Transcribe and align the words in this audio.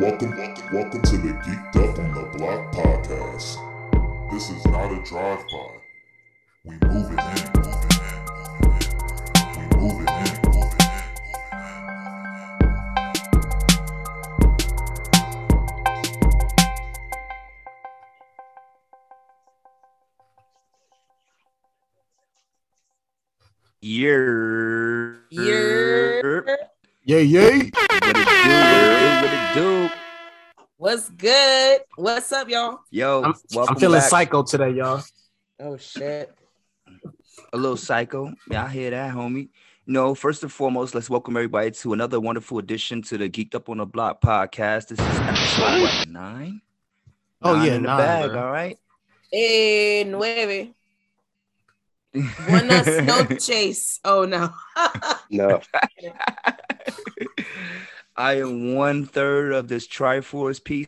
Welcome, 0.00 0.36
welcome, 0.36 0.72
welcome 0.72 1.02
to 1.02 1.18
the 1.18 1.34
Geeked 1.34 1.76
Up 1.76 1.98
on 1.98 2.14
the 2.14 2.22
Block 2.38 2.72
podcast. 2.72 3.58
This 4.32 4.48
is 4.48 4.64
not 4.66 4.90
a 4.90 5.02
drive-by. 5.04 5.80
We 6.64 6.78
move 6.88 7.12
it 7.12 7.20
in, 7.20 7.26
move 7.60 7.76
it 7.76 7.92
in, 7.92 8.08
we 9.58 9.64
move 9.76 10.00
it 10.00 10.08
in, 10.08 10.28
move 10.50 10.72
it 10.72 10.82
in. 10.82 10.92
Year. 23.82 25.26
Year. 25.28 26.58
Yeah, 27.04 27.18
yeah. 27.18 27.81
What's 30.92 31.08
good? 31.08 31.80
What's 31.96 32.30
up, 32.32 32.50
y'all? 32.50 32.80
Yo, 32.90 33.22
I'm, 33.22 33.32
welcome 33.54 33.76
I'm 33.76 33.80
feeling 33.80 34.00
back. 34.00 34.10
psycho 34.10 34.42
today, 34.42 34.72
y'all. 34.72 35.02
Oh 35.58 35.78
shit. 35.78 36.30
A 37.54 37.56
little 37.56 37.78
psycho. 37.78 38.34
Yeah, 38.50 38.64
I 38.64 38.68
hear 38.68 38.90
that, 38.90 39.14
homie. 39.14 39.48
No, 39.86 40.14
first 40.14 40.42
and 40.42 40.52
foremost, 40.52 40.94
let's 40.94 41.08
welcome 41.08 41.34
everybody 41.34 41.70
to 41.70 41.94
another 41.94 42.20
wonderful 42.20 42.58
edition 42.58 43.00
to 43.04 43.16
the 43.16 43.30
Geeked 43.30 43.54
Up 43.54 43.70
on 43.70 43.78
the 43.78 43.86
Block 43.86 44.20
podcast. 44.20 44.88
This 44.88 44.98
is 44.98 45.18
episode 45.20 45.80
what, 45.80 46.08
nine? 46.10 46.60
Oh 47.40 47.54
Nine 47.54 47.66
yeah, 47.66 47.74
in 47.76 47.82
the 47.84 47.88
nine, 47.88 47.98
bag. 47.98 48.30
bro. 48.30 48.42
All 48.44 48.52
right. 48.52 48.78
Eh, 49.32 50.04
nueve. 50.04 50.74
Buenas 52.46 53.02
noches. 53.02 53.98
Oh 54.04 54.26
no. 54.26 54.52
No, 55.30 55.62
I 58.16 58.34
am 58.40 58.74
one 58.74 59.06
third 59.06 59.52
of 59.52 59.68
this 59.68 59.86
Triforce 59.88 60.62
piece 60.62 60.86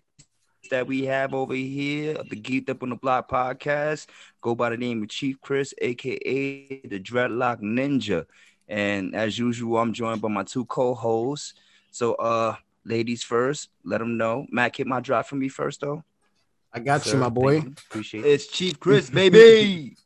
that 0.70 0.86
we 0.86 1.05
have 1.05 1.34
over 1.34 1.55
here 1.55 2.17
of 2.17 2.28
the 2.28 2.36
Geeked 2.36 2.69
Up 2.69 2.83
on 2.83 2.91
the 2.91 2.97
Block 2.97 3.30
podcast. 3.30 4.06
Go 4.41 4.55
by 4.55 4.70
the 4.70 4.77
name 4.77 5.03
of 5.03 5.08
Chief 5.08 5.41
Chris, 5.41 5.72
aka 5.80 6.80
the 6.84 7.00
Dreadlock 7.00 7.61
Ninja. 7.61 8.27
And 8.69 9.14
as 9.14 9.39
usual, 9.39 9.78
I'm 9.78 9.92
joined 9.92 10.20
by 10.20 10.28
my 10.28 10.42
two 10.42 10.64
co-hosts. 10.67 11.55
So 11.91 12.14
uh 12.14 12.56
ladies 12.84 13.22
first, 13.22 13.70
let 13.84 13.98
them 13.98 14.17
know. 14.19 14.47
Matt, 14.50 14.77
hit 14.77 14.86
my 14.86 15.00
drop 15.00 15.27
for 15.27 15.36
me 15.36 15.48
first 15.48 15.80
though. 15.80 16.05
I 16.72 16.80
got 16.80 17.02
Sir, 17.02 17.14
you, 17.14 17.20
my 17.20 17.28
boy. 17.28 17.61
thank 17.61 17.64
you. 17.64 17.75
Appreciate 17.89 18.25
it. 18.25 18.28
It's 18.28 18.47
Chief 18.48 18.78
Chris, 18.80 19.08
baby. 19.11 19.97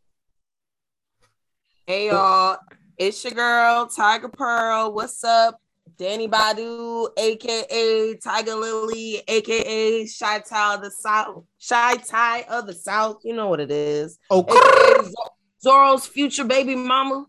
hey 1.87 2.09
y'all. 2.09 2.59
It's 2.97 3.23
your 3.25 3.33
girl, 3.33 3.87
Thaiger 3.87 4.33
Pearl. 4.33 4.93
What's 4.93 5.23
up? 5.25 5.61
Danny 5.99 6.29
Badu, 6.29 7.09
aka 7.19 8.15
Tiger 8.17 8.55
Lily, 8.55 9.21
aka 9.27 10.07
Shy 10.07 10.39
Tie 10.39 10.75
of 10.75 10.83
the 10.83 10.91
South, 10.93 11.45
Shy 11.59 11.97
Tie 11.97 12.43
of 12.49 12.67
the 12.69 12.73
South. 12.73 13.17
You 13.25 13.35
know 13.35 13.49
what 13.49 13.59
it 13.61 13.71
is. 13.73 14.19
Oh, 14.31 14.43
AKA 14.49 15.05
Z- 15.09 15.15
Zoro's 15.61 16.07
future 16.07 16.45
baby 16.45 16.77
mama. 16.77 17.27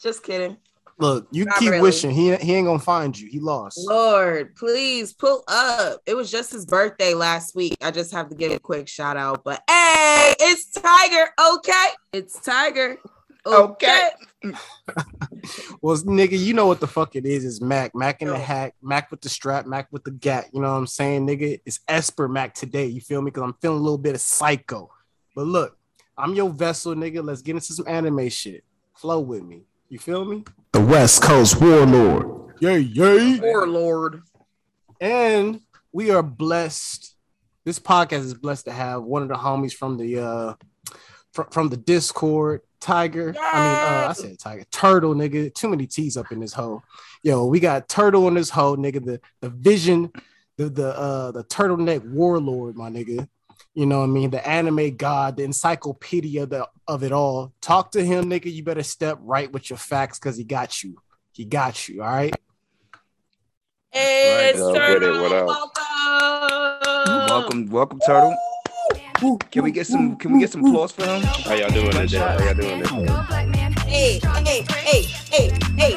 Just 0.00 0.22
kidding. 0.22 0.56
look, 0.98 1.26
you 1.32 1.44
Not 1.44 1.58
keep 1.58 1.70
really. 1.70 1.82
wishing 1.82 2.10
he 2.12 2.34
he 2.36 2.54
ain't 2.54 2.66
gonna 2.66 2.78
find 2.78 3.18
you. 3.18 3.28
He 3.28 3.40
lost. 3.40 3.78
Lord, 3.80 4.54
please 4.54 5.12
pull 5.12 5.42
up. 5.48 6.00
It 6.06 6.14
was 6.14 6.30
just 6.30 6.52
his 6.52 6.64
birthday 6.66 7.14
last 7.14 7.56
week. 7.56 7.76
I 7.82 7.90
just 7.90 8.12
have 8.12 8.28
to 8.28 8.36
give 8.36 8.52
a 8.52 8.60
quick 8.60 8.88
shout 8.88 9.16
out. 9.16 9.42
But 9.44 9.60
hey, 9.68 10.34
it's 10.38 10.70
Tiger. 10.70 11.30
Okay. 11.56 11.86
It's 12.12 12.38
Tiger. 12.40 12.98
Okay. 13.46 14.10
Well, 15.80 15.96
nigga, 15.96 16.38
you 16.38 16.54
know 16.54 16.66
what 16.66 16.78
the 16.78 16.86
fuck 16.86 17.16
it 17.16 17.26
is? 17.26 17.44
It's 17.44 17.60
Mac, 17.60 17.94
Mac 17.96 18.22
in 18.22 18.28
the 18.28 18.38
hack, 18.38 18.74
Mac 18.80 19.10
with 19.10 19.20
the 19.20 19.28
strap, 19.28 19.66
Mac 19.66 19.88
with 19.90 20.04
the 20.04 20.12
gat. 20.12 20.46
You 20.52 20.60
know 20.60 20.70
what 20.70 20.78
I'm 20.78 20.86
saying, 20.86 21.26
nigga? 21.26 21.60
It's 21.66 21.80
Esper 21.88 22.28
Mac 22.28 22.54
today. 22.54 22.86
You 22.86 23.00
feel 23.00 23.20
me? 23.20 23.32
Because 23.32 23.42
I'm 23.42 23.54
feeling 23.54 23.78
a 23.78 23.82
little 23.82 23.98
bit 23.98 24.14
of 24.14 24.20
psycho. 24.20 24.90
But 25.34 25.46
look, 25.46 25.76
I'm 26.16 26.34
your 26.34 26.50
vessel, 26.50 26.94
nigga. 26.94 27.24
Let's 27.24 27.42
get 27.42 27.56
into 27.56 27.72
some 27.72 27.88
anime 27.88 28.28
shit. 28.28 28.62
Flow 28.94 29.18
with 29.18 29.42
me. 29.42 29.62
You 29.88 29.98
feel 29.98 30.24
me? 30.24 30.44
The 30.72 30.80
West 30.80 31.22
Coast 31.22 31.60
Warlord. 31.60 32.54
Yay, 32.60 32.78
yay. 32.78 33.40
Warlord. 33.40 34.22
and 35.00 35.60
we 35.92 36.10
are 36.10 36.22
blessed. 36.22 37.16
This 37.64 37.80
podcast 37.80 38.24
is 38.24 38.34
blessed 38.34 38.66
to 38.66 38.72
have 38.72 39.02
one 39.02 39.22
of 39.22 39.28
the 39.28 39.34
homies 39.34 39.72
from 39.72 39.96
the 39.96 40.20
uh 40.20 40.54
from, 41.32 41.46
from 41.50 41.68
the 41.70 41.76
Discord, 41.76 42.60
Tiger. 42.82 43.34
I 43.40 43.56
mean, 43.60 43.78
uh, 43.78 44.06
I 44.10 44.12
said 44.12 44.38
Tiger, 44.38 44.64
Turtle, 44.70 45.14
nigga. 45.14 45.54
Too 45.54 45.68
many 45.68 45.86
T's 45.86 46.16
up 46.16 46.32
in 46.32 46.40
this 46.40 46.52
hole. 46.52 46.82
Yo, 47.22 47.46
we 47.46 47.60
got 47.60 47.88
Turtle 47.88 48.26
in 48.28 48.34
this 48.34 48.50
hole, 48.50 48.76
nigga. 48.76 49.04
The 49.04 49.20
the 49.40 49.48
vision, 49.48 50.10
the 50.58 50.68
the 50.68 50.98
uh 50.98 51.30
the 51.30 51.44
turtleneck 51.44 52.04
warlord, 52.04 52.76
my 52.76 52.90
nigga. 52.90 53.28
You 53.74 53.86
know 53.86 54.00
what 54.00 54.04
I 54.04 54.08
mean? 54.08 54.30
The 54.30 54.46
anime 54.46 54.96
god, 54.96 55.36
the 55.36 55.44
encyclopedia 55.44 56.44
the, 56.44 56.68
of 56.86 57.02
it 57.04 57.12
all. 57.12 57.54
Talk 57.62 57.92
to 57.92 58.04
him, 58.04 58.26
nigga. 58.26 58.52
You 58.52 58.62
better 58.62 58.82
step 58.82 59.18
right 59.22 59.50
with 59.50 59.70
your 59.70 59.78
facts 59.78 60.18
because 60.18 60.36
he 60.36 60.44
got 60.44 60.82
you. 60.82 60.96
He 61.32 61.46
got 61.46 61.88
you. 61.88 62.02
All 62.02 62.10
right. 62.10 62.34
It's 63.92 64.58
Yo, 64.58 64.74
Turtle. 64.74 65.00
get 65.00 65.16
it, 65.16 65.22
what 65.22 65.32
up? 65.32 65.46
Welcome. 65.46 67.26
welcome, 67.28 67.66
welcome, 67.70 68.00
Turtle. 68.00 68.36
Can 69.22 69.62
we 69.62 69.70
get 69.70 69.86
some 69.86 70.16
can 70.16 70.32
we 70.32 70.40
get 70.40 70.50
some 70.50 70.64
applause 70.64 70.90
for 70.90 71.04
him? 71.04 71.22
how 71.22 71.54
y'all 71.54 71.70
doing 71.70 71.92
today? 71.92 72.18
How 72.18 72.42
y'all 72.42 72.54
doing 72.54 72.82
today? 72.82 73.06
Hey, 73.86 74.18
hey, 74.18 74.64
hey, 74.66 75.02
hey, 75.30 75.52
hey, 75.76 75.94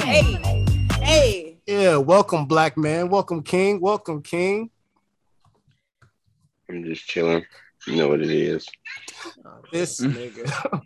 hey, 0.00 0.64
hey. 1.00 1.58
Yeah, 1.64 1.98
welcome, 1.98 2.46
black 2.46 2.76
man. 2.76 3.08
Welcome, 3.08 3.44
King. 3.44 3.80
Welcome, 3.80 4.20
King. 4.20 4.70
I'm 6.68 6.82
just 6.82 7.06
chilling. 7.06 7.46
You 7.86 7.98
know 7.98 8.08
what 8.08 8.20
it 8.20 8.30
is. 8.30 8.66
This 9.70 10.00
nigga. 10.00 10.82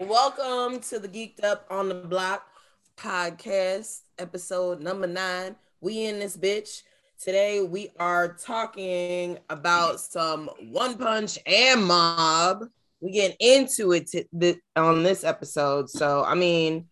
Welcome 0.00 0.80
to 0.80 0.98
the 0.98 1.08
Geeked 1.08 1.44
Up 1.44 1.68
on 1.70 1.88
the 1.88 1.94
Block 1.94 2.48
podcast, 2.96 4.00
episode 4.18 4.80
number 4.80 5.06
nine. 5.06 5.54
We 5.80 6.06
in 6.06 6.18
this 6.18 6.36
bitch. 6.36 6.82
Today 7.22 7.62
we 7.62 7.88
are 8.00 8.34
talking 8.34 9.38
about 9.48 10.00
some 10.00 10.50
One 10.72 10.98
Punch 10.98 11.38
and 11.46 11.84
Mob. 11.84 12.64
We 13.00 13.12
get 13.12 13.36
into 13.38 13.92
it 13.92 14.08
to, 14.08 14.24
th- 14.40 14.58
on 14.74 15.04
this 15.04 15.22
episode. 15.22 15.88
So, 15.88 16.24
I 16.24 16.34
mean, 16.34 16.86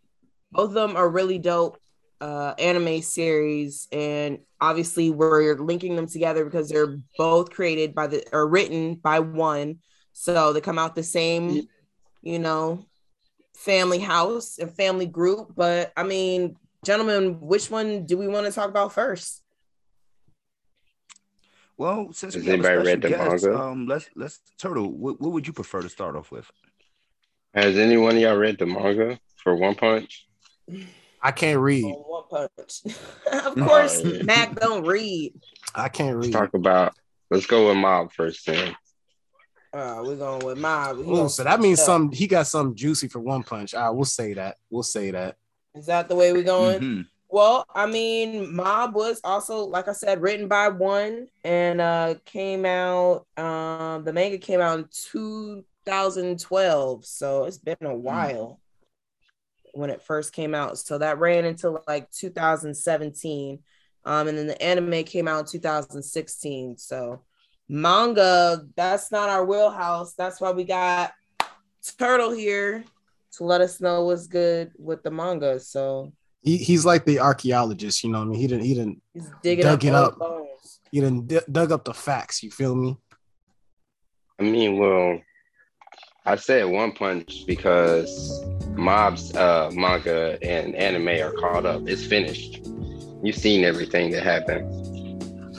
both 0.53 0.69
of 0.69 0.75
them 0.75 0.95
are 0.95 1.09
really 1.09 1.41
dope 1.41 1.79
uh, 2.21 2.55
anime 2.61 3.03
series, 3.03 3.89
and 3.91 4.39
obviously 4.61 5.11
we're 5.11 5.57
linking 5.57 5.97
them 5.97 6.07
together 6.07 6.45
because 6.45 6.69
they're 6.69 6.99
both 7.19 7.51
created 7.51 7.93
by 7.93 8.07
the 8.07 8.25
or 8.33 8.47
written 8.47 8.95
by 8.95 9.19
one. 9.19 9.79
So 10.13 10.53
they 10.53 10.61
come 10.61 10.79
out 10.79 10.95
the 10.95 11.03
same, 11.03 11.67
you 12.23 12.39
know, 12.39 12.87
family 13.57 13.99
house 13.99 14.59
and 14.59 14.73
family 14.73 15.07
group. 15.07 15.55
But 15.57 15.93
I 15.97 16.05
mean, 16.05 16.55
gentlemen, 16.85 17.41
which 17.41 17.69
one 17.69 18.07
do 18.07 18.17
we 18.17 18.29
want 18.29 18.47
to 18.47 18.53
talk 18.53 18.69
about 18.69 18.93
first? 18.93 19.43
Well, 21.81 22.13
since 22.13 22.35
Has 22.35 22.45
we 22.45 22.51
have 22.51 22.63
a 22.63 22.69
anybody 22.69 22.87
read 22.89 23.01
the 23.01 23.09
guest, 23.09 23.45
manga? 23.47 23.59
um, 23.59 23.87
let's 23.87 24.11
let's 24.15 24.41
Turtle. 24.59 24.93
What, 24.93 25.19
what 25.19 25.33
would 25.33 25.47
you 25.47 25.55
prefer 25.55 25.81
to 25.81 25.89
start 25.89 26.15
off 26.15 26.31
with? 26.31 26.45
Has 27.55 27.79
anyone 27.79 28.17
of 28.17 28.21
y'all 28.21 28.37
read 28.37 28.59
the 28.59 28.67
manga 28.67 29.19
for 29.43 29.55
One 29.57 29.75
Punch? 29.75 30.27
I 31.23 31.31
can't 31.31 31.59
read. 31.59 31.87
Oh, 31.87 32.25
one 32.29 32.49
punch. 32.59 32.83
of 33.33 33.55
course, 33.55 33.99
Alright. 34.05 34.27
Mac 34.27 34.61
don't 34.61 34.85
read. 34.85 35.33
I 35.75 35.89
can't 35.89 36.17
Let's 36.17 36.27
read. 36.27 36.33
talk 36.35 36.53
about. 36.53 36.93
Let's 37.31 37.47
go 37.47 37.69
with 37.69 37.79
Mob 37.79 38.13
first. 38.13 38.45
Then 38.45 38.77
Uh, 39.73 40.03
we're 40.05 40.17
going 40.17 40.45
with 40.45 40.59
Mob. 40.59 40.99
We 40.99 41.19
Ooh, 41.19 41.31
so 41.31 41.45
that 41.45 41.61
means 41.61 41.81
up. 41.81 41.87
some 41.87 42.13
he 42.13 42.27
got 42.27 42.47
something 42.47 42.77
juicy 42.77 43.09
for 43.09 43.21
one 43.21 43.43
punch. 43.43 43.73
All 43.73 43.85
right, 43.85 43.91
we'll 43.91 44.05
say 44.05 44.35
that. 44.35 44.59
We'll 44.69 44.83
say 44.83 45.13
that. 45.13 45.39
Is 45.75 45.87
that 45.87 46.11
the 46.11 46.15
way 46.15 46.35
we're 46.35 46.43
going? 46.43 46.81
Mhm. 46.81 47.07
Well, 47.33 47.65
I 47.73 47.87
mean, 47.87 48.53
Mob 48.55 48.95
was 48.95 49.21
also, 49.23 49.65
like 49.65 49.87
I 49.87 49.93
said, 49.93 50.21
written 50.21 50.49
by 50.49 50.67
one 50.69 51.29
and 51.45 51.81
uh 51.81 52.17
came 52.25 52.65
out. 52.65 53.25
Um, 53.37 54.03
the 54.05 54.13
manga 54.13 54.39
came 54.39 54.61
out 54.61 54.81
in 54.81 54.89
2012, 54.91 57.07
so 57.07 57.45
it's 57.45 57.59
been 57.59 57.77
a 57.83 57.95
while 57.95 58.59
when 59.75 59.91
it 59.91 60.03
first 60.03 60.33
came 60.33 60.57
out. 60.57 60.77
So 60.79 60.99
that 60.99 61.21
ran 61.21 61.45
until 61.45 61.85
like 61.87 62.11
2017. 62.11 63.61
Um, 64.05 64.29
and 64.29 64.37
then 64.37 64.49
the 64.49 64.61
anime 64.61 65.05
came 65.05 65.29
out 65.29 65.39
in 65.41 65.47
2016. 65.47 66.79
So 66.79 67.23
manga, 67.69 68.67
that's 68.75 69.13
not 69.13 69.29
our 69.29 69.45
wheelhouse. 69.45 70.15
That's 70.15 70.41
why 70.41 70.51
we 70.51 70.65
got 70.65 71.13
Turtle 71.97 72.33
here 72.33 72.83
to 73.37 73.45
let 73.45 73.61
us 73.61 73.81
know 73.81 74.07
what's 74.07 74.27
good 74.27 74.73
with 74.77 75.05
the 75.05 75.13
manga. 75.13 75.61
So 75.61 76.13
He, 76.43 76.57
he's 76.57 76.85
like 76.87 77.05
the 77.05 77.19
archaeologist, 77.21 78.03
you 78.03 78.11
know 78.11 78.19
what 78.21 78.25
I 78.27 78.29
mean? 78.31 78.41
He 78.41 78.47
didn't 78.47 78.65
he 78.65 78.75
didn't 78.75 79.03
He's 79.13 79.31
digging 79.43 79.65
Dug 79.65 79.79
up, 79.79 79.85
it 79.85 79.95
up. 79.95 80.19
bones. 80.19 80.81
he 80.91 81.01
didn't 81.01 81.29
d- 81.29 81.41
dug 81.53 81.71
up 81.73 81.85
the 81.85 81.93
facts, 81.95 82.43
you 82.43 82.51
feel 82.51 82.75
me? 82.75 82.97
I 84.39 84.45
mean, 84.45 84.79
well, 84.79 85.21
I 86.25 86.37
said 86.37 86.65
One 86.65 86.93
Punch 86.93 87.45
because 87.47 88.43
Mob's 88.71 89.35
uh, 89.37 89.71
manga 89.75 90.39
and 90.43 90.75
anime 90.75 91.09
are 91.09 91.33
caught 91.33 91.67
up. 91.67 91.87
It's 91.87 92.05
finished. 92.07 92.61
You've 93.23 93.37
seen 93.37 93.65
everything 93.65 94.11
that 94.13 94.23
happened. 94.23 94.67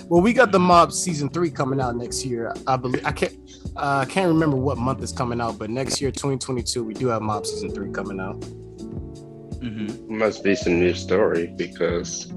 Well, 0.10 0.22
we 0.22 0.34
got 0.34 0.52
the 0.52 0.60
Mob 0.60 0.92
season 0.92 1.30
three 1.30 1.52
coming 1.52 1.80
out 1.80 1.96
next 1.96 2.26
year. 2.26 2.54
I 2.68 2.76
believe 2.76 3.06
I 3.06 3.12
can't 3.12 3.38
uh, 3.78 4.00
I 4.00 4.06
can't 4.06 4.28
remember 4.28 4.58
what 4.58 4.78
month 4.78 5.02
it's 5.04 5.12
coming 5.14 5.40
out, 5.40 5.58
but 5.60 5.70
next 5.70 6.02
year, 6.02 6.12
2022, 6.12 6.84
we 6.84 6.94
do 6.94 7.08
have 7.08 7.22
Mob 7.22 7.46
season 7.46 7.72
three 7.74 7.92
coming 7.92 8.20
out. 8.20 8.44
Mm-hmm. 9.62 10.18
Must 10.18 10.44
be 10.44 10.56
some 10.56 10.80
new 10.80 10.94
story 10.94 11.54
because 11.56 12.28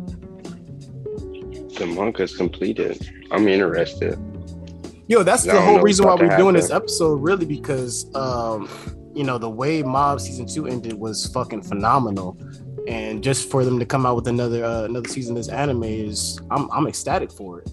the 1.79 1.87
manga's 1.87 2.37
completed. 2.37 3.09
I'm 3.31 3.49
interested. 3.49 4.19
Yo, 5.09 5.23
that's 5.23 5.47
I 5.49 5.55
the 5.55 5.61
whole 5.61 5.77
know 5.77 5.83
reason 5.83 6.07
why 6.07 6.15
we're 6.15 6.29
to 6.29 6.37
doing 6.37 6.55
this 6.55 6.71
episode, 6.71 7.17
really, 7.17 7.47
because 7.47 8.15
um, 8.15 8.69
you 9.15 9.25
know, 9.25 9.39
the 9.39 9.49
way 9.49 9.83
Mob 9.83 10.21
season 10.21 10.47
two 10.47 10.67
ended 10.67 10.95
was 10.95 11.27
fucking 11.27 11.63
phenomenal. 11.63 12.39
And 12.87 13.25
just 13.25 13.51
for 13.51 13.65
them 13.65 13.79
to 13.79 13.87
come 13.87 14.05
out 14.05 14.17
with 14.17 14.29
another 14.29 14.65
uh, 14.65 14.85
another 14.85 15.09
season 15.09 15.37
of 15.37 15.45
this 15.45 15.49
anime 15.49 15.85
is 15.85 16.39
I'm 16.51 16.71
I'm 16.71 16.87
ecstatic 16.87 17.33
for 17.33 17.61
it. 17.61 17.71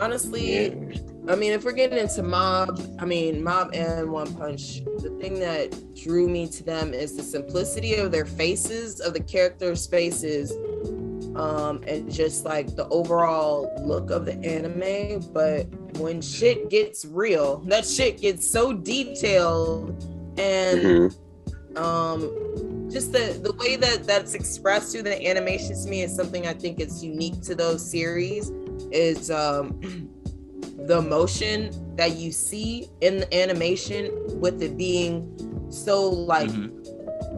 Honestly, 0.00 0.54
Yeah. 0.54 0.98
I 1.28 1.36
mean, 1.36 1.52
if 1.52 1.64
we're 1.64 1.72
getting 1.72 1.98
into 1.98 2.22
Mob, 2.22 2.80
I 2.98 3.04
mean, 3.04 3.42
Mob 3.44 3.70
and 3.74 4.10
One 4.10 4.34
Punch, 4.34 4.80
the 4.84 5.16
thing 5.20 5.38
that 5.40 5.94
drew 5.94 6.28
me 6.28 6.48
to 6.48 6.64
them 6.64 6.92
is 6.94 7.16
the 7.16 7.22
simplicity 7.22 7.94
of 7.94 8.10
their 8.10 8.24
faces, 8.26 9.00
of 9.00 9.12
the 9.12 9.20
characters' 9.20 9.86
faces, 9.86 10.50
um, 11.36 11.82
and 11.86 12.10
just 12.12 12.44
like 12.44 12.74
the 12.74 12.88
overall 12.88 13.72
look 13.80 14.10
of 14.10 14.24
the 14.24 14.34
anime. 14.44 15.20
But 15.32 15.66
when 15.98 16.20
shit 16.20 16.70
gets 16.70 17.04
real, 17.04 17.58
that 17.66 17.84
shit 17.86 18.20
gets 18.20 18.50
so 18.50 18.72
detailed 18.72 19.90
and 20.38 20.80
Mhm. 20.80 21.76
um 21.76 22.20
just 22.90 23.12
the 23.12 23.38
the 23.42 23.52
way 23.58 23.76
that 23.76 24.04
that's 24.04 24.34
expressed 24.34 24.92
through 24.92 25.02
the 25.02 25.26
animations 25.28 25.84
to 25.84 25.90
me 25.90 26.02
is 26.02 26.14
something 26.14 26.46
i 26.46 26.52
think 26.52 26.80
is 26.80 27.04
unique 27.04 27.40
to 27.42 27.54
those 27.54 27.88
series 27.88 28.50
is 28.90 29.30
um 29.30 29.78
the 30.86 30.98
emotion 30.98 31.70
that 31.96 32.16
you 32.16 32.32
see 32.32 32.88
in 33.00 33.18
the 33.20 33.34
animation 33.34 34.10
with 34.40 34.62
it 34.62 34.76
being 34.76 35.28
so 35.70 36.08
like 36.08 36.50
Mhm. 36.50 36.84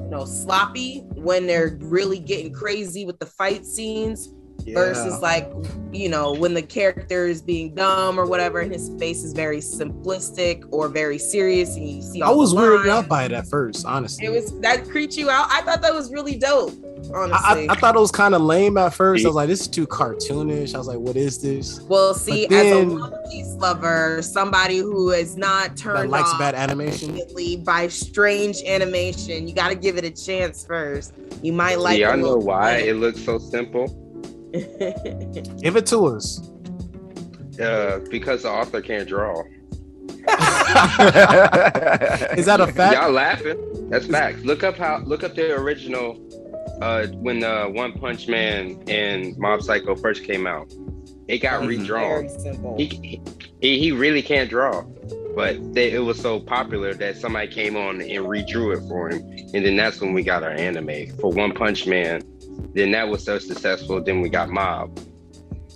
you 0.04 0.10
know 0.10 0.24
sloppy 0.24 1.00
when 1.14 1.46
they're 1.46 1.76
really 1.80 2.18
getting 2.18 2.52
crazy 2.52 3.04
with 3.04 3.18
the 3.18 3.26
fight 3.26 3.66
scenes 3.66 4.32
versus 4.66 5.20
like 5.20 5.50
you 5.92 6.08
know 6.08 6.32
when 6.32 6.54
the 6.54 6.62
character 6.62 7.26
is 7.26 7.42
being 7.42 7.74
dumb 7.74 8.18
or 8.18 8.26
whatever 8.26 8.60
and 8.60 8.72
his 8.72 8.90
face 8.98 9.22
is 9.22 9.32
very 9.32 9.58
simplistic 9.58 10.64
or 10.70 10.88
very 10.88 11.18
serious 11.18 11.76
and 11.76 11.88
you 11.88 12.02
see 12.02 12.22
I 12.22 12.30
was 12.30 12.52
the 12.52 12.58
weirded 12.58 12.88
out 12.88 13.08
by 13.08 13.24
it 13.24 13.32
at 13.32 13.46
first, 13.46 13.84
honestly. 13.86 14.26
It 14.26 14.30
was 14.30 14.58
that 14.60 14.88
creeped 14.88 15.16
you 15.16 15.30
out. 15.30 15.48
I 15.50 15.62
thought 15.62 15.82
that 15.82 15.92
was 15.94 16.10
really 16.10 16.36
dope. 16.36 16.72
I, 17.12 17.16
Honestly. 17.16 17.68
I, 17.68 17.72
I 17.72 17.76
thought 17.76 17.96
it 17.96 18.00
was 18.00 18.12
kind 18.12 18.34
of 18.34 18.42
lame 18.42 18.76
at 18.78 18.94
first. 18.94 19.24
I 19.24 19.28
was 19.28 19.34
like, 19.34 19.48
this 19.48 19.62
is 19.62 19.68
too 19.68 19.86
cartoonish. 19.86 20.74
I 20.74 20.78
was 20.78 20.86
like, 20.86 20.98
what 20.98 21.16
is 21.16 21.42
this? 21.42 21.80
well, 21.82 22.14
see, 22.14 22.46
then- 22.46 22.86
as 22.86 22.92
a 22.92 22.96
One 22.96 23.12
Piece 23.30 23.54
lover, 23.54 24.22
somebody 24.22 24.78
who 24.78 25.10
is 25.10 25.36
not 25.36 25.70
That 25.70 25.76
turned 25.76 26.10
likes 26.10 26.30
off 26.30 26.38
bad 26.38 26.54
animation. 26.54 27.20
by 27.64 27.88
strange 27.88 28.62
animation, 28.62 29.48
you 29.48 29.54
got 29.54 29.68
to 29.70 29.74
give 29.74 29.96
it 29.96 30.04
a 30.04 30.10
chance 30.10 30.64
first. 30.64 31.12
You 31.42 31.52
might 31.52 31.78
like. 31.80 31.98
yeah, 31.98 32.10
I 32.10 32.14
a 32.14 32.16
know 32.18 32.36
why 32.36 32.76
it 32.76 32.96
looks 32.96 33.22
so 33.24 33.38
simple. 33.38 33.98
Give 35.62 35.76
it 35.76 35.86
to 35.86 36.06
us. 36.06 36.48
Uh, 37.60 38.00
because 38.10 38.42
the 38.42 38.50
author 38.50 38.80
can't 38.80 39.08
draw. 39.08 39.42
Is 42.36 42.46
that 42.46 42.60
a 42.60 42.66
fact? 42.72 42.94
Y'all 43.00 43.10
laughing? 43.12 43.88
That's 43.90 44.06
facts. 44.06 44.42
Look 44.44 44.62
up 44.62 44.76
how. 44.76 44.98
Look 45.04 45.22
up 45.24 45.34
the 45.34 45.54
original. 45.54 46.18
Uh, 46.80 47.06
when 47.08 47.42
uh, 47.44 47.66
One 47.66 47.92
Punch 47.92 48.28
Man 48.28 48.82
and 48.88 49.36
Mob 49.38 49.62
Psycho 49.62 49.94
first 49.94 50.24
came 50.24 50.46
out, 50.46 50.72
it 51.28 51.38
got 51.38 51.62
Mhm. 51.62 51.68
redrawn. 51.68 52.28
Very 52.28 52.40
simple. 52.40 52.76
He, 52.78 53.20
he 53.60 53.78
he 53.78 53.92
really 53.92 54.22
can't 54.22 54.48
draw, 54.50 54.82
but 55.36 55.74
they, 55.74 55.92
it 55.92 55.98
was 56.00 56.18
so 56.20 56.40
popular 56.40 56.94
that 56.94 57.16
somebody 57.16 57.48
came 57.48 57.76
on 57.76 58.00
and 58.00 58.24
redrew 58.26 58.76
it 58.76 58.80
for 58.88 59.10
him, 59.10 59.20
and 59.54 59.64
then 59.64 59.76
that's 59.76 60.00
when 60.00 60.12
we 60.12 60.22
got 60.22 60.42
our 60.42 60.50
anime 60.52 61.14
for 61.20 61.30
One 61.30 61.52
Punch 61.52 61.86
Man. 61.86 62.22
Then 62.74 62.90
that 62.92 63.08
was 63.08 63.24
so 63.24 63.38
successful. 63.38 64.02
Then 64.02 64.20
we 64.20 64.28
got 64.28 64.48
Mob. 64.50 64.98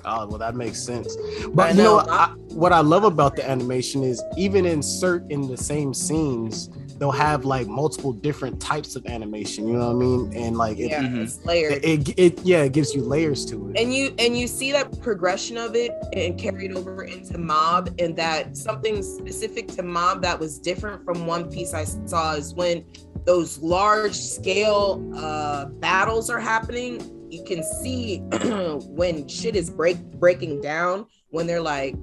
Oh, 0.09 0.25
well, 0.29 0.39
that 0.39 0.55
makes 0.55 0.81
sense. 0.81 1.17
But 1.53 1.75
you 1.75 1.83
know, 1.83 1.85
know. 1.85 1.97
what 1.97 2.09
I, 2.11 2.27
what 2.55 2.73
I 2.73 2.81
love 2.81 3.03
about 3.05 3.35
the 3.35 3.49
animation 3.49 4.05
is 4.05 4.23
even 4.37 4.65
insert 4.65 5.29
in 5.33 5.49
the 5.49 5.57
same 5.57 5.93
scenes, 5.93 6.71
they'll 6.99 7.11
have 7.11 7.45
like 7.45 7.67
multiple 7.67 8.13
different 8.13 8.61
types 8.61 8.95
of 8.95 9.05
animation. 9.07 9.67
You 9.67 9.75
know 9.75 9.93
what 9.93 9.97
I 9.97 10.07
mean? 10.07 10.33
And 10.37 10.57
like 10.57 10.79
it, 10.79 10.91
yeah, 10.91 11.03
Mhm. 11.03 11.25
it's 11.25 11.45
layered. 11.45 11.73
it, 11.85 12.09
it, 12.09 12.15
it, 12.19 12.41
yeah, 12.45 12.63
it 12.63 12.73
gives 12.73 12.95
you 12.95 13.03
layers 13.03 13.45
to 13.47 13.69
it. 13.71 13.81
and 13.81 13.93
you 13.93 14.15
and 14.21 14.39
you 14.39 14.47
see 14.47 14.71
that 14.73 15.03
progression 15.03 15.57
of 15.59 15.75
it 15.75 15.91
and 16.13 16.39
carried 16.39 16.73
over 16.77 17.03
into 17.03 17.37
mob 17.37 17.93
and 17.99 18.15
that 18.17 18.57
something 18.57 19.03
specific 19.03 19.67
to 19.75 19.83
mob 19.83 20.23
that 20.23 20.39
was 20.39 20.59
different 20.61 21.05
from 21.05 21.27
one 21.27 21.51
piece 21.51 21.75
i 21.75 21.85
saw 21.85 22.35
is 22.35 22.55
when 22.55 22.85
those 23.27 23.59
large 23.59 24.15
scale 24.15 25.03
uh 25.17 25.67
battles 25.67 26.31
are 26.31 26.39
happening 26.41 27.01
you 27.31 27.43
can 27.45 27.63
see 27.83 28.19
when 28.89 29.27
shit 29.29 29.55
is 29.57 29.69
break 29.69 29.99
breaking 30.13 30.61
down 30.61 31.05
when 31.31 31.47
they're 31.47 31.61
like 31.61 31.95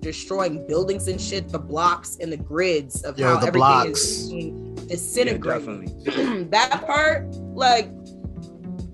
destroying 0.00 0.66
buildings 0.66 1.06
and 1.08 1.20
shit 1.20 1.48
the 1.50 1.58
blocks 1.58 2.16
and 2.20 2.32
the 2.32 2.36
grids 2.38 3.02
of 3.02 3.18
Yeah, 3.18 3.26
how 3.34 3.40
the 3.40 3.48
everything 3.48 3.58
blocks. 3.60 4.00
is 4.00 4.30
being 4.32 4.76
Yeah, 4.78 4.84
disintegrating 4.86 6.48
that 6.50 6.82
part, 6.86 7.26
like 7.54 7.88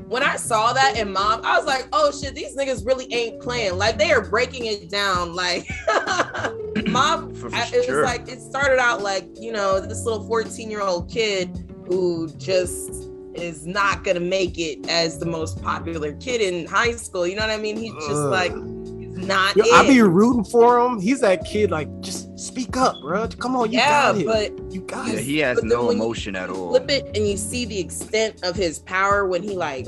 when 0.08 0.22
I 0.22 0.36
saw 0.36 0.72
that 0.72 0.96
in 0.98 1.12
Mob, 1.12 1.40
I 1.44 1.56
was 1.58 1.66
like, 1.66 1.88
oh 1.92 2.12
shit, 2.12 2.34
these 2.34 2.56
niggas 2.56 2.86
really 2.86 3.12
ain't 3.12 3.40
playing. 3.42 3.76
Like 3.76 3.98
they 3.98 4.12
are 4.12 4.20
breaking 4.28 4.66
it 4.66 4.88
down. 4.90 5.34
Like 5.34 5.68
Mob, 6.88 7.36
For- 7.36 7.50
for 7.50 7.56
I- 7.56 7.70
it 7.72 7.84
sure. 7.84 8.02
was 8.02 8.04
like 8.04 8.28
it 8.28 8.40
started 8.40 8.78
out 8.78 9.02
like 9.02 9.26
you 9.40 9.52
know 9.52 9.80
this 9.80 10.04
little 10.04 10.26
14 10.26 10.70
year 10.70 10.80
old 10.82 11.10
kid 11.10 11.65
who 11.86 12.28
just 12.36 13.08
is 13.34 13.66
not 13.66 14.02
gonna 14.02 14.20
make 14.20 14.58
it 14.58 14.88
as 14.88 15.18
the 15.18 15.26
most 15.26 15.62
popular 15.62 16.12
kid 16.14 16.40
in 16.40 16.66
high 16.66 16.92
school. 16.92 17.26
You 17.26 17.36
know 17.36 17.42
what 17.42 17.50
I 17.50 17.58
mean? 17.58 17.76
He's 17.76 17.92
just 17.94 18.10
Ugh. 18.10 18.30
like 18.30 18.52
he's 18.98 19.26
not. 19.26 19.54
Yo, 19.56 19.64
I 19.74 19.84
it. 19.84 19.88
be 19.88 20.00
rooting 20.02 20.44
for 20.44 20.78
him. 20.80 20.98
He's 21.00 21.20
that 21.20 21.44
kid, 21.44 21.70
like, 21.70 21.88
just 22.00 22.38
speak 22.38 22.76
up, 22.76 22.96
bro. 23.02 23.28
Come 23.28 23.54
on, 23.56 23.70
you 23.72 23.78
yeah, 23.78 24.12
got 24.12 24.18
it. 24.20 24.26
but 24.26 24.72
you 24.72 24.80
got 24.82 25.08
Yeah, 25.08 25.14
it. 25.14 25.24
he 25.24 25.38
has 25.38 25.62
no 25.62 25.90
emotion 25.90 26.34
at 26.36 26.48
all. 26.50 26.70
flip 26.70 26.90
it 26.90 27.04
and 27.16 27.26
you 27.28 27.36
see 27.36 27.64
the 27.66 27.78
extent 27.78 28.42
of 28.42 28.56
his 28.56 28.78
power 28.80 29.26
when 29.26 29.42
he 29.42 29.54
like 29.54 29.86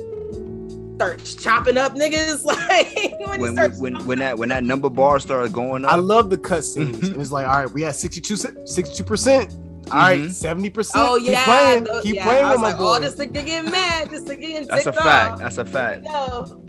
starts 0.97 1.35
chopping 1.37 1.79
up 1.79 1.95
niggas 1.95 2.45
like 2.45 3.29
when, 3.29 3.41
he 3.41 3.57
When, 3.57 3.95
when 3.95 4.07
when 4.07 4.19
that 4.19 4.37
when 4.37 4.49
that 4.51 4.65
number 4.65 4.91
bar 4.91 5.21
started 5.21 5.53
going 5.53 5.85
up. 5.85 5.93
I 5.93 5.97
love 5.97 6.29
the 6.29 6.37
cutscenes. 6.39 7.03
and 7.13 7.21
it's 7.23 7.31
like, 7.33 7.47
all 7.47 7.63
right, 7.63 7.71
we 7.71 7.83
had 7.83 7.95
62 7.95 9.05
percent. 9.05 9.53
All 9.91 9.99
right, 9.99 10.21
Mhm. 10.21 10.33
70 10.33 10.71
percent. 10.71 11.05
oh 11.09 11.17
yeah, 11.17 11.37
keep 11.37 11.45
playing, 11.45 11.85
the- 11.85 12.01
keep 12.03 12.15
yeah. 12.17 12.25
playing 12.25 12.43
with 12.45 12.53
was 12.53 12.61
my 12.61 12.69
like 12.69 12.79
boy. 12.79 12.97
oh 12.97 13.01
this 13.01 13.15
nigga 13.17 13.33
getting 13.47 13.71
mad 13.71 14.11
this 14.11 14.23
nigga 14.25 14.41
getting 14.41 14.67
that's 14.69 14.87
a 14.87 14.93
ticked 14.93 15.03
fact. 15.05 15.39
That's 15.39 15.59
a 15.59 15.65
fact. 15.65 16.05
Yo. 16.05 16.63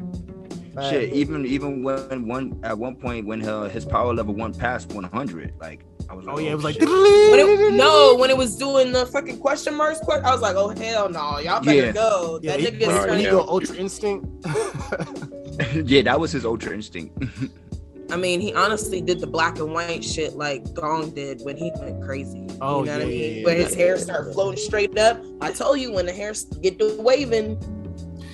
Shit, 0.90 1.12
even 1.14 1.46
even 1.46 1.84
when 1.84 2.26
one 2.28 2.58
at 2.64 2.78
one 2.78 2.96
point 2.96 3.26
when 3.26 3.44
uh, 3.46 3.68
his 3.68 3.84
power 3.84 4.14
level 4.14 4.34
went 4.34 4.58
past 4.58 4.94
100, 4.94 5.54
like 5.60 5.84
I 6.10 6.14
was 6.14 6.26
like, 6.26 6.36
oh 6.38 6.40
yeah, 6.40 6.52
it 6.52 6.56
was 6.56 6.64
like. 6.64 6.78
When 7.30 7.40
it, 7.40 7.74
no, 7.74 8.16
when 8.16 8.30
it 8.30 8.38
was 8.38 8.56
doing 8.56 8.92
the 8.94 9.06
fucking 9.06 9.40
question 9.40 9.76
marks, 9.76 10.00
que- 10.00 10.22
I 10.24 10.32
was 10.32 10.42
like, 10.42 10.56
"Oh 10.56 10.70
hell 10.70 11.10
no, 11.10 11.38
y'all 11.40 11.62
better 11.62 11.88
Yeah. 11.88 11.92
go." 11.92 12.40
yeah, 12.42 12.52
That 12.52 12.60
he, 12.62 12.66
nigga 12.68 12.88
when, 12.88 12.96
is 12.98 13.04
Oh, 13.04 13.08
when 13.10 13.18
he 13.20 13.24
yeah. 13.26 13.32
go 13.32 13.42
Ultra 13.48 13.76
Instinct. 13.76 14.26
yeah, 15.90 16.02
that 16.04 16.20
was 16.20 16.32
his 16.32 16.46
ultra 16.46 16.74
instinct. 16.74 17.22
I 18.12 18.16
mean, 18.16 18.42
he 18.42 18.54
honestly 18.54 19.02
did 19.02 19.20
the 19.20 19.28
black 19.28 19.60
and 19.60 19.72
white 19.72 20.04
shit 20.04 20.36
like 20.36 20.74
Gon 20.74 21.12
did 21.12 21.42
when 21.44 21.56
he 21.56 21.72
went 21.76 22.02
crazy. 22.04 22.48
Oh, 22.60 22.80
you 22.80 22.88
know 22.88 22.94
what 22.94 23.02
I 23.02 23.06
yeah, 23.06 23.06
mean? 23.06 23.20
yeah, 23.20 23.28
yeah, 23.28 23.46
Where 23.46 23.56
his 23.56 23.76
hair 23.76 23.98
started 23.98 24.28
yeah. 24.28 24.34
floating 24.34 24.60
straight 24.60 24.98
up. 24.98 25.24
I 25.42 25.52
told 25.52 25.80
you 25.80 25.92
when 25.92 26.06
the 26.06 26.14
hair 26.14 26.34
get 26.62 26.80
to 26.80 27.00
waving, 27.02 27.60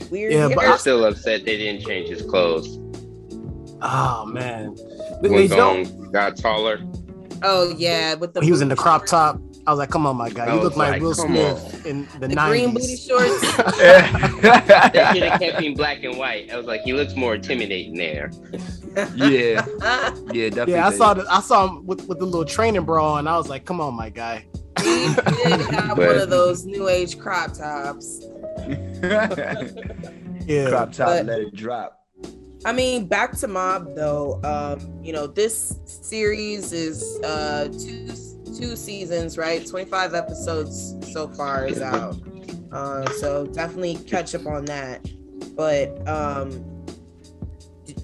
weird 0.10 0.34
Yeah, 0.34 0.48
but. 0.48 0.65
I'm 0.65 0.77
still 0.77 1.03
upset 1.05 1.46
they 1.46 1.58
didn't 1.58 1.86
change 1.86 2.10
his 2.10 2.22
clothes. 2.22 2.79
oh 3.82 4.25
man, 4.25 4.75
they, 5.22 5.29
When 5.29 5.32
they 5.34 5.48
don't. 5.48 5.84
Gon 5.84 6.12
got 6.12 6.38
taller, 6.38 6.79
oh 7.44 7.74
yeah, 7.77 8.13
with 8.13 8.34
the 8.34 8.41
he 8.41 8.51
was 8.51 8.62
in 8.62 8.70
the 8.70 8.75
crop 8.75 9.05
top, 9.05 9.41
I 9.68 9.72
was 9.72 9.80
like, 9.80 9.90
come 9.90 10.06
on, 10.06 10.16
my 10.16 10.30
guy, 10.30 10.54
you 10.54 10.62
look 10.62 10.76
like, 10.78 10.92
like, 10.94 11.02
Will 11.02 11.16
come 11.16 11.28
Smith 11.30 11.86
in 11.88 12.08
the, 12.20 12.28
The 12.28 12.36
green 12.36 12.72
booty 12.74 12.86
nineties. 12.86 13.06
shorts. 13.06 13.42
they 13.78 15.10
should 15.14 15.24
have 15.24 15.40
kept 15.40 15.60
him 15.62 15.74
black 15.74 16.04
and 16.04 16.18
white. 16.18 16.52
I 16.52 16.58
was 16.58 16.68
like, 16.68 16.82
he 16.82 16.94
looks 16.94 17.16
more 17.16 17.34
intimidating 17.36 17.96
there. 17.96 18.30
yeah, 19.16 19.66
yeah, 20.32 20.50
definitely. 20.50 20.74
yeah, 20.74 20.88
I 20.88 20.92
saw 20.92 21.14
the, 21.16 21.26
I 21.30 21.42
saw 21.42 21.68
him 21.68 21.86
with, 21.86 22.08
with 22.08 22.20
the 22.20 22.26
little 22.26 22.46
training 22.46 22.84
bra, 22.86 23.18
and 23.18 23.28
I 23.28 23.38
was 23.38 23.50
like, 23.50 23.66
come 23.66 23.82
on, 23.82 23.96
my 23.96 24.10
guy. 24.10 24.46
he 24.80 24.84
did 25.16 25.62
have 25.72 25.98
But- 25.98 26.08
one 26.10 26.18
of 26.18 26.30
those 26.30 26.66
new 26.66 26.88
age 26.88 27.18
crop 27.20 27.54
tops. 27.54 28.24
Yeah, 30.48 30.70
Crop 30.70 30.92
top, 30.92 31.08
But- 31.08 31.26
let 31.26 31.40
it 31.40 31.56
drop. 31.56 32.02
I 32.66 32.72
mean, 32.72 33.08
back 33.08 33.32
to 33.38 33.48
Mob 33.48 33.96
though. 33.96 34.40
Um, 34.44 35.04
you 35.04 35.14
know, 35.14 35.28
this 35.28 35.80
series 35.86 36.72
is 36.74 37.20
uh 37.24 37.68
two 37.68 38.08
two 38.58 38.76
seasons, 38.76 39.38
right? 39.38 39.66
Twenty 39.68 39.90
five 39.90 40.14
episodes 40.14 40.96
so 41.12 41.28
far 41.30 41.66
is 41.68 41.82
out. 41.82 42.16
Uh, 42.72 43.10
so 43.14 43.46
definitely 43.48 43.96
catch 44.08 44.36
up 44.36 44.46
on 44.46 44.66
that. 44.66 45.06
but 45.56 46.06
um, 46.08 46.86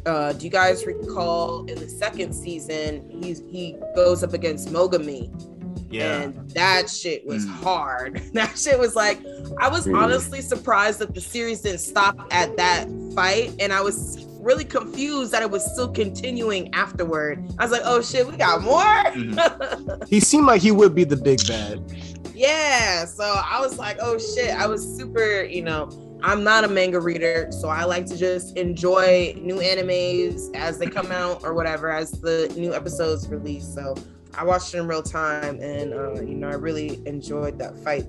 uh, 0.05 0.31
do 0.34 0.46
you 0.46 0.51
guys 0.51 0.86
recall 0.86 1.65
in 1.65 1.75
the 1.77 1.89
second 1.89 2.34
season 2.34 3.10
he's 3.22 3.39
he 3.51 3.75
goes 3.96 4.24
up 4.24 4.34
against 4.34 4.70
Mogami? 4.70 5.29
Yeah. 5.91 6.22
And 6.22 6.50
that 6.51 6.89
shit 6.89 7.25
was 7.25 7.46
Mm. 7.46 7.50
hard. 7.50 8.22
That 8.34 8.58
shit 8.58 8.79
was 8.79 8.96
like, 8.96 9.20
I 9.60 9.67
was 9.67 9.86
Mm. 9.88 9.98
honestly 10.01 10.39
surprised 10.41 11.00
that 11.00 11.13
the 11.13 11.20
series 11.20 11.60
didn't 11.62 11.79
stop 11.81 12.17
at 12.31 12.55
that 12.55 12.88
fight. 13.13 13.53
And 13.60 13.74
I 13.74 13.81
was 13.81 14.25
really 14.41 14.65
confused 14.65 15.31
that 15.31 15.41
it 15.41 15.50
was 15.51 15.63
still 15.71 15.89
continuing 15.91 16.74
afterward. 16.74 17.43
I 17.60 17.63
was 17.63 17.71
like, 17.71 17.81
oh 17.86 18.01
shit, 18.01 18.27
we 18.27 18.38
got 18.38 18.62
more. 18.62 18.81
Mhm. 18.83 20.07
He 20.07 20.19
seemed 20.19 20.45
like 20.48 20.62
he 20.62 20.71
would 20.71 20.93
be 20.95 21.03
the 21.03 21.15
big 21.17 21.45
bad. 21.48 21.79
yeah. 22.33 23.05
So 23.05 23.24
I 23.24 23.60
was 23.62 23.77
like, 23.77 23.98
oh 24.01 24.17
shit. 24.17 24.50
I 24.55 24.67
was 24.67 24.83
super, 24.98 25.43
you 25.43 25.63
know, 25.63 25.89
I'm 26.24 26.43
not 26.43 26.63
a 26.63 26.67
manga 26.67 27.00
reader, 27.00 27.48
so 27.51 27.67
I 27.69 27.83
like 27.86 28.05
to 28.07 28.17
just 28.17 28.55
enjoy 28.57 29.33
new 29.41 29.55
animes 29.55 30.55
as 30.55 30.77
they 30.77 30.86
come 30.86 31.12
out 31.12 31.43
or 31.43 31.53
whatever, 31.53 31.89
as 31.91 32.12
the 32.12 32.51
new 32.57 32.74
episodes 32.75 33.27
release. 33.27 33.65
So 33.74 33.95
I 34.38 34.43
watched 34.43 34.74
it 34.74 34.77
in 34.77 34.88
real 34.88 35.01
time, 35.01 35.60
and 35.62 35.93
uh, 35.93 36.21
you 36.21 36.36
know, 36.36 36.48
I 36.48 36.53
really 36.53 37.01
enjoyed 37.07 37.57
that 37.60 37.75
fight. 37.83 38.05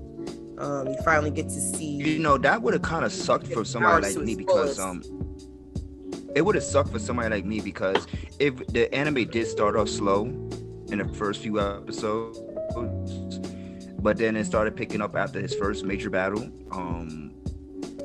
Um, 0.59 0.87
you 0.89 0.95
finally 1.03 1.31
get 1.31 1.45
to 1.45 1.59
see. 1.59 1.85
You 1.95 2.19
know, 2.19 2.37
that 2.37 2.61
would 2.61 2.73
have 2.73 2.83
kind 2.83 3.03
of 3.03 3.11
sucked 3.11 3.47
for 3.47 3.65
somebody 3.65 4.05
like 4.13 4.17
me 4.23 4.35
because 4.35 4.79
um 4.79 5.01
it 6.35 6.41
would 6.43 6.55
have 6.55 6.63
sucked 6.63 6.91
for 6.91 6.99
somebody 6.99 7.29
like 7.29 7.45
me 7.45 7.59
because 7.61 8.07
if 8.39 8.65
the 8.67 8.93
anime 8.93 9.25
did 9.29 9.47
start 9.47 9.75
off 9.75 9.89
slow 9.89 10.25
in 10.25 10.97
the 10.97 11.07
first 11.13 11.41
few 11.41 11.59
episodes, 11.59 12.39
but 13.99 14.17
then 14.17 14.35
it 14.35 14.45
started 14.45 14.75
picking 14.75 15.01
up 15.01 15.15
after 15.15 15.39
his 15.39 15.53
first 15.55 15.85
major 15.85 16.09
battle, 16.09 16.49
um 16.71 17.31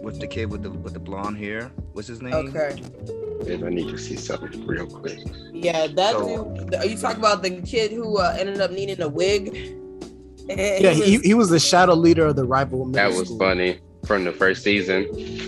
with 0.03 0.21
the 0.21 0.27
kid 0.27 0.51
with 0.51 0.63
the 0.63 0.71
with 0.71 0.93
the 0.93 0.99
blonde 1.01 1.37
hair. 1.39 1.71
What's 1.93 2.09
his 2.09 2.23
name? 2.23 2.35
Okay. 2.35 2.81
If 3.41 3.63
I 3.63 3.69
need 3.69 3.89
to 3.89 3.99
see 3.99 4.17
something 4.17 4.67
real 4.67 4.87
quick. 4.87 5.19
Yeah, 5.53 5.87
that 5.87 6.13
So- 6.13 6.55
dude. 6.55 6.75
Are 6.75 6.87
you 6.87 6.97
talking 6.97 7.19
about 7.19 7.43
the 7.43 7.61
kid 7.63 7.93
who 7.93 8.19
uh, 8.19 8.37
ended 8.39 8.61
up 8.61 8.71
needing 8.71 9.01
a 9.01 9.09
wig? 9.09 9.75
Yeah, 10.49 10.93
he, 10.93 11.19
he 11.19 11.35
was 11.35 11.51
the 11.51 11.61
shadow 11.61 11.93
leader 11.95 12.27
of 12.27 12.37
the 12.37 12.45
rival. 12.45 12.87
That 12.93 13.09
was 13.11 13.27
school. 13.27 13.39
funny 13.39 13.81
from 14.09 14.25
the 14.25 14.33
first 14.33 14.63
season. 14.65 15.07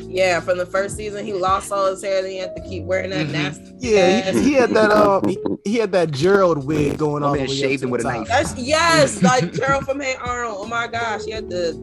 yeah, 0.08 0.38
from 0.38 0.58
the 0.58 0.66
first 0.66 0.96
season, 0.96 1.24
he 1.24 1.32
lost 1.32 1.72
all 1.72 1.86
his 1.90 2.02
hair. 2.04 2.20
Then 2.22 2.30
he 2.30 2.36
had 2.36 2.54
to 2.54 2.62
keep 2.62 2.84
wearing 2.84 3.10
that 3.10 3.26
Mhm. 3.26 3.32
nasty. 3.32 3.74
Yeah, 3.78 4.30
he, 4.32 4.42
he 4.42 4.52
had 4.52 4.70
that 4.70 4.92
um 4.92 5.26
he, 5.28 5.38
he 5.64 5.76
had 5.78 5.90
that 5.92 6.10
Gerald 6.12 6.64
wig 6.66 6.98
going 6.98 7.22
on. 7.24 7.36
man 7.38 7.48
shaved 7.48 7.82
him 7.82 7.90
with 7.90 8.02
a 8.02 8.04
knife. 8.04 8.28
That's 8.28 8.54
yes, 8.56 9.22
like 9.22 9.52
Gerald 9.52 9.84
from 9.86 9.98
Hey 9.98 10.14
Arnold. 10.20 10.58
Oh 10.60 10.66
my 10.66 10.86
gosh, 10.86 11.24
he 11.24 11.32
had 11.32 11.48
the. 11.50 11.74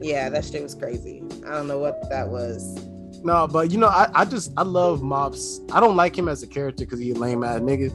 Yeah, 0.00 0.28
that 0.28 0.44
shit 0.44 0.62
was 0.62 0.74
crazy. 0.74 1.22
I 1.46 1.50
don't 1.52 1.66
know 1.68 1.78
what 1.78 2.08
that 2.10 2.28
was. 2.28 2.78
No, 3.24 3.46
but 3.48 3.70
you 3.70 3.78
know, 3.78 3.88
I, 3.88 4.08
I 4.14 4.24
just 4.24 4.52
I 4.56 4.62
love 4.62 5.02
Mops. 5.02 5.60
I 5.72 5.80
don't 5.80 5.96
like 5.96 6.16
him 6.16 6.28
as 6.28 6.42
a 6.42 6.46
character 6.46 6.84
because 6.84 6.98
he's 7.00 7.14
a 7.16 7.18
lame 7.18 7.42
ass 7.42 7.60
nigga, 7.60 7.90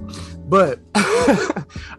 but 0.49 0.79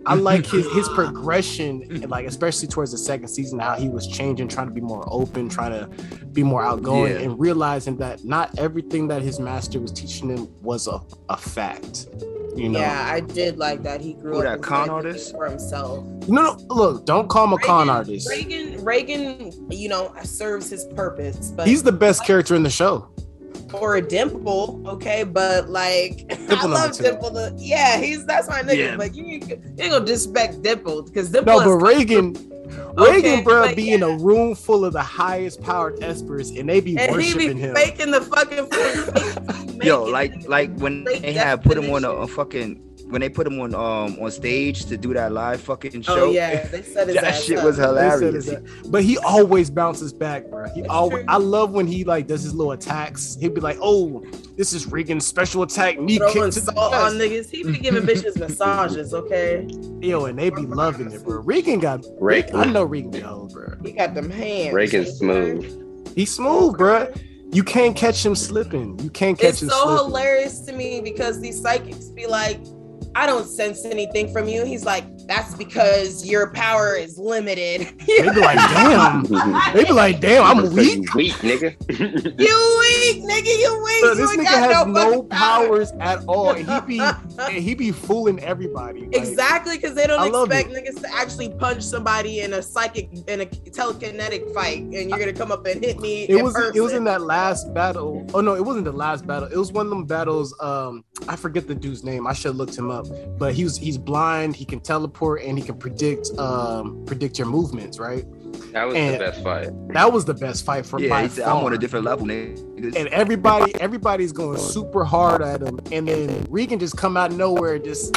I 0.06 0.14
like 0.14 0.46
his 0.46 0.70
his 0.72 0.88
progression, 0.90 1.82
and 1.90 2.10
like 2.10 2.26
especially 2.26 2.68
towards 2.68 2.92
the 2.92 2.98
second 2.98 3.28
season, 3.28 3.58
how 3.58 3.74
he 3.76 3.88
was 3.88 4.06
changing, 4.06 4.48
trying 4.48 4.66
to 4.68 4.72
be 4.74 4.80
more 4.80 5.04
open, 5.10 5.48
trying 5.48 5.72
to 5.72 5.86
be 6.26 6.42
more 6.42 6.62
outgoing, 6.62 7.12
Yeah. 7.12 7.20
and 7.20 7.38
realizing 7.38 7.96
that 7.98 8.24
not 8.24 8.58
everything 8.58 9.08
that 9.08 9.22
his 9.22 9.38
master 9.40 9.80
was 9.80 9.92
teaching 9.92 10.28
him 10.28 10.48
was 10.62 10.86
a, 10.88 11.00
a 11.28 11.36
fact. 11.36 12.06
You 12.54 12.68
know, 12.68 12.80
Yeah, 12.80 13.08
I 13.10 13.20
did 13.20 13.56
like 13.58 13.82
that. 13.84 14.00
He 14.00 14.12
grew 14.14 14.32
Who, 14.34 14.38
up 14.38 14.44
that 14.44 14.62
con 14.62 14.90
artist? 14.90 15.32
for 15.32 15.46
himself. 15.48 16.04
no, 16.28 16.54
no, 16.56 16.74
look, 16.74 17.06
don't 17.06 17.28
call 17.28 17.46
him 17.46 17.54
a 17.54 17.58
con 17.58 17.88
artist. 17.88 18.28
Reigen, 18.28 18.78
Reigen, 18.82 19.54
you 19.74 19.88
know, 19.88 20.12
serves 20.22 20.68
his 20.68 20.84
purpose, 20.94 21.50
but 21.56 21.66
He's 21.66 21.82
the 21.82 21.92
best 21.92 22.26
character 22.26 22.54
in 22.54 22.62
the 22.62 22.70
show. 22.70 23.08
or 23.72 23.96
a 23.96 24.02
dimple, 24.02 24.82
okay, 24.86 25.24
but 25.24 25.70
like 25.70 26.26
I 26.30 26.34
Dimple 26.34 26.56
number 26.56 26.68
love 26.74 26.92
two. 26.92 27.04
Dimple. 27.04 27.30
The, 27.30 27.54
yeah, 27.56 27.96
he's 27.98 28.26
that's 28.26 28.48
my 28.48 28.60
nigga. 28.62 28.76
Yeah. 28.76 28.96
But 28.96 29.14
you, 29.14 29.24
ain't- 29.24 29.48
you 29.48 29.56
ain't 29.78 29.90
gonna 29.92 30.04
disrespect 30.04 30.60
Dimple 30.62 31.04
because 31.04 31.30
Dimple 31.30 31.58
No, 31.60 31.64
but 31.78 31.82
Reigen, 31.86 32.36
Okay, 32.98 33.42
bro, 33.42 33.74
be 33.74 33.84
yeah. 33.84 33.94
in 33.94 34.02
a 34.02 34.10
room 34.10 34.54
full 34.54 34.84
of 34.84 34.92
the 34.92 35.02
highest 35.02 35.62
powered 35.62 35.96
espers, 36.00 36.58
and 36.58 36.68
they 36.68 36.80
be 36.80 36.98
and 36.98 37.10
he 37.10 37.32
worshiping 37.32 37.56
be 37.56 37.62
him. 37.62 37.74
faking 37.74 38.10
the 38.10 38.20
fucking. 38.20 39.80
Yo, 39.86 40.04
like 40.04 40.46
like 40.48 40.74
when 40.76 41.04
they 41.04 41.32
had 41.32 41.62
put 41.62 41.78
him 41.78 41.90
on 41.90 42.04
a, 42.04 42.10
a 42.10 42.26
fucking 42.26 42.80
when 43.12 43.20
they 43.20 43.28
put 43.28 43.46
him 43.46 43.60
on 43.60 43.74
um 43.74 44.18
on 44.20 44.30
stage 44.30 44.86
to 44.86 44.96
do 44.96 45.12
that 45.14 45.30
live 45.32 45.60
fucking 45.60 46.02
show. 46.02 46.28
Oh 46.28 46.30
yeah, 46.32 46.66
they 46.66 46.82
said 46.82 47.08
that 47.14 47.34
shit 47.40 47.58
up. 47.58 47.64
was 47.64 47.76
hilarious. 47.76 48.50
But 48.86 49.04
he 49.04 49.18
always 49.18 49.70
bounces 49.70 50.12
back, 50.12 50.46
bro. 50.48 50.68
He 50.74 50.80
It's 50.80 50.88
always. 50.88 51.24
true. 51.24 51.32
I 51.32 51.36
love 51.36 51.72
when 51.72 51.86
he 51.86 52.04
like 52.04 52.26
does 52.26 52.42
his 52.42 52.54
little 52.54 52.72
attacks. 52.72 53.36
He'd 53.40 53.54
be 53.54 53.60
like, 53.60 53.78
"Oh, 53.80 54.24
this 54.56 54.72
is 54.72 54.86
Reigen's 54.86 55.26
special 55.26 55.62
attack, 55.62 56.00
knee 56.00 56.18
kick 56.18 56.32
Throwing 56.32 56.50
to 56.50 56.60
the 56.60 56.72
on 56.74 57.12
niggas. 57.14 57.50
He 57.50 57.62
be 57.62 57.78
giving 57.78 58.02
bitches 58.02 58.38
massages, 58.38 59.14
okay? 59.14 59.66
Yo, 60.00 60.24
and 60.24 60.38
they 60.38 60.50
be 60.50 60.62
loving 60.62 61.12
it, 61.12 61.22
bro. 61.24 61.42
Reigen 61.42 61.80
got. 61.80 62.00
Reigen. 62.20 62.54
I 62.54 62.64
know 62.64 62.88
Reigen 62.88 63.12
be 63.12 63.22
old, 63.22 63.52
bro. 63.52 63.76
He 63.84 63.92
got 63.92 64.14
them 64.14 64.30
hands. 64.30 64.74
Reigen's 64.74 65.18
smooth. 65.18 66.14
He's 66.16 66.34
smooth, 66.34 66.76
bro. 66.78 67.12
You 67.52 67.62
can't 67.62 67.94
catch 67.94 68.24
him 68.24 68.34
slipping. 68.34 68.98
You 69.00 69.10
can't 69.10 69.38
catch 69.38 69.50
It's 69.50 69.62
him 69.62 69.68
so 69.68 69.84
slipping. 69.84 70.04
hilarious 70.06 70.60
to 70.60 70.72
me 70.72 71.02
because 71.02 71.38
these 71.38 71.60
psychics 71.60 72.06
be 72.06 72.26
like, 72.26 72.58
I 73.14 73.26
don't 73.26 73.46
sense 73.46 73.84
anything 73.84 74.32
from 74.32 74.48
you. 74.48 74.64
He's 74.64 74.84
like, 74.84 75.04
that's 75.26 75.54
because 75.54 76.26
your 76.26 76.50
power 76.52 76.94
is 76.94 77.18
limited. 77.18 77.88
They 78.06 78.22
be 78.22 78.40
like, 78.40 78.56
"Damn." 78.56 79.22
They 79.74 79.84
be 79.84 79.92
like, 79.92 80.20
"Damn, 80.20 80.44
I'm 80.44 80.72
weak." 80.74 80.96
you 80.96 81.04
Weak, 81.14 81.32
nigga. 81.34 81.74
You 82.38 82.78
weak, 82.80 83.24
nigga. 83.24 83.58
You 83.58 83.82
weak. 83.84 84.02
Bro, 84.02 84.14
this 84.14 84.30
ain't 84.30 84.40
nigga 84.40 84.44
got 84.44 84.74
has 84.74 84.86
no 84.86 84.94
fucking 84.94 85.28
power. 85.28 85.66
powers 85.66 85.92
at 86.00 86.24
all, 86.26 86.50
and 86.50 86.68
he 86.68 86.80
be 86.80 87.00
and 87.00 87.64
he 87.64 87.74
be 87.74 87.90
fooling 87.90 88.38
everybody. 88.40 89.02
Like, 89.02 89.16
Exactly, 89.16 89.76
because 89.76 89.94
they 89.94 90.06
don't 90.06 90.32
love 90.32 90.50
expect 90.50 90.70
niggas 90.70 91.00
to 91.02 91.14
actually 91.14 91.50
punch 91.50 91.82
somebody 91.82 92.40
in 92.40 92.52
a 92.54 92.62
psychic 92.62 93.10
in 93.28 93.40
a 93.40 93.46
telekinetic 93.46 94.52
fight, 94.54 94.82
and 94.82 95.10
you're 95.10 95.18
gonna 95.18 95.32
come 95.32 95.52
up 95.52 95.66
and 95.66 95.82
hit 95.82 96.00
me. 96.00 96.24
It 96.24 96.36
in 96.36 96.44
was 96.44 96.56
it 96.74 96.80
was 96.80 96.92
in 96.92 97.04
that 97.04 97.22
last 97.22 97.72
battle. 97.74 98.26
Oh 98.34 98.40
no, 98.40 98.54
it 98.54 98.64
wasn't 98.64 98.84
the 98.84 98.92
last 98.92 99.26
battle. 99.26 99.48
It 99.48 99.56
was 99.56 99.72
one 99.72 99.86
of 99.86 99.90
them 99.90 100.04
battles. 100.04 100.54
Um, 100.60 101.04
I 101.28 101.36
forget 101.36 101.66
the 101.66 101.74
dude's 101.74 102.04
name. 102.04 102.26
I 102.26 102.32
should 102.32 102.50
have 102.50 102.56
looked 102.56 102.76
him 102.76 102.90
up. 102.92 103.06
But 103.38 103.54
he 103.54 103.64
was 103.64 103.76
he's 103.76 103.98
blind. 103.98 104.54
He 104.54 104.64
can 104.64 104.80
teleport 104.80 105.42
and 105.42 105.58
he 105.58 105.64
can 105.64 105.76
predict 105.78 106.30
um 106.38 107.02
predict 107.06 107.38
your 107.38 107.48
movements. 107.48 107.98
Right. 107.98 108.24
That 108.72 108.84
was 108.84 108.94
And- 108.96 109.14
the 109.14 109.18
best 109.18 109.42
fight. 109.42 109.70
That 109.94 110.12
was 110.12 110.24
the 110.26 110.34
best 110.34 110.64
fight 110.64 110.84
for 110.86 111.00
Yeah, 111.00 111.08
by 111.08 111.22
he 111.22 111.28
said, 111.30 111.48
I'm 111.48 111.64
on 111.64 111.72
a 111.72 111.78
different 111.78 112.04
level, 112.04 112.26
niggas. 112.26 112.94
And 112.96 113.08
everybody 113.08 113.74
everybody's 113.80 114.32
going 114.32 114.58
super 114.58 115.04
hard 115.04 115.40
at 115.42 115.60
him, 115.62 115.80
and 115.90 116.06
then 116.06 116.28
Reigen 116.46 116.78
just 116.78 116.96
come 116.96 117.16
out 117.16 117.30
of 117.32 117.36
nowhere 117.38 117.74
and 117.76 117.84
just 117.84 118.14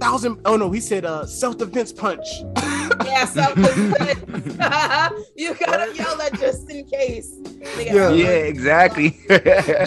thousand. 0.00 0.40
Oh 0.44 0.56
no, 0.56 0.70
he 0.70 0.80
said 0.80 1.04
uh 1.04 1.24
self 1.26 1.56
defense 1.58 1.92
punch. 1.92 2.26
yeah, 3.04 3.24
self-defense. 3.36 4.20
you 5.36 5.54
gotta 5.54 5.94
yell 5.94 6.16
that 6.16 6.36
just 6.38 6.68
in 6.70 6.84
case. 6.86 7.34
Yeah. 7.78 8.10
yeah, 8.10 8.28
exactly. 8.28 9.18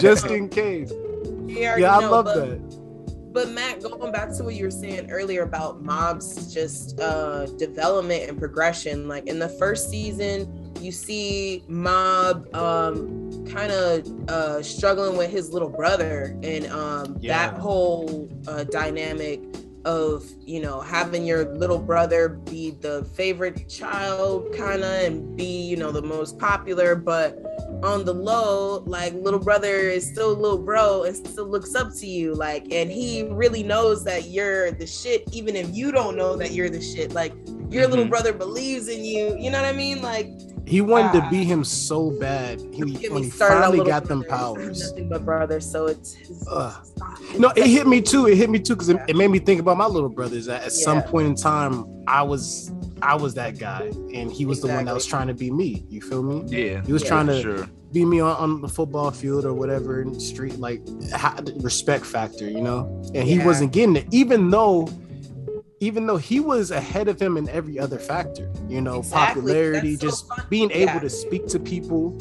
just 0.00 0.26
in 0.26 0.48
case. 0.48 0.90
you 0.90 1.64
already 1.64 1.82
Yeah, 1.82 1.96
I 1.98 2.06
love 2.06 2.24
but- 2.26 2.34
that. 2.36 2.71
But 3.32 3.48
Matt, 3.50 3.82
going 3.82 4.12
back 4.12 4.30
to 4.36 4.44
what 4.44 4.54
you 4.54 4.64
were 4.64 4.70
saying 4.70 5.10
earlier 5.10 5.42
about 5.42 5.82
mobs, 5.82 6.52
just 6.52 7.00
uh, 7.00 7.46
development 7.56 8.28
and 8.28 8.38
progression. 8.38 9.08
Like 9.08 9.26
in 9.26 9.38
the 9.38 9.48
first 9.48 9.88
season, 9.88 10.74
you 10.80 10.92
see 10.92 11.64
Mob 11.66 12.54
um, 12.54 13.46
kind 13.46 13.72
of 13.72 14.28
uh, 14.28 14.62
struggling 14.62 15.16
with 15.16 15.30
his 15.30 15.50
little 15.50 15.68
brother, 15.70 16.36
and 16.42 16.66
um, 16.66 17.16
Yeah. 17.20 17.50
that 17.50 17.58
whole 17.60 18.28
uh, 18.46 18.64
dynamic 18.64 19.40
of 19.84 20.24
you 20.44 20.60
know 20.60 20.80
having 20.80 21.24
your 21.24 21.44
little 21.54 21.78
brother 21.78 22.28
be 22.28 22.70
the 22.70 23.04
favorite 23.14 23.68
child, 23.68 24.54
kind 24.56 24.82
of, 24.84 25.04
and 25.04 25.36
be 25.36 25.62
you 25.62 25.76
know 25.76 25.92
the 25.92 26.02
most 26.02 26.38
popular, 26.38 26.94
but 26.94 27.38
on 27.82 28.04
the 28.04 28.14
low, 28.14 28.84
like 28.86 29.12
little 29.14 29.40
brother 29.40 29.74
is 29.76 30.06
still 30.06 30.34
little 30.34 30.58
bro 30.58 31.02
and 31.02 31.16
still 31.16 31.46
looks 31.46 31.74
up 31.74 31.92
to 31.96 32.06
you. 32.06 32.34
Like, 32.34 32.72
and 32.72 32.90
he 32.90 33.24
really 33.24 33.64
knows 33.64 34.04
that 34.04 34.26
you're 34.28 34.70
the 34.70 34.86
shit, 34.86 35.24
even 35.32 35.56
if 35.56 35.74
you 35.74 35.90
don't 35.90 36.16
know 36.16 36.36
that 36.36 36.52
you're 36.52 36.70
the 36.70 36.80
shit. 36.80 37.12
Like, 37.12 37.32
your 37.70 37.88
little 37.88 38.04
Mhm. 38.04 38.10
brother 38.10 38.32
believes 38.32 38.86
in 38.86 39.04
you. 39.04 39.36
You 39.36 39.50
know 39.50 39.60
what 39.60 39.68
I 39.68 39.72
mean? 39.72 40.00
Like, 40.00 40.30
He 40.72 40.80
wanted 40.80 41.12
to 41.20 41.28
be 41.28 41.44
him 41.44 41.64
so 41.64 42.10
bad. 42.18 42.58
He, 42.72 42.80
when 43.10 43.24
he 43.24 43.28
finally 43.28 43.76
little 43.76 43.84
got 43.92 44.04
them 44.04 44.24
powers. 44.24 44.80
Nothing 44.90 45.08
but 45.10 45.22
brothers. 45.22 45.70
So 45.70 45.84
it's, 45.86 46.16
it's 46.16 46.46
Ugh. 46.50 46.86
stop. 46.86 47.18
No, 47.38 47.52
it 47.54 47.66
hit 47.66 47.86
me 47.86 48.00
too. 48.00 48.26
It 48.26 48.38
hit 48.38 48.48
me 48.48 48.58
too 48.58 48.74
because 48.74 48.88
it, 48.88 48.96
it 49.06 49.14
made 49.14 49.28
me 49.30 49.38
think 49.38 49.60
about 49.60 49.76
my 49.76 49.84
little 49.84 50.08
brothers. 50.08 50.48
At, 50.48 50.62
at 50.62 50.72
some 50.72 51.02
point 51.02 51.26
in 51.26 51.34
time, 51.34 51.84
I 52.06 52.22
was 52.22 52.72
I 53.02 53.16
was 53.16 53.34
that 53.34 53.58
guy, 53.58 53.90
and 54.14 54.32
he 54.32 54.46
was 54.46 54.62
the 54.62 54.68
one 54.68 54.86
that 54.86 54.94
was 54.94 55.04
trying 55.04 55.26
to 55.26 55.34
be 55.34 55.50
me. 55.50 55.84
You 55.90 56.00
feel 56.00 56.22
me? 56.22 56.42
yeah, 56.46 56.82
He 56.86 56.92
was 56.94 57.02
Yeah, 57.02 57.08
trying 57.08 57.26
to 57.26 57.42
sure. 57.42 57.68
be 57.92 58.06
me 58.06 58.20
on, 58.20 58.34
on 58.36 58.60
the 58.62 58.68
football 58.68 59.10
field 59.10 59.44
or 59.44 59.52
whatever 59.52 60.00
in 60.00 60.14
the 60.14 60.20
street, 60.20 60.58
like 60.58 60.80
ha- 61.12 61.38
respect 61.56 62.06
factor, 62.06 62.48
you 62.48 62.62
know. 62.62 63.02
And 63.14 63.28
he 63.28 63.34
Yeah. 63.36 63.44
wasn't 63.44 63.72
getting 63.72 63.96
it, 63.96 64.06
even 64.10 64.48
though. 64.48 64.88
Even 65.82 66.06
though 66.06 66.16
he 66.16 66.38
was 66.38 66.70
ahead 66.70 67.08
of 67.08 67.20
him 67.20 67.36
in 67.36 67.48
every 67.48 67.76
other 67.76 67.98
factor, 67.98 68.48
you 68.68 68.80
know, 68.80 69.00
Exactly. 69.00 69.42
popularity, 69.42 69.96
so 69.96 70.06
just 70.06 70.28
fun. 70.28 70.46
being 70.48 70.70
able 70.70 71.00
to 71.00 71.10
speak 71.10 71.48
to 71.48 71.58
people. 71.58 72.16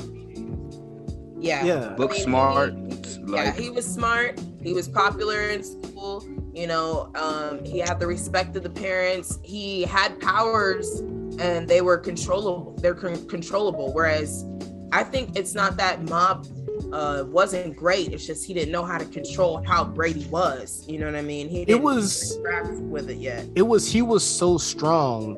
Yeah. 1.40 1.64
Yeah, 1.64 1.90
Book 1.90 2.10
I 2.10 2.14
mean, 2.16 2.24
smart. 2.24 2.74
He, 2.74 3.20
Yeah, 3.28 3.44
Like, 3.44 3.56
he 3.56 3.70
was 3.70 3.86
smart. 3.86 4.40
He 4.64 4.74
was 4.74 4.88
popular 4.88 5.42
in 5.50 5.64
school. 5.64 6.26
You 6.56 6.66
know, 6.66 7.12
um, 7.14 7.64
he 7.64 7.78
had 7.78 8.00
the 8.00 8.08
respect 8.08 8.56
of 8.56 8.64
the 8.64 8.70
parents. 8.70 9.38
He 9.44 9.84
had 9.84 10.20
powers, 10.20 11.02
and 11.40 11.68
they 11.68 11.82
were 11.82 11.98
controllable. 12.00 12.76
They're 12.82 12.96
con- 12.96 13.28
controllable. 13.28 13.94
Whereas, 13.94 14.44
I 14.92 15.04
think 15.04 15.38
it's 15.38 15.54
not 15.54 15.78
that 15.78 16.04
Mob 16.10 16.48
uh, 16.94 17.24
wasn't 17.28 17.76
great. 17.76 18.12
It's 18.14 18.26
just 18.26 18.46
he 18.46 18.54
didn't 18.54 18.72
know 18.72 18.84
how 18.84 18.98
to 18.98 19.06
control 19.06 19.64
how 19.66 19.84
Brady 19.84 20.26
was. 20.26 20.86
You 20.88 21.00
know 21.00 21.06
what 21.06 21.16
I 21.16 21.22
mean? 21.22 21.48
He 21.50 21.66
didn't 21.66 21.84
was- 21.84 22.38
with 22.82 23.10
it 23.10 23.18
yet. 23.18 23.48
it 23.56 23.62
was 23.62 23.90
he 23.92 24.02
was 24.02 24.24
so 24.24 24.58
strong 24.58 25.38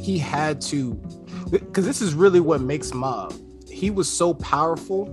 he 0.00 0.18
had 0.18 0.60
to 0.60 0.94
because 1.50 1.84
this 1.84 2.00
is 2.02 2.14
really 2.14 2.40
what 2.40 2.60
makes 2.60 2.92
mob 2.94 3.32
he 3.70 3.90
was 3.90 4.08
so 4.10 4.34
powerful 4.34 5.06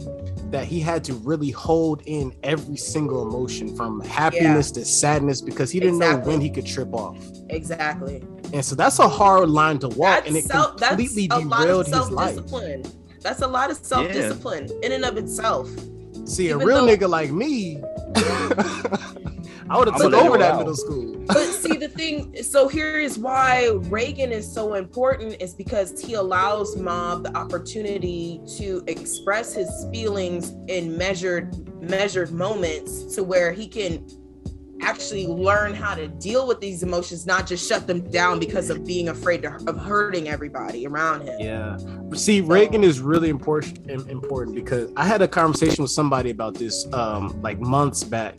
that 0.50 0.66
he 0.66 0.80
had 0.80 1.04
to 1.04 1.14
really 1.16 1.52
hold 1.52 2.02
in 2.08 2.34
every 2.44 2.78
single 2.78 3.28
emotion 3.28 3.76
from 3.76 4.00
happiness 4.02 4.72
to 4.72 4.84
sadness 4.84 5.40
because 5.42 5.70
he 5.70 5.80
didn't 5.80 6.00
know 6.00 6.18
when 6.18 6.42
he 6.42 6.50
could 6.50 6.66
trip 6.66 6.92
off 6.94 7.18
Exactly. 7.50 8.24
and 8.54 8.64
so 8.66 8.74
that's 8.76 8.98
a 9.00 9.08
hard 9.08 9.50
line 9.50 9.78
to 9.80 9.90
walk 9.90 10.26
and 10.26 10.36
it 10.36 10.46
self- 10.46 10.78
completely 10.78 11.28
derailed 11.28 11.86
his 11.86 12.10
life. 12.10 12.40
That's 13.26 13.42
a 13.42 13.48
lot 13.48 13.72
of 13.72 13.78
self-discipline 13.78 14.70
in 14.84 14.92
and 14.92 15.04
of 15.04 15.18
itself. 15.18 15.68
see 16.26 16.50
a 16.52 16.58
real 16.58 16.86
though- 16.86 16.96
nigga 16.96 17.10
like 17.10 17.32
me 17.32 17.82
i 19.68 19.78
would 19.78 19.88
have 19.88 19.98
took 19.98 20.14
over 20.14 20.38
that 20.38 20.54
out. 20.54 20.60
middle 20.60 20.76
school 20.76 21.24
but 21.28 21.46
see 21.48 21.76
the 21.76 21.88
thing 21.88 22.36
so 22.44 22.68
here 22.68 23.00
is 23.00 23.18
why 23.18 23.68
reigen 23.96 24.30
is 24.30 24.46
so 24.52 24.76
important 24.76 25.36
is 25.42 25.56
because 25.56 26.00
he 26.00 26.14
allows 26.14 26.78
mob 26.78 27.24
the 27.24 27.36
opportunity 27.36 28.40
to 28.58 28.84
express 28.86 29.56
his 29.56 29.70
feelings 29.92 30.54
in 30.68 30.96
measured 30.96 31.48
measured 31.82 32.32
moments 32.32 33.16
to 33.16 33.24
where 33.24 33.52
he 33.52 33.68
can 33.68 34.08
actually 34.82 35.26
learn 35.28 35.74
how 35.74 35.96
to 35.96 36.08
deal 36.08 36.48
with 36.48 36.60
these 36.60 36.84
emotions 36.84 37.26
not 37.26 37.48
just 37.48 37.68
shut 37.68 37.88
them 37.88 38.02
down 38.12 38.40
because 38.40 38.70
of 38.70 38.86
being 38.86 39.10
afraid 39.10 39.42
to, 39.42 39.54
of 39.68 39.78
hurting 39.78 40.28
everybody 40.28 40.86
around 40.86 41.22
him 41.22 41.36
Yeah. 41.40 41.78
See, 42.14 42.42
Reigen 42.42 42.84
is 42.84 43.00
really 43.00 43.30
important 43.30 43.90
important 43.90 44.56
because 44.56 44.92
I 44.96 45.06
had 45.06 45.22
a 45.22 45.28
conversation 45.28 45.82
with 45.82 45.92
somebody 45.92 46.30
about 46.30 46.56
this 46.56 46.92
um 46.94 47.42
like 47.42 47.60
months 47.60 48.04
back. 48.04 48.36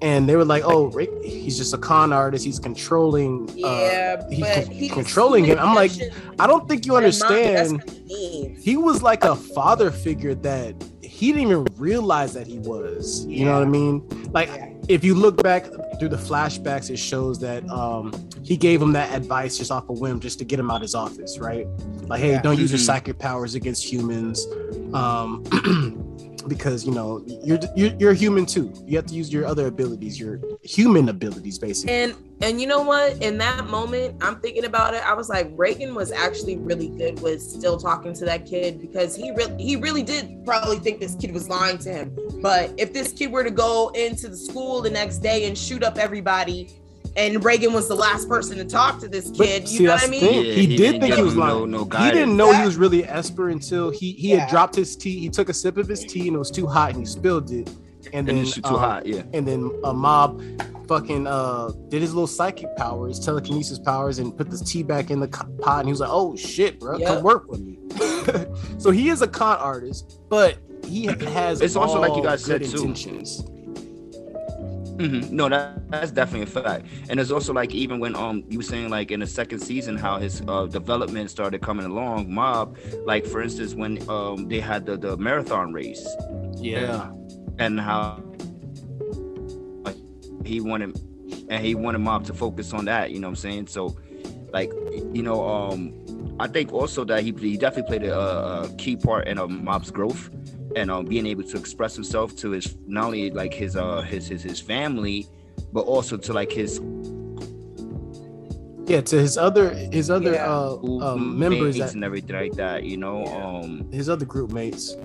And 0.00 0.28
they 0.28 0.34
were 0.34 0.44
like, 0.44 0.64
"Oh, 0.66 0.86
Rick, 0.86 1.10
he's 1.22 1.56
just 1.56 1.72
a 1.74 1.78
con 1.78 2.12
artist. 2.12 2.44
He's 2.44 2.58
controlling. 2.58 3.48
Uh, 3.50 3.54
yeah 3.68 4.28
he's 4.28 4.44
con- 4.44 4.66
he 4.72 4.88
controlling 4.88 5.44
him." 5.44 5.60
I'm 5.60 5.76
like, 5.76 5.92
I 6.40 6.48
don't 6.48 6.68
think 6.68 6.86
you 6.86 6.96
understand. 6.96 7.88
He 8.08 8.76
was 8.76 9.00
like 9.00 9.22
a 9.22 9.36
father 9.36 9.92
figure 9.92 10.34
that 10.34 10.74
he 11.22 11.30
didn't 11.30 11.42
even 11.52 11.64
realize 11.76 12.34
that 12.34 12.48
he 12.48 12.58
was. 12.58 13.24
You 13.26 13.44
know 13.44 13.52
what 13.52 13.62
I 13.62 13.66
mean? 13.70 14.02
Like, 14.32 14.48
Yeah. 14.48 14.70
if 14.88 15.04
you 15.04 15.14
look 15.14 15.40
back 15.40 15.66
through 16.00 16.08
the 16.08 16.16
flashbacks, 16.16 16.90
it 16.90 16.96
shows 16.96 17.38
that 17.38 17.64
um, 17.70 18.12
he 18.42 18.56
gave 18.56 18.82
him 18.82 18.92
that 18.94 19.14
advice 19.14 19.56
just 19.56 19.70
off 19.70 19.88
a 19.88 19.92
whim, 19.92 20.18
just 20.18 20.40
to 20.40 20.44
get 20.44 20.58
him 20.58 20.68
out 20.68 20.76
of 20.78 20.82
his 20.82 20.96
office, 20.96 21.38
right? 21.38 21.64
Like, 22.08 22.20
hey, 22.20 22.32
Yeah. 22.32 22.42
don't 22.42 22.58
use 22.58 22.72
your 22.72 22.80
Mhm. 22.80 22.86
psychic 22.86 23.20
powers 23.20 23.54
against 23.54 23.84
humans, 23.84 24.44
um, 24.94 25.44
because 26.48 26.84
you 26.84 26.92
know 26.92 27.24
you're, 27.26 27.58
you're 27.76 27.94
you're 27.98 28.12
human 28.12 28.46
too. 28.46 28.72
You 28.86 28.96
have 28.96 29.06
to 29.06 29.14
use 29.14 29.32
your 29.32 29.46
other 29.46 29.66
abilities, 29.66 30.18
your 30.18 30.40
human 30.62 31.08
abilities, 31.08 31.58
basically. 31.58 31.94
And 31.94 32.14
and 32.40 32.60
you 32.60 32.66
know 32.66 32.82
what? 32.82 33.22
In 33.22 33.38
that 33.38 33.68
moment, 33.68 34.22
I'm 34.22 34.40
thinking 34.40 34.64
about 34.64 34.94
it. 34.94 35.06
I 35.06 35.14
was 35.14 35.28
like, 35.28 35.48
Reigen 35.56 35.94
was 35.94 36.10
actually 36.10 36.56
really 36.58 36.88
good 36.88 37.20
with 37.20 37.40
still 37.40 37.78
talking 37.78 38.12
to 38.14 38.24
that 38.24 38.46
kid 38.46 38.80
because 38.80 39.14
he 39.14 39.30
really 39.30 39.62
he 39.62 39.76
really 39.76 40.02
did 40.02 40.44
probably 40.44 40.78
think 40.78 41.00
this 41.00 41.14
kid 41.14 41.32
was 41.32 41.48
lying 41.48 41.78
to 41.78 41.90
him. 41.90 42.16
But 42.40 42.72
if 42.78 42.92
this 42.92 43.12
kid 43.12 43.30
were 43.30 43.44
to 43.44 43.50
go 43.50 43.90
into 43.90 44.28
the 44.28 44.36
school 44.36 44.82
the 44.82 44.90
next 44.90 45.18
day 45.18 45.46
and 45.46 45.56
shoot 45.56 45.82
up 45.82 45.98
everybody, 45.98 46.70
and 47.16 47.36
Reigen 47.42 47.72
was 47.72 47.88
the 47.88 47.94
last 47.94 48.28
person 48.28 48.56
to 48.58 48.64
talk 48.64 48.98
to 49.00 49.08
this 49.08 49.30
But 49.30 49.46
kid, 49.46 49.68
see, 49.68 49.78
you 49.82 49.82
know 49.88 49.94
what 49.94 50.04
I 50.04 50.08
mean? 50.08 50.22
Yeah, 50.24 50.52
he, 50.52 50.66
he 50.66 50.76
did 50.76 51.00
think 51.00 51.14
he 51.14 51.22
was 51.22 51.34
him 51.34 51.40
no- 51.40 51.58
lying. 51.58 51.70
no 51.70 51.84
he 51.84 52.10
didn't 52.10 52.36
know 52.36 52.52
he 52.52 52.64
was 52.64 52.76
really 52.76 53.04
Esper 53.04 53.50
until 53.50 53.90
he 53.90 54.12
he 54.12 54.30
Yeah. 54.30 54.40
had 54.40 54.50
dropped 54.50 54.74
his 54.74 54.96
tea. 54.96 55.18
He 55.18 55.28
took 55.28 55.48
a 55.48 55.54
sip 55.54 55.76
of 55.76 55.88
his 55.88 56.04
tea 56.04 56.26
and 56.28 56.36
it 56.36 56.38
was 56.38 56.50
too 56.50 56.66
hot 56.66 56.90
and 56.90 57.00
he 57.00 57.06
spilled 57.06 57.50
it. 57.50 57.68
And 58.12 58.14
and 58.14 58.28
then 58.28 58.38
it's 58.38 58.54
too 58.54 58.62
um, 58.64 58.78
hot. 58.78 59.06
Yeah. 59.06 59.22
and 59.32 59.46
then 59.46 59.70
a 59.84 59.92
mob 59.92 60.42
fucking 60.88 61.26
uh 61.26 61.70
did 61.88 62.02
his 62.02 62.12
little 62.12 62.26
psychic 62.26 62.74
powers, 62.76 63.20
telekinesis 63.20 63.78
powers, 63.78 64.18
and 64.18 64.36
put 64.36 64.50
this 64.50 64.60
tea 64.60 64.82
back 64.82 65.10
in 65.10 65.20
the 65.20 65.28
pot. 65.28 65.78
And 65.80 65.88
he 65.88 65.92
was 65.92 66.00
like, 66.00 66.10
"Oh 66.12 66.34
shit, 66.36 66.80
bro, 66.80 66.98
Yep. 66.98 67.08
come 67.08 67.22
work 67.22 67.48
with 67.48 67.60
me." 67.60 67.78
so 68.78 68.90
he 68.90 69.08
is 69.08 69.22
a 69.22 69.28
con 69.28 69.56
artist, 69.58 70.20
but 70.28 70.58
he 70.84 71.06
has. 71.06 71.60
It's 71.60 71.76
also 71.76 72.00
like 72.00 72.16
you 72.16 72.22
guys 72.22 72.44
good 72.44 72.66
said, 72.66 72.76
too. 72.76 72.94
Intentions. 74.98 75.28
hmm 75.28 75.36
No, 75.36 75.48
that 75.48 75.90
that's 75.90 76.10
definitely 76.10 76.42
a 76.44 76.46
fact. 76.46 76.86
And 77.08 77.18
it's 77.20 77.30
also 77.30 77.52
like 77.52 77.74
even 77.74 78.00
when 78.00 78.14
um 78.16 78.44
you 78.48 78.58
were 78.58 78.62
saying 78.62 78.90
like 78.90 79.10
in 79.10 79.20
the 79.20 79.26
second 79.26 79.60
season 79.60 79.96
how 79.96 80.18
his 80.18 80.42
uh 80.48 80.66
development 80.66 81.30
started 81.30 81.60
coming 81.62 81.86
along, 81.86 82.32
Mob, 82.32 82.76
like 83.04 83.26
for 83.26 83.42
instance 83.42 83.74
when 83.74 83.98
um 84.08 84.48
they 84.48 84.60
had 84.60 84.86
the 84.86 84.96
the 84.96 85.16
marathon 85.16 85.72
race 85.72 86.06
Yeah, 86.60 87.10
and 87.58 87.80
how 87.80 88.18
he 90.44 90.60
wanted 90.60 90.94
and 91.48 91.64
he 91.64 91.74
wanted 91.74 91.98
Mob 91.98 92.24
to 92.24 92.34
focus 92.34 92.72
on 92.72 92.84
that, 92.86 93.10
you 93.10 93.18
know 93.20 93.28
what 93.28 93.30
I'm 93.32 93.36
saying? 93.36 93.66
So 93.66 93.96
like 94.52 94.72
you 95.12 95.22
know 95.22 95.46
um 95.46 95.94
I 96.40 96.46
think 96.48 96.72
also 96.72 97.04
that 97.04 97.22
he, 97.22 97.32
he 97.32 97.56
definitely 97.56 97.98
played 97.98 98.04
a, 98.10 98.18
a 98.18 98.68
key 98.78 98.96
part 98.96 99.28
in 99.28 99.38
uh, 99.38 99.46
Mob's 99.46 99.90
growth 99.90 100.30
and 100.76 100.90
um, 100.90 101.04
being 101.06 101.26
able 101.26 101.42
to 101.44 101.56
express 101.56 101.94
himself 101.94 102.34
to 102.36 102.50
his 102.50 102.76
not 102.86 103.04
only 103.06 103.30
like 103.30 103.52
his 103.54 103.76
uh 103.76 104.00
his 104.02 104.28
his, 104.28 104.42
his 104.42 104.60
family 104.60 105.26
but 105.72 105.80
also 105.82 106.16
to 106.16 106.32
like 106.32 106.50
his 106.52 106.80
yeah. 108.86 109.00
To 109.00 109.16
his 109.16 109.38
other 109.38 109.70
his 109.70 110.10
other 110.10 110.32
Yeah. 110.32 110.50
uh 110.52 110.76
um, 111.02 111.38
members 111.38 111.78
that 111.78 111.94
and 111.94 112.04
everything 112.04 112.34
like 112.36 112.52
that 112.54 112.84
you 112.84 112.96
know 112.96 113.24
Yeah. 113.24 113.46
um 113.46 113.92
his 113.92 114.08
other 114.08 114.24
group 114.26 114.50
mates. 114.52 114.96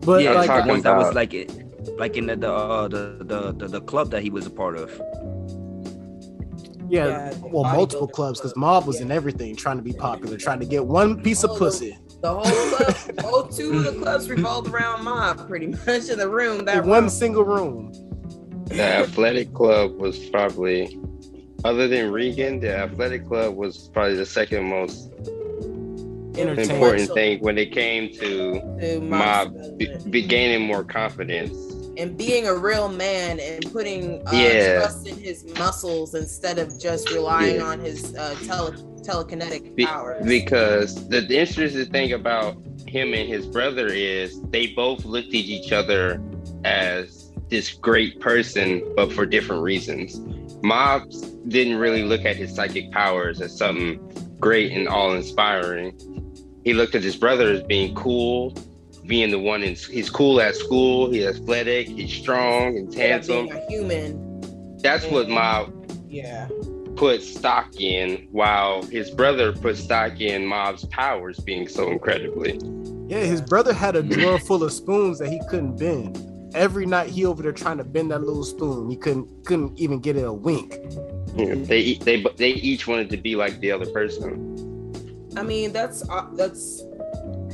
But 0.00 0.22
yeah 0.22 0.32
like 0.32 0.48
like 0.48 0.64
the 0.64 0.70
ones 0.72 0.82
that 0.82 0.96
was 0.96 1.14
like 1.14 1.32
it 1.34 1.52
like 1.98 2.16
in 2.16 2.26
the 2.26 2.36
the, 2.36 2.52
uh, 2.52 2.88
the 2.88 3.16
the 3.20 3.52
the 3.52 3.68
the 3.68 3.80
club 3.80 4.10
that 4.10 4.22
he 4.22 4.30
was 4.30 4.46
a 4.46 4.50
part 4.50 4.76
of 4.76 4.90
yeah, 6.88 7.06
Yeah, 7.06 7.34
well, 7.42 7.64
multiple 7.64 8.06
clubs 8.06 8.38
because 8.38 8.52
club. 8.52 8.60
Mob 8.60 8.86
was 8.86 8.96
Yeah. 8.96 9.06
in 9.06 9.10
everything, 9.12 9.56
trying 9.56 9.76
to 9.76 9.82
be 9.82 9.92
popular, 9.92 10.36
trying 10.36 10.60
to 10.60 10.66
get 10.66 10.86
one 10.86 11.20
piece 11.20 11.42
of 11.42 11.56
pussy. 11.58 11.98
The 12.26 12.34
whole 12.34 12.76
club, 12.76 13.24
all 13.24 13.46
two 13.46 13.78
of 13.78 13.84
the 13.84 13.92
clubs 13.92 14.28
revolved 14.28 14.74
around 14.74 15.04
mob 15.04 15.46
pretty 15.46 15.68
much 15.68 16.08
in 16.08 16.18
the 16.18 16.28
room. 16.28 16.64
That 16.64 16.78
in 16.78 16.88
one 16.88 17.02
room. 17.02 17.08
single 17.08 17.44
room. 17.44 17.92
The 18.66 18.82
athletic 18.82 19.54
club 19.54 19.92
was 19.92 20.18
probably, 20.30 20.98
other 21.64 21.86
than 21.86 22.10
Reigen, 22.10 22.60
the 22.60 22.76
athletic 22.76 23.28
club 23.28 23.54
was 23.54 23.88
probably 23.90 24.16
the 24.16 24.26
second 24.26 24.68
most 24.68 25.08
important 26.36 27.12
thing 27.12 27.38
when 27.42 27.58
it 27.58 27.70
came 27.70 28.12
to 28.14 28.60
to 28.80 29.00
mob 29.00 29.54
Mob's 29.54 29.70
be, 29.70 29.96
be 30.10 30.22
gaining 30.22 30.66
more 30.66 30.82
confidence. 30.82 31.56
And 31.96 32.16
being 32.16 32.46
a 32.46 32.54
real 32.54 32.88
man 32.88 33.40
and 33.40 33.70
putting 33.72 34.26
uh, 34.26 34.30
Yeah. 34.32 34.78
trust 34.80 35.06
in 35.06 35.16
his 35.18 35.44
muscles 35.58 36.14
instead 36.14 36.58
of 36.58 36.78
just 36.80 37.10
relying 37.10 37.56
Yeah. 37.56 37.64
on 37.64 37.80
his 37.80 38.14
uh, 38.16 38.34
tele- 38.46 38.72
telekinetic 39.02 39.74
Be- 39.74 39.86
powers. 39.86 40.24
because 40.26 41.08
the, 41.08 41.20
the 41.20 41.38
interesting 41.38 41.86
thing 41.92 42.12
about 42.12 42.56
him 42.86 43.14
and 43.14 43.28
his 43.28 43.46
brother 43.46 43.86
is 43.86 44.40
they 44.50 44.68
both 44.68 45.04
looked 45.04 45.28
at 45.28 45.34
each 45.34 45.72
other 45.72 46.20
as 46.64 47.32
this 47.48 47.72
great 47.72 48.20
person, 48.20 48.82
but 48.96 49.12
for 49.12 49.24
different 49.24 49.62
reasons. 49.62 50.20
Mobs 50.62 51.20
didn't 51.48 51.76
really 51.76 52.02
look 52.02 52.24
at 52.24 52.34
his 52.36 52.52
psychic 52.54 52.90
powers 52.90 53.40
as 53.40 53.56
something 53.56 54.00
great 54.40 54.72
and 54.72 54.88
all 54.88 55.12
inspiring. 55.14 55.96
He 56.64 56.74
looked 56.74 56.96
at 56.96 57.04
his 57.04 57.14
brother 57.16 57.50
as 57.52 57.62
being 57.62 57.94
cool, 57.94 58.52
being 59.06 59.30
the 59.30 59.38
one 59.38 59.62
in 59.62 59.74
he's 59.74 60.10
cool 60.10 60.40
at 60.40 60.54
school, 60.56 61.10
he's 61.10 61.24
athletic, 61.26 61.88
he's 61.88 62.12
strong 62.12 62.68
and 62.76 62.86
Instead 62.86 63.10
handsome. 63.10 63.46
being 63.46 63.52
a 63.52 63.66
human. 63.70 64.76
That's 64.78 65.06
what 65.06 65.28
Mob 65.28 65.72
Yeah. 66.08 66.48
put 66.96 67.22
stock 67.22 67.80
in, 67.80 68.26
while 68.30 68.82
his 68.84 69.10
brother 69.10 69.52
put 69.52 69.76
stock 69.76 70.20
in 70.20 70.46
Mob's 70.46 70.84
powers 70.86 71.38
being 71.40 71.68
so 71.68 71.90
incredibly. 71.90 72.58
Yeah, 73.08 73.20
his 73.24 73.40
brother 73.40 73.72
had 73.72 73.96
a 73.96 74.02
drawer 74.02 74.38
full 74.38 74.62
of 74.64 74.72
spoons 74.72 75.18
that 75.18 75.28
he 75.30 75.40
couldn't 75.48 75.78
bend. 75.78 76.18
Every 76.54 76.86
night 76.86 77.10
he 77.10 77.24
over 77.26 77.42
there 77.42 77.52
trying 77.52 77.78
to 77.78 77.84
bend 77.84 78.10
that 78.10 78.22
little 78.22 78.44
spoon. 78.44 78.88
He 78.90 78.96
couldn't 78.96 79.28
couldn't 79.44 79.78
even 79.78 80.00
get 80.00 80.16
it 80.16 80.22
a 80.22 80.32
wink. 80.32 80.74
You 81.36 81.64
they 81.66 81.94
they 81.94 82.24
they 82.36 82.50
each 82.50 82.86
wanted 82.86 83.10
to 83.10 83.16
be 83.16 83.36
like 83.36 83.60
the 83.60 83.70
other 83.72 83.86
person. 83.86 84.52
I 85.36 85.42
mean, 85.42 85.72
that's 85.72 86.08
uh, 86.08 86.26
that's 86.34 86.82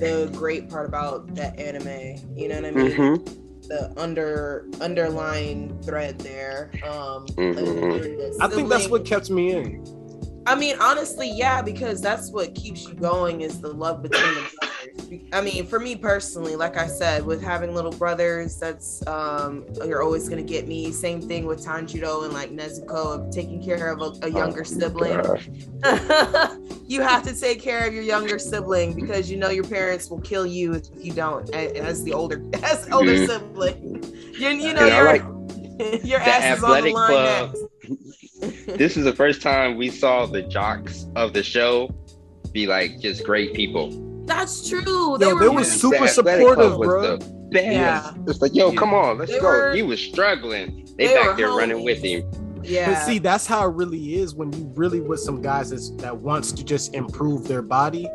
the 0.02 0.30
great 0.36 0.68
part 0.68 0.86
about 0.88 1.34
that 1.36 1.58
anime. 1.58 2.36
You 2.36 2.48
know 2.48 2.56
what 2.56 2.64
I 2.66 2.70
mean? 2.70 3.24
The 3.68 3.92
under 3.96 4.66
underlying 4.80 5.80
thread 5.82 6.18
there. 6.18 6.70
Um, 6.84 7.26
Mhm. 7.36 7.54
the 7.54 8.36
I 8.40 8.48
think 8.48 8.68
that's 8.68 8.88
what 8.88 9.04
kept 9.04 9.30
me 9.30 9.52
in. 9.52 9.84
I 10.44 10.54
mean, 10.56 10.76
honestly, 10.80 11.30
yeah, 11.30 11.62
because 11.62 12.00
that's 12.00 12.30
what 12.30 12.54
keeps 12.54 12.86
you 12.88 12.94
going 12.94 13.42
is 13.42 13.60
the 13.60 13.72
love 13.72 14.02
between 14.02 14.22
the 14.34 14.50
brothers. 14.60 15.20
I 15.32 15.40
mean, 15.40 15.66
for 15.66 15.78
me 15.78 15.94
personally, 15.94 16.56
like 16.56 16.76
I 16.76 16.86
said, 16.88 17.24
with 17.24 17.40
having 17.42 17.74
little 17.74 17.92
brothers, 17.92 18.58
that's 18.58 19.06
um, 19.06 19.64
you're 19.84 20.02
always 20.02 20.28
gonna 20.28 20.42
get 20.42 20.66
me. 20.66 20.90
Same 20.90 21.20
thing 21.20 21.46
with 21.46 21.64
Tanjiro 21.64 22.24
and 22.24 22.32
like 22.32 22.50
Nezuko 22.50 23.26
of 23.26 23.30
taking 23.32 23.62
care 23.62 23.90
of 23.92 24.00
a, 24.00 24.26
a 24.26 24.28
younger 24.30 24.64
sibling. 24.64 25.20
You 26.86 27.00
have 27.00 27.22
to 27.22 27.34
take 27.34 27.62
care 27.62 27.86
of 27.86 27.94
your 27.94 28.02
younger 28.02 28.38
sibling 28.38 28.92
because 28.92 29.30
you 29.30 29.38
know 29.38 29.48
your 29.48 29.64
parents 29.64 30.10
will 30.10 30.20
kill 30.20 30.44
you 30.44 30.74
if 30.74 30.84
you 30.98 31.12
don't. 31.12 31.48
As 31.54 32.04
the 32.04 32.12
older, 32.12 32.44
as 32.62 32.86
older 32.92 33.14
Mhm. 33.14 33.26
sibling, 33.26 34.14
you, 34.36 34.48
you 34.50 34.74
know 34.74 34.82
I 34.82 34.96
your 34.96 35.04
like 35.06 35.22
your 36.04 36.20
ass 36.20 36.58
is 36.58 36.64
on 36.64 36.84
the 36.84 36.92
line 36.92 37.06
club. 37.08 37.48
next. 37.48 37.64
This 38.66 38.96
is 38.96 39.04
the 39.04 39.12
first 39.14 39.42
time 39.42 39.76
we 39.76 39.90
saw 39.90 40.26
the 40.26 40.42
jocks 40.42 41.06
of 41.16 41.32
the 41.32 41.42
show 41.42 41.90
be 42.52 42.66
like 42.66 43.00
just 43.00 43.24
great 43.24 43.54
people. 43.54 43.90
That's 44.26 44.68
true. 44.68 44.82
Yo, 44.82 45.16
They 45.18 45.26
they 45.26 45.32
were 45.32 45.50
was 45.52 45.72
The 45.72 45.78
super 45.78 46.06
supportive, 46.08 46.76
was 46.78 46.86
bro. 46.86 47.16
the 47.16 47.18
best. 47.50 47.66
Yeah. 47.66 48.14
It's 48.26 48.40
like, 48.40 48.54
yo, 48.54 48.70
Yeah. 48.70 48.76
come 48.78 48.94
on, 48.94 49.18
let's 49.18 49.32
They 49.32 49.40
go. 49.40 49.46
were- 49.46 49.72
he 49.74 49.82
was 49.82 50.00
struggling. 50.00 50.88
They, 50.96 51.08
they 51.08 51.14
back 51.14 51.36
there 51.36 51.48
running 51.48 51.84
with 51.84 52.02
him. 52.02 52.30
yeah. 52.62 52.92
But 52.94 53.04
see, 53.06 53.18
that's 53.18 53.46
how 53.46 53.68
it 53.68 53.74
really 53.74 54.14
is 54.16 54.34
when 54.34 54.52
you 54.52 54.70
really 54.74 55.00
with 55.00 55.20
some 55.20 55.40
guys 55.42 55.70
that's, 55.70 55.90
that 55.96 56.16
wants 56.16 56.52
to 56.52 56.64
just 56.64 56.94
improve 56.94 57.48
their 57.48 57.62
body, 57.62 58.06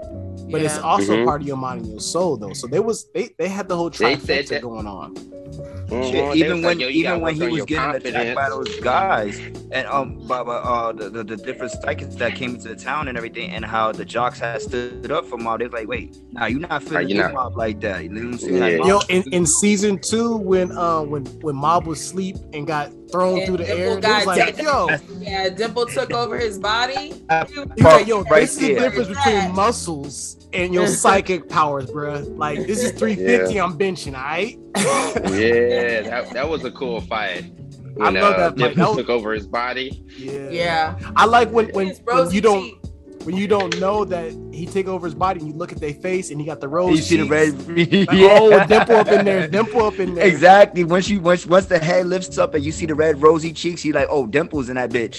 but 0.52 0.62
it's 0.62 0.76
Yeah. 0.78 0.82
also 0.82 1.13
Mhm. 1.17 1.26
part 1.26 1.41
of 1.41 1.47
your 1.47 1.58
mind 1.58 1.82
and 1.82 1.91
your 1.91 2.00
soul, 2.00 2.38
though. 2.38 2.54
So 2.54 2.67
they 2.67 2.80
was 2.80 3.10
they 3.13 3.30
they 3.38 3.47
had 3.47 3.67
the 3.67 3.76
whole 3.76 3.89
They 3.89 4.15
trifecta 4.15 4.62
going 4.62 4.88
on. 4.88 5.15
Mhm. 5.15 6.12
Shit, 6.12 6.36
even 6.36 6.62
when 6.63 6.80
like, 6.80 6.89
even 6.89 7.21
when 7.21 7.36
he 7.36 7.47
was 7.47 7.58
your 7.58 7.65
getting 7.65 7.95
attacked 7.95 8.36
by 8.36 8.50
those 8.50 8.76
guys 8.82 9.39
and 9.71 9.88
um 9.88 10.19
by, 10.28 10.43
by, 10.43 10.56
uh 10.56 10.91
the, 10.91 11.10
the, 11.10 11.23
the 11.23 11.38
different 11.38 11.71
psychics 11.71 12.15
that 12.15 12.36
came 12.36 12.56
into 12.56 12.67
the 12.67 12.76
town 12.76 13.08
and 13.08 13.17
everything 13.17 13.52
and 13.52 13.63
how 13.63 13.93
the 13.93 14.04
jocks 14.04 14.39
had 14.39 14.62
stood 14.62 15.10
up 15.12 15.26
for 15.26 15.38
mob, 15.38 15.60
they 15.60 15.65
was 15.65 15.73
like, 15.73 15.88
wait, 15.88 16.17
nah, 16.34 16.45
you're 16.47 16.60
not 16.60 16.84
feeling 16.84 17.08
you 17.10 17.15
mob 17.30 17.56
like 17.58 17.80
that. 17.82 18.04
You 18.04 18.10
know 18.10 18.21
what 18.21 18.34
I'm 18.34 18.38
saying? 18.38 18.71
Yeah. 18.73 18.78
Mob 18.80 18.88
Yo, 18.88 19.00
in, 19.10 19.23
in 19.32 19.45
season 19.45 19.97
two, 20.00 20.36
when 20.36 20.71
uh 20.78 21.02
when 21.04 21.26
when 21.41 21.56
Mob 21.56 21.88
was 21.88 22.02
asleep 22.02 22.36
and 22.54 22.67
got 22.67 22.91
thrown 23.10 23.38
And 23.38 23.45
through 23.47 23.58
the 23.58 23.63
Dimple 23.65 23.82
air, 23.82 23.97
it 23.97 24.02
got 24.02 24.17
was 24.17 24.38
like, 24.38 24.62
yo, 24.62 24.89
Yeah, 25.21 25.50
Dimple 25.50 25.86
took 25.86 26.12
over 26.12 26.38
his 26.38 26.60
body. 26.60 27.23
yeah, 27.30 28.00
yo, 28.00 28.23
Right 28.23 28.41
this 28.41 28.52
is 28.56 28.60
the 28.60 28.73
there. 28.73 28.89
difference 28.89 29.08
between 29.08 29.56
muscles 29.56 30.27
and 30.54 30.74
your 30.74 30.88
psychic 31.04 31.48
powers, 31.50 31.86
bruh. 31.88 32.38
Like 32.38 32.66
this 32.68 32.84
is 32.84 32.92
350, 32.92 33.60
I'm 33.60 33.78
benching, 33.78 34.16
all 34.16 34.24
right? 34.24 34.58
Yeah, 34.76 36.02
that, 36.10 36.30
that 36.34 36.50
was 36.50 36.63
a 36.66 36.72
cool 36.72 37.02
fight. 37.02 37.52
I 38.00 38.12
When, 38.12 38.13
love 38.16 38.34
uh, 38.36 38.38
that 38.38 38.50
fight. 38.52 38.58
Dimple 38.58 38.76
That 38.84 38.88
was- 38.90 38.98
took 38.98 39.10
over 39.10 39.34
his 39.34 39.48
body. 39.48 40.04
yeah. 40.18 40.50
Yeah. 40.50 41.00
I 41.16 41.26
like 41.26 41.50
when 41.52 41.68
when, 41.70 41.96
when 42.06 42.32
you 42.32 42.42
don't 42.42 42.63
cheek. 42.63 42.78
when 43.24 43.36
you 43.36 43.48
don't 43.48 43.80
know 43.80 44.06
that 44.06 44.32
he 44.54 44.66
take 44.68 44.88
over 44.88 45.06
his 45.08 45.16
body 45.16 45.40
and 45.40 45.50
you 45.50 45.56
look 45.56 45.72
at 45.72 45.80
their 45.80 45.94
face 45.94 46.30
and 46.32 46.40
he 46.40 46.46
got 46.46 46.60
the 46.62 46.70
you 46.70 46.98
see 46.98 47.18
the 47.18 47.26
red, 47.28 47.54
Like, 47.68 47.92
yeah. 48.12 48.38
Oh, 48.40 48.66
dimple 48.68 48.96
up 48.98 49.08
in 49.08 49.26
there, 49.26 49.48
dimple 49.48 49.84
up 49.86 50.00
in 50.00 50.13
there. 50.16 50.26
Exactly. 50.28 50.84
Once 50.84 51.10
you 51.10 51.20
once 51.22 51.46
once 51.48 51.66
the 51.66 51.80
head 51.80 52.06
lifts 52.08 52.38
up 52.38 52.54
and 52.54 52.63
you 52.63 52.72
see 52.72 52.86
the 52.86 52.96
red 52.96 53.22
rosy 53.22 53.52
cheeks, 53.54 53.84
you 53.84 53.94
like, 53.94 54.08
oh, 54.12 54.28
dimples 54.28 54.70
in 54.70 54.76
that 54.76 54.92
bitch. 54.92 55.18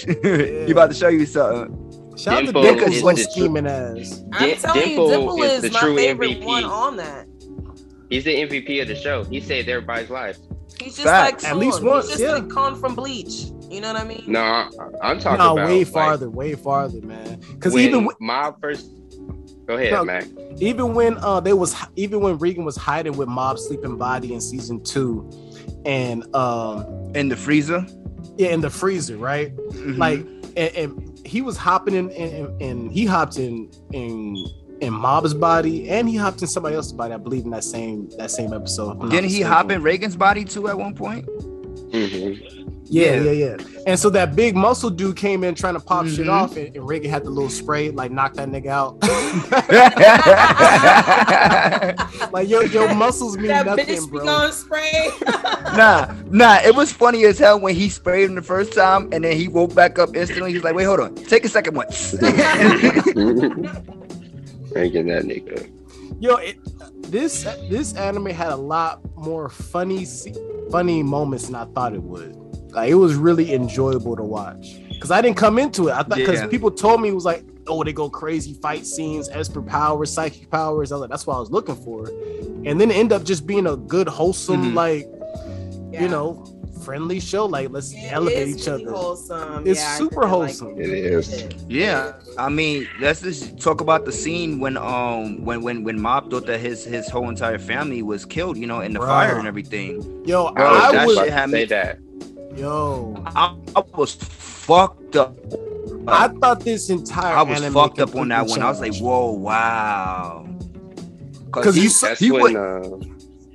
he 0.65 0.71
about 0.71 0.89
to 0.89 0.95
show 0.95 1.09
you 1.09 1.25
something. 1.25 1.88
Shout 2.19 2.33
out 2.33 2.39
to 2.39 2.45
Dimple 2.45 2.61
Dimple's 2.63 2.95
is 2.95 3.01
the 3.03 3.31
scheming 3.31 3.67
ass. 3.67 4.23
I'm 4.33 4.49
Dim- 4.49 4.57
telling 4.59 4.81
Dimple 4.81 5.05
you, 5.05 5.11
Dimple 5.17 5.43
is 5.43 5.51
is, 5.53 5.61
the 5.61 5.69
my 5.71 5.79
true 5.79 5.95
favorite 5.95 6.29
MVP. 6.39 6.45
one 6.45 6.63
on 6.65 6.97
that. 6.97 7.27
He's 8.09 8.23
the 8.23 8.35
MVP 8.35 8.81
of 8.81 8.87
the 8.87 8.95
show. 8.95 9.23
He 9.23 9.39
saved 9.39 9.69
everybody's 9.69 10.09
life. 10.09 10.37
He's 10.81 10.95
just 10.95 11.03
Facts. 11.07 11.43
like 11.43 11.51
At 11.51 11.57
least 11.57 11.79
Sean. 11.79 11.87
once, 11.87 12.05
He's 12.09 12.17
just 12.19 12.23
yeah. 12.23 12.33
like 12.33 12.49
Kon 12.49 12.75
from 12.79 12.95
Bleach. 12.95 13.51
You 13.69 13.81
know 13.81 13.93
what 13.93 14.01
I 14.01 14.05
mean? 14.05 14.23
No, 14.27 14.41
I, 14.41 14.69
I'm 15.03 15.19
talking 15.19 15.37
No, 15.39 15.53
about 15.53 15.67
way 15.67 15.79
like, 15.79 15.87
farther, 15.87 16.29
way 16.29 16.55
farther, 16.55 17.01
man. 17.01 17.39
Because 17.53 17.75
even 17.77 18.05
when- 18.05 18.15
Mob 18.19 18.59
first. 18.61 18.89
Go 19.67 19.75
ahead, 19.75 19.91
No, 19.91 20.03
Mac. 20.03 20.25
even 20.57 20.95
when 20.95 21.17
uh 21.19 21.39
they 21.39 21.53
was 21.53 21.75
even 21.95 22.21
when 22.21 22.39
Reigen 22.39 22.63
was 22.65 22.75
hiding 22.75 23.15
with 23.15 23.27
Mob 23.27 23.59
sleeping 23.59 23.97
body 23.97 24.33
in 24.33 24.41
season 24.41 24.83
two, 24.83 25.29
and 25.85 26.23
um 26.35 27.11
In 27.13 27.29
the 27.29 27.35
freezer. 27.35 27.85
yeah 28.37 28.47
in 28.49 28.61
the 28.61 28.69
freezer, 28.71 29.15
right? 29.17 29.55
Mhm. 29.55 29.97
Like 29.99 30.25
and, 30.59 30.75
and 30.75 31.27
he 31.27 31.41
was 31.41 31.57
hopping 31.57 31.95
in 31.95 32.11
and, 32.11 32.61
and 32.61 32.91
he 32.91 33.05
hopped 33.05 33.37
in 33.37 33.71
in 33.93 34.35
in 34.81 34.93
Mob's 34.93 35.33
body 35.33 35.89
and 35.89 36.07
he 36.07 36.15
hopped 36.15 36.41
in 36.41 36.47
somebody 36.47 36.75
else's 36.75 36.93
body, 36.93 37.13
I 37.13 37.17
believe, 37.17 37.43
in 37.45 37.51
that 37.51 37.63
same 37.63 38.09
that 38.17 38.31
same 38.31 38.53
episode. 38.53 38.91
if 38.91 38.93
I'm 38.93 38.99
not 38.99 39.11
didn't 39.11 39.29
he 39.29 39.41
hop 39.41 39.71
in 39.71 39.81
Reigen's 39.81 40.15
body 40.15 40.45
too 40.45 40.67
at 40.67 40.77
one 40.77 40.93
point? 40.95 41.25
Mhm. 41.91 42.58
Yeah, 42.91 43.15
Yeah. 43.15 43.31
yeah, 43.31 43.33
yeah. 43.57 43.57
And 43.85 43.99
so 43.99 44.09
that 44.11 44.35
big 44.35 44.55
muscle 44.55 44.89
dude 44.89 45.15
came 45.15 45.43
in 45.43 45.53
trying 45.55 45.75
to 45.75 45.79
pop 45.79 46.05
shit 46.07 46.25
Mhm. 46.25 46.31
off, 46.31 46.57
and, 46.57 46.75
and 46.75 46.85
Reigen 46.87 47.09
had 47.09 47.23
the 47.23 47.29
little 47.29 47.49
spray, 47.49 47.91
like 47.91 48.11
knock 48.11 48.33
that 48.35 48.49
nigga 48.49 48.67
out. 48.67 48.97
like 52.33 52.49
yo, 52.49 52.61
your 52.61 52.93
muscles 52.95 53.37
mean 53.37 53.47
that 53.47 53.65
nothing, 53.65 53.85
bitch 53.85 54.05
be 54.11 54.17
bro. 54.17 54.25
going 54.25 54.51
spray. 54.51 55.09
nah, 55.77 56.13
nah. 56.29 56.57
It 56.65 56.75
was 56.75 56.91
funny 56.91 57.23
as 57.25 57.37
hell 57.39 57.59
when 57.59 57.75
he 57.75 57.89
sprayed 57.89 58.29
him 58.29 58.35
the 58.35 58.41
first 58.41 58.73
time, 58.73 59.09
and 59.11 59.23
then 59.23 59.37
he 59.37 59.47
woke 59.47 59.73
back 59.75 59.99
up 59.99 60.15
instantly. 60.15 60.53
He's 60.53 60.63
like, 60.63 60.75
"Wait, 60.75 60.83
hold 60.85 60.99
on, 60.99 61.15
take 61.15 61.45
a 61.45 61.49
second 61.49 61.75
one." 61.75 61.87
Thanking 64.73 65.07
that 65.07 65.23
nigga. 65.25 65.69
Yo, 66.19 66.35
it, 66.35 66.57
this 67.11 67.43
this 67.69 67.93
anime 67.95 68.27
had 68.27 68.51
a 68.51 68.55
lot 68.55 68.99
more 69.15 69.49
funny 69.49 70.05
funny 70.71 71.01
moments 71.03 71.45
than 71.47 71.55
I 71.55 71.65
thought 71.65 71.93
it 71.93 72.01
would. 72.03 72.35
Like 72.71 72.89
it 72.91 72.95
was 72.95 73.15
really 73.15 73.53
enjoyable 73.53 74.15
to 74.15 74.23
watch 74.23 74.79
because 74.89 75.11
I 75.11 75.21
didn't 75.21 75.37
come 75.37 75.57
into 75.59 75.87
it. 75.87 75.91
I 75.93 76.03
thought 76.03 76.17
because 76.17 76.39
Yeah. 76.41 76.47
people 76.47 76.71
told 76.71 77.01
me 77.01 77.09
it 77.09 77.15
was 77.15 77.25
like, 77.25 77.43
oh, 77.67 77.83
they 77.83 77.93
go 77.93 78.09
crazy 78.09 78.53
fight 78.53 78.85
scenes, 78.85 79.29
Esper 79.29 79.61
powers, 79.61 80.11
psychic 80.11 80.49
powers. 80.49 80.91
I 80.91 80.95
was 80.95 81.01
like, 81.01 81.09
that's 81.09 81.25
what 81.27 81.35
I 81.35 81.39
was 81.39 81.51
looking 81.51 81.75
for, 81.75 82.07
and 82.65 82.79
then 82.79 82.91
end 82.91 83.11
up 83.13 83.23
just 83.23 83.45
being 83.47 83.67
a 83.67 83.75
good, 83.75 84.07
wholesome, 84.07 84.71
Mhm. 84.71 84.75
like 84.75 85.07
Yeah. 85.91 86.03
you 86.03 86.07
know, 86.09 86.43
friendly 86.83 87.19
show. 87.19 87.45
Like 87.45 87.69
let's 87.71 87.91
It 87.93 88.11
elevate 88.11 88.47
each 88.47 88.65
really 88.67 88.85
other. 88.85 88.95
Wholesome. 88.95 89.67
It's 89.67 89.79
Yeah, 89.79 89.95
super 89.97 90.21
really 90.21 90.31
like 90.31 90.35
wholesome. 90.59 90.79
It 90.81 90.89
is. 90.89 91.43
yeah, 91.67 92.13
I 92.37 92.49
mean, 92.49 92.87
let's 93.01 93.21
just 93.21 93.59
talk 93.59 93.81
about 93.81 94.05
the 94.05 94.11
scene 94.11 94.59
when 94.59 94.77
um 94.77 95.43
when 95.43 95.61
when 95.61 95.83
when 95.83 95.99
Mob 96.01 96.29
thought 96.31 96.45
that 96.47 96.59
his 96.59 96.83
his 96.85 97.09
whole 97.09 97.29
entire 97.29 97.59
family 97.59 98.01
was 98.01 98.25
killed, 98.25 98.57
you 98.57 98.65
know, 98.67 98.81
in 98.81 98.93
the 98.93 98.99
Bruh. 98.99 99.07
fire 99.07 99.37
and 99.37 99.47
everything. 99.47 100.01
Yo, 100.25 100.51
Bro, 100.53 100.65
I 100.65 100.91
that 100.93 101.07
was 101.07 101.17
shit 101.17 101.29
had 101.33 101.45
to 101.47 101.51
me- 101.51 101.59
say 101.59 101.65
that. 101.65 101.99
Yo. 102.59 103.23
I, 103.27 103.55
I 103.75 103.83
was 103.95 104.15
fucked 104.15 105.15
up. 105.15 105.37
I 106.07 106.27
thought 106.27 106.61
this 106.61 106.89
entire 106.89 107.35
I 107.35 107.41
was 107.43 107.59
anime 107.61 107.73
fucked 107.73 107.99
up 107.99 108.15
on 108.15 108.29
that 108.29 108.39
completely 108.39 108.59
one. 108.59 108.65
I 108.67 108.69
was 108.69 108.79
like, 108.79 108.91
changed. 108.91 109.03
whoa, 109.05 109.31
wow. 109.31 110.45
'Cause 111.51 111.75
he, 111.75 111.83
you 111.83 111.89
saw- 111.89 112.15
he 112.15 112.31
when 112.31 112.41
would, 112.41 112.55
uh, 112.55 112.97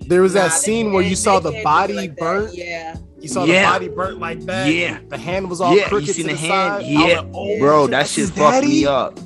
There 0.07 0.21
was 0.23 0.33
that 0.35 0.49
Nah, 0.49 0.55
scene 0.55 0.93
where 0.93 1.03
can't- 1.03 1.11
you 1.11 1.17
saw 1.17 1.39
the 1.41 1.53
body 1.63 1.95
like 1.95 2.11
that. 2.17 2.21
burnt. 2.21 2.55
Yeah. 2.55 2.97
You 3.21 3.29
saw 3.29 3.45
Yeah. 3.45 3.63
the 3.73 3.73
body 3.73 3.89
burnt 3.89 4.19
like 4.21 4.41
that. 4.47 4.67
Yeah. 4.73 4.99
The 5.09 5.17
hand 5.17 5.49
was 5.49 5.61
all 5.61 5.75
Yeah, 5.77 5.89
you 5.91 6.05
seen 6.07 6.27
to 6.27 6.33
the 6.35 6.39
the, 6.41 6.47
hand? 6.47 6.83
side. 6.83 6.87
Yeah. 6.87 7.21
like, 7.21 7.27
oh, 7.35 7.59
bro, 7.59 7.87
that 7.87 8.07
shit 8.09 8.23
his 8.29 8.31
fucked 8.33 8.67
me 8.67 8.85
up. 8.87 9.19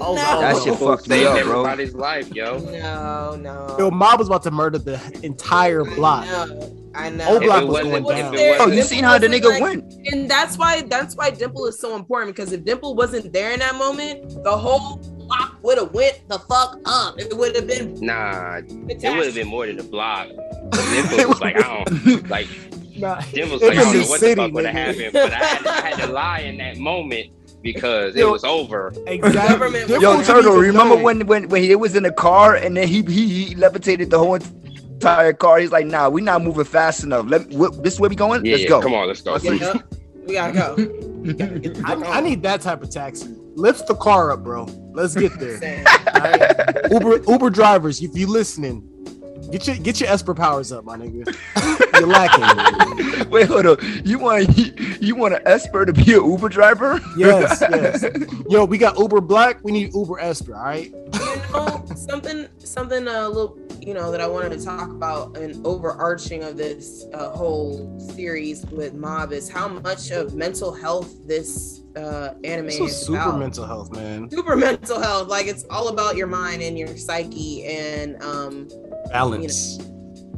Oh, 0.00 0.14
no. 0.14 0.40
That 0.40 0.62
shit 0.62 0.76
fucked 0.78 1.08
me 1.08 1.24
up, 1.24 1.32
bro. 1.42 1.60
everybody's 1.64 1.94
life, 1.94 2.32
yo. 2.34 2.58
No, 2.58 3.36
no. 3.36 3.76
Yo, 3.78 3.90
Mob 3.90 4.18
was 4.18 4.28
about 4.28 4.42
to 4.44 4.50
murder 4.50 4.78
the 4.78 4.98
entire 5.22 5.84
block. 5.84 6.24
I 6.26 6.46
know. 6.46 6.72
I 6.96 7.10
know. 7.10 7.24
Whole 7.24 7.40
block 7.40 7.64
was 7.68 7.82
going 7.82 8.04
down. 8.04 8.34
it 8.34 8.50
wasn't- 8.50 8.60
Oh, 8.60 8.72
you 8.74 8.82
seen 8.82 9.04
how 9.04 9.18
the 9.18 9.26
nigga 9.28 9.44
wasn't 9.60 9.62
went? 9.84 9.94
and 10.12 10.30
that's 10.30 10.56
why 10.56 10.82
that's 10.82 11.14
why 11.14 11.30
Dimple 11.30 11.66
is 11.66 11.78
so 11.78 11.94
important 11.96 12.34
because 12.34 12.52
if 12.52 12.64
Dimple 12.64 12.94
wasn't 12.94 13.32
there 13.32 13.52
in 13.52 13.60
that 13.60 13.74
moment, 13.76 14.42
the 14.44 14.56
whole 14.56 14.96
block 14.96 15.56
would 15.62 15.78
have 15.78 15.92
went 15.92 16.20
the 16.28 16.38
fuck 16.38 16.78
up. 16.86 17.18
It 17.18 17.36
would 17.36 17.54
have 17.56 17.66
been 17.66 17.94
Nah, 18.00 18.56
it 18.58 18.72
would 19.02 19.02
have 19.26 19.34
been 19.34 19.48
more 19.48 19.66
than 19.66 19.78
a 19.78 19.82
block. 19.82 20.28
Dimple 20.92 21.28
was 21.28 21.40
like, 21.40 21.56
I 21.62 21.84
don't 21.84 22.30
like. 22.30 22.48
Nah, 22.96 23.20
Dimple's 23.32 23.60
it 23.62 23.68
like, 23.68 23.78
I 23.78 23.82
was 23.82 23.84
don't 23.84 23.92
know 23.92 24.02
the 24.04 24.08
what 24.08 24.20
city, 24.20 24.34
the 24.34 24.42
fuck 24.42 24.52
would 24.54 24.64
have 24.64 24.74
happened, 24.74 25.12
but 25.12 25.32
I 25.32 25.36
had, 25.44 25.66
I 25.66 25.86
had 25.88 26.06
to 26.06 26.12
lie 26.12 26.38
in 26.40 26.56
that 26.58 26.78
moment 26.78 27.26
because 27.62 28.16
it 28.16 28.24
was 28.24 28.42
over. 28.44 28.92
Exactly. 29.06 29.32
Government- 29.32 29.88
Dimple 29.88 30.02
Yo, 30.02 30.12
didn't 30.16 30.26
Turtle, 30.26 30.56
remember 30.56 30.96
when 30.96 31.26
when 31.26 31.48
when 31.50 31.62
he 31.62 31.74
was 31.76 31.94
in 31.94 32.04
the 32.04 32.12
car 32.12 32.54
and 32.54 32.74
then 32.76 32.88
he 32.88 33.02
he, 33.02 33.44
he 33.48 33.54
levitated 33.54 34.08
the 34.10 34.18
whole 34.18 34.38
entire 34.96 35.32
car? 35.32 35.58
He's 35.58 35.72
like, 35.72 35.86
nah, 35.86 36.08
we 36.08 36.20
not 36.22 36.42
moving 36.42 36.64
fast 36.64 37.04
enough. 37.04 37.26
Let 37.28 37.52
wh- 37.52 37.74
this 37.82 38.00
where 38.00 38.10
we 38.10 38.16
going? 38.16 38.44
Yeah, 38.44 38.52
Let's 38.52 38.62
yeah, 38.64 38.68
go. 38.70 38.82
come 38.82 38.94
on, 38.94 39.06
let's 39.06 39.20
go. 39.20 39.36
Yeah, 39.36 39.52
yep. 39.52 39.94
We 40.26 40.34
gotta 40.34 40.52
go. 40.52 41.82
I, 41.84 42.18
I 42.18 42.20
need 42.20 42.42
that 42.42 42.60
type 42.60 42.82
of 42.82 42.90
taxi. 42.90 43.28
Lift 43.54 43.86
the 43.86 43.94
car 43.94 44.32
up, 44.32 44.42
bro. 44.42 44.64
Let's 44.92 45.14
get 45.14 45.38
there. 45.38 45.58
Same. 45.60 45.86
Alright? 46.14 46.90
Uber 46.92 47.30
Uber 47.30 47.50
drivers, 47.50 48.02
if 48.02 48.16
you 48.16 48.26
listening, 48.26 48.82
get 49.52 49.66
your 49.66 49.76
get 49.76 50.00
your 50.00 50.08
Esper 50.10 50.34
powers 50.34 50.72
up, 50.72 50.84
my 50.84 50.96
nigga. 50.96 51.26
You're 51.98 52.08
lacking. 52.08 53.30
Wait, 53.30 53.46
hold 53.48 53.66
on. 53.66 53.76
You 54.04 54.18
want 54.18 54.56
you, 54.58 54.72
you 55.00 55.14
want 55.14 55.34
an 55.34 55.40
Esper 55.46 55.86
to 55.86 55.92
be 55.92 56.14
an 56.14 56.24
Uber 56.28 56.48
driver? 56.48 57.00
Yes, 57.16 57.62
yes. 57.70 58.04
Yo, 58.48 58.64
we 58.64 58.78
got 58.78 58.98
Uber 58.98 59.20
Black. 59.20 59.62
We 59.62 59.72
need 59.72 59.94
Uber 59.94 60.18
Esper. 60.20 60.54
All 60.56 60.62
right. 60.64 60.92
You 61.56 61.62
know 61.64 61.84
something 61.96 62.48
something 62.58 63.08
a 63.08 63.28
little 63.28 63.58
you 63.80 63.94
know 63.94 64.10
that 64.10 64.20
I 64.20 64.26
wanted 64.26 64.58
to 64.58 64.64
talk 64.64 64.90
about 64.90 65.36
an 65.38 65.60
overarching 65.64 66.42
of 66.44 66.56
this 66.56 67.06
uh, 67.14 67.30
whole 67.30 67.98
series 68.14 68.64
with 68.66 68.94
Mob 68.94 69.32
is 69.32 69.48
how 69.48 69.68
much 69.68 70.10
of 70.10 70.34
mental 70.34 70.72
health 70.72 71.26
this 71.26 71.80
uh, 71.96 72.34
anime 72.44 72.66
This 72.66 72.80
was 72.80 72.90
is 72.92 73.06
super 73.06 73.20
about. 73.22 73.38
mental 73.38 73.64
health, 73.66 73.90
man. 73.92 74.28
super 74.30 74.54
mental 74.56 75.00
health 75.00 75.28
like 75.28 75.46
it's 75.46 75.64
all 75.70 75.88
about 75.88 76.16
your 76.16 76.26
mind 76.26 76.62
and 76.62 76.78
your 76.78 76.94
psyche 76.96 77.64
and 77.64 78.22
um 78.22 78.68
Balance. 79.10 79.78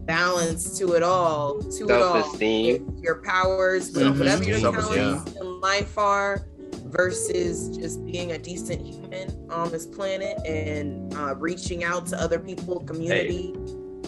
balance 0.07 0.79
to 0.79 0.93
it 0.95 1.03
all 1.03 1.59
to 1.61 1.85
it 1.89 1.91
all 2.03 2.23
Self-esteem. 2.23 2.65
your, 2.67 3.03
your 3.05 3.23
powers 3.23 3.91
Mhm. 3.93 4.19
whatever 4.19 4.45
your 4.45 4.59
Self-esteem. 4.61 4.95
talents 4.97 5.33
in 5.41 5.61
life 5.61 5.99
are 5.99 6.47
versus 6.91 7.77
just 7.77 8.05
being 8.05 8.33
a 8.33 8.39
decent 8.39 8.85
human 8.85 9.29
on 9.51 9.71
this 9.71 9.87
planet 9.87 10.39
and 10.47 11.15
uh, 11.15 11.35
reaching 11.37 11.85
out 11.85 12.07
to 12.07 12.21
other 12.21 12.39
people 12.39 12.81
community 12.81 13.55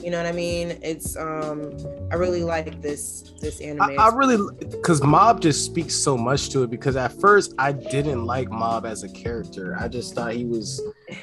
you 0.02 0.10
know 0.10 0.16
what 0.16 0.26
i 0.26 0.32
mean 0.32 0.78
it's 0.82 1.16
um 1.16 1.76
i 2.10 2.14
really 2.14 2.42
like 2.42 2.80
this 2.80 3.34
this 3.40 3.60
anime 3.60 3.82
I, 3.82 3.94
I 3.96 4.14
really 4.14 4.38
because 4.70 5.02
Mob 5.02 5.40
just 5.40 5.64
speaks 5.64 5.94
so 5.94 6.16
much 6.16 6.48
to 6.50 6.62
it 6.62 6.70
because 6.70 6.96
at 6.96 7.12
first 7.20 7.54
I 7.58 7.72
didn't 7.72 8.24
like 8.24 8.50
Mob 8.50 8.86
as 8.86 9.02
a 9.02 9.08
character. 9.08 9.76
I 9.78 9.88
just 9.88 10.14
thought 10.14 10.32
he 10.32 10.44
was 10.44 10.80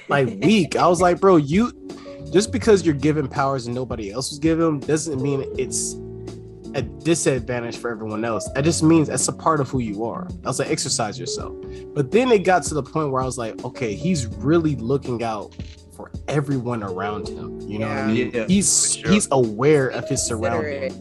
like 0.08 0.28
weak. 0.42 0.76
I 0.76 0.88
was 0.88 1.02
like, 1.02 1.20
bro, 1.20 1.38
you 1.38 1.72
just 2.32 2.52
because 2.52 2.86
you're 2.86 2.96
given 2.96 3.28
powers 3.28 3.68
and 3.68 3.76
nobody 3.76 4.12
else 4.12 4.30
was 4.30 4.40
given 4.40 4.66
them 4.66 4.80
doesn't 4.80 5.22
mean 5.22 5.46
it's 5.58 5.96
a 6.76 6.82
disadvantage 6.82 7.78
for 7.78 7.90
everyone 7.90 8.24
else. 8.26 8.50
That 8.54 8.64
just 8.64 8.84
means 8.84 9.08
that's 9.08 9.28
a 9.28 9.34
part 9.34 9.60
of 9.60 9.70
who 9.70 9.80
you 9.80 10.04
are. 10.06 10.28
I 10.44 10.48
was 10.48 10.60
like, 10.60 10.70
exercise 10.70 11.20
yourself. 11.20 11.56
But 11.94 12.12
then 12.12 12.32
it 12.32 12.40
got 12.44 12.64
to 12.64 12.74
the 12.74 12.84
point 12.84 13.12
where 13.12 13.22
I 13.22 13.26
was 13.26 13.38
like, 13.38 13.64
okay, 13.66 13.94
he's 13.96 14.26
really 14.28 14.76
looking 14.76 15.24
out 15.24 15.54
for 15.96 16.12
everyone 16.28 16.84
around 16.84 17.28
him. 17.28 17.60
You 17.62 17.80
know 17.80 17.88
what 17.88 17.98
I 17.98 18.08
mean? 18.08 18.32
Yeah, 18.34 18.46
he's 18.48 18.96
sure. 18.98 19.12
he's 19.12 19.28
aware 19.32 19.88
of 19.90 20.08
his 20.08 20.22
surroundings. 20.24 20.94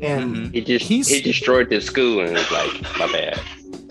And 0.00 0.36
Mhm. 0.36 0.52
He 0.54 0.60
just 0.62 0.84
He's- 0.86 1.08
he 1.08 1.20
destroyed 1.22 1.70
the 1.70 1.80
school 1.80 2.20
and 2.24 2.32
was 2.32 2.50
like, 2.50 2.82
my 2.98 3.06
bad. 3.12 3.40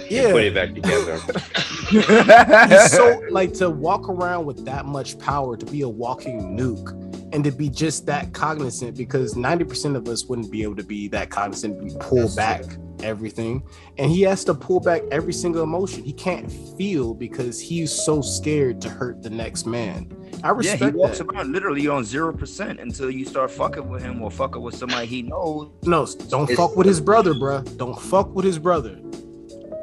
yeah, 0.10 0.32
Put 0.32 0.44
it 0.44 0.54
back 0.54 0.74
together. 0.76 1.20
he's 1.92 2.92
so 2.92 3.22
like 3.30 3.54
to 3.56 3.70
walk 3.70 4.10
around 4.10 4.46
with 4.46 4.66
that 4.66 4.86
much 4.86 5.18
power 5.20 5.56
to 5.58 5.66
be 5.66 5.82
a 5.82 5.90
walking 5.90 6.58
nuke 6.58 6.92
and 7.34 7.44
to 7.44 7.52
be 7.52 7.70
just 7.70 8.06
that 8.06 8.34
cognizant 8.34 8.98
because 8.98 9.36
90% 9.36 9.96
of 9.96 10.08
us 10.08 10.26
wouldn't 10.26 10.52
be 10.52 10.64
able 10.64 10.76
to 10.76 10.84
be 10.84 11.08
that 11.10 11.30
cognizant 11.30 11.82
we 11.82 11.96
pull 12.00 12.28
That's 12.28 12.36
back 12.36 12.64
everything 13.04 13.64
and 13.98 14.12
he 14.12 14.22
has 14.22 14.44
to 14.46 14.54
pull 14.54 14.80
back 14.80 15.02
every 15.12 15.34
single 15.34 15.64
emotion 15.64 16.04
he 16.04 16.14
can't 16.14 16.52
feel 16.78 17.16
because 17.16 17.60
he's 17.60 17.92
so 17.92 18.22
scared 18.22 18.80
to 18.82 18.90
hurt 18.90 19.24
the 19.24 19.30
next 19.30 19.66
man 19.66 20.08
i 20.44 20.48
Yeah, 20.48 20.54
respect 20.54 20.84
he 20.84 20.92
walks 20.92 21.18
that 21.18 21.26
around 21.28 21.52
literally 21.52 21.88
on 21.88 22.04
zero 22.04 22.32
percent 22.32 22.80
until 22.80 23.10
you 23.10 23.26
start 23.26 23.50
fucking 23.50 23.90
with 23.90 24.04
him 24.04 24.22
or 24.22 24.30
fucking 24.30 24.62
with 24.62 24.76
somebody 24.76 25.08
he 25.08 25.24
knows. 25.24 25.72
no 25.84 26.06
don't 26.30 26.44
It's- 26.44 26.58
fuck 26.58 26.76
with 26.76 26.86
his 26.86 27.02
brother 27.02 27.34
bruh. 27.34 27.76
don't 27.78 28.00
fuck 28.00 28.36
with 28.36 28.46
his 28.46 28.60
brother 28.60 29.00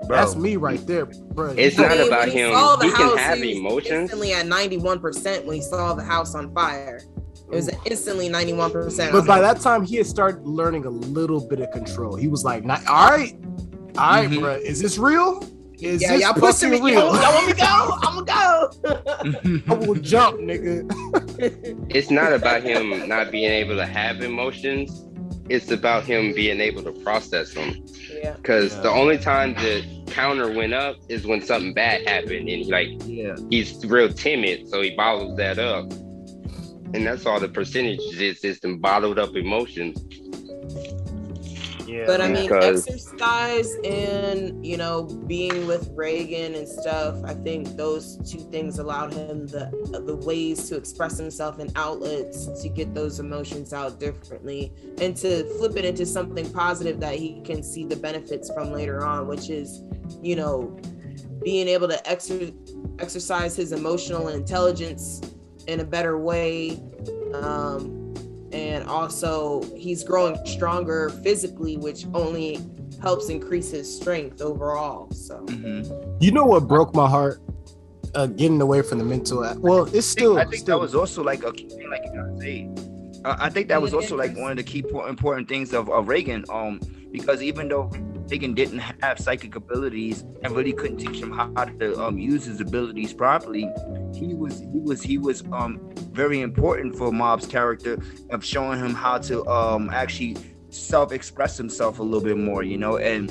Bro. 0.07 0.17
that's 0.17 0.37
me 0.37 0.57
right 0.57 0.87
there 0.87 1.07
bruh. 1.07 1.59
It's 1.59 1.77
I 1.79 1.83
not 1.89 1.99
mean, 1.99 2.07
about 2.07 2.21
when 2.21 2.31
he 2.31 2.39
him. 2.39 2.51
He 2.51 2.91
can 2.97 3.09
house, 3.09 3.19
have 3.19 3.39
he 3.39 3.49
was 3.49 3.73
emotions. 3.73 3.91
Instantly 3.91 4.33
at 4.33 4.47
ninety-one 4.47 5.01
percent 5.01 5.45
when 5.45 5.57
he 5.57 5.63
saw 5.63 5.93
the 5.95 6.03
house 6.05 6.35
on 6.37 6.55
fire. 6.55 7.01
It 7.51 7.55
was 7.55 7.71
instantly 7.87 8.29
ninety-one 8.29 8.71
percent. 8.73 9.13
But 9.13 9.27
by 9.27 9.41
that 9.41 9.61
time, 9.61 9.83
he 9.83 9.97
had 9.97 10.07
started 10.07 10.47
learning 10.47 10.85
a 10.85 10.91
little 10.91 11.41
bit 11.47 11.61
of 11.61 11.71
control. 11.71 12.15
He 12.17 12.29
was 12.29 12.45
like, 12.45 12.65
"Not- 12.65 12.87
"All 12.87 13.11
right, 13.11 13.35
all 13.97 14.11
right, 14.11 14.29
Mhm. 14.31 14.41
bro. 14.41 14.55
Is 14.57 14.81
this 14.81 14.99
real? 14.99 15.43
Is 15.81 16.03
yeah, 16.03 16.13
this 16.13 16.23
y'all 16.23 16.35
pushing 16.35 16.71
me. 16.71 16.81
real? 16.81 17.01
y'all 17.15 17.35
want 17.35 17.47
me 17.47 17.53
to 17.53 17.59
go? 17.59 17.99
I'm 18.03 18.25
gonna 18.25 18.71
go. 18.85 19.63
I 19.75 19.75
will 19.87 19.95
jump, 19.95 20.41
nigga." 20.41 20.85
It's 21.95 22.11
not 22.11 22.33
about 22.33 22.63
him 22.65 23.09
not 23.09 23.31
being 23.31 23.51
able 23.51 23.77
to 23.77 23.87
have 23.87 24.21
emotions. 24.23 25.05
It's 25.49 25.71
about 25.71 26.05
him 26.05 26.35
being 26.35 26.61
able 26.61 26.83
to 26.83 26.93
process 26.93 27.55
them. 27.55 27.83
yeah. 28.13 28.33
Because 28.33 28.75
Yeah. 28.75 28.81
the 28.83 28.91
only 28.91 29.17
time 29.17 29.55
the 29.55 29.83
counter 30.09 30.53
went 30.53 30.75
up 30.75 30.97
is 31.09 31.27
when 31.27 31.41
something 31.41 31.73
bad 31.73 32.07
happened, 32.07 32.49
and 32.51 32.65
he 32.65 32.65
like 32.71 32.89
yeah. 33.07 33.37
he's 33.51 33.83
real 33.87 34.13
timid, 34.13 34.69
so 34.69 34.83
he 34.83 34.91
bottles 34.97 35.37
that 35.39 35.59
up. 35.59 35.91
And 36.95 37.07
that's 37.07 37.27
all 37.27 37.39
the 37.41 37.49
percentage 37.49 38.01
is, 38.01 38.41
just 38.41 38.63
them 38.63 38.79
bottled 38.79 39.19
up 39.19 39.35
emotions. 39.37 40.03
Yeah, 41.87 42.05
But 42.07 42.21
I 42.21 42.29
mean, 42.29 42.43
Because- 42.49 42.87
exercise 42.87 43.75
and 43.83 44.65
you 44.65 44.77
know 44.77 45.05
being 45.27 45.67
with 45.67 45.91
Reigen 45.97 46.55
and 46.55 46.69
stuff. 46.69 47.17
I 47.25 47.33
think 47.33 47.77
those 47.79 48.19
two 48.31 48.41
things 48.53 48.79
allowed 48.79 49.15
him 49.15 49.47
the 49.47 49.71
the 50.05 50.17
ways 50.17 50.69
to 50.69 50.77
express 50.77 51.17
himself 51.17 51.59
and 51.59 51.73
outlets 51.77 52.47
to 52.61 52.69
get 52.69 52.95
those 52.95 53.21
emotions 53.21 53.73
out 53.73 53.99
differently 53.99 54.71
and 55.01 55.17
to 55.17 55.45
flip 55.57 55.77
it 55.77 55.87
into 55.87 56.05
something 56.05 56.51
positive 56.53 57.01
that 57.01 57.15
he 57.15 57.41
can 57.43 57.63
see 57.63 57.85
the 57.87 57.97
benefits 57.97 58.51
from 58.53 58.71
later 58.71 59.03
on, 59.07 59.27
which 59.27 59.49
is 59.49 59.83
you 60.23 60.37
know 60.37 60.77
being 61.43 61.69
able 61.69 61.89
to 61.89 61.97
exer- 62.05 62.53
exercise 63.01 63.57
his 63.57 63.73
emotional 63.73 64.29
intelligence 64.29 65.23
in 65.69 65.81
a 65.81 65.85
better 65.85 66.19
way. 66.19 66.81
Um, 67.35 67.95
and 68.53 68.89
also 68.89 69.63
he's 69.77 70.03
growing 70.03 70.35
stronger 70.47 71.11
physically 71.23 71.77
which 71.77 72.07
only 72.15 72.59
helps 73.03 73.29
increase 73.29 73.71
his 73.71 73.95
strength 73.95 74.41
overall 74.41 75.11
so 75.13 75.41
Mhm. 75.45 76.17
you 76.19 76.31
know 76.33 76.47
what 76.47 76.67
broke 76.67 76.95
my 76.95 77.07
heart? 77.07 77.41
Uh, 78.15 78.25
getting 78.25 78.59
away 78.63 78.81
from 78.81 78.97
the 78.97 79.05
mental. 79.05 79.45
a- 79.45 79.55
Well, 79.61 79.83
it's 79.83 79.91
I 79.91 79.93
think, 79.93 80.05
still. 80.05 80.39
I 80.39 80.45
think 80.45 80.55
still 80.63 80.79
that 80.79 80.83
was 80.83 80.95
also 80.95 81.23
like 81.23 81.43
a 81.43 81.49
like 81.49 82.03
you 82.07 82.15
gotta. 82.15 83.29
Uh, 83.29 83.37
I 83.39 83.51
think 83.51 83.69
that 83.69 83.83
was 83.83 83.93
also 83.93 84.17
like 84.17 84.35
one 84.35 84.51
of 84.53 84.57
the 84.57 84.63
key 84.63 84.83
important 85.07 85.47
things 85.47 85.75
of, 85.75 85.91
of 85.91 86.07
Reigen. 86.07 86.49
Um, 86.49 86.81
because 87.13 87.43
even 87.43 87.69
though 87.69 87.91
Reigen 88.29 88.55
didn't 88.55 88.79
have 88.79 89.19
psychic 89.19 89.57
abilities 89.57 90.25
and 90.43 90.55
really 90.55 90.73
couldn't 90.73 90.99
teach 90.99 91.21
him 91.21 91.33
how 91.33 91.65
to 91.65 92.01
um 92.03 92.19
use 92.19 92.45
his 92.45 92.61
abilities 92.61 93.13
properly, 93.13 93.69
he 94.15 94.35
was 94.35 94.61
he 94.61 94.81
was 94.81 95.03
he 95.03 95.19
was 95.19 95.43
um 95.53 95.81
very 96.13 96.41
important 96.41 96.97
for 96.97 97.11
Mob's 97.11 97.47
character 97.47 97.99
of 98.31 98.45
showing 98.45 98.79
him 98.79 98.95
how 98.95 99.19
to 99.19 99.47
um 99.49 99.91
actually 99.91 100.37
self-express 100.71 101.57
himself 101.57 101.99
a 101.99 102.03
little 102.03 102.21
bit 102.21 102.37
more, 102.37 102.63
you 102.63 102.77
know, 102.77 102.99
and 102.99 103.31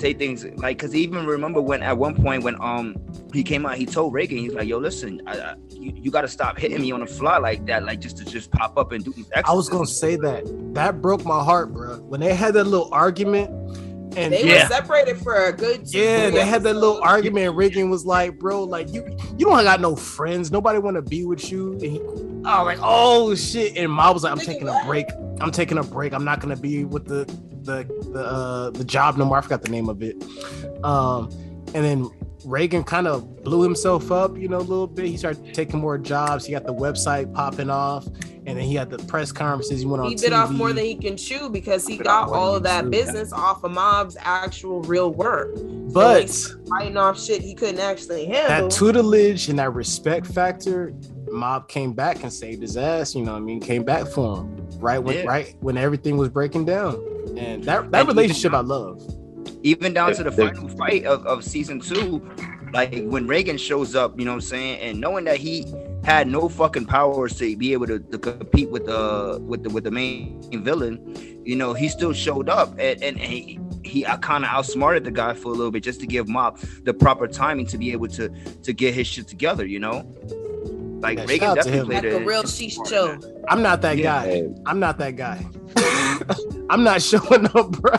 say 0.00 0.14
things 0.14 0.44
like 0.56 0.78
because 0.78 0.94
even 0.94 1.26
remember 1.26 1.60
when 1.60 1.82
at 1.82 1.98
one 1.98 2.14
point 2.14 2.42
when 2.42 2.56
um 2.62 2.96
he 3.32 3.42
came 3.42 3.66
out, 3.66 3.76
he 3.76 3.84
told 3.84 4.14
Reigen, 4.14 4.38
he's 4.38 4.54
like, 4.54 4.66
"Yo, 4.66 4.78
listen, 4.78 5.20
I, 5.26 5.38
I, 5.38 5.54
you, 5.70 5.92
you 5.94 6.10
got 6.10 6.22
to 6.22 6.28
stop 6.28 6.58
hitting 6.58 6.80
me 6.80 6.92
on 6.92 7.00
the 7.00 7.06
fly 7.06 7.36
like 7.36 7.66
that, 7.66 7.84
like 7.84 8.00
just 8.00 8.16
to 8.18 8.24
just 8.24 8.50
pop 8.52 8.78
up 8.78 8.92
and 8.92 9.04
do 9.04 9.12
these." 9.12 9.28
I 9.44 9.52
was 9.52 9.68
gonna 9.68 9.86
say 9.86 10.16
that. 10.16 10.44
That 10.74 11.02
broke 11.02 11.24
my 11.26 11.42
heart, 11.44 11.72
bro. 11.74 11.98
When 11.98 12.20
they 12.20 12.34
had 12.34 12.54
that 12.54 12.64
little 12.64 12.88
argument, 12.90 13.50
and 14.18 14.32
they 14.32 14.44
Yeah. 14.44 14.64
were 14.64 14.68
separated 14.68 15.18
for 15.18 15.34
a 15.46 15.52
good 15.52 15.86
two, 15.86 15.98
Yeah, 15.98 16.30
they 16.30 16.44
had 16.44 16.62
that 16.64 16.74
little 16.74 17.00
argument. 17.02 17.56
Reigen 17.56 17.88
was 17.90 18.04
like, 18.04 18.38
"Bro, 18.38 18.64
like 18.64 18.92
you, 18.92 19.04
you 19.36 19.46
don't 19.46 19.62
got 19.64 19.80
no 19.80 19.96
friends. 19.96 20.50
Nobody 20.50 20.78
want 20.78 20.96
to 20.96 21.02
be 21.02 21.24
with 21.24 21.50
you." 21.50 21.72
And 21.74 21.82
he, 21.82 22.00
oh, 22.04 22.62
like, 22.64 22.78
oh 22.82 23.34
shit. 23.34 23.76
And 23.76 23.92
Ma 23.92 24.12
was 24.12 24.24
like, 24.24 24.32
"I'm 24.32 24.38
taking 24.38 24.68
a 24.68 24.80
break. 24.86 25.06
I'm 25.40 25.50
taking 25.50 25.78
a 25.78 25.82
break. 25.82 26.12
I'm 26.12 26.24
not 26.24 26.40
gonna 26.40 26.56
be 26.56 26.84
with 26.84 27.06
the 27.06 27.24
the 27.62 27.84
the 28.12 28.24
uh, 28.24 28.70
the 28.70 28.84
job 28.84 29.16
no 29.16 29.24
more. 29.24 29.38
I 29.38 29.40
forgot 29.40 29.62
the 29.62 29.70
name 29.70 29.88
of 29.88 30.02
it." 30.02 30.22
Um, 30.84 31.30
and 31.74 31.84
then 31.84 32.10
Reigen 32.44 32.86
kind 32.86 33.06
of 33.06 33.42
blew 33.42 33.62
himself 33.62 34.12
up, 34.12 34.36
you 34.38 34.48
know, 34.48 34.58
a 34.58 34.60
little 34.60 34.86
bit. 34.86 35.06
He 35.06 35.16
started 35.16 35.52
taking 35.54 35.80
more 35.80 35.98
jobs. 35.98 36.46
He 36.46 36.52
got 36.52 36.64
the 36.64 36.74
website 36.74 37.32
popping 37.34 37.68
off, 37.70 38.06
and 38.46 38.56
then 38.56 38.60
he 38.60 38.74
had 38.74 38.90
the 38.90 38.98
press 38.98 39.32
conferences. 39.32 39.80
He 39.80 39.86
went 39.86 40.02
on. 40.02 40.08
he 40.08 40.14
bit 40.16 40.32
off 40.32 40.50
more 40.50 40.72
than 40.72 40.84
he 40.84 40.94
can 40.94 41.16
chew 41.16 41.48
because 41.48 41.86
he 41.86 41.96
got 41.98 42.28
all 42.30 42.54
of 42.54 42.62
that 42.62 42.82
can 42.82 42.92
chew. 42.92 42.98
business 42.98 43.32
off 43.32 43.64
of 43.64 43.72
mob's 43.72 44.16
actual 44.20 44.82
real 44.82 45.12
work 45.12 45.50
but. 45.92 46.22
he's 46.22 46.54
fighting 46.68 46.96
off 46.96 47.20
shit 47.20 47.40
he 47.42 47.54
couldn't 47.54 47.80
actually 47.80 48.26
handle 48.26 48.68
that 48.68 48.70
tutelage 48.76 49.48
and 49.48 49.58
that 49.58 49.72
respect 49.74 50.26
factor, 50.26 50.92
Mob 51.30 51.68
came 51.68 51.92
back 51.92 52.22
and 52.22 52.32
saved 52.32 52.62
his 52.62 52.76
ass. 52.76 53.14
You 53.14 53.22
know, 53.24 53.32
what 53.32 53.38
I 53.38 53.40
mean, 53.40 53.60
came 53.60 53.82
back 53.84 54.06
for 54.06 54.38
him 54.38 54.68
right 54.78 54.98
when 54.98 55.16
Yeah. 55.16 55.24
right 55.24 55.56
when 55.60 55.76
everything 55.76 56.16
was 56.16 56.28
breaking 56.28 56.64
down, 56.66 56.94
and 57.36 57.64
that 57.64 57.90
that 57.90 58.00
And 58.00 58.08
relationship 58.08 58.52
I 58.54 58.58
even- 58.58 58.68
love. 58.68 59.14
Even 59.62 59.92
down 59.92 60.14
to 60.14 60.22
the 60.22 60.32
final 60.32 60.68
fight 60.68 61.04
of, 61.04 61.26
of 61.26 61.44
season 61.44 61.80
two, 61.80 62.22
like 62.72 62.92
when 63.04 63.26
Reigen 63.26 63.58
shows 63.58 63.94
up, 63.94 64.18
you 64.18 64.24
know 64.24 64.32
what 64.32 64.36
I'm 64.36 64.40
saying, 64.42 64.80
and 64.80 65.00
knowing 65.00 65.24
that 65.24 65.38
he 65.38 65.66
had 66.04 66.28
no 66.28 66.48
fucking 66.48 66.86
powers 66.86 67.36
to 67.38 67.56
be 67.56 67.72
able 67.72 67.86
to, 67.86 67.98
to 67.98 68.18
compete 68.18 68.70
with 68.70 68.86
the 68.86 69.38
with 69.42 69.62
the 69.62 69.70
with 69.70 69.84
the 69.84 69.90
main 69.90 70.40
villain, 70.62 71.42
you 71.44 71.56
know, 71.56 71.74
he 71.74 71.88
still 71.88 72.12
showed 72.12 72.48
up. 72.48 72.70
And 72.78 73.02
and, 73.02 73.20
and 73.20 73.32
he, 73.32 73.60
he 73.84 74.02
kind 74.02 74.44
of 74.44 74.50
outsmarted 74.50 75.04
the 75.04 75.10
guy 75.10 75.34
for 75.34 75.48
a 75.48 75.52
little 75.52 75.70
bit 75.70 75.82
just 75.82 76.00
to 76.00 76.06
give 76.06 76.28
Mob 76.28 76.58
the 76.84 76.94
proper 76.94 77.26
timing 77.26 77.66
to 77.66 77.78
be 77.78 77.92
able 77.92 78.08
to 78.08 78.28
to 78.62 78.72
get 78.72 78.94
his 78.94 79.06
shit 79.06 79.26
together, 79.26 79.66
you 79.66 79.80
know. 79.80 80.04
Like 81.00 81.18
Yeah, 81.18 81.24
Reigen 81.26 81.38
shout 81.38 81.58
out 81.58 81.64
to 81.64 81.70
definitely 81.70 81.78
him. 81.78 81.86
played 82.02 82.12
like 82.12 82.22
a 82.22 82.24
real 82.26 82.40
important 82.40 82.48
sheesh 82.50 82.88
show. 82.88 83.18
I'm 83.48 83.62
not 83.62 83.82
that 83.82 83.96
Yeah. 83.98 84.02
guy. 84.04 84.24
Hey, 84.26 84.48
I'm 84.66 84.80
not 84.80 84.98
that 84.98 85.16
guy. 85.16 85.46
I'm 86.70 86.82
not 86.84 87.00
showing 87.02 87.46
up, 87.54 87.70
bro. 87.80 87.92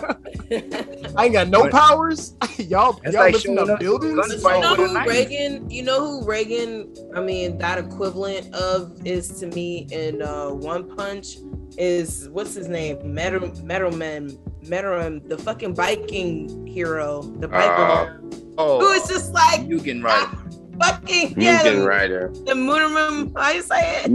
I 1.15 1.25
ain't 1.25 1.33
got 1.33 1.47
no 1.49 1.69
powers. 1.69 2.35
y'all, 2.57 2.99
That's 3.03 3.13
y'all 3.13 3.23
like 3.23 3.33
lifting 3.33 3.57
up 3.57 3.69
up 3.69 3.79
buildings. 3.79 4.15
gun 4.15 4.29
you 4.31 4.62
know 4.62 4.75
who 4.75 4.93
knife. 4.93 5.07
Reigen? 5.09 5.71
You 5.71 5.83
know 5.83 5.99
who 5.99 6.25
Reigen? 6.25 6.97
I 7.15 7.21
mean, 7.21 7.57
that 7.59 7.77
equivalent 7.77 8.53
of 8.53 8.91
is 9.05 9.29
to 9.39 9.47
me 9.47 9.88
in 9.91 10.21
uh, 10.21 10.49
One 10.49 10.95
Punch 10.95 11.38
is 11.77 12.27
what's 12.31 12.53
his 12.53 12.67
name? 12.67 12.97
Metal 13.13 13.49
Metalman, 13.49 14.38
Metalman, 14.65 15.27
the 15.29 15.38
fucking 15.38 15.73
biking 15.73 16.67
hero, 16.67 17.21
the 17.21 17.47
biker. 17.47 18.17
Uh, 18.17 18.19
who 18.21 18.49
Oh, 18.62 18.93
is 18.93 19.07
just 19.07 19.31
like 19.33 19.62
Mumen 19.62 20.03
Rider. 20.03 20.38
Fucking 20.79 21.39
yeah, 21.39 21.61
Mugen 21.63 21.75
the, 21.81 21.87
Rider. 21.87 22.29
the 22.45 22.53
Mugen, 22.53 23.37
how 23.37 23.51
you 23.51 23.61
say 23.61 24.03
it? 24.03 24.11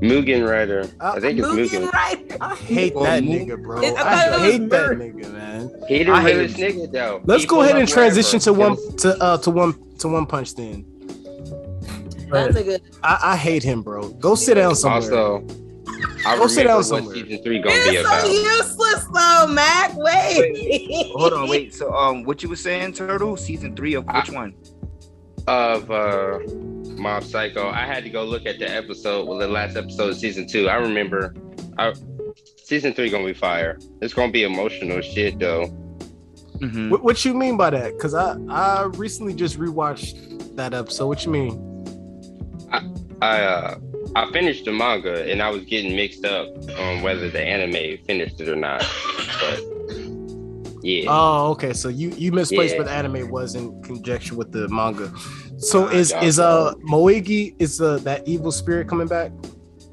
Mugen 0.00 0.48
Rider. 0.48 0.88
Uh, 1.00 1.12
I 1.16 1.20
think 1.20 1.38
it's 1.38 1.48
Mugen 1.48 1.82
Mugen. 1.88 1.92
Rider. 1.92 2.36
I 2.40 2.54
hate 2.56 2.94
Well, 2.94 3.04
that 3.04 3.22
nigga, 3.22 3.62
bro. 3.62 3.80
It- 3.82 3.94
I 3.96 4.00
I, 4.00 4.02
thought 4.02 4.26
it 4.26 4.30
was 4.42 4.52
hate 4.52 4.70
that 4.70 4.90
nigga, 4.92 5.32
man. 5.32 5.70
He 5.88 6.04
the 6.04 6.12
I 6.12 6.20
hate 6.22 6.34
realest 6.36 6.56
him. 6.56 6.72
nigga 6.72 6.92
though. 6.92 7.20
Let's 7.24 7.42
He 7.42 7.48
go 7.48 7.62
ahead 7.62 7.76
and 7.76 7.88
transition 7.88 8.38
to 8.40 8.52
one 8.52 8.76
to 8.98 9.22
uh 9.22 9.38
to 9.38 9.50
one 9.50 9.74
to 9.98 10.08
one 10.08 10.26
punch 10.26 10.54
then. 10.54 10.84
That 12.30 12.30
But 12.30 12.50
nigga. 12.54 12.80
I, 13.02 13.18
I 13.32 13.36
hate 13.36 13.62
him, 13.62 13.82
bro. 13.82 14.08
Go 14.10 14.34
sit 14.34 14.54
down 14.54 14.76
somewhere. 14.76 15.00
Also, 15.00 15.46
I 16.26 16.36
Go 16.36 16.46
sit 16.46 16.58
remember 16.58 16.68
down 16.68 16.76
what 16.76 16.84
somewhere. 16.84 17.14
season 17.14 17.42
three 17.42 17.58
gonna 17.60 17.74
be 17.74 17.96
It's 17.96 18.00
about. 18.06 18.22
so 18.22 18.30
useless 18.30 19.04
though, 19.14 19.46
Mac. 19.52 19.96
Wait. 19.96 21.06
Hold 21.16 21.32
on, 21.32 21.48
wait. 21.52 21.74
So, 21.74 21.92
um, 21.94 22.22
what 22.24 22.42
you 22.42 22.48
were 22.48 22.56
saying, 22.56 22.92
Turtle? 22.92 23.36
Season 23.36 23.74
three 23.74 23.94
of 23.94 24.04
which 24.06 24.30
one? 24.30 24.54
Of 25.48 25.90
uh 25.90 26.38
Mob 27.00 27.24
Psycho. 27.24 27.68
I 27.68 27.86
had 27.86 28.04
to 28.04 28.10
go 28.10 28.24
look 28.24 28.44
at 28.46 28.58
the 28.58 28.68
episode, 28.70 29.26
well, 29.26 29.38
the 29.38 29.48
last 29.48 29.76
episode 29.76 30.10
of 30.10 30.16
season 30.16 30.46
two. 30.46 30.68
I 30.68 30.74
remember 30.76 31.34
I 31.78 31.94
season 32.56 32.92
three 32.92 33.08
gonna 33.10 33.24
be 33.24 33.32
fire. 33.34 33.78
It's 34.02 34.14
gonna 34.14 34.32
be 34.32 34.42
emotional 34.44 35.00
shit 35.00 35.38
though. 35.38 35.66
Mhm. 36.58 36.90
What, 36.90 37.02
what 37.04 37.24
you 37.24 37.34
mean 37.34 37.56
by 37.56 37.70
that? 37.70 37.92
Because 37.92 38.14
I 38.14 38.36
I 38.48 38.82
recently 38.94 39.32
just 39.34 39.58
rewatched 39.58 40.56
that 40.56 40.74
episode. 40.74 41.06
What 41.06 41.24
you 41.24 41.30
mean? 41.30 41.64
I 43.22 43.40
uh 43.40 43.78
I 44.16 44.30
finished 44.32 44.64
the 44.64 44.72
manga 44.72 45.30
and 45.30 45.42
I 45.42 45.50
was 45.50 45.64
getting 45.64 45.94
mixed 45.94 46.24
up 46.24 46.48
on 46.78 47.02
whether 47.02 47.28
the 47.30 47.40
anime 47.40 47.98
finished 48.06 48.40
it 48.40 48.48
or 48.48 48.56
not. 48.56 48.80
But 49.40 49.60
yeah. 50.82 51.04
Oh, 51.08 51.50
okay. 51.52 51.72
So 51.72 51.88
you 51.88 52.10
you 52.10 52.32
misplaced, 52.32 52.74
Yeah. 52.74 52.80
but 52.82 52.86
the 52.86 52.92
anime 52.92 53.30
was 53.30 53.54
in 53.54 53.80
conjunction 53.82 54.36
with 54.36 54.52
the 54.52 54.68
manga. 54.68 55.12
So 55.58 55.84
Nah, 55.86 55.90
is 55.92 56.10
y'all 56.12 56.24
is 56.24 56.38
uh 56.38 56.72
know. 56.72 56.76
Moegi 56.86 57.54
is 57.58 57.80
uh 57.80 57.98
that 57.98 58.26
evil 58.28 58.52
spirit 58.52 58.88
coming 58.88 59.08
back? 59.08 59.32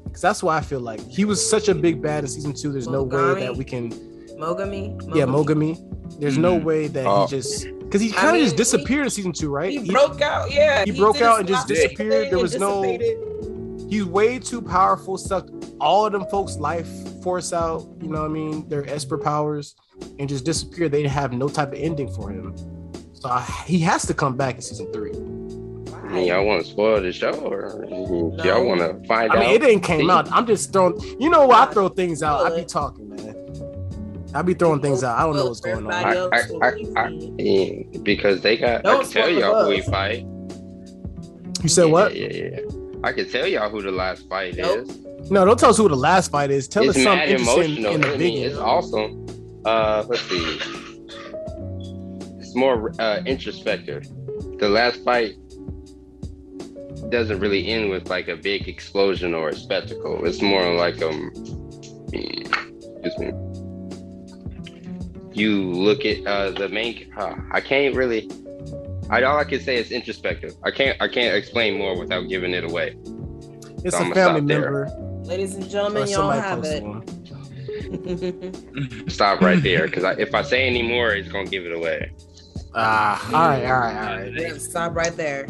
Because 0.04 0.20
that's 0.22 0.42
why 0.42 0.56
I 0.56 0.60
feel 0.60 0.80
like 0.80 1.00
he 1.08 1.24
was 1.24 1.38
such 1.48 1.68
a 1.68 1.74
big 1.74 2.00
bad 2.00 2.24
in 2.24 2.28
season 2.30 2.52
two. 2.54 2.72
There's 2.72 2.88
no 2.88 3.02
way 3.02 3.40
that 3.40 3.54
we 3.56 3.64
can. 3.64 3.90
Mogami. 4.38 5.00
Yeah, 5.14 5.24
Mogami. 5.24 5.78
There's 6.20 6.38
no 6.38 6.58
Mhm. 6.58 6.64
way 6.64 6.86
that 6.88 7.06
Oh. 7.06 7.26
he 7.26 7.30
just 7.36 7.66
because 7.80 8.00
he 8.00 8.10
kind 8.10 8.28
of 8.28 8.34
mean, 8.34 8.42
just 8.44 8.54
he- 8.54 8.58
disappeared 8.58 9.04
in 9.04 9.10
season 9.10 9.32
two, 9.32 9.48
right? 9.48 9.70
He 9.70 9.78
He- 9.80 9.90
broke 9.92 10.20
out. 10.20 10.50
Yeah, 10.52 10.84
he 10.84 10.90
broke 10.92 11.20
out 11.20 11.38
and 11.40 11.48
just 11.48 11.68
disappeared. 11.68 12.30
There 12.30 12.38
was 12.38 12.56
no- 12.58 12.82
dissipated. 12.82 13.18
He's 13.88 14.04
way 14.04 14.38
too 14.38 14.60
powerful, 14.62 15.16
sucked 15.18 15.50
all 15.80 16.06
of 16.06 16.12
them 16.12 16.26
folks' 16.30 16.56
life 16.56 16.88
force 17.22 17.52
out, 17.52 17.86
you 18.00 18.08
know 18.08 18.22
what 18.22 18.30
I 18.30 18.34
mean, 18.34 18.68
their 18.68 18.88
Esper 18.88 19.18
powers, 19.18 19.74
and 20.18 20.28
just 20.28 20.44
disappeared. 20.44 20.92
They 20.92 21.06
have 21.08 21.32
no 21.32 21.48
type 21.48 21.72
of 21.72 21.78
ending 21.78 22.12
for 22.12 22.30
him. 22.30 22.54
So 23.14 23.28
I, 23.28 23.42
he 23.66 23.78
has 23.80 24.06
to 24.06 24.14
come 24.14 24.36
back 24.36 24.56
in 24.56 24.60
season 24.60 24.92
three. 24.92 25.12
I 25.12 26.08
mean, 26.12 26.26
y'all 26.28 26.44
want 26.46 26.64
to 26.64 26.70
spoil 26.70 27.00
the 27.00 27.12
show 27.12 27.32
or 27.32 27.84
y'all 28.44 28.64
want 28.64 28.80
to 28.80 29.06
find 29.08 29.32
I 29.32 29.40
mean, 29.40 29.48
out? 29.48 29.54
it 29.54 29.62
ain't 29.64 29.82
came 29.82 30.08
out. 30.08 30.30
I'm 30.30 30.46
just 30.46 30.72
throwing, 30.72 31.00
you 31.20 31.28
know 31.28 31.46
what? 31.46 31.68
I 31.68 31.72
throw 31.72 31.88
things 31.88 32.22
out. 32.22 32.50
I 32.50 32.56
be 32.56 32.64
talking, 32.64 33.08
man. 33.08 33.34
I 34.34 34.42
be 34.42 34.54
throwing 34.54 34.80
things 34.80 35.02
out. 35.02 35.18
I 35.18 35.22
don't 35.22 35.34
know 35.34 35.46
what's 35.46 35.60
going 35.60 35.86
on. 35.86 35.92
Everybody 35.92 36.54
I, 36.62 36.66
I, 36.66 37.00
I, 37.00 37.06
I, 37.06 37.08
yeah, 37.38 37.98
because 38.02 38.42
they 38.42 38.56
got. 38.56 38.86
I 38.86 38.90
Don't 38.90 39.02
can 39.02 39.10
tell 39.10 39.30
y'all 39.30 39.64
who 39.64 39.70
we 39.70 39.80
fight. 39.80 40.26
You 41.62 41.68
said 41.68 41.86
yeah, 41.86 41.92
what? 41.92 42.14
Yeah, 42.14 42.28
yeah, 42.30 42.48
yeah. 42.52 42.85
I 43.04 43.12
can 43.12 43.28
tell 43.28 43.46
y'all 43.46 43.68
who 43.70 43.82
the 43.82 43.90
last 43.90 44.28
fight 44.28 44.56
Nope. 44.56 44.88
is. 44.88 45.30
No, 45.30 45.44
don't 45.44 45.58
tell 45.58 45.70
us 45.70 45.76
who 45.76 45.88
the 45.88 45.96
last 45.96 46.30
fight 46.30 46.50
is. 46.50 46.68
Tell 46.68 46.84
it's 46.88 46.96
us 46.96 47.02
something 47.02 47.28
interesting 47.28 47.76
emotional. 47.84 47.94
in 47.94 48.00
the 48.00 48.06
I 48.06 48.10
mean, 48.10 48.18
beginning. 48.18 48.42
it's 48.44 48.58
awesome. 48.58 49.26
Uh, 49.64 50.04
let's 50.08 50.22
see. 50.22 50.60
It's 52.38 52.54
more 52.54 52.92
uh, 53.00 53.22
introspective. 53.26 54.04
The 54.58 54.68
last 54.68 55.02
fight 55.04 55.34
doesn't 57.10 57.38
really 57.40 57.68
end 57.68 57.90
with 57.90 58.08
like 58.08 58.28
a 58.28 58.36
big 58.36 58.68
explosion 58.68 59.34
or 59.34 59.50
a 59.50 59.54
spectacle. 59.54 60.24
It's 60.24 60.40
more 60.40 60.74
like 60.74 61.02
um, 61.02 61.30
excuse 62.12 63.18
me. 63.18 63.32
You 65.32 65.60
look 65.72 66.04
at 66.06 66.26
uh, 66.26 66.50
the 66.52 66.68
main. 66.68 67.12
Uh, 67.16 67.34
I 67.52 67.60
can't 67.60 67.94
really. 67.94 68.30
I 69.10 69.22
all 69.22 69.38
I 69.38 69.44
can 69.44 69.60
say 69.60 69.76
is 69.76 69.92
introspective. 69.92 70.56
I 70.64 70.70
can't. 70.70 71.00
I 71.00 71.08
can't 71.08 71.34
explain 71.36 71.78
more 71.78 71.98
without 71.98 72.28
giving 72.28 72.52
it 72.52 72.64
away. 72.64 72.96
It's 73.84 73.96
so 73.96 74.02
a 74.02 74.06
I'ma 74.06 74.14
family 74.14 74.40
member. 74.40 74.88
Ladies 75.24 75.54
and 75.54 75.68
gentlemen, 75.68 76.08
y'all 76.08 76.30
have 76.30 76.64
it. 76.64 76.82
Stop 79.10 79.40
right 79.40 79.62
there, 79.62 79.86
because 79.86 80.18
if 80.18 80.34
I 80.34 80.42
say 80.42 80.66
any 80.66 80.82
more, 80.82 81.12
it's 81.12 81.28
gonna 81.28 81.48
give 81.48 81.64
it 81.66 81.72
away. 81.72 82.12
Ah, 82.74 83.24
all 83.26 83.32
right, 83.32 83.64
all 83.64 83.78
right, 83.78 83.96
all 83.96 84.18
right. 84.20 84.32
Yeah, 84.34 84.58
Stop 84.58 84.94
right 84.94 85.16
there. 85.16 85.46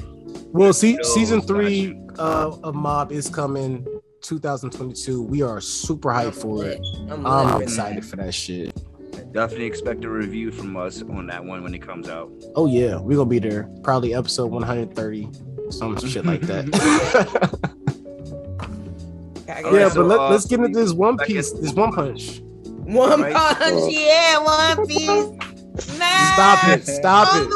Well, 0.53 0.73
see, 0.73 0.95
No, 0.95 1.03
season 1.03 1.41
three 1.41 1.99
uh, 2.19 2.57
of 2.63 2.75
Mob 2.75 3.11
is 3.11 3.29
coming 3.29 3.87
2022. 4.23 5.23
We 5.23 5.43
are 5.43 5.61
super 5.61 6.11
hyped 6.11 6.35
for 6.41 6.65
it. 6.65 6.81
I'm 7.11 7.27
I'm 7.27 7.63
excited 7.63 8.05
for 8.05 8.17
that 8.17 8.35
shit. 8.35 8.73
Definitely 9.33 9.67
expect 9.67 10.05
a 10.05 10.09
review 10.11 10.51
from 10.51 10.77
us 10.77 11.03
on 11.03 11.27
that 11.29 11.45
one 11.45 11.63
when 11.63 11.75
it 11.75 11.83
comes 11.83 12.09
out. 12.09 12.31
Oh 12.55 12.67
yeah, 12.67 12.99
we're 12.99 13.17
gonna 13.17 13.29
be 13.29 13.39
there. 13.39 13.69
Probably 13.83 14.15
episode 14.15 14.51
130, 14.51 15.29
some 15.71 15.97
shit 15.99 16.25
like 16.27 16.41
that. 16.43 17.61
Yeah, 19.49 19.61
right, 19.63 19.73
but 19.85 19.93
so, 19.93 20.03
let, 20.03 20.19
uh, 20.19 20.29
let's 20.31 20.45
get 20.45 20.61
into 20.61 20.79
this 20.79 20.93
one 20.93 21.17
piece, 21.19 21.51
this 21.53 21.73
one 21.73 21.93
punch. 21.93 22.41
One 22.65 23.23
Right. 23.23 23.33
punch, 23.35 23.93
yeah, 23.93 24.39
one 24.39 24.87
piece. 24.87 25.09
Nah, 25.99 26.33
Stop 26.35 26.69
it, 26.69 26.85
stop 26.87 27.29
it. 27.37 27.49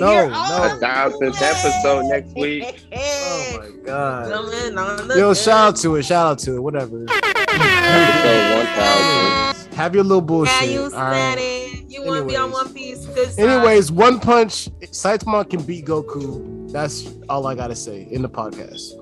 No, 0.00 0.28
no. 0.28 0.32
A 0.32 0.78
thousandth 0.80 1.40
episode 1.40 2.06
next 2.08 2.34
week. 2.34 2.84
Oh 2.94 3.58
my 3.58 3.70
god. 3.84 4.32
Coming 4.32 4.78
on 4.78 5.08
the 5.08 5.14
Yo, 5.16 5.34
shout 5.34 5.68
out 5.68 5.76
to 5.76 5.96
it, 5.96 6.04
shout 6.04 6.26
out 6.32 6.38
to 6.40 6.56
it, 6.56 6.60
whatever. 6.60 7.04
Episode 7.08 8.56
one 8.56 8.66
thousand. 8.66 9.51
Have 9.74 9.94
your 9.94 10.04
little 10.04 10.20
bullshit. 10.20 10.68
Yeah, 10.68 10.82
you 10.82 10.90
said 10.90 10.98
right. 10.98 11.38
it. 11.38 11.90
You 11.90 12.04
want 12.04 12.22
to 12.22 12.26
be 12.26 12.36
on 12.36 12.52
One 12.52 12.72
Piece? 12.72 13.06
Good 13.06 13.32
side. 13.32 13.48
Anyways, 13.48 13.90
one 13.90 14.20
punch, 14.20 14.68
Saitama 14.80 15.48
can 15.48 15.62
beat 15.62 15.86
Goku. 15.86 16.70
That's 16.70 17.12
all 17.28 17.46
I 17.46 17.54
gotta 17.54 17.76
say 17.76 18.06
in 18.10 18.22
the 18.22 18.28
podcast. 18.28 18.98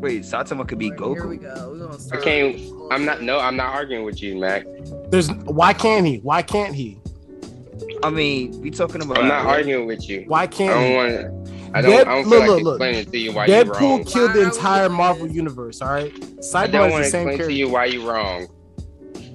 Wait, 0.00 0.22
Saitama 0.22 0.66
could 0.66 0.78
be 0.78 0.90
Goku. 0.90 1.14
Here 1.14 1.26
we 1.26 1.36
go. 1.36 1.72
We 1.72 1.78
gonna 1.78 1.96
I 2.12 2.16
can't. 2.16 2.92
I'm 2.92 3.04
not. 3.04 3.22
No, 3.22 3.38
I'm 3.38 3.56
not 3.56 3.72
arguing 3.74 4.04
with 4.04 4.22
you, 4.22 4.36
Mac. 4.36 4.64
There's 5.10 5.30
why 5.32 5.72
can't 5.72 6.06
he? 6.06 6.18
Why 6.18 6.42
can't 6.42 6.74
he? 6.74 6.98
I 8.02 8.10
mean, 8.10 8.60
we 8.60 8.70
talking 8.70 9.02
about. 9.02 9.18
I'm 9.18 9.28
not 9.28 9.46
arguing 9.46 9.86
with 9.86 10.08
you. 10.08 10.24
Why 10.26 10.46
can't 10.46 10.72
don't 10.72 10.94
want. 10.94 11.74
I 11.74 11.82
don't. 11.82 11.90
Dead- 11.90 12.06
I 12.08 12.14
don't 12.22 12.30
feel 12.30 12.40
look, 12.40 12.48
like 12.48 12.62
look. 12.62 12.74
explaining 12.74 13.10
to 13.10 13.18
you 13.18 13.32
why 13.32 13.46
you're 13.46 13.64
wrong. 13.64 13.74
Deadpool 13.74 14.12
killed 14.12 14.32
the 14.32 14.34
Why 14.34 14.44
are 14.44 14.50
we 14.50 14.56
entire 14.56 14.88
Marvel 14.88 15.28
universe. 15.28 15.80
All 15.80 15.88
right, 15.88 16.12
I 16.54 16.66
don't 16.66 16.88
is 16.88 16.92
want 16.92 16.92
the 16.92 16.98
to 16.98 17.04
same 17.10 17.28
explain 17.28 17.48
to 17.48 17.54
you 17.54 17.68
why 17.68 17.84
you're 17.86 18.12
wrong. 18.12 18.48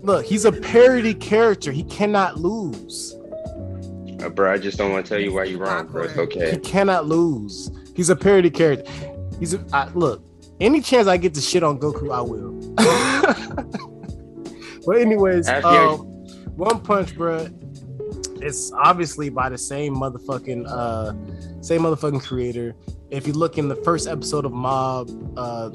Look, 0.01 0.25
he's 0.25 0.45
a 0.45 0.51
parody 0.51 1.13
character. 1.13 1.71
He 1.71 1.83
cannot 1.83 2.37
lose. 2.37 3.15
Uh, 4.21 4.29
bro, 4.29 4.51
I 4.51 4.57
just 4.57 4.77
don't 4.77 4.91
want 4.91 5.05
to 5.05 5.09
tell 5.09 5.19
you 5.19 5.33
why 5.33 5.45
you're 5.45 5.59
wrong, 5.59 5.87
bro. 5.87 6.03
It's 6.03 6.17
okay. 6.17 6.51
He 6.51 6.57
cannot 6.57 7.05
lose. 7.05 7.71
He's 7.95 8.09
a 8.09 8.15
parody 8.15 8.49
character. 8.49 8.91
He's 9.39 9.53
a, 9.53 9.63
I, 9.73 9.89
look. 9.89 10.23
Any 10.59 10.81
chance 10.81 11.07
I 11.07 11.17
get 11.17 11.33
to 11.35 11.41
shit 11.41 11.63
on 11.63 11.79
Goku, 11.79 12.11
I 12.11 12.21
will. 12.21 12.53
but 14.85 14.97
anyways, 14.97 15.47
um, 15.49 15.99
One 16.55 16.81
Punch, 16.81 17.15
bro. 17.15 17.47
It's 18.41 18.71
obviously 18.71 19.29
by 19.29 19.49
the 19.49 19.57
same 19.57 19.95
motherfucking 19.95 20.65
uh 20.67 21.13
same 21.61 21.81
motherfucking 21.81 22.23
creator. 22.23 22.75
If 23.09 23.27
you 23.27 23.33
look 23.33 23.57
in 23.57 23.67
the 23.67 23.75
first 23.77 24.07
episode 24.07 24.45
of 24.45 24.51
Mob, 24.51 25.09
uh 25.37 25.69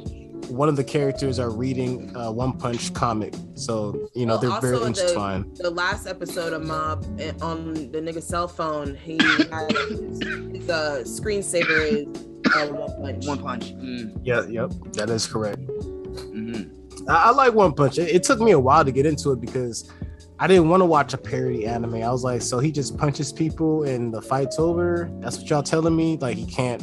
one 0.49 0.69
of 0.69 0.77
the 0.77 0.85
characters 0.85 1.39
are 1.39 1.51
reading 1.51 2.15
uh 2.17 2.31
One 2.31 2.53
Punch 2.59 2.93
comic. 2.95 3.35
So, 3.55 4.09
you 4.15 4.27
know, 4.27 4.39
Well, 4.41 4.61
they're 4.61 4.61
very 4.61 4.79
the- 4.79 4.87
intertwined. 4.87 5.57
the 5.57 5.71
last 5.71 6.07
episode 6.07 6.53
of 6.53 6.65
Mob 6.65 7.05
eh, 7.21 7.33
on 7.41 7.75
the 7.75 8.01
nigga's 8.01 8.27
cell 8.27 8.49
phone, 8.49 8.95
he 8.97 9.19
had 9.51 9.71
his, 9.73 10.21
his 10.23 10.69
uh, 10.71 11.03
screensaver 11.05 11.81
is 11.93 12.07
uh, 12.55 12.67
one 12.69 12.91
punch. 13.03 13.27
One 13.27 13.39
punch. 13.39 13.75
Mm, 13.77 14.21
Yeah, 14.25 14.45
yep, 14.47 14.73
that 14.95 15.09
is 15.11 15.27
correct. 15.27 15.61
mhm. 15.61 16.71
I, 17.09 17.29
I 17.29 17.31
like 17.31 17.55
One 17.55 17.73
Punch. 17.73 17.99
It, 17.99 18.09
it 18.17 18.23
took 18.23 18.39
me 18.41 18.53
a 18.53 18.59
while 18.61 18.85
to 18.85 18.93
get 18.93 19.07
into 19.07 19.33
it 19.33 19.41
because 19.41 19.91
I 20.39 20.47
didn't 20.47 20.69
want 20.69 20.81
to 20.83 20.85
watch 20.87 21.15
a 21.15 21.19
parody 21.19 21.67
anime. 21.67 21.97
I 21.97 22.11
was 22.11 22.23
like, 22.25 22.43
so 22.43 22.59
he 22.59 22.71
just 22.71 22.97
punches 22.97 23.33
people 23.33 23.85
and 23.85 24.13
the 24.13 24.21
fight's 24.23 24.59
over. 24.59 25.11
That's 25.21 25.39
what 25.39 25.49
y'all 25.51 25.63
telling 25.63 25.97
me? 25.97 26.17
Like 26.21 26.37
he 26.37 26.47
can't. 26.47 26.83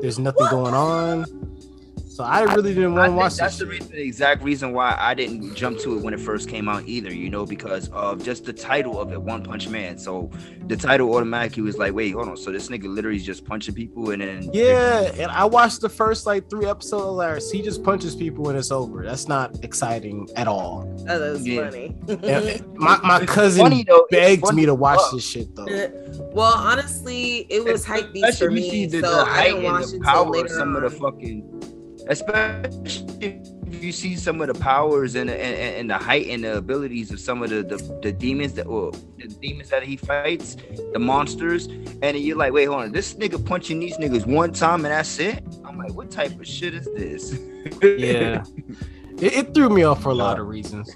There's 0.00 0.18
nothing 0.18 0.46
going 0.50 0.74
on. 0.74 1.53
So 2.14 2.22
I 2.22 2.42
really 2.54 2.72
didn't 2.74 2.94
want 2.94 3.06
to 3.06 3.08
think 3.10 3.16
watch 3.18 3.34
that's 3.34 3.58
this. 3.58 3.58
the, 3.58 3.66
reason, 3.66 3.90
the 3.90 4.00
exact 4.00 4.44
reason 4.44 4.72
why 4.72 4.96
I 4.96 5.14
didn't 5.14 5.52
jump 5.56 5.80
to 5.80 5.96
it 5.98 6.02
when 6.04 6.14
it 6.14 6.20
first 6.20 6.48
came 6.48 6.68
out 6.68 6.84
either, 6.86 7.12
you 7.12 7.28
know, 7.28 7.44
because 7.44 7.88
of 7.88 8.22
just 8.24 8.44
the 8.44 8.52
title 8.52 9.00
of 9.00 9.10
it, 9.12 9.20
One 9.20 9.42
Punch 9.42 9.66
Man. 9.68 9.98
So 9.98 10.30
the 10.68 10.76
title 10.76 11.12
automatically 11.12 11.62
was 11.64 11.76
like, 11.76 11.92
wait, 11.92 12.12
hold 12.12 12.28
on. 12.28 12.36
So 12.36 12.52
this 12.52 12.68
nigga 12.68 12.84
literally 12.84 13.16
is 13.16 13.24
just 13.24 13.44
punching 13.44 13.74
people 13.74 14.10
and 14.10 14.22
then 14.22 14.48
Yeah, 14.52 15.10
and 15.18 15.28
I 15.32 15.44
watched 15.44 15.80
the 15.80 15.88
first 15.88 16.24
like 16.24 16.48
three 16.48 16.66
episodes 16.66 17.02
of 17.02 17.14
Laris. 17.16 17.50
He 17.50 17.62
just 17.62 17.82
punches 17.82 18.14
people 18.14 18.48
and 18.48 18.56
it's 18.56 18.70
over. 18.70 19.02
That's 19.04 19.26
not 19.26 19.64
exciting 19.64 20.28
at 20.36 20.46
all. 20.46 20.84
That 21.06 21.20
is 21.20 21.44
Yeah. 21.44 21.64
funny. 21.64 21.96
And 22.08 22.74
my 22.78 22.96
my 23.02 23.26
cousin 23.26 23.64
funny, 23.64 23.82
though. 23.88 24.06
Begged 24.12 24.54
me 24.54 24.66
to 24.66 24.74
watch 24.76 25.00
fuck. 25.00 25.14
this 25.14 25.26
shit 25.28 25.52
though. 25.56 25.66
well, 26.32 26.54
honestly, 26.54 27.38
it 27.50 27.64
was 27.64 27.84
hype 27.84 28.12
beast 28.12 28.38
for 28.38 28.48
Especially 28.50 28.68
if 28.68 28.92
you 28.92 29.00
me, 29.00 29.02
so 29.02 29.24
I 29.26 29.44
didn't 29.48 29.62
watch 29.64 29.92
it 29.92 30.00
power 30.02 30.26
until 30.26 30.30
later 30.42 30.48
some 30.54 30.76
on. 30.76 30.84
of 30.84 30.92
the 30.92 30.98
fucking, 31.00 31.53
especially 32.08 33.40
if 33.74 33.82
you 33.82 33.92
see 33.92 34.16
some 34.16 34.40
of 34.40 34.48
the 34.48 34.54
powers 34.54 35.14
and, 35.14 35.30
and, 35.30 35.76
and 35.76 35.90
the 35.90 35.98
height 35.98 36.28
and 36.28 36.44
the 36.44 36.56
abilities 36.56 37.10
of 37.10 37.20
some 37.20 37.42
of 37.42 37.50
the, 37.50 37.62
the, 37.62 37.76
the 38.02 38.12
demons 38.12 38.54
that 38.54 38.66
well 38.66 38.90
the 39.18 39.28
demons 39.40 39.70
that 39.70 39.82
he 39.82 39.96
fights, 39.96 40.56
the 40.92 40.98
monsters, 40.98 41.66
and 42.02 42.16
you're 42.18 42.36
like, 42.36 42.52
wait, 42.52 42.66
hold 42.66 42.82
on, 42.82 42.92
this 42.92 43.14
nigga 43.14 43.44
punching 43.44 43.80
these 43.80 43.96
niggas 43.96 44.26
one 44.26 44.52
time 44.52 44.84
and 44.84 44.92
that's 44.92 45.18
it. 45.18 45.42
I'm 45.64 45.78
like, 45.78 45.92
what 45.94 46.10
type 46.10 46.38
of 46.38 46.46
shit 46.46 46.74
is 46.74 46.86
this? 46.94 47.38
Yeah, 47.82 48.44
it, 49.18 49.32
it 49.32 49.54
threw 49.54 49.70
me 49.70 49.84
off 49.84 50.02
for 50.02 50.10
a 50.10 50.14
lot 50.14 50.38
of 50.38 50.46
reasons. 50.46 50.94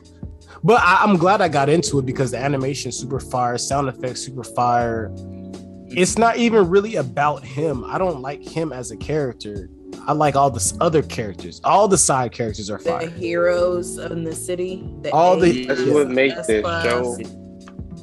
But 0.63 0.81
I, 0.83 1.03
I'm 1.03 1.17
glad 1.17 1.41
I 1.41 1.49
got 1.49 1.69
into 1.69 1.99
it 1.99 2.07
because 2.07 2.33
the 2.33 2.39
animation 2.39 2.93
super 2.93 3.21
fire, 3.21 3.57
sound 3.59 3.89
effects 3.89 4.21
super 4.21 4.45
fire. 4.45 5.13
It's 5.91 6.19
not 6.19 6.37
even 6.37 6.69
really 6.69 6.97
about 6.97 7.45
him. 7.45 7.85
I 7.85 7.97
don't 7.97 8.21
like 8.21 8.43
him 8.43 8.73
as 8.73 8.91
a 8.91 8.97
character. 8.97 9.71
I 10.07 10.13
like 10.13 10.37
all 10.37 10.51
the 10.51 10.77
other 10.81 11.03
characters. 11.03 11.61
All 11.65 11.89
the 11.89 11.99
side 11.99 12.33
characters 12.33 12.71
are 12.71 12.79
the 12.79 12.85
fire. 12.85 13.09
heroes 13.11 13.99
in 13.99 14.25
the 14.25 14.35
city. 14.35 14.89
The 15.03 15.11
All 15.13 15.37
the- 15.37 15.65
A, 15.65 15.67
That's 15.67 15.81
Yeah. 15.83 15.95
what 15.95 16.09
makes 16.11 16.37
S 16.37 16.47
this 16.47 16.63
class. 16.63 16.85
show. 16.85 17.17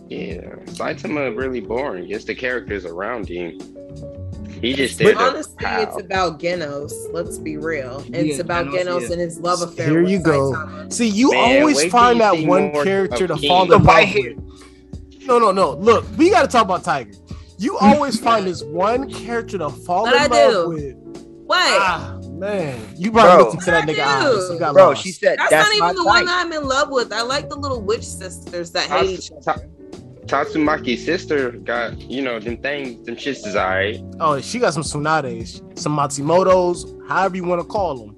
Yeah, 0.10 0.42
Saitama 0.66 1.36
really 1.36 1.62
boring. 1.62 2.08
Just 2.10 2.28
the 2.28 2.36
characters 2.36 2.86
around 2.86 3.28
him. 3.28 3.58
He 4.62 4.74
just 4.74 4.98
But 5.00 5.06
did. 5.06 5.18
honestly, 5.18 5.54
how. 5.66 5.82
it's 5.82 6.00
about 6.00 6.40
Genos. 6.40 6.94
Let's 7.12 7.38
be 7.38 7.58
real. 7.58 8.04
It's 8.14 8.36
Yeah, 8.38 8.42
about 8.42 8.68
Genos, 8.68 8.84
Genos 8.86 9.02
yeah. 9.02 9.12
and 9.14 9.22
his 9.22 9.40
love 9.40 9.62
affair. 9.62 9.90
Here 9.90 10.02
with 10.04 10.12
you 10.12 10.20
go. 10.20 10.52
Saitama. 10.54 10.94
See, 10.94 11.08
you 11.08 11.32
Man, 11.32 11.60
always 11.60 11.86
find 11.92 12.20
that 12.22 12.38
one 12.46 12.72
character 12.72 13.28
to 13.28 13.36
King. 13.36 13.50
fall 13.50 13.64
in 13.64 13.84
love 13.84 14.14
with. 14.14 14.38
No, 15.28 15.40
no, 15.40 15.52
no. 15.52 15.72
Look, 15.74 16.06
we 16.18 16.30
got 16.30 16.44
to 16.44 16.48
talk 16.48 16.64
about 16.66 16.84
Tiger. 16.84 17.12
You 17.58 17.78
always 17.82 18.20
find 18.20 18.46
this 18.46 18.64
one 18.64 19.10
character 19.12 19.58
to 19.58 19.70
fall 19.70 20.04
What 20.04 20.16
I 20.16 20.26
in 20.26 20.32
love 20.32 20.52
do? 20.54 20.70
with. 20.70 20.96
What? 21.46 21.80
Ah, 21.80 22.20
man, 22.32 22.80
you 22.96 23.12
brought 23.12 23.36
Bro. 23.36 23.38
looked 23.38 23.54
into 23.56 23.72
that 23.72 23.88
nigga 23.88 23.96
do? 23.96 24.02
eyes. 24.02 24.52
You 24.52 24.60
got 24.60 24.74
Bro, 24.74 24.90
lost. 24.90 25.04
she 25.04 25.12
said 25.12 25.38
That's, 25.38 25.52
that's, 25.52 25.70
not 25.70 25.76
even 25.92 25.96
the 25.96 26.04
one 26.04 26.26
type. 26.26 26.36
I'm 26.46 26.52
in 26.54 26.64
love 26.68 26.90
with. 26.90 27.14
I 27.14 27.22
like 27.22 27.50
the 27.50 27.56
little 27.56 27.82
witch 27.82 28.04
sisters 28.06 28.72
that 28.72 28.90
hate 28.90 29.20
each 29.20 29.32
other. 29.48 29.70
Tatsumaki's 30.26 31.06
sister 31.06 31.52
got, 31.52 32.02
you 32.02 32.24
know, 32.24 32.40
them 32.40 32.58
things, 32.58 33.06
them 33.06 33.16
shits 33.16 33.46
is 33.46 33.56
alright. 33.56 34.02
Oh, 34.20 34.42
she 34.42 34.58
got 34.58 34.74
some 34.74 34.82
Tsunade's, 34.82 35.62
some 35.80 35.96
Matsumotos, 35.96 37.08
however 37.08 37.36
you 37.36 37.44
want 37.44 37.62
to 37.62 37.68
call 37.68 37.96
them. 37.96 38.16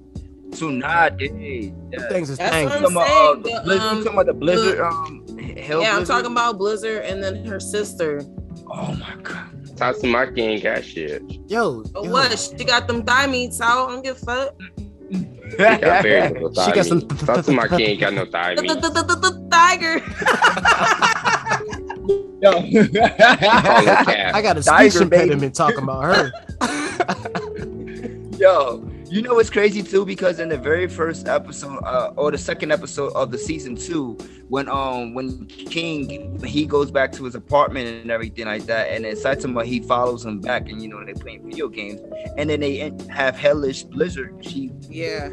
Tsunade. 0.48 1.74
Yeah. 1.92 2.08
Things 2.08 2.30
is 2.30 2.38
That's 2.38 2.50
things. 2.54 2.70
what 2.70 2.80
You 2.80 2.86
I'm 2.86 2.92
talking 2.94 2.96
about, 2.96 3.10
uh, 3.10 3.34
the 3.34 3.42
the, 3.42 3.60
Blizzard, 3.62 3.82
um, 3.82 3.96
talking 3.98 4.12
about 4.14 4.26
the 4.26 4.32
Blizzard, 4.32 4.80
um, 4.80 5.24
Hell 5.58 5.82
yeah, 5.82 5.96
I'm 5.96 6.04
talking 6.06 6.32
about 6.32 6.56
Blizzard 6.56 7.04
and 7.04 7.22
then 7.22 7.44
her 7.44 7.60
sister. 7.60 8.22
Oh 8.70 8.94
my 8.94 9.14
god. 9.22 9.57
Tatsumaki 9.78 10.38
ain't 10.40 10.62
got 10.62 10.84
shit. 10.84 11.22
Yo, 11.48 11.82
yo. 11.94 12.10
what? 12.10 12.38
She 12.38 12.64
got 12.64 12.86
them 12.88 13.04
thigh 13.04 13.26
meats 13.26 13.60
out. 13.60 13.88
I 13.88 13.92
don't 13.92 14.02
give 14.04 14.16
a 14.16 14.26
fuck. 14.26 14.54
He 15.10 15.56
got 15.56 16.02
very 16.02 16.32
little 16.34 16.48
She 16.54 16.60
thigh 16.60 16.74
got 16.74 16.86
some- 16.86 16.98
meat. 16.98 17.08
Tatsumaki 17.08 17.80
ain't 17.80 18.00
got 18.00 18.12
no 18.14 18.26
thigh 18.26 18.54
meat. 18.60 19.50
tiger. 19.50 19.98
Yo. 22.40 22.52
Call 22.52 22.62
it 22.70 22.92
cat. 24.06 24.34
I 24.34 24.42
got 24.42 24.56
a 24.58 24.62
Tiger, 24.62 24.90
speech 24.90 25.10
baby. 25.10 25.22
impediment 25.22 25.54
talking 25.54 25.78
about 25.82 26.04
her. 26.04 26.32
Yo, 28.38 28.88
you 29.10 29.22
know 29.22 29.34
what's 29.34 29.50
crazy 29.50 29.82
too? 29.82 30.04
Because 30.04 30.38
in 30.38 30.48
the 30.48 30.58
very 30.58 30.86
first 30.86 31.28
episode, 31.28 31.78
uh, 31.84 32.12
or 32.16 32.30
the 32.30 32.38
second 32.38 32.72
episode 32.72 33.12
of 33.14 33.30
the 33.30 33.38
season 33.38 33.76
two, 33.76 34.16
when 34.48 34.68
um 34.68 35.14
when 35.14 35.46
King 35.46 36.42
he 36.44 36.66
goes 36.66 36.90
back 36.90 37.12
to 37.12 37.24
his 37.24 37.34
apartment 37.34 37.88
and 37.88 38.10
everything 38.10 38.46
like 38.46 38.64
that, 38.66 38.90
and 38.90 39.04
then 39.04 39.14
Saitama 39.14 39.64
he 39.64 39.80
follows 39.80 40.24
him 40.24 40.40
back, 40.40 40.68
and 40.68 40.82
you 40.82 40.88
know 40.88 41.04
they're 41.04 41.14
playing 41.14 41.44
video 41.44 41.68
games, 41.68 42.00
and 42.36 42.50
then 42.50 42.60
they 42.60 42.92
have 43.08 43.36
hellish 43.36 43.84
Blizzard. 43.84 44.36
She 44.40 44.70
Yeah. 44.88 45.30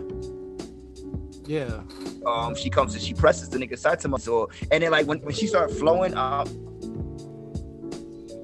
yeah. 1.45 1.81
um 2.25 2.55
she 2.55 2.69
comes 2.69 2.93
and 2.93 3.03
she 3.03 3.13
presses 3.13 3.49
the 3.49 3.57
nigga 3.57 3.73
Saitama, 3.73 4.19
so 4.19 4.49
and 4.71 4.83
then 4.83 4.91
like 4.91 5.07
when 5.07 5.19
when 5.19 5.33
she 5.33 5.47
started 5.47 5.75
flowing 5.75 6.13
up. 6.15 6.47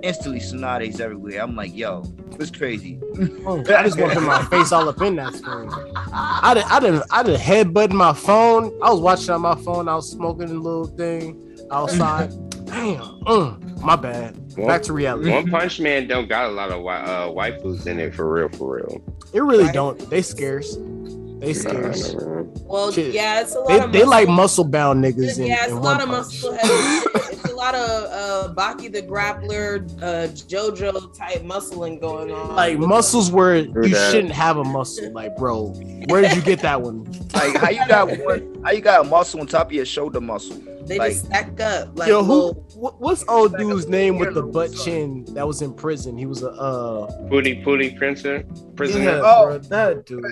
Instantly, 0.04 0.40
Tsunade's 0.40 1.00
everywhere. 1.00 1.42
I'm 1.42 1.56
like, 1.56 1.76
yo, 1.76 2.04
it's 2.40 2.50
crazy. 2.52 3.00
Oh, 3.46 3.60
I 3.60 3.84
just 3.84 4.00
want 4.00 4.14
to 4.14 4.20
put 4.20 4.26
my 4.28 4.44
face 4.46 4.72
all 4.72 4.88
up 4.90 5.02
in 5.02 5.16
that 5.18 5.34
screen. 5.36 5.70
I 6.14 6.54
did, 6.56 6.64
I 6.64 6.80
did, 6.80 7.02
I 7.12 7.24
did 7.24 7.40
headbutting 7.40 7.94
my 7.94 8.14
phone. 8.14 8.66
I 8.82 8.92
was 8.92 9.00
watching 9.00 9.30
on 9.32 9.42
my 9.42 9.56
phone. 9.56 9.88
I 9.88 9.96
was 9.96 10.10
smoking 10.10 10.50
a 10.50 10.54
little 10.54 10.86
thing 10.86 11.60
outside. 11.72 12.30
Damn, 12.66 13.02
mm, 13.26 13.82
my 13.82 13.96
bad. 13.96 14.38
Back 14.56 14.82
to 14.84 14.94
reality. 14.94 15.30
One 15.32 15.50
Punch 15.50 15.80
Man 15.80 16.08
don't 16.08 16.28
got 16.28 16.46
a 16.50 16.54
lot 16.54 16.70
of 16.70 16.78
wi- 16.78 17.02
uh, 17.02 17.28
waifus 17.30 17.86
in 17.88 18.00
it 18.00 18.16
for 18.16 18.32
real, 18.32 18.50
for 18.50 18.78
real. 18.78 19.02
It 19.34 19.42
really 19.42 19.72
don't. 19.72 19.98
They 20.10 20.22
scarce. 20.22 20.78
They 21.40 21.54
scarce. 21.54 22.14
nah, 22.14 22.20
nah. 22.42 22.44
Well, 22.66 22.92
Shit. 22.92 23.14
yeah, 23.14 23.42
it's 23.42 23.56
a 23.56 23.60
lot 23.60 23.68
They, 23.68 23.80
of 23.80 23.92
they 23.92 24.04
like 24.04 24.28
muscle- 24.28 24.36
muscle 24.36 24.64
bound 24.66 25.04
niggas. 25.04 25.38
In, 25.40 25.48
yeah, 25.48 25.64
it's 25.64 25.72
in 25.72 25.78
a 25.78 25.82
lot 25.82 26.02
of 26.02 26.10
punch. 26.10 26.44
muscle 26.44 26.54
heavy 26.54 26.68
shit. 26.68 27.08
It's 27.16 27.41
a 27.41 27.41
lot 27.62 27.76
of 27.76 27.90
uh 28.12 28.54
Baki 28.56 28.92
the 28.92 29.02
Grappler, 29.04 29.86
uh 30.02 30.28
JoJo 30.34 31.16
type 31.16 31.42
muscling 31.44 32.02
going 32.02 32.32
on. 32.32 32.56
Like 32.56 32.80
muscles 32.80 33.32
where 33.32 33.58
you 33.58 33.72
that. 33.90 34.12
shouldn't 34.12 34.34
have 34.34 34.58
a 34.58 34.64
muscle. 34.64 35.12
Like, 35.14 35.36
bro, 35.38 35.68
where 36.08 36.22
did 36.24 36.36
you 36.36 36.42
get 36.42 36.60
that 36.62 36.82
one? 36.82 37.08
Like 37.34 37.56
how 37.56 37.70
you 37.70 37.88
got 37.88 38.08
one, 38.26 38.62
how 38.64 38.72
you 38.72 38.82
got 38.82 39.06
a 39.06 39.10
muscle 39.10 39.40
on 39.40 39.48
top 39.48 39.68
of 39.68 39.74
your 39.74 39.86
shoulder 39.86 40.20
muscle? 40.20 40.62
they 40.86 40.98
like- 40.98 41.12
just 41.14 41.26
stack 41.28 41.60
up. 41.62 41.98
Like 41.98 42.10
Yo, 42.10 42.24
who? 42.24 42.34
little- 42.34 42.96
what's 43.00 43.24
old 43.30 43.56
dude's 43.58 43.88
name 43.88 44.18
with 44.18 44.34
the 44.34 44.42
butt 44.44 44.74
chin 44.76 45.24
that 45.34 45.48
was 45.48 45.62
in 45.62 45.74
prison? 45.74 46.18
He 46.18 46.26
was 46.26 46.44
a 46.44 46.50
uh. 46.50 47.08
Pooty 47.30 47.64
Pooty 47.64 47.92
Prisoner. 47.98 48.44
Prisoner. 48.76 49.04
Yeah, 49.06 49.22
Oh. 49.24 49.46
bro, 49.46 49.58
that 49.60 50.06
dude. 50.06 50.26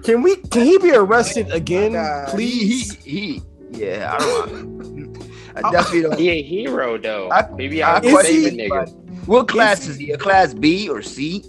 Can 0.04 0.22
we? 0.22 0.36
Can 0.36 0.64
he 0.66 0.78
be 0.78 0.92
arrested 0.92 1.50
again, 1.50 1.92
God. 1.92 2.28
he, 2.28 2.34
please? 2.34 2.94
he, 3.02 3.10
he, 3.10 3.42
yeah, 3.72 4.14
I 4.14 4.18
don't. 4.18 5.09
I 5.56 5.62
definitely 5.72 6.02
don't. 6.02 6.18
He 6.18 6.30
a 6.30 6.42
hero 6.42 6.98
though. 6.98 7.30
I- 7.30 7.50
Maybe 7.56 7.82
I 7.82 7.96
I'll 7.96 8.04
Is 8.04 8.12
question 8.12 8.42
the 8.42 8.50
nigga. 8.52 8.94
What 9.26 9.48
class 9.48 9.86
is 9.88 9.98
he? 9.98 10.12
A 10.12 10.18
class 10.18 10.54
B 10.54 10.88
or 10.88 11.02
C? 11.02 11.44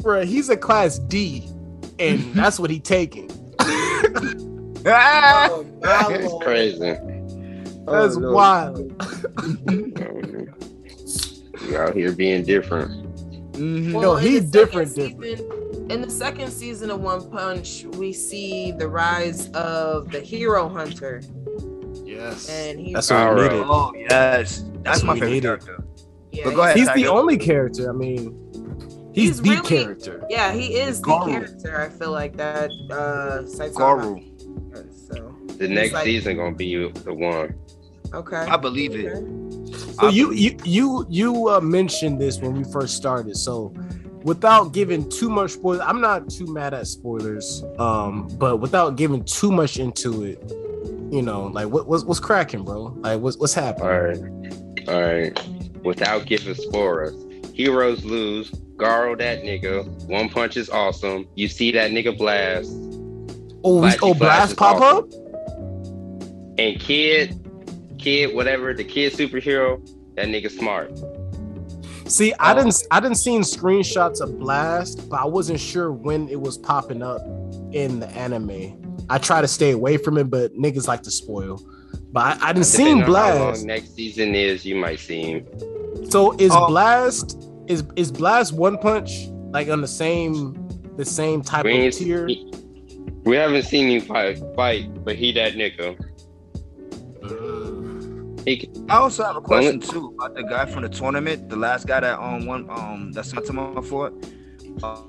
Bro, 0.00 0.26
he's 0.26 0.50
a 0.50 0.56
class 0.56 0.98
D, 0.98 1.48
and 1.98 2.20
that's 2.34 2.60
what 2.60 2.70
he 2.70 2.80
taking. 2.80 3.30
Oh, 4.86 5.66
my 5.82 6.08
It's 6.10 6.32
lord. 6.32 6.44
crazy. 6.44 6.98
That's 7.88 8.16
Oh, 8.16 8.20
no. 8.20 8.32
wild. 8.32 8.80
You 11.60 11.78
out 11.78 11.94
here 11.94 12.12
being 12.12 12.44
different. 12.44 12.92
Mhm. 13.52 13.92
Well, 13.92 14.02
No, 14.02 14.16
in 14.16 14.24
he 14.24 14.38
the 14.38 14.40
different, 14.40 14.90
Season, 14.90 15.90
in 15.90 16.02
the 16.02 16.10
second 16.10 16.50
season 16.52 16.90
of 16.90 17.00
One 17.00 17.30
Punch, 17.30 17.84
we 17.84 18.12
see 18.12 18.72
the 18.72 18.88
rise 18.88 19.50
of 19.52 20.10
the 20.10 20.20
hero 20.20 20.68
hunter, 20.68 21.22
Yes, 22.16 22.48
and 22.48 22.80
he's 22.80 22.94
that's 22.94 23.10
what 23.10 23.18
we 23.18 23.24
Alright. 23.42 23.52
needed. 23.52 23.66
Oh 23.68 23.92
yes, 23.96 24.08
that's 24.08 24.62
That's 24.82 25.02
my 25.02 25.14
favorite 25.14 25.30
needed. 25.30 25.42
character. 25.42 25.84
yeah, 26.32 26.44
But 26.44 26.54
go 26.54 26.62
ahead. 26.62 26.76
He's 26.76 26.92
the 26.94 27.06
only 27.08 27.36
character. 27.38 27.88
I 27.90 27.92
mean, 27.92 28.36
he's, 29.12 29.28
He's 29.28 29.42
the 29.42 29.50
really- 29.50 29.62
character. 29.68 30.24
Yeah, 30.28 30.52
he 30.52 30.74
is 30.76 31.00
the 31.00 31.18
character. 31.26 31.80
I 31.80 31.88
feel 31.88 32.12
like 32.12 32.36
that. 32.36 32.70
Uh, 32.90 33.42
Garou. 33.78 34.20
So 35.08 35.34
The 35.58 35.68
next 35.68 35.92
like- 35.92 36.04
season 36.04 36.36
gonna 36.36 36.54
be 36.54 36.88
the 36.90 37.14
one. 37.14 37.54
okay. 38.12 38.36
I 38.36 38.56
believe 38.56 38.94
it. 38.94 39.12
So 39.98 40.06
I 40.08 40.10
you 40.10 40.32
you 40.32 40.56
you 40.64 41.06
you 41.08 41.48
uh, 41.48 41.60
mentioned 41.60 42.20
this 42.20 42.38
when 42.40 42.54
we 42.54 42.64
first 42.72 42.96
started. 42.96 43.36
So 43.36 43.72
without 44.22 44.72
giving 44.72 45.08
too 45.08 45.28
much 45.30 45.52
spoilers, 45.52 45.80
I'm 45.84 46.00
not 46.00 46.28
too 46.30 46.46
mad 46.46 46.74
at 46.74 46.86
spoilers. 46.86 47.62
Um, 47.78 48.28
but 48.38 48.58
without 48.58 48.96
giving 48.96 49.22
too 49.24 49.50
much 49.52 49.78
into 49.78 50.24
it, 50.24 50.38
you 51.14 51.22
know, 51.22 51.46
like 51.46 51.68
what 51.68 51.86
what's 51.86 52.02
what's 52.02 52.18
cracking, 52.18 52.64
bro? 52.64 52.92
Like 52.98 53.20
what's 53.20 53.36
what's 53.38 53.54
happening? 53.54 53.86
All 53.88 54.00
right, 54.00 54.88
all 54.88 55.02
right. 55.02 55.84
Without 55.84 56.26
giving 56.26 56.54
spoilers, 56.54 57.14
heroes 57.54 58.04
lose. 58.04 58.50
Garou 58.76 59.14
that 59.18 59.44
nigga. 59.44 59.86
One 60.08 60.28
punch 60.28 60.56
is 60.56 60.68
awesome. 60.68 61.28
You 61.36 61.46
see 61.46 61.70
that 61.70 61.92
nigga 61.92 62.18
blast. 62.18 62.72
Oh, 63.62 63.80
Flashy 63.80 63.98
oh, 64.02 64.14
blast 64.14 64.56
pop 64.56 64.80
awesome. 64.80 65.04
up. 65.04 66.58
And 66.58 66.80
kid, 66.80 67.38
kid, 67.98 68.34
whatever 68.34 68.74
the 68.74 68.82
kid 68.82 69.12
superhero, 69.12 69.80
that 70.16 70.26
nigga 70.26 70.50
smart. 70.50 70.90
See, 72.08 72.32
I 72.40 72.52
Oh. 72.52 72.56
didn't 72.56 72.82
I 72.90 72.98
didn't 72.98 73.18
seen 73.18 73.42
screenshots 73.42 74.20
of 74.20 74.36
Blast, 74.40 75.08
but 75.08 75.20
I 75.20 75.26
wasn't 75.26 75.60
sure 75.60 75.92
when 75.92 76.28
it 76.28 76.40
was 76.40 76.58
popping 76.58 77.02
up 77.02 77.22
in 77.72 78.00
the 78.00 78.08
anime. 78.08 78.80
I 79.10 79.18
try 79.18 79.40
to 79.40 79.48
stay 79.48 79.70
away 79.72 79.96
from 79.96 80.18
it, 80.18 80.24
but 80.30 80.54
niggas 80.54 80.86
like 80.88 81.02
to 81.02 81.10
spoil. 81.10 81.60
But 82.12 82.40
I, 82.42 82.48
I 82.48 82.52
didn't 82.52 82.66
see 82.66 82.78
seen 82.84 83.02
on 83.02 83.02
how 83.02 83.06
long 83.28 83.38
Blast. 83.38 83.64
next 83.66 83.94
season 83.94 84.34
is, 84.34 84.64
you 84.64 84.76
might 84.76 85.00
see 85.00 85.22
him. 85.22 86.10
So 86.10 86.32
is 86.38 86.50
Oh. 86.54 86.66
Blast 86.68 87.48
is 87.66 87.82
is 87.96 88.12
Blast 88.12 88.52
One 88.52 88.78
Punch 88.78 89.26
like 89.50 89.68
on 89.68 89.80
the 89.80 89.88
same 89.88 90.54
the 90.96 91.04
same 91.04 91.42
type 91.42 91.64
We, 91.64 91.72
of 91.72 91.76
ain't, 91.84 91.94
tier? 91.94 92.26
he- 92.26 92.52
we 93.24 93.36
haven't 93.36 93.62
seen 93.64 93.88
him 93.88 94.02
fight, 94.02 94.38
fight, 94.54 95.02
but 95.04 95.16
he 95.16 95.32
that 95.32 95.54
nigga. 95.54 95.96
He, 98.44 98.68
I 98.90 98.96
also 98.98 99.24
have 99.24 99.36
a 99.36 99.40
question 99.40 99.80
too 99.80 100.14
about 100.18 100.34
the 100.34 100.42
guy 100.42 100.66
from 100.66 100.82
the 100.82 100.88
tournament, 100.90 101.48
the 101.48 101.56
last 101.56 101.86
guy 101.86 102.00
that 102.00 102.18
um 102.20 102.44
one 102.44 102.68
um 102.68 103.10
that 103.12 103.24
Saitama 103.24 103.82
fought. 103.84 104.12
Uh, 104.82 105.00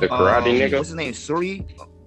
the 0.00 0.08
karate 0.08 0.38
um, 0.38 0.44
nigga. 0.56 0.72
What's 0.78 0.88
his 0.88 0.96
name? 0.96 1.12
Suiryu. 1.12 1.64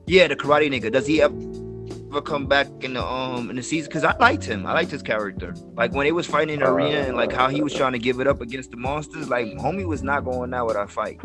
Yeah, 0.07 0.27
the 0.29 0.35
karate 0.37 0.69
nigga. 0.71 0.91
Does 0.91 1.05
he 1.05 1.21
ever 1.21 2.21
come 2.21 2.47
back 2.47 2.67
in 2.81 2.93
the 2.93 3.03
um 3.05 3.49
in 3.49 3.57
the 3.57 3.63
season? 3.63 3.89
Because 3.89 4.05
I 4.05 4.15
liked 4.17 4.45
him. 4.45 4.65
I 4.65 4.73
liked 4.73 4.89
his 4.89 5.03
character. 5.03 5.53
Like 5.75 5.91
when 5.93 6.05
they 6.05 6.13
was 6.13 6.25
fighting 6.25 6.55
in 6.55 6.59
the 6.61 6.67
arena 6.67 6.99
and 6.99 7.17
like 7.17 7.33
how 7.33 7.49
he 7.49 7.61
was 7.61 7.73
trying 7.73 7.91
to 7.91 7.99
give 7.99 8.21
it 8.21 8.27
up 8.27 8.39
against 8.39 8.71
the 8.71 8.77
monsters. 8.77 9.27
Like 9.29 9.47
homie 9.57 9.85
was 9.85 10.03
not 10.03 10.23
going 10.23 10.53
out 10.53 10.67
without 10.67 10.89
fight. 10.89 11.19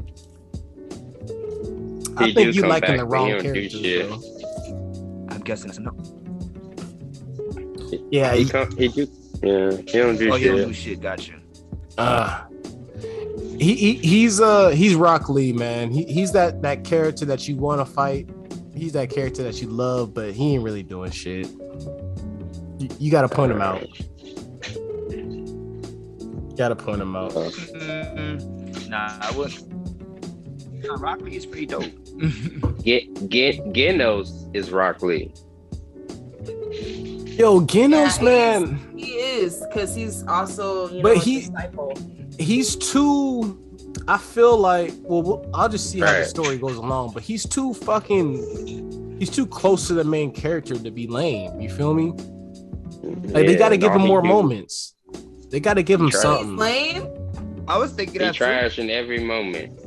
I 2.17 2.33
think 2.33 2.55
you 2.55 2.61
come 2.61 2.71
liking 2.71 2.89
back, 2.89 2.99
the 2.99 3.05
wrong 3.07 3.27
he 3.29 3.33
don't 3.35 3.43
do 3.43 3.53
characters, 3.53 3.81
shit. 3.81 4.09
bro. 4.09 4.21
I'm 5.31 5.41
guessing 5.41 5.69
that's 5.69 5.79
a 5.79 5.83
no. 5.83 5.93
Yeah, 8.11 8.35
He 8.35 8.45
he, 8.45 8.51
come, 8.51 8.77
he 8.77 8.89
do, 8.89 9.07
yeah, 9.43 9.71
he 9.71 9.99
don't 9.99 10.17
do 10.17 10.33
Oh, 10.33 10.37
he 10.37 10.45
don't 10.47 10.67
do 10.69 10.73
shit. 10.73 11.01
Gotcha. 11.01 11.35
uh, 11.99 12.45
he, 13.59 13.75
he 13.75 13.95
he's 13.95 14.41
uh 14.41 14.71
he's 14.71 14.95
Rock 14.95 15.29
Lee, 15.29 15.53
man. 15.53 15.91
He, 15.93 16.05
he's 16.05 16.33
that 16.33 16.63
that 16.63 16.85
character 16.85 17.25
that 17.27 17.47
you 17.47 17.57
want 17.57 17.81
to 17.81 17.85
fight. 17.87 18.29
He's 18.75 18.93
that 18.93 19.11
character 19.11 19.43
that 19.43 19.61
you 19.61 19.69
love, 19.69 20.15
but 20.15 20.33
he 20.33 20.55
ain't 20.55 20.63
really 20.65 20.83
doing 20.83 21.11
shit. 21.11 21.47
You, 22.79 22.89
you 22.99 23.11
gotta 23.11 23.29
point 23.29 23.53
him 23.53 23.61
out. 23.61 23.87
Gotta 26.57 26.77
point 26.77 27.01
him 27.01 27.17
out. 27.17 27.35
Uh, 27.37 27.51
Mm-mm. 27.51 28.89
Nah, 28.89 29.17
I 29.21 29.31
wouldn't. 29.37 30.85
Nah, 30.85 30.95
Rock 30.95 31.21
Lee 31.23 31.37
is 31.37 31.47
pretty 31.47 31.67
dope. 31.67 31.85
Get 32.83 33.29
get 33.31 33.57
Genos 33.73 34.55
is 34.55 34.71
Rock 34.71 35.03
Lee. 35.03 35.33
Yo, 37.39 37.61
Genos, 37.61 38.19
Yeah, 38.19 38.25
man, 38.25 38.93
He 38.97 39.13
is 39.13 39.63
because 39.69 39.95
he's 39.95 40.23
also 40.27 40.89
you 40.91 41.03
But 41.03 41.17
a 41.17 41.21
he- 41.21 41.41
disciple. 41.41 41.95
he's 42.39 42.77
too. 42.77 43.59
I 44.09 44.19
feel 44.19 44.57
like 44.57 44.93
well, 45.03 45.23
we'll- 45.23 45.51
I'll 45.55 45.69
just 45.69 45.91
see 45.91 46.01
how 46.01 46.13
the 46.13 46.25
story 46.25 46.59
goes 46.59 46.77
along. 46.77 47.13
But 47.15 47.23
he's 47.23 47.47
too 47.47 47.75
fucking. 47.75 49.17
He's 49.19 49.31
too 49.31 49.47
close 49.47 49.87
to 49.89 49.95
the 49.95 50.05
main 50.05 50.33
character 50.33 50.75
to 50.77 50.91
be 50.91 51.07
lame. 51.07 51.61
You 51.61 51.71
feel 51.71 51.95
me? 51.95 52.13
Like 53.33 53.47
they 53.47 53.57
got 53.57 53.69
to 53.71 53.77
give 53.77 53.93
him 53.93 54.03
more 54.03 54.21
do. 54.23 54.29
moments. 54.29 54.95
They 55.51 55.61
got 55.61 55.75
to 55.75 55.83
give 55.83 56.01
him 56.01 56.07
He 56.07 56.13
tried. 56.13 56.23
something, 56.23 56.51
He's 56.51 56.59
lame. 56.59 57.09
I 57.69 57.79
was 57.79 57.93
thinking 57.93 58.15
He 58.15 58.19
that 58.21 58.33
too. 58.35 58.39
trash 58.39 58.79
in 58.79 58.91
every 58.91 59.21
moment. 59.21 59.79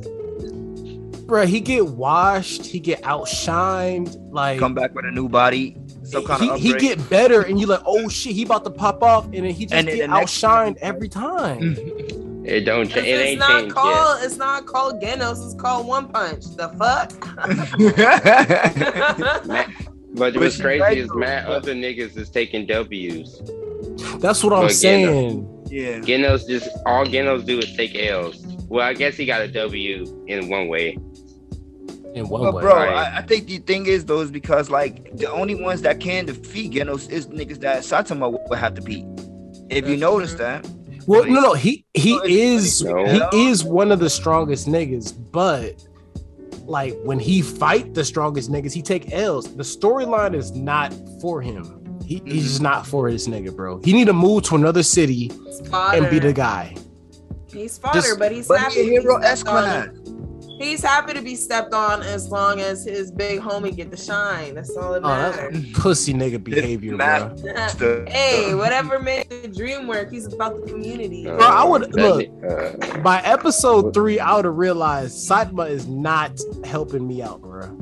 Bruh, 1.28 1.46
He 1.48 1.60
get 1.60 1.86
washed. 1.88 2.66
He 2.66 2.80
get 2.80 3.02
outshined. 3.02 4.16
Like 4.32 4.60
Come 4.60 4.74
back 4.76 4.94
with 4.96 5.06
a 5.06 5.12
new 5.12 5.28
body, 5.28 5.76
some 6.04 6.24
kind 6.26 6.44
he, 6.44 6.50
of 6.50 6.60
he 6.60 6.74
get 6.76 7.10
better, 7.10 7.42
and 7.42 7.60
you 7.60 7.66
like, 7.68 7.82
oh 7.86 8.08
shit, 8.10 8.34
he 8.36 8.44
about 8.44 8.64
to 8.66 8.70
pop 8.70 9.02
off, 9.02 9.26
and 9.26 9.34
then 9.36 9.46
he 9.46 9.66
just 9.66 9.74
And 9.74 9.88
get 9.88 9.98
the 10.00 10.08
next- 10.08 10.42
outshined 10.42 10.78
every 10.78 11.10
time. 11.10 11.60
Mm-hmm. 11.60 12.22
It 12.46 12.62
don't. 12.62 12.88
Cha- 12.88 13.00
If 13.00 13.06
it 13.06 13.10
it's 13.10 13.30
ain't 13.30 13.40
not 13.40 13.60
changed 13.62 13.76
called. 13.76 14.20
It's 14.24 14.38
not 14.38 14.66
called 14.68 15.02
Genos. 15.02 15.44
It's 15.46 15.56
called 15.60 15.88
One 15.88 16.08
Punch. 16.10 16.46
The 16.56 16.70
fuck. 16.78 17.12
Matt, 19.48 19.72
but 20.16 20.34
But 20.34 20.36
what's 20.38 20.56
she 20.56 20.62
crazy 20.62 20.82
right 20.82 20.98
is 20.98 21.08
though, 21.10 21.16
Matt 21.16 21.48
but- 21.48 21.56
other 21.58 21.74
niggas 21.74 22.16
is 22.18 22.30
taking 22.30 22.66
W's. 22.66 23.42
That's 24.20 24.44
what 24.44 24.54
I'm 24.54 24.62
But 24.64 24.72
again, 24.72 24.76
saying. 24.76 25.68
yeah. 25.70 26.00
Genos 26.00 26.48
just 26.48 26.70
all 26.86 27.06
Genos 27.06 27.46
do 27.46 27.60
is 27.60 27.76
take 27.76 27.96
L's. 27.96 28.46
Well, 28.68 28.86
I 28.86 28.94
guess 28.94 29.16
he 29.16 29.26
got 29.26 29.42
a 29.42 29.48
W 29.48 30.24
in 30.28 30.50
one 30.50 30.68
way. 30.68 30.98
In 32.14 32.30
one 32.30 32.42
But 32.44 32.54
way, 32.56 32.62
bro, 32.62 32.76
Right. 32.76 32.90
I, 33.14 33.18
I 33.18 33.22
think 33.22 33.48
the 33.48 33.58
thing 33.60 33.86
is 33.88 34.06
though 34.06 34.22
is 34.22 34.32
because 34.32 34.70
like 34.70 35.16
the 35.18 35.30
only 35.32 35.56
ones 35.56 35.82
that 35.82 36.00
can 36.00 36.26
defeat 36.26 36.74
Genos 36.74 37.10
is 37.10 37.28
niggas 37.28 37.60
that 37.62 37.80
Saitama 37.84 38.32
would 38.50 38.60
have 38.60 38.74
to 38.76 38.82
beat. 38.82 39.06
If 39.70 39.88
you 39.88 39.98
notice 39.98 40.32
true. 40.32 40.40
that, 40.40 40.68
Well, 41.08 41.26
no, 41.26 41.40
no, 41.42 41.54
he 41.54 41.86
he 41.94 42.18
No, 42.18 42.24
is 42.24 42.84
No. 42.84 43.06
he 43.06 43.48
is 43.48 43.64
one 43.64 43.92
of 43.92 44.00
the 44.00 44.10
strongest 44.10 44.68
niggas, 44.68 45.14
but 45.32 45.86
like 46.66 46.96
when 47.04 47.20
he 47.20 47.42
fight 47.42 47.94
the 47.94 48.04
strongest 48.04 48.52
niggas, 48.52 48.74
he 48.74 48.82
take 48.82 49.12
L's. 49.14 49.56
The 49.56 49.64
storyline 49.64 50.36
is 50.36 50.52
not 50.52 50.94
for 51.22 51.42
him. 51.42 52.00
He, 52.04 52.16
he's 52.16 52.22
mm-hmm. 52.22 52.40
just 52.40 52.62
not 52.62 52.86
for 52.86 53.08
his 53.08 53.28
nigga, 53.28 53.56
bro. 53.56 53.82
He 53.84 53.94
need 53.94 54.06
to 54.06 54.14
move 54.14 54.44
to 54.44 54.56
another 54.56 54.84
city 54.84 55.32
He's 55.46 55.60
and 55.72 56.10
be 56.10 56.20
the 56.20 56.34
guy. 56.34 56.76
He's 57.48 57.78
fodder, 57.78 58.16
but 58.18 58.32
he's 58.32 58.48
but 58.48 58.60
happy. 58.60 58.84
he 58.84 58.98
a 58.98 59.02
hero 59.02 59.20
stepped 59.20 59.26
S 59.26 59.44
on. 59.44 59.46
class. 59.46 59.88
He's 60.58 60.82
happy 60.82 61.14
to 61.14 61.22
be 61.22 61.36
stepped 61.36 61.74
on 61.74 62.02
as 62.02 62.30
long 62.30 62.60
as 62.62 62.86
his 62.86 63.12
big 63.12 63.40
homie 63.42 63.76
get 63.76 63.92
the 63.92 63.98
shine. 63.98 64.56
That's 64.56 64.76
all 64.78 64.94
that 64.94 65.04
Oh, 65.04 65.08
matters. 65.08 65.62
that's 65.64 65.80
pussy 65.82 66.14
nigga 66.14 66.42
behavior, 66.44 66.96
bro. 66.96 67.36
The- 67.36 68.06
hey, 68.10 68.56
whatever 68.56 69.00
made 69.00 69.30
the 69.30 69.48
dream 69.50 69.88
work, 69.88 70.12
he's 70.12 70.32
about 70.32 70.60
the 70.62 70.72
community. 70.72 71.28
Uh, 71.28 71.38
Bro, 71.38 71.48
I 71.48 71.64
would- 71.66 71.92
that 71.92 71.96
look. 71.96 72.90
uh, 72.94 72.98
By 73.02 73.22
episode 73.22 73.94
three, 73.94 74.20
I 74.20 74.36
would 74.36 74.46
have 74.46 74.56
realized 74.56 75.30
Saitama 75.30 75.70
is 75.70 75.88
not 75.88 76.40
helping 76.64 77.06
me 77.08 77.22
out, 77.22 77.42
bro. 77.42 77.78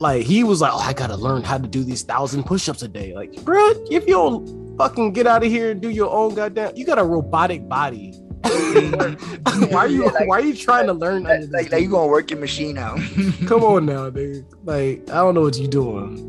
Like 0.00 0.22
he 0.24 0.44
was 0.44 0.60
like, 0.60 0.70
"Oh, 0.72 0.78
I 0.78 0.92
gotta 0.92 1.16
learn 1.16 1.42
how 1.42 1.58
to 1.58 1.66
do 1.66 1.82
these 1.82 2.02
thousand 2.02 2.44
push-ups 2.44 2.82
a 2.82 2.88
day." 2.88 3.14
Like, 3.14 3.32
bro, 3.44 3.70
if 3.90 4.06
you 4.06 4.12
don't 4.14 4.76
fucking 4.78 5.12
get 5.12 5.26
out 5.26 5.42
of 5.44 5.50
here 5.50 5.72
and 5.72 5.80
do 5.80 5.88
your 5.90 6.08
own 6.10 6.34
goddamn, 6.36 6.76
you 6.76 6.84
got 6.86 6.98
a 7.00 7.04
robotic 7.04 7.68
body. 7.68 8.14
why 9.70 9.78
are 9.80 9.88
you 9.88 10.04
Yeah, 10.04 10.10
like- 10.12 10.28
Why 10.28 10.38
are 10.38 10.44
you 10.44 10.54
trying 10.56 10.86
to 10.86 10.92
learn 10.92 11.26
under 11.26 11.30
like, 11.30 11.40
this? 11.40 11.50
like, 11.50 11.72
like 11.72 11.80
you 11.82 11.86
dude? 11.88 11.92
gonna 11.92 12.06
work 12.08 12.30
your 12.30 12.40
machine 12.40 12.78
out. 12.78 12.98
Come 13.46 13.62
on 13.64 13.86
now, 13.86 14.10
dude. 14.10 14.44
Like, 14.64 15.08
I 15.10 15.16
don't 15.16 15.34
know 15.34 15.42
what 15.42 15.58
you're 15.58 15.68
doing. 15.68 16.24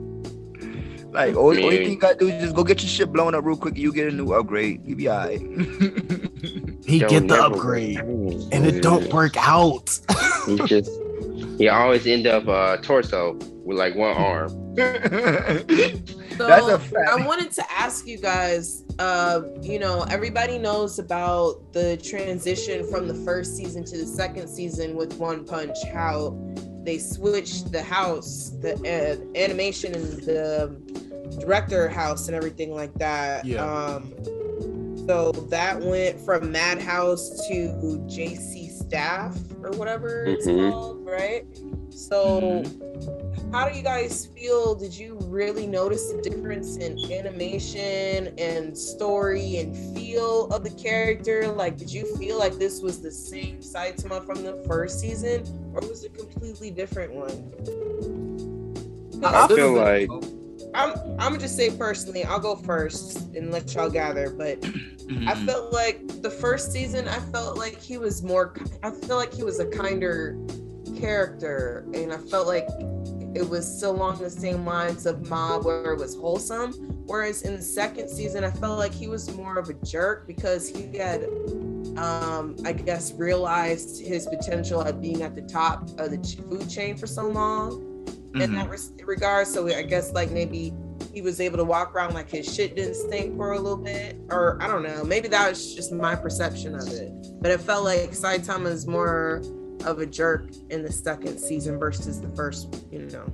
like 1.11 1.35
all, 1.35 1.45
all 1.47 1.55
you 1.55 1.69
think 1.77 1.89
you 1.91 1.97
gotta 1.97 2.15
do 2.17 2.27
is 2.27 2.41
just 2.43 2.55
go 2.55 2.63
get 2.63 2.81
your 2.81 2.89
shit 2.89 3.11
blown 3.13 3.35
up 3.35 3.43
real 3.45 3.57
quick. 3.57 3.77
You 3.77 3.91
get 3.93 4.07
a 4.07 4.11
new 4.11 4.33
upgrade. 4.33 4.81
You 4.85 4.95
be 4.95 5.09
alright. 5.09 5.41
He 6.85 6.97
Yo, 7.01 7.07
get 7.09 7.27
the 7.27 7.35
never- 7.35 7.53
upgrade, 7.55 7.99
and 7.99 8.65
it 8.65 8.81
don't 8.81 9.13
work 9.13 9.35
out. 9.37 9.99
He 10.47 10.55
just 10.65 10.89
he 11.59 11.67
always 11.69 12.07
end 12.07 12.25
up 12.25 12.47
uh 12.47 12.77
torso 12.77 13.37
with 13.69 13.77
like 13.77 13.95
one 13.95 14.17
arm. 14.17 14.75
So 16.39 16.47
That's 16.47 16.67
a 16.67 16.79
fact. 16.79 17.09
I 17.09 17.27
wanted 17.27 17.51
to 17.51 17.69
ask 17.69 18.07
you 18.07 18.17
guys, 18.17 18.85
uh, 18.97 19.41
you 19.61 19.77
know, 19.77 20.03
everybody 20.03 20.57
knows 20.57 20.97
about 20.97 21.73
the 21.73 21.97
transition 21.97 22.89
from 22.89 23.09
the 23.09 23.13
first 23.13 23.57
season 23.57 23.83
to 23.83 23.97
the 23.97 24.05
second 24.05 24.47
season 24.47 24.95
with 24.95 25.15
One 25.17 25.43
Punch, 25.43 25.75
how 25.91 26.39
they 26.83 26.97
switched 26.97 27.73
the 27.73 27.83
house, 27.83 28.51
the 28.61 28.75
uh, 28.75 29.37
animation 29.37 29.93
and 29.93 30.05
the 30.23 31.37
director 31.41 31.89
house 31.89 32.27
and 32.27 32.37
everything 32.37 32.73
like 32.73 32.93
that. 32.93 33.43
Yeah. 33.43 33.65
Um, 33.65 34.13
so 35.07 35.33
that 35.49 35.81
went 35.81 36.21
from 36.21 36.53
Madhouse 36.53 37.31
to 37.49 38.05
JC 38.07 38.69
Staff 38.69 39.37
or 39.61 39.71
whatever 39.71 40.23
it's 40.23 40.47
Mhm. 40.47 40.71
called, 40.71 41.05
right? 41.05 41.45
So 41.99 42.63
how 43.51 43.67
do 43.67 43.75
you 43.75 43.83
guys 43.83 44.27
feel? 44.27 44.73
Did 44.73 44.93
you 44.93 45.17
really 45.23 45.67
notice 45.67 46.11
the 46.11 46.21
difference 46.21 46.77
in 46.77 46.97
animation 47.11 48.33
and 48.37 48.77
story 48.77 49.57
and 49.57 49.75
feel 49.95 50.47
of 50.47 50.63
the 50.63 50.69
character? 50.71 51.47
Like, 51.49 51.75
did 51.75 51.91
you 51.91 52.15
feel 52.15 52.39
like 52.39 52.53
this 52.53 52.81
was 52.81 53.01
the 53.01 53.11
same 53.11 53.59
Saitama 53.59 54.25
from 54.25 54.43
the 54.43 54.63
first 54.65 55.01
season, 55.01 55.43
or 55.73 55.81
was 55.81 56.05
it 56.05 56.13
a 56.13 56.17
completely 56.17 56.71
different 56.71 57.13
one? 57.13 57.35
I 59.21 59.47
feel 59.47 59.73
like 59.73 60.09
I'm 60.73 60.93
I'm 61.19 61.31
gonna 61.31 61.39
just 61.39 61.57
say 61.57 61.69
personally, 61.69 62.23
I'll 62.23 62.39
go 62.39 62.55
first 62.55 63.17
and 63.35 63.51
let 63.51 63.73
y'all 63.73 63.89
gather, 63.89 64.29
but 64.29 64.61
Mm-hmm. 65.09 65.27
I 65.27 65.33
felt 65.33 65.73
like 65.73 66.21
the 66.21 66.29
first 66.29 66.71
season, 66.71 67.07
I 67.07 67.17
felt 67.31 67.57
like 67.57 67.81
he 67.81 67.97
was 67.97 68.21
more, 68.21 68.53
I 68.83 68.91
feel 68.91 69.15
like 69.15 69.33
he 69.33 69.41
was 69.41 69.59
a 69.59 69.65
kinder 69.65 70.37
character, 70.99 71.85
and 71.93 72.11
I 72.13 72.17
felt 72.17 72.47
like 72.47 72.67
it 73.35 73.47
was 73.47 73.65
still 73.77 73.91
along 73.91 74.19
the 74.19 74.29
same 74.29 74.65
lines 74.65 75.05
of 75.05 75.29
Mob, 75.29 75.65
where 75.65 75.93
it 75.93 75.99
was 75.99 76.15
wholesome. 76.15 76.73
Whereas 77.05 77.43
in 77.43 77.55
the 77.55 77.61
second 77.61 78.09
season, 78.09 78.43
I 78.43 78.51
felt 78.51 78.77
like 78.79 78.91
he 78.93 79.07
was 79.07 79.33
more 79.35 79.57
of 79.57 79.69
a 79.69 79.73
jerk 79.85 80.27
because 80.27 80.67
he 80.69 80.95
had, 80.97 81.23
um, 81.97 82.55
I 82.65 82.73
guess, 82.73 83.13
realized 83.13 83.99
his 84.05 84.25
potential 84.27 84.81
at 84.83 85.01
being 85.01 85.21
at 85.23 85.35
the 85.35 85.41
top 85.43 85.83
of 85.99 86.11
the 86.11 86.43
food 86.49 86.69
chain 86.69 86.97
for 86.97 87.07
so 87.07 87.27
long 87.27 87.81
in 88.35 88.41
Mhm. 88.51 88.55
that 88.55 88.69
res- 88.69 88.91
regard. 89.05 89.47
So 89.47 89.67
I 89.67 89.81
guess 89.83 90.11
like 90.13 90.31
maybe 90.31 90.73
he 91.13 91.21
was 91.23 91.39
able 91.39 91.57
to 91.57 91.63
walk 91.63 91.95
around 91.95 92.13
like 92.13 92.29
his 92.29 92.51
shit 92.53 92.75
didn't 92.75 92.93
stink 92.95 93.35
for 93.35 93.53
a 93.53 93.59
little 93.59 93.77
bit, 93.77 94.15
or 94.29 94.57
I 94.61 94.67
don't 94.67 94.83
know. 94.83 95.03
Maybe 95.03 95.27
that 95.29 95.49
was 95.49 95.73
just 95.73 95.91
my 95.91 96.15
perception 96.15 96.75
of 96.75 96.87
it. 96.89 97.11
but 97.41 97.51
it 97.51 97.61
felt 97.61 97.85
like 97.85 98.11
Saitama 98.11 98.67
is 98.67 98.85
more 98.85 99.41
of 99.85 99.99
a 99.99 100.05
jerk 100.05 100.49
in 100.69 100.83
the 100.83 100.91
second 100.91 101.39
season 101.39 101.79
versus 101.79 102.21
the 102.21 102.29
first. 102.29 102.83
You 102.91 103.05
know. 103.07 103.31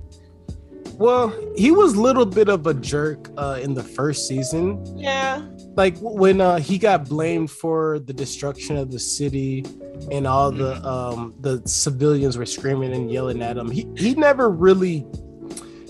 Well, 0.97 1.33
he 1.57 1.71
was 1.71 1.95
a 1.95 2.01
little 2.01 2.25
bit 2.25 2.47
of 2.47 2.67
a 2.67 2.73
jerk 2.73 3.29
uh, 3.37 3.59
in 3.61 3.73
the 3.73 3.83
first 3.83 4.27
season. 4.27 4.81
Yeah. 4.97 5.45
Like 5.75 5.97
when 5.99 6.39
uh, 6.39 6.59
he 6.59 6.77
got 6.77 7.09
blamed 7.09 7.51
for 7.51 7.99
the 7.99 8.13
destruction 8.13 8.77
of 8.77 8.91
the 8.91 8.99
city 8.99 9.65
and 10.09 10.25
all 10.25 10.51
the 10.51 10.81
um, 10.87 11.35
the 11.41 11.61
civilians 11.65 12.37
were 12.37 12.45
screaming 12.45 12.93
and 12.93 13.11
yelling 13.11 13.41
at 13.41 13.57
him. 13.57 13.69
He 13.69 13.87
he 13.97 14.15
never 14.15 14.49
really 14.49 15.05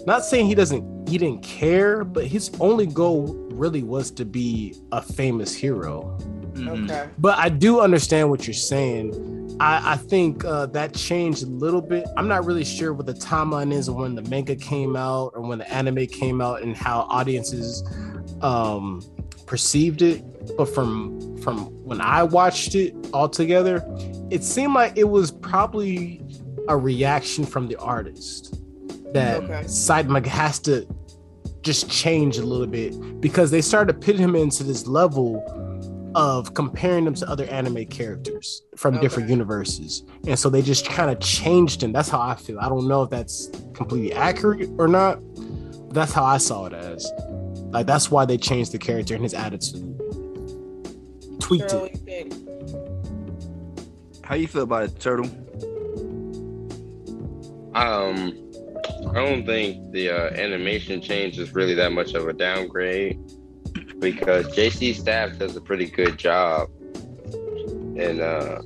not 0.07 0.25
saying 0.25 0.47
he 0.47 0.55
doesn't 0.55 1.07
he 1.07 1.19
didn't 1.19 1.43
care, 1.43 2.03
but 2.03 2.25
his 2.25 2.49
only 2.59 2.87
goal 2.87 3.35
really 3.51 3.83
was 3.83 4.09
to 4.11 4.25
be 4.25 4.75
a 4.91 5.01
famous 5.01 5.53
hero. 5.53 6.17
Mhm. 6.53 6.85
Okay. 6.85 7.09
But 7.19 7.37
I 7.37 7.49
do 7.49 7.81
understand 7.81 8.31
what 8.31 8.47
you're 8.47 8.53
saying. 8.55 9.11
I, 9.59 9.93
I 9.93 9.97
think 9.97 10.43
uh, 10.43 10.65
that 10.67 10.93
changed 10.93 11.43
a 11.43 11.47
little 11.47 11.81
bit. 11.81 12.05
I'm 12.17 12.27
not 12.27 12.45
really 12.45 12.65
sure 12.65 12.93
what 12.93 13.05
the 13.05 13.13
timeline 13.13 13.71
is 13.71 13.87
of 13.87 13.95
when 13.95 14.15
the 14.15 14.21
manga 14.23 14.55
came 14.55 14.95
out 14.95 15.31
or 15.33 15.41
when 15.41 15.59
the 15.59 15.73
anime 15.73 16.07
came 16.07 16.41
out 16.41 16.61
and 16.61 16.75
how 16.75 17.01
audiences 17.09 17.83
um, 18.41 19.01
perceived 19.45 20.01
it. 20.01 20.23
But 20.57 20.65
from 20.65 21.37
from 21.37 21.65
when 21.85 22.01
I 22.01 22.23
watched 22.23 22.75
it 22.75 22.93
all 23.13 23.29
together, 23.29 23.83
it 24.29 24.43
seemed 24.43 24.73
like 24.73 24.97
it 24.97 25.09
was 25.09 25.31
probably 25.31 26.21
a 26.67 26.77
reaction 26.77 27.45
from 27.45 27.67
the 27.67 27.75
artist 27.77 28.59
that 29.13 29.43
Okay. 29.43 29.61
Saitama 29.63 30.25
has 30.25 30.59
to 30.59 30.87
just 31.61 31.89
change 31.89 32.37
a 32.37 32.45
little 32.45 32.67
bit 32.67 33.21
because 33.21 33.49
they 33.51 33.61
started 33.61 33.99
putting 34.01 34.21
him 34.21 34.35
into 34.35 34.63
this 34.63 34.85
level 34.85 35.41
of 36.15 36.53
comparing 36.53 37.03
them 37.05 37.13
to 37.13 37.29
other 37.29 37.43
anime 37.45 37.85
characters 37.85 38.63
from 38.77 38.99
different 39.01 39.29
universes. 39.29 40.03
And 40.25 40.39
so 40.39 40.49
they 40.49 40.61
just 40.61 40.87
kind 40.87 41.11
of 41.11 41.19
changed 41.19 41.83
him. 41.83 41.91
That's 41.91 42.07
how 42.09 42.21
I 42.21 42.35
feel. 42.35 42.57
I 42.59 42.69
don't 42.69 42.87
know 42.87 43.03
if 43.03 43.09
that's 43.09 43.51
completely 43.73 44.13
accurate 44.13 44.69
or 44.77 44.87
not. 44.87 45.19
That's 45.93 46.13
how 46.13 46.23
I 46.23 46.37
saw 46.37 46.65
it 46.65 46.73
as. 46.73 47.05
Like 47.71 47.85
that's 47.85 48.09
why 48.09 48.23
they 48.25 48.37
changed 48.37 48.71
the 48.71 48.77
character 48.77 49.13
and 49.13 49.23
his 49.23 49.33
attitude. 49.33 49.91
Tweaked 51.41 51.71
Girl, 51.71 51.89
it. 52.07 52.33
what? 52.33 54.25
How 54.25 54.35
you 54.35 54.47
feel 54.47 54.63
about 54.63 54.83
it, 54.85 54.99
Turtle? 54.99 55.25
Um, 57.75 58.41
I 59.09 59.13
don't 59.13 59.45
think 59.45 59.91
the 59.91 60.09
uh, 60.09 60.29
animation 60.33 61.01
change 61.01 61.37
is 61.37 61.53
really 61.53 61.73
that 61.75 61.91
much 61.91 62.13
of 62.13 62.27
a 62.29 62.33
downgrade 62.33 63.19
because 64.11 64.47
JC 64.55 64.93
Staff 64.95 65.37
does 65.37 65.55
a 65.55 65.61
pretty 65.61 65.85
good 65.85 66.17
job, 66.17 66.69
and 67.97 68.19
uh, 68.21 68.61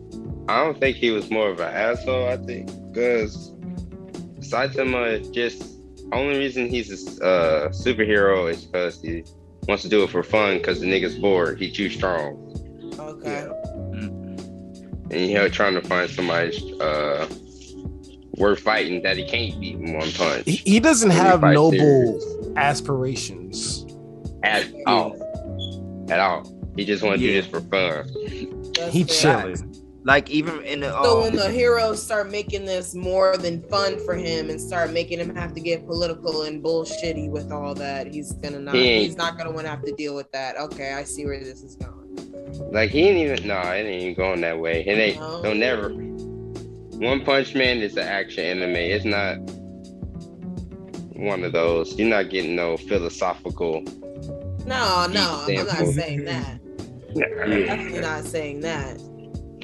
I 0.47 0.63
don't 0.63 0.79
think 0.79 0.97
he 0.97 1.11
was 1.11 1.29
more 1.29 1.49
of 1.49 1.59
an 1.59 1.73
asshole. 1.73 2.27
I 2.27 2.37
think 2.37 2.67
because 2.91 3.51
Saitama 4.39 5.31
just 5.33 5.63
only 6.11 6.37
reason 6.37 6.67
he's 6.67 6.89
a 7.19 7.23
uh, 7.25 7.69
superhero 7.69 8.49
is 8.51 8.65
because 8.65 9.01
he 9.01 9.23
wants 9.67 9.83
to 9.83 9.89
do 9.89 10.03
it 10.03 10.09
for 10.09 10.23
fun 10.23 10.57
because 10.57 10.79
the 10.79 10.87
nigga's 10.87 11.15
bored. 11.17 11.59
He 11.59 11.71
too 11.71 11.89
strong, 11.89 12.35
Okay. 12.99 13.47
and 15.11 15.21
you 15.29 15.35
know 15.35 15.47
trying 15.49 15.75
to 15.75 15.81
find 15.81 16.09
somebody 16.09 16.77
uh, 16.81 17.27
worth 18.37 18.59
fighting 18.61 19.01
that 19.03 19.17
he 19.17 19.25
can't 19.25 19.59
beat 19.59 19.75
in 19.75 19.93
one 19.93 20.11
punch. 20.13 20.45
He, 20.45 20.55
he 20.65 20.79
doesn't 20.79 21.09
When 21.09 21.17
he 21.17 21.23
have 21.23 21.41
noble 21.41 21.71
serious. 22.19 22.25
aspirations. 22.55 23.85
at 24.43 24.65
all. 24.87 25.15
At 26.09 26.19
all. 26.19 26.43
He 26.75 26.85
just 26.85 27.03
want 27.03 27.19
to 27.19 27.25
Yeah. 27.25 27.33
do 27.33 27.41
this 27.41 27.51
for 27.51 27.61
fun. 27.61 28.73
That's 28.73 28.93
He 28.93 29.03
fair. 29.03 29.41
chilling. 29.41 29.75
Like 30.05 30.29
even 30.29 30.63
in 30.63 30.79
the 30.79 30.91
So 31.03 31.17
um, 31.17 31.21
when 31.23 31.35
the 31.35 31.51
heroes 31.51 32.01
start 32.01 32.31
making 32.31 32.65
this 32.65 32.95
more 32.95 33.35
than 33.37 33.61
fun 33.63 33.99
for 33.99 34.15
him 34.15 34.49
and 34.49 34.59
start 34.59 34.91
making 34.91 35.19
him 35.19 35.35
have 35.35 35.53
to 35.53 35.59
get 35.59 35.85
political 35.85 36.43
and 36.43 36.63
bullshitty 36.63 37.29
with 37.29 37.51
all 37.51 37.75
that, 37.75 38.07
he's 38.07 38.31
gonna 38.33 38.59
not. 38.59 38.75
He 38.75 39.03
He's 39.03 39.17
not 39.17 39.37
gonna 39.37 39.51
want 39.51 39.65
to 39.65 39.69
have 39.69 39.83
to 39.83 39.91
deal 39.91 40.15
with 40.15 40.31
that. 40.31 40.57
Okay, 40.57 40.93
I 40.93 41.03
see 41.03 41.25
where 41.25 41.39
this 41.43 41.61
is 41.63 41.75
going. 41.75 42.71
Like 42.71 42.91
he 42.91 43.09
ain't 43.09 43.17
even 43.17 43.47
no, 43.47 43.59
it 43.59 43.81
ain't 43.85 44.01
even 44.03 44.13
going 44.15 44.41
that 44.41 44.57
way. 44.57 44.85
It 44.87 44.97
ain't 44.97 45.19
No. 45.19 45.41
don't 45.43 45.59
never. 45.59 45.89
One 45.89 47.23
Punch 47.23 47.53
Man 47.53 47.79
is 47.79 47.97
an 47.97 48.07
action 48.07 48.43
anime. 48.45 48.75
It's 48.75 49.05
not 49.05 49.37
one 51.15 51.43
of 51.43 51.51
those. 51.51 51.97
You're 51.99 52.07
not 52.09 52.29
getting 52.29 52.55
no 52.55 52.77
philosophical. 52.77 53.83
No, 54.65 55.07
no, 55.07 55.45
I'm 55.47 55.65
not 55.65 55.87
saying 55.93 56.25
that. 56.25 56.59
Definitely 57.15 57.99
not 58.01 58.23
saying 58.25 58.59
that. 58.61 58.99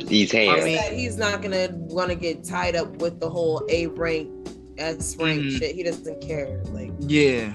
These 0.07 0.31
hands. 0.31 0.61
I 0.61 0.65
mean- 0.65 0.93
he's 0.99 1.17
not 1.17 1.41
gonna 1.41 1.69
want 1.71 2.09
to 2.09 2.15
get 2.15 2.43
tied 2.43 2.75
up 2.75 2.97
with 2.97 3.19
the 3.19 3.29
whole 3.29 3.63
A 3.69 3.87
rank, 3.87 4.29
S 4.77 5.15
rank 5.17 5.41
Mhm. 5.41 5.57
shit. 5.59 5.75
He 5.75 5.83
doesn't 5.83 6.21
care. 6.21 6.61
Like, 6.71 6.91
Yeah, 6.99 7.53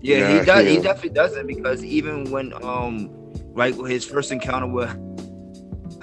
yeah, 0.00 0.20
Nah, 0.34 0.38
he 0.40 0.46
does. 0.46 0.66
He 0.66 0.76
definitely 0.80 1.10
doesn't 1.10 1.46
because 1.46 1.84
even 1.84 2.30
when 2.30 2.52
um, 2.62 3.10
like 3.54 3.74
his 3.86 4.04
first 4.04 4.30
encounter 4.30 4.66
with 4.68 4.90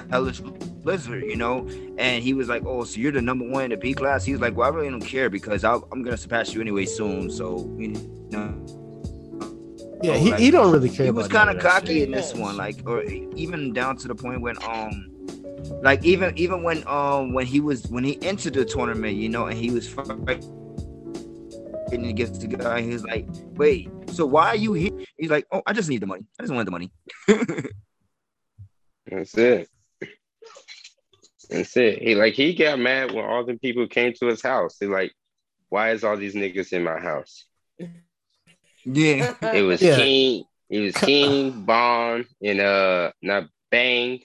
Hellish 0.09 0.41
Blizzard, 0.41 1.23
you 1.25 1.35
know, 1.35 1.67
and 1.97 2.23
he 2.23 2.33
was 2.33 2.47
like, 2.49 2.63
"Oh, 2.65 2.83
so 2.85 2.99
you're 2.99 3.11
the 3.11 3.21
number 3.21 3.47
one 3.47 3.65
in 3.65 3.71
the 3.71 3.77
B 3.77 3.93
class." 3.93 4.23
He 4.25 4.31
was 4.31 4.41
like, 4.41 4.55
"Well, 4.57 4.67
I 4.71 4.73
really 4.75 4.89
don't 4.89 5.01
care 5.01 5.29
because 5.29 5.63
I'll, 5.63 5.87
I'm 5.91 6.01
gonna 6.01 6.17
surpass 6.17 6.53
you 6.53 6.61
anyway 6.61 6.85
soon." 6.85 7.29
So 7.29 7.73
you 7.77 7.89
know, 8.31 8.53
Yeah, 10.03 10.13
Oh, 10.13 10.19
he, 10.19 10.31
like, 10.31 10.39
he 10.39 10.51
don't 10.51 10.71
really 10.71 10.89
care. 10.89 11.05
he 11.05 11.11
was 11.11 11.27
kind 11.27 11.49
of 11.49 11.59
cocky 11.59 12.03
in 12.03 12.11
this 12.11 12.33
one, 12.33 12.55
like, 12.55 12.87
or 12.87 13.03
even 13.03 13.73
down 13.73 13.97
to 13.97 14.07
the 14.07 14.15
point 14.15 14.41
when 14.41 14.57
um. 14.63 15.09
Like 15.81 16.03
even 16.05 16.37
even 16.37 16.63
when 16.63 16.87
um 16.87 17.33
when 17.33 17.45
he 17.45 17.59
was 17.59 17.87
when 17.87 18.03
he 18.03 18.21
entered 18.21 18.53
the 18.53 18.63
tournament, 18.63 19.17
you 19.17 19.27
know, 19.27 19.47
and 19.47 19.57
he 19.57 19.69
was 19.71 19.87
fighting 19.89 20.39
against 21.91 22.41
the 22.41 22.47
guy, 22.47 22.81
he 22.81 22.89
was 22.89 23.03
like, 23.03 23.27
"Wait, 23.55 23.89
so 24.09 24.25
why 24.25 24.47
are 24.47 24.55
you 24.55 24.73
here?" 24.73 24.91
He's 25.17 25.29
like, 25.29 25.45
"Oh, 25.51 25.61
I 25.65 25.73
just 25.73 25.89
need 25.89 26.01
the 26.01 26.05
money. 26.07 26.25
I 26.39 26.43
just 26.43 26.53
want 26.53 26.65
the 26.65 26.71
money." 26.71 26.91
That's 29.11 29.37
it. 29.37 29.69
That's 31.49 31.75
it. 31.77 32.01
He 32.01 32.15
like 32.15 32.33
he 32.33 32.53
got 32.53 32.79
mad 32.79 33.11
when 33.11 33.25
all 33.25 33.45
the 33.45 33.57
people 33.57 33.87
came 33.87 34.13
to 34.13 34.27
his 34.27 34.41
house. 34.41 34.77
He 34.79 34.85
like, 34.85 35.13
why 35.69 35.91
is 35.91 36.03
all 36.03 36.17
these 36.17 36.35
niggas 36.35 36.73
in 36.73 36.83
my 36.83 36.99
house? 36.99 37.45
Yeah, 38.95 39.33
It 39.53 39.61
was 39.63 39.81
Yeah. 39.81 39.95
King. 39.97 40.43
It 40.69 40.79
was 40.79 40.95
King, 40.95 41.63
Bond, 41.63 42.25
and 42.43 42.59
uh, 42.59 43.11
not 43.21 43.47
Bang, 43.71 44.19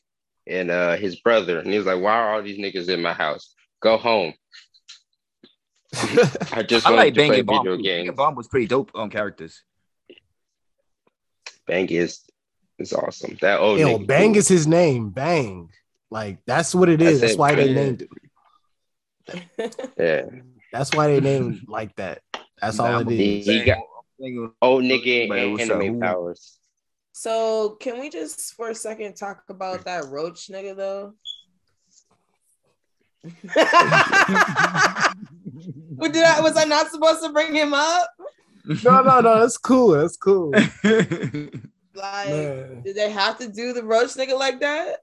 and 0.47 0.71
uh, 0.71 0.97
his 0.97 1.17
brother. 1.21 1.61
And 1.61 1.71
he 1.71 1.77
was 1.79 1.87
like, 1.87 2.01
"Why 2.01 2.15
are 2.17 2.35
all 2.35 2.43
these 2.43 2.59
niggas 2.59 2.89
in 2.89 3.01
my 3.01 3.13
house? 3.13 3.55
Go 3.81 3.97
home. 3.97 4.35
I 6.53 6.63
just 6.67 6.87
I 6.87 6.91
like 6.91 7.15
to 7.15 7.21
Bang 7.21 7.29
play 7.31 7.39
and 7.41 7.47
Bomb. 7.47 7.65
video 7.65 7.77
too. 7.77 7.83
Bang 7.85 8.09
and 8.09 8.17
Bomb 8.17 8.35
was 8.35 8.49
pretty 8.49 8.67
dope 8.67 8.91
on 8.95 9.09
characters. 9.11 9.63
Bang 11.67 11.89
is 11.91 12.21
is 12.79 12.93
awesome. 12.93 13.37
That 13.41 13.61
old 13.61 13.79
Yo, 13.79 13.99
nigga 13.99 14.07
Bang 14.07 14.31
cool. 14.33 14.39
is 14.39 14.49
his 14.49 14.67
name. 14.67 15.11
Bang. 15.11 15.71
Like 16.11 16.39
that's 16.47 16.75
what 16.75 16.89
it 16.89 17.01
is. 17.01 17.21
That's. 17.21 17.21
That's 17.21 17.35
it, 17.35 17.39
why 17.39 17.55
they 17.55 17.73
named 17.73 18.03
it. 18.03 19.93
yeah. 19.99 20.23
That's 20.73 20.93
why 20.95 21.07
they 21.09 21.21
named 21.21 21.63
it 21.63 21.69
like 21.69 21.95
that. 21.97 22.23
That's 22.61 22.79
all 22.81 23.01
it 23.01 23.09
He, 23.09 23.41
is. 23.41 23.47
he 23.47 23.65
got 23.65 23.79
old 24.63 24.85
nigga 24.85 25.29
But 25.29 25.39
oh, 25.39 25.43
and 25.43 25.53
was 25.53 25.69
a 25.69 25.75
anime 25.75 26.01
powers. 26.01 26.59
so 27.13 27.77
can 27.81 28.01
we 28.01 28.09
just 28.11 28.55
for 28.55 28.71
a 28.71 28.75
second 28.75 29.15
talk 29.17 29.45
about 29.49 29.85
that 29.85 30.07
roach 30.07 30.49
nigga 30.49 30.77
though? 30.77 31.15
What 35.97 36.13
did 36.13 36.25
I 36.25 36.41
was 36.41 36.57
I 36.57 36.65
not 36.65 36.91
supposed 36.91 37.23
to 37.23 37.31
bring 37.33 37.55
him 37.55 37.73
up? 37.75 38.09
No, 38.65 39.03
no, 39.03 39.21
no. 39.21 39.41
That's 39.41 39.59
cool. 39.59 39.91
That's 39.91 40.17
cool. 40.17 40.53
Like, 41.95 42.29
Man. 42.31 42.83
did 42.83 42.97
they 42.97 43.11
have 43.11 43.39
to 43.39 43.49
do 43.49 43.75
the 43.75 43.85
roach 43.85 44.15
nigga 44.15 44.37
like 44.39 44.61
that? 44.61 45.01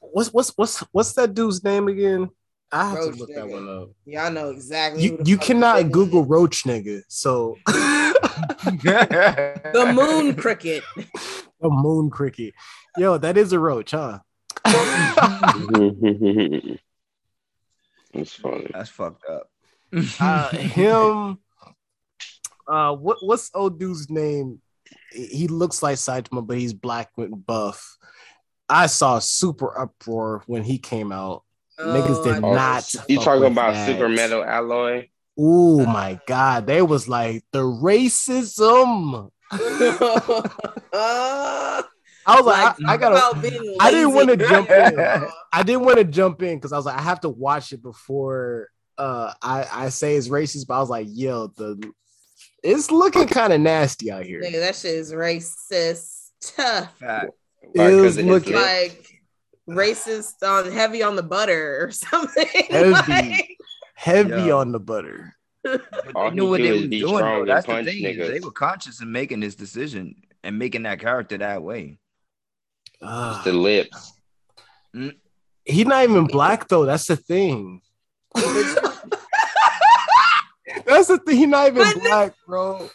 What's 0.00 0.28
what's 0.34 0.50
what's 0.50 0.80
what's 0.92 1.14
that 1.14 1.32
dude's 1.32 1.64
name 1.64 1.88
again? 1.88 2.28
I 2.72 2.88
have 2.88 2.98
Roach 2.98 3.14
to 3.14 3.20
look 3.20 3.34
that 3.34 3.48
one 3.48 3.68
up. 3.68 3.90
Yeah, 4.06 4.26
I 4.26 4.30
know 4.30 4.50
exactly. 4.50 5.02
You 5.02 5.16
who 5.16 5.24
you 5.26 5.36
cannot 5.36 5.76
nigga 5.76 5.90
Google 5.90 6.24
roach 6.24 6.64
nigga. 6.64 7.02
So 7.08 7.58
the 7.66 9.92
moon 9.94 10.34
cricket. 10.34 10.82
The 11.60 11.68
moon 11.68 12.08
cricket. 12.08 12.54
Yo, 12.96 13.18
that 13.18 13.36
is 13.36 13.52
a 13.52 13.58
roach, 13.58 13.90
huh? 13.90 14.20
That's 18.14 18.34
funny. 18.34 18.70
That's 18.72 18.90
fucked 18.90 19.24
up. 19.28 19.50
uh, 20.20 20.56
him. 20.56 21.38
Uh, 22.66 22.94
what 22.94 23.18
what's 23.20 23.50
old 23.54 23.78
dude's 23.78 24.08
name? 24.08 24.62
He 25.10 25.26
he 25.26 25.48
looks 25.48 25.82
like 25.82 25.96
Saitama, 25.96 26.46
but 26.46 26.56
he's 26.56 26.72
black 26.72 27.10
with 27.16 27.30
buff. 27.46 27.98
I 28.68 28.86
saw 28.86 29.18
super 29.18 29.78
uproar 29.78 30.42
when 30.46 30.62
he 30.62 30.78
came 30.78 31.12
out. 31.12 31.42
Niggas 31.86 32.24
did 32.24 32.44
Oh, 32.44 32.54
not. 32.54 32.92
You 33.08 33.18
talking 33.18 33.44
about 33.50 33.74
that. 33.74 33.86
super 33.86 34.08
metal 34.08 34.44
alloy? 34.44 35.08
Oh 35.38 35.84
my 35.86 36.20
god, 36.26 36.66
they 36.66 36.82
was 36.82 37.08
like 37.08 37.44
the 37.52 37.60
racism. 37.62 39.30
I 42.24 42.36
was 42.36 42.46
like, 42.46 42.76
I, 42.86 42.92
I 42.92 42.96
gotta. 42.96 43.76
I 43.80 43.90
didn't 43.90 44.14
want 44.14 44.28
to 44.28 44.36
jump 44.36 44.70
in. 44.70 44.98
I 45.52 45.62
didn't 45.62 45.84
want 45.84 45.98
to 45.98 46.04
jump 46.04 46.42
in 46.42 46.56
because 46.56 46.72
I 46.72 46.76
was 46.76 46.86
like, 46.86 46.96
I 46.98 47.02
have 47.02 47.20
to 47.22 47.28
watch 47.28 47.72
it 47.72 47.82
before 47.82 48.68
uh 48.98 49.32
I 49.42 49.66
I 49.72 49.88
say 49.88 50.14
it's 50.16 50.28
racist. 50.28 50.66
But 50.66 50.74
I 50.74 50.80
was 50.80 50.90
like, 50.90 51.06
yo, 51.10 51.48
the 51.48 51.92
it's 52.62 52.90
looking 52.90 53.26
kind 53.26 53.52
of 53.52 53.60
nasty 53.60 54.10
out 54.12 54.24
here. 54.24 54.40
Nigga, 54.40 54.60
that 54.60 54.76
shit 54.76 54.94
is 54.94 55.12
racist. 55.12 56.30
Fact. 56.42 56.94
Why? 57.00 57.28
It 57.74 57.76
'Cause 57.76 58.00
was 58.02 58.18
looking- 58.22 58.54
like 58.54 59.08
racist 59.68 60.42
on 60.42 60.70
heavy 60.72 61.02
on 61.02 61.16
the 61.16 61.22
butter 61.22 61.84
or 61.84 61.90
something. 61.92 62.46
Heavy. 62.68 62.90
Like, 62.90 63.56
Heavy 63.94 64.30
Yo. 64.48 64.58
on 64.58 64.72
the 64.72 64.80
butter. 64.80 65.34
But 65.62 65.82
All 66.16 66.30
they 66.30 66.34
knew 66.36 66.48
what 66.50 66.60
they 66.60 66.68
is 66.68 66.80
was 66.82 66.88
be 66.90 67.00
doing. 67.00 67.16
strong 67.18 67.34
Though. 67.34 67.40
and 67.42 67.48
That's 67.50 67.66
the 67.66 67.84
thing. 67.84 68.04
is 68.04 68.28
They 68.30 68.40
were 68.40 68.50
conscious 68.50 69.00
in 69.00 69.12
making 69.12 69.40
this 69.40 69.54
decision 69.54 70.16
and 70.42 70.58
making 70.58 70.82
that 70.84 70.98
character 71.00 71.38
that 71.38 71.62
way. 71.62 71.98
Ah. 73.00 73.40
the 73.44 73.52
lips. 73.52 74.12
He's 75.64 75.86
not 75.86 76.02
even 76.04 76.26
black 76.26 76.68
though. 76.68 76.84
That's 76.84 77.06
the 77.06 77.16
thing. 77.16 77.80
That's 80.86 81.08
the 81.08 81.18
thing. 81.24 81.36
He 81.36 81.46
not 81.46 81.68
even 81.68 81.82
But- 81.84 82.02
black, 82.02 82.32
bro. 82.46 82.88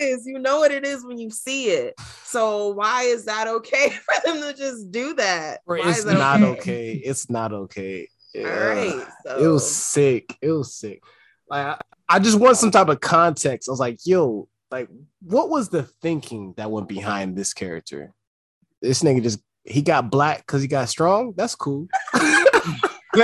That 0.00 0.06
is, 0.06 0.26
you 0.26 0.38
know 0.38 0.58
what 0.60 0.70
it 0.70 0.84
is 0.84 1.04
when 1.04 1.18
you 1.18 1.30
see 1.30 1.66
it. 1.66 1.94
So 2.24 2.68
why 2.68 3.02
is 3.04 3.24
that 3.26 3.46
okay 3.48 3.90
for 4.04 4.14
them 4.24 4.40
to 4.42 4.54
just 4.56 4.90
do 4.90 5.14
that? 5.14 5.64
Bro, 5.66 5.80
Why 5.80 5.90
It's 5.90 5.98
is 6.00 6.04
that 6.06 6.18
not 6.18 6.42
okay. 6.42 6.92
It's 6.92 7.30
not 7.30 7.52
okay. 7.52 8.08
All 8.36 8.42
Yeah. 8.42 8.48
right. 8.48 9.06
So. 9.26 9.38
It 9.38 9.46
was 9.48 9.70
sick. 9.70 10.36
It 10.40 10.50
was 10.52 10.74
sick. 10.74 11.02
Like 11.48 11.66
I, 11.66 11.78
I 12.08 12.18
just 12.18 12.38
want 12.38 12.56
some 12.56 12.70
type 12.70 12.88
of 12.88 13.00
context. 13.00 13.68
I 13.68 13.72
was 13.72 13.80
like, 13.80 13.98
yo, 14.04 14.48
like, 14.70 14.88
what 15.22 15.50
was 15.50 15.68
the 15.68 15.82
thinking 15.82 16.54
that 16.56 16.70
went 16.70 16.88
behind 16.88 17.36
this 17.36 17.52
character? 17.52 18.12
This 18.80 19.02
nigga 19.02 19.22
just 19.22 19.40
he 19.64 19.82
got 19.82 20.10
black 20.10 20.38
because 20.38 20.62
he 20.62 20.68
got 20.68 20.88
strong. 20.88 21.34
That's 21.36 21.54
cool. 21.54 21.88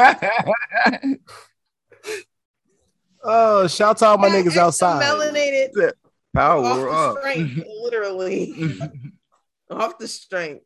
Oh, 3.29 3.67
shout 3.67 4.01
out 4.03 4.21
my 4.21 4.29
niggas 4.29 4.57
outside. 4.57 5.03
Melanated 5.03 5.93
Power 6.37 6.89
off 6.91 7.17
up. 7.17 7.23
the 7.23 7.31
strength, 7.33 7.67
literally 7.83 8.79
off 9.71 9.99
the 9.99 10.09
strength. 10.09 10.65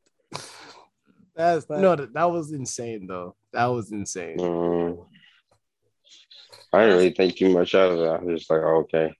That's 1.36 1.68
no, 1.70 1.96
that, 1.96 2.12
that 2.12 2.30
was 2.30 2.52
insane 2.52 3.06
though. 3.06 3.36
That 3.52 3.66
was 3.66 3.92
insane. 3.92 4.36
Mm. 4.38 5.06
I 6.72 6.80
didn't 6.82 6.96
really 6.96 7.10
think 7.10 7.36
too 7.36 7.48
much 7.52 7.74
of 7.74 7.98
it. 7.98 8.06
I 8.06 8.18
was 8.22 8.40
just 8.40 8.50
like, 8.50 8.60
oh, 8.62 8.80
okay. 8.80 9.12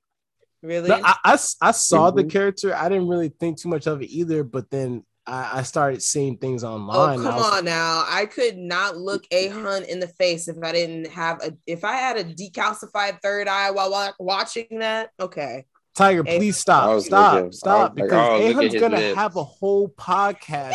Really? 0.63 0.89
No, 0.89 1.01
I, 1.03 1.17
I 1.25 1.33
s- 1.35 1.57
I 1.61 1.71
saw 1.71 2.11
the 2.11 2.23
Mhm. 2.25 2.31
character. 2.31 2.75
I 2.77 2.89
didn't 2.89 3.09
really 3.09 3.31
think 3.31 3.59
too 3.59 3.69
much 3.69 3.87
of 3.87 4.03
it 4.03 4.11
either. 4.11 4.45
But 4.45 4.71
then 4.71 5.05
I, 5.27 5.61
I 5.61 5.63
started 5.63 6.03
seeing 6.03 6.37
things 6.37 6.63
Oh 6.63 6.75
online. 6.75 7.19
and 7.21 7.27
I 7.27 7.31
come 7.31 7.39
was- 7.41 7.53
on 7.59 7.65
now! 7.65 8.05
I 8.07 8.27
could 8.27 8.59
not 8.59 8.97
look 8.99 9.25
a 9.33 9.49
hun 9.49 9.85
in 9.85 10.01
the 10.01 10.09
face 10.09 10.49
if 10.49 10.57
I 10.63 10.73
didn't 10.73 11.07
have 11.09 11.43
a. 11.43 11.53
If 11.67 11.83
I 11.85 11.95
had 11.97 12.19
a 12.19 12.25
decalcified 12.25 13.21
third 13.23 13.49
eye 13.49 13.71
while 13.71 14.15
watching 14.19 14.67
that, 14.81 15.11
okay. 15.19 15.65
Tiger, 15.95 16.23
please 16.25 16.57
stop, 16.57 17.01
stop, 17.03 17.35
looking- 17.35 17.53
stop, 17.53 17.95
was 17.95 18.03
because 18.03 18.41
oh, 18.41 18.47
look 18.47 18.57
at 18.57 18.63
Ahun's 18.63 18.73
his 18.73 18.81
gonna 18.81 18.97
lips. 18.97 19.17
have 19.19 19.37
a 19.37 19.45
whole 19.45 19.89
podcast. 19.91 20.75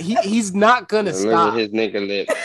he 0.00 0.14
he's 0.16 0.54
not 0.54 0.88
gonna 0.88 1.10
Look 1.12 1.20
stop. 1.20 1.54
his 1.56 1.68
nigga 1.70 2.06
lips. 2.06 2.34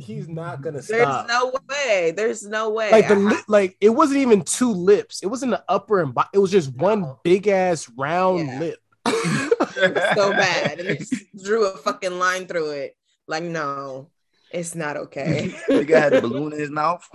He's 0.00 0.28
not 0.28 0.62
gonna 0.62 0.80
stop. 0.82 0.96
There's 0.96 1.28
no 1.28 1.52
way. 1.68 2.10
There's 2.16 2.42
no 2.42 2.70
way. 2.70 2.90
like 2.90 3.06
the 3.06 3.14
I- 3.16 3.18
li- 3.18 3.42
like 3.48 3.76
it 3.82 3.90
wasn't 3.90 4.20
even 4.20 4.40
two 4.42 4.70
lips. 4.72 5.22
It 5.22 5.26
wasn't 5.26 5.50
the 5.50 5.62
upper 5.68 6.00
and 6.00 6.14
bottom. 6.14 6.30
It 6.32 6.38
was 6.38 6.50
just 6.50 6.74
one 6.74 7.02
No. 7.02 7.20
big 7.22 7.48
ass 7.48 7.86
round 7.94 8.46
Yeah. 8.48 8.58
lip. 8.60 8.78
so 10.16 10.30
bad, 10.32 10.80
and 10.80 10.88
they 10.88 10.96
just 10.96 11.12
drew 11.44 11.66
a 11.66 11.76
fucking 11.76 12.18
line 12.18 12.46
through 12.46 12.70
it. 12.70 12.96
Like, 13.28 13.42
no, 13.44 14.08
it's 14.50 14.74
not 14.74 14.96
okay. 14.96 15.54
The 15.68 15.84
guy 15.84 16.00
had 16.00 16.14
a 16.14 16.20
balloon 16.22 16.54
in 16.54 16.58
his 16.60 16.70
mouth. 16.70 17.06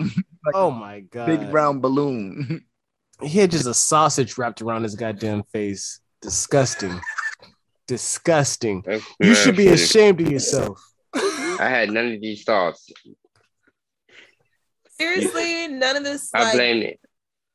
oh 0.54 0.70
my 0.70 1.00
god! 1.00 1.26
Big 1.26 1.42
round 1.52 1.82
balloon. 1.82 2.64
He 3.22 3.40
had 3.40 3.52
just 3.52 3.66
a 3.68 3.74
sausage 3.74 4.38
wrapped 4.38 4.62
around 4.62 4.84
his 4.84 4.96
goddamn 4.96 5.44
face. 5.52 6.00
Disgusting. 6.22 7.00
Disgusting. 7.88 8.84
That's 8.86 9.04
You 9.20 9.36
should 9.36 9.56
be 9.56 9.68
ashamed 9.70 10.22
of 10.22 10.32
yourself. 10.32 10.80
I 11.14 11.68
had 11.70 11.90
none 11.92 12.14
of 12.14 12.22
these 12.22 12.44
thoughts. 12.44 12.90
Seriously, 15.00 15.68
none 15.68 15.96
of 15.98 16.04
this. 16.04 16.30
I 16.34 16.44
Like, 16.44 16.54
blamed 16.56 16.84
it. 16.84 17.00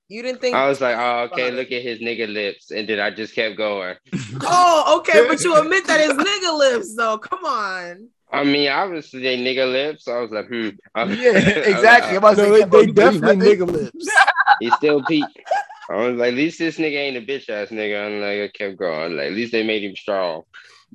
you 0.08 0.22
didn't 0.22 0.40
think. 0.40 0.56
I 0.56 0.68
was 0.68 0.80
like, 0.80 0.96
oh, 0.98 1.28
okay, 1.32 1.50
look 1.50 1.70
at 1.72 1.82
his 1.82 1.98
nigga 2.00 2.28
lips. 2.32 2.70
And 2.70 2.88
then 2.88 3.00
I 3.00 3.10
just 3.10 3.34
kept 3.34 3.56
going. 3.56 3.96
oh, 4.42 4.98
okay, 4.98 5.26
but 5.28 5.42
you 5.42 5.56
admit 5.56 5.86
that 5.86 6.00
it's 6.00 6.12
nigga 6.14 6.58
lips, 6.58 6.94
though. 6.96 7.18
Come 7.18 7.44
on. 7.44 8.08
I 8.32 8.42
mean, 8.44 8.68
obviously 8.70 9.20
they 9.20 9.36
nigga 9.38 9.70
lips. 9.70 10.06
So 10.06 10.12
I 10.16 10.20
was 10.20 10.30
like, 10.30 10.48
hmm. 10.48 10.70
Yeah, 11.12 11.36
exactly. 11.38 12.12
I'm 12.12 12.16
about 12.16 12.36
to 12.36 12.42
No, 12.48 12.54
say, 12.56 12.64
they, 12.64 12.86
they 12.86 12.92
definitely 12.92 13.36
nothing. 13.36 13.66
nigga 13.66 13.70
lips. 13.70 14.08
He 14.60 14.70
still 14.72 15.02
peaked. 15.04 15.38
I 15.90 15.96
was 15.96 16.16
like, 16.18 16.28
at 16.28 16.34
least 16.34 16.58
this 16.58 16.78
nigga 16.78 16.96
ain't 16.96 17.16
a 17.16 17.20
bitch 17.20 17.48
ass 17.50 17.68
nigga. 17.68 18.06
I'm 18.06 18.20
like, 18.20 18.40
I 18.40 18.48
kept 18.56 18.78
going. 18.78 19.16
Like, 19.16 19.26
at 19.26 19.32
least 19.32 19.52
they 19.52 19.62
made 19.62 19.82
him 19.84 19.94
strong. 19.96 20.42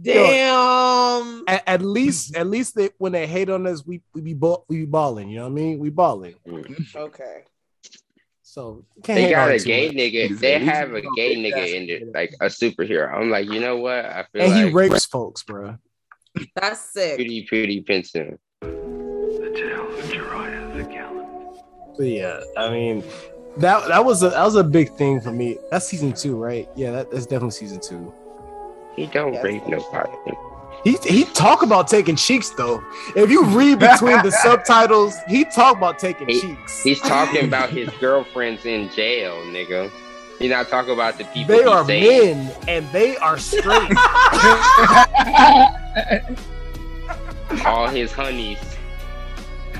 Damn. 0.02 1.44
At, 1.48 1.64
at 1.68 1.82
least, 1.82 2.36
at 2.36 2.48
least 2.48 2.76
they, 2.76 2.90
when 2.98 3.12
they 3.12 3.28
hate 3.28 3.50
on 3.50 3.68
us, 3.68 3.86
we 3.86 4.02
we 4.14 4.22
be 4.22 4.34
ball, 4.34 4.66
we 4.70 4.78
be 4.80 4.86
balling. 4.86 5.30
You 5.30 5.38
know 5.38 5.44
what 5.44 5.52
I 5.52 5.54
mean? 5.56 5.80
We 5.80 5.90
balling. 5.90 6.36
Mm. 6.48 6.96
Okay. 6.96 7.44
So 8.42 8.84
can't 9.04 9.18
They 9.20 9.30
got 9.30 9.52
a 9.52 9.60
gay 9.60 9.88
much. 9.88 9.96
nigga. 9.98 10.28
He's 10.30 10.40
They 10.40 10.58
he's 10.60 10.68
have 10.70 10.92
a 10.94 10.96
a 10.98 11.02
gay 11.16 11.36
nigga 11.36 11.68
in 11.76 11.90
it, 11.90 12.04
nigga. 12.08 12.14
like 12.16 12.34
a 12.42 12.46
superhero. 12.46 13.14
I'm 13.14 13.30
like, 13.30 13.48
you 13.50 13.60
know 13.60 13.78
what? 13.78 14.06
I 14.06 14.26
feel 14.34 14.42
and 14.44 14.54
he 14.54 14.64
like 14.66 14.74
rapes 14.74 15.06
folks, 15.06 15.44
bro. 15.44 15.78
That's 16.56 16.80
sick. 16.94 17.16
pretty, 17.16 17.44
pretty 17.44 17.82
Pinson. 17.82 18.40
The 18.62 19.52
tale 19.56 19.88
of 19.88 20.04
Jiraiya 20.06 20.78
the 20.78 20.84
Gallant. 20.84 21.28
But 21.98 22.06
yeah, 22.08 22.40
I 22.58 22.72
mean, 22.72 23.04
that 23.60 23.88
that 23.88 24.04
was 24.06 24.24
a 24.24 24.30
that 24.30 24.44
was 24.44 24.56
a 24.56 24.64
big 24.64 24.94
thing 24.96 25.22
for 25.22 25.32
me. 25.32 25.58
That's 25.72 25.88
season 25.88 26.14
two, 26.14 26.36
right? 26.38 26.70
Yeah, 26.76 26.92
that, 26.92 27.12
that's 27.12 27.26
definitely 27.26 27.52
season 27.52 27.80
two. 27.80 28.14
He 28.96 29.08
don't 29.08 29.34
Yes. 29.34 29.44
rape 29.44 29.68
nobody. 29.68 30.12
He 30.84 30.98
he 31.06 31.26
talk 31.26 31.62
about 31.62 31.88
taking 31.88 32.16
cheeks 32.16 32.50
though. 32.52 32.82
If 33.16 33.30
you 33.30 33.44
read 33.46 33.80
between 33.80 34.22
the 34.24 34.32
subtitles, 34.44 35.16
he 35.28 35.46
talk 35.46 35.78
about 35.78 36.00
taking 36.00 36.28
He- 36.30 36.42
cheeks. 36.42 36.84
He's 36.84 37.02
talking 37.02 37.46
about 37.46 37.70
his 37.70 37.90
girlfriends 38.00 38.66
in 38.66 38.90
jail, 38.90 39.36
nigga. 39.48 39.92
He's 40.40 40.52
not 40.52 40.70
talking 40.70 40.94
about 40.94 41.18
the 41.18 41.26
people 41.26 41.58
they 41.58 41.66
are 41.66 41.84
saved. 41.86 42.38
men 42.38 42.56
and 42.70 42.90
they 42.94 43.18
are 43.18 43.38
straight. 43.38 43.92
All 47.66 47.88
his 47.90 48.14
honeys. 48.14 48.60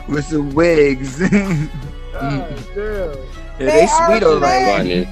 With 0.10 0.26
some 0.26 0.50
wigs. 0.54 1.20
God 1.20 1.70
ah, 2.16 2.48
damn. 2.76 3.16
Yeah, 3.60 3.66
they 3.66 3.88
sweet 3.88 4.24
all 4.24 4.40
right. 4.40 4.78
Funny. 4.78 5.08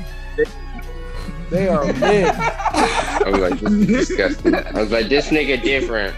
They 1.50 1.70
are 1.70 1.86
men. 1.94 2.36
I 2.40 3.24
was 3.30 3.40
like, 3.40 3.60
this 3.60 3.72
is 3.72 3.88
disgusting. 4.08 4.56
I 4.56 4.72
was 4.82 4.92
like, 4.92 5.08
this 5.08 5.30
nigga 5.30 5.62
different. 5.62 6.16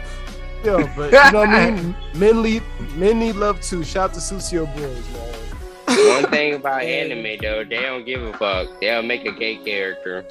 Yo, 0.64 0.78
but 0.96 1.12
you 1.14 1.32
know 1.32 1.40
what 1.40 1.50
I 1.50 1.72
mean? 1.72 1.96
Men 2.16 2.42
need 2.42 2.64
men 2.96 3.20
need 3.20 3.36
love 3.36 3.62
too. 3.62 3.84
Shout 3.84 4.10
out 4.10 4.14
to 4.16 4.20
Susio 4.20 4.66
boys, 4.76 5.08
man. 5.14 6.08
One 6.22 6.30
thing 6.32 6.56
about 6.56 6.82
anime 7.00 7.38
though, 7.42 7.64
they 7.64 7.82
don't 7.82 8.06
give 8.06 8.22
a 8.24 8.34
fuck. 8.34 8.68
They'll 8.82 9.02
make 9.04 9.26
a 9.26 9.32
gay 9.32 9.58
character. 9.58 10.26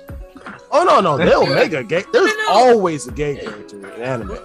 Oh 0.71 0.85
no, 0.85 1.01
no, 1.01 1.17
they'll 1.17 1.47
make 1.47 1.73
a 1.73 1.83
gay. 1.85 2.05
There's 2.13 2.35
No, 2.37 2.43
no. 2.43 2.51
always 2.51 3.07
a 3.09 3.13
gay 3.13 3.37
character 3.37 3.77
in 3.95 4.03
anime. 4.03 4.39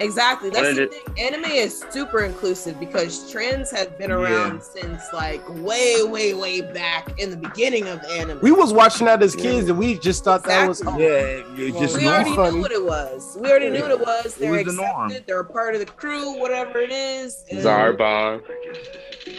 Exactly. 0.00 0.50
That's 0.50 0.76
the 0.76 0.84
of 0.84 0.90
thing. 0.90 1.02
Anime 1.18 1.44
is 1.44 1.84
super 1.90 2.24
inclusive 2.24 2.78
because 2.80 3.30
trends 3.30 3.70
have 3.70 3.96
been 3.98 4.10
around 4.10 4.62
since 4.62 5.02
like 5.12 5.42
way, 5.62 6.02
way, 6.02 6.34
way 6.34 6.60
back 6.60 7.18
in 7.18 7.30
the 7.30 7.36
beginning 7.36 7.86
of 7.88 8.02
anime. 8.04 8.40
We 8.42 8.52
was 8.52 8.72
watching 8.72 9.06
that 9.06 9.22
as 9.22 9.34
kids 9.34 9.68
and 9.68 9.78
we 9.78 9.98
just 9.98 10.24
thought 10.24 10.44
that 10.44 10.68
was 10.68 10.80
Exactly. 10.80 11.04
Yeah, 11.04 11.54
you 11.56 11.72
Well, 11.72 11.82
just 11.82 11.96
we 11.96 12.08
already 12.08 12.34
funny. 12.34 12.56
knew 12.56 12.62
what 12.62 12.72
it 12.72 12.84
was. 12.84 13.36
We 13.40 13.48
already 13.50 13.70
knew 13.70 13.82
what 13.82 13.90
it 13.90 14.00
was. 14.00 14.34
They're 14.34 14.52
was 14.52 14.64
the 14.76 14.82
accepted. 14.82 15.26
They're 15.26 15.40
a 15.40 15.44
part 15.44 15.74
of 15.74 15.80
the 15.80 15.86
crew, 15.86 16.38
whatever 16.38 16.78
it 16.78 16.90
is. 16.92 17.44
and- 17.50 17.60
Zarbon, 17.60 18.42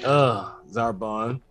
uh 0.03 0.51
Zarbon. 0.72 1.41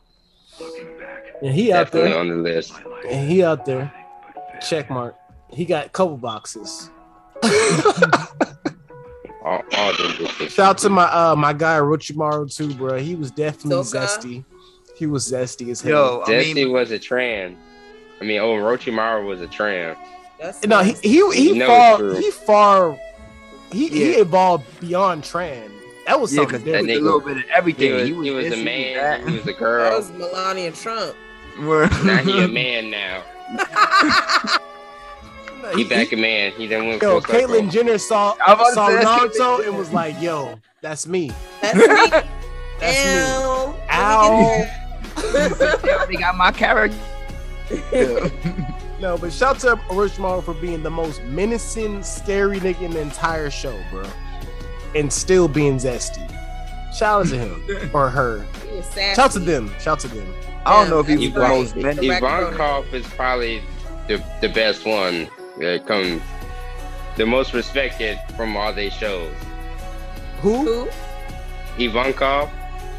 And 1.42 1.54
he 1.54 1.72
out 1.72 1.86
definitely 1.86 2.10
there. 2.10 2.18
on 2.20 2.28
the 2.28 2.36
list. 2.36 2.72
And 3.08 3.30
he 3.30 3.42
out 3.44 3.64
there. 3.66 3.92
Check 4.66 4.88
mark. 4.90 5.14
He 5.52 5.64
got 5.64 5.86
a 5.86 5.88
couple 5.90 6.16
boxes. 6.16 6.90
All, 9.46 9.62
all 9.76 9.92
them. 9.96 10.26
Shout 10.48 10.58
out 10.70 10.78
to 10.78 10.90
my 10.90 11.04
uh 11.04 11.36
my 11.36 11.52
guy 11.52 11.78
Orochimaru 11.78 12.52
too, 12.54 12.74
bro. 12.74 12.98
He 12.98 13.14
was 13.14 13.30
definitely 13.30 13.84
Soka. 13.84 14.04
zesty. 14.06 14.44
He 14.96 15.06
was 15.06 15.30
zesty 15.30 15.70
as 15.70 15.80
hell. 15.80 15.92
Yo, 15.92 16.22
I 16.26 16.30
Jesse 16.30 16.54
mean, 16.54 16.72
was 16.72 16.90
a 16.90 16.98
trans. 16.98 17.56
I 18.20 18.24
mean, 18.24 18.40
oh, 18.40 18.56
Orochimaru 18.56 19.24
was 19.26 19.40
a 19.40 19.46
trans. 19.46 19.96
That's 20.40 20.64
no, 20.66 20.80
he 20.82 20.92
he 21.02 21.30
he 21.32 21.48
You 21.50 21.54
know 21.54 21.66
far 21.66 22.14
he 22.16 22.30
far 22.32 22.98
he 23.70 23.88
he 23.88 24.04
evolved 24.14 24.64
beyond 24.80 25.22
Tran. 25.22 25.70
That 26.06 26.20
was 26.20 26.32
yeah, 26.34 26.42
something 26.42 26.62
because 26.62 26.72
That 26.86 26.90
he 26.90 26.96
was 26.96 27.00
a 27.00 27.04
little 27.04 27.20
bit 27.20 27.36
of 27.38 27.42
He 27.44 27.50
everything. 27.50 27.94
was, 27.94 28.06
He 28.08 28.12
was, 28.12 28.26
he 28.26 28.30
was 28.32 28.46
a 28.52 28.56
he 28.56 28.64
man. 28.64 28.94
that. 28.96 29.28
He 29.28 29.36
was 29.36 29.46
a 29.46 29.52
girl. 29.52 29.90
that 29.90 29.96
was 29.96 30.10
Melania 30.12 30.72
Trump. 30.72 31.14
Now 31.58 32.16
he 32.18 32.42
a 32.42 32.48
man 32.62 32.90
now. 32.90 33.22
He 35.74 35.84
back 35.84 36.12
a 36.12 36.16
man. 36.16 36.52
He 36.52 36.66
then 36.66 36.86
went 36.88 37.02
Yo, 37.02 37.20
full 37.20 37.20
circle. 37.22 37.34
Caitlyn 37.56 37.70
Jenner 37.70 37.98
saw 37.98 38.36
I'm 38.46 38.54
about 38.54 38.66
to 38.68 38.72
saw 38.74 38.88
say- 38.88 39.04
Naruto 39.04 39.66
and 39.66 39.76
was 39.76 39.92
like, 39.92 40.20
"Yo, 40.20 40.58
that's 40.82 41.06
me. 41.06 41.32
That's 41.60 41.76
me. 41.76 41.86
That's 42.78 43.04
me." 43.06 43.80
Ow. 43.90 44.66
Ow. 45.16 46.06
They 46.08 46.16
got 46.16 46.36
my 46.36 46.52
character. 46.52 46.96
No, 48.98 49.18
but 49.18 49.30
shout 49.30 49.62
out 49.62 49.78
to 49.78 49.82
Orochimaru 49.92 50.42
for 50.42 50.54
being 50.54 50.82
the 50.82 50.88
most 50.88 51.22
menacing, 51.24 52.02
scary 52.02 52.58
nigga 52.60 52.80
in 52.80 52.92
the 52.92 53.00
entire 53.00 53.50
show, 53.50 53.78
bro, 53.90 54.08
and 54.94 55.12
still 55.12 55.48
being 55.48 55.76
zesty. 55.76 56.26
Shout 56.94 57.26
out 57.26 57.28
to 57.28 57.36
him 57.38 57.90
or 57.94 58.08
her. 58.08 58.42
He. 58.70 58.80
Shout 59.14 59.18
out 59.18 59.30
to 59.32 59.38
them. 59.38 59.68
Shout 59.80 59.98
out 59.98 60.00
to 60.00 60.08
them. 60.08 60.34
I 60.64 60.72
don't 60.80 60.88
know 60.88 61.00
if 61.00 61.06
he's 61.08 61.30
That's 61.30 61.34
the 61.34 61.40
right. 61.40 61.50
most 61.58 61.76
men- 61.76 61.96
Correct 61.98 62.22
Ivankov 62.24 62.92
is 62.94 63.06
probably 63.08 63.62
the, 64.08 64.24
the 64.40 64.48
best 64.48 64.86
one 64.86 65.28
that 65.58 65.86
comes 65.86 66.20
the 67.16 67.26
most 67.26 67.52
respected 67.54 68.18
from 68.36 68.56
all 68.56 68.72
they 68.72 68.90
shows. 68.90 69.32
Who? 70.40 70.64
Who? 70.64 70.88
Ivankov, 71.82 72.50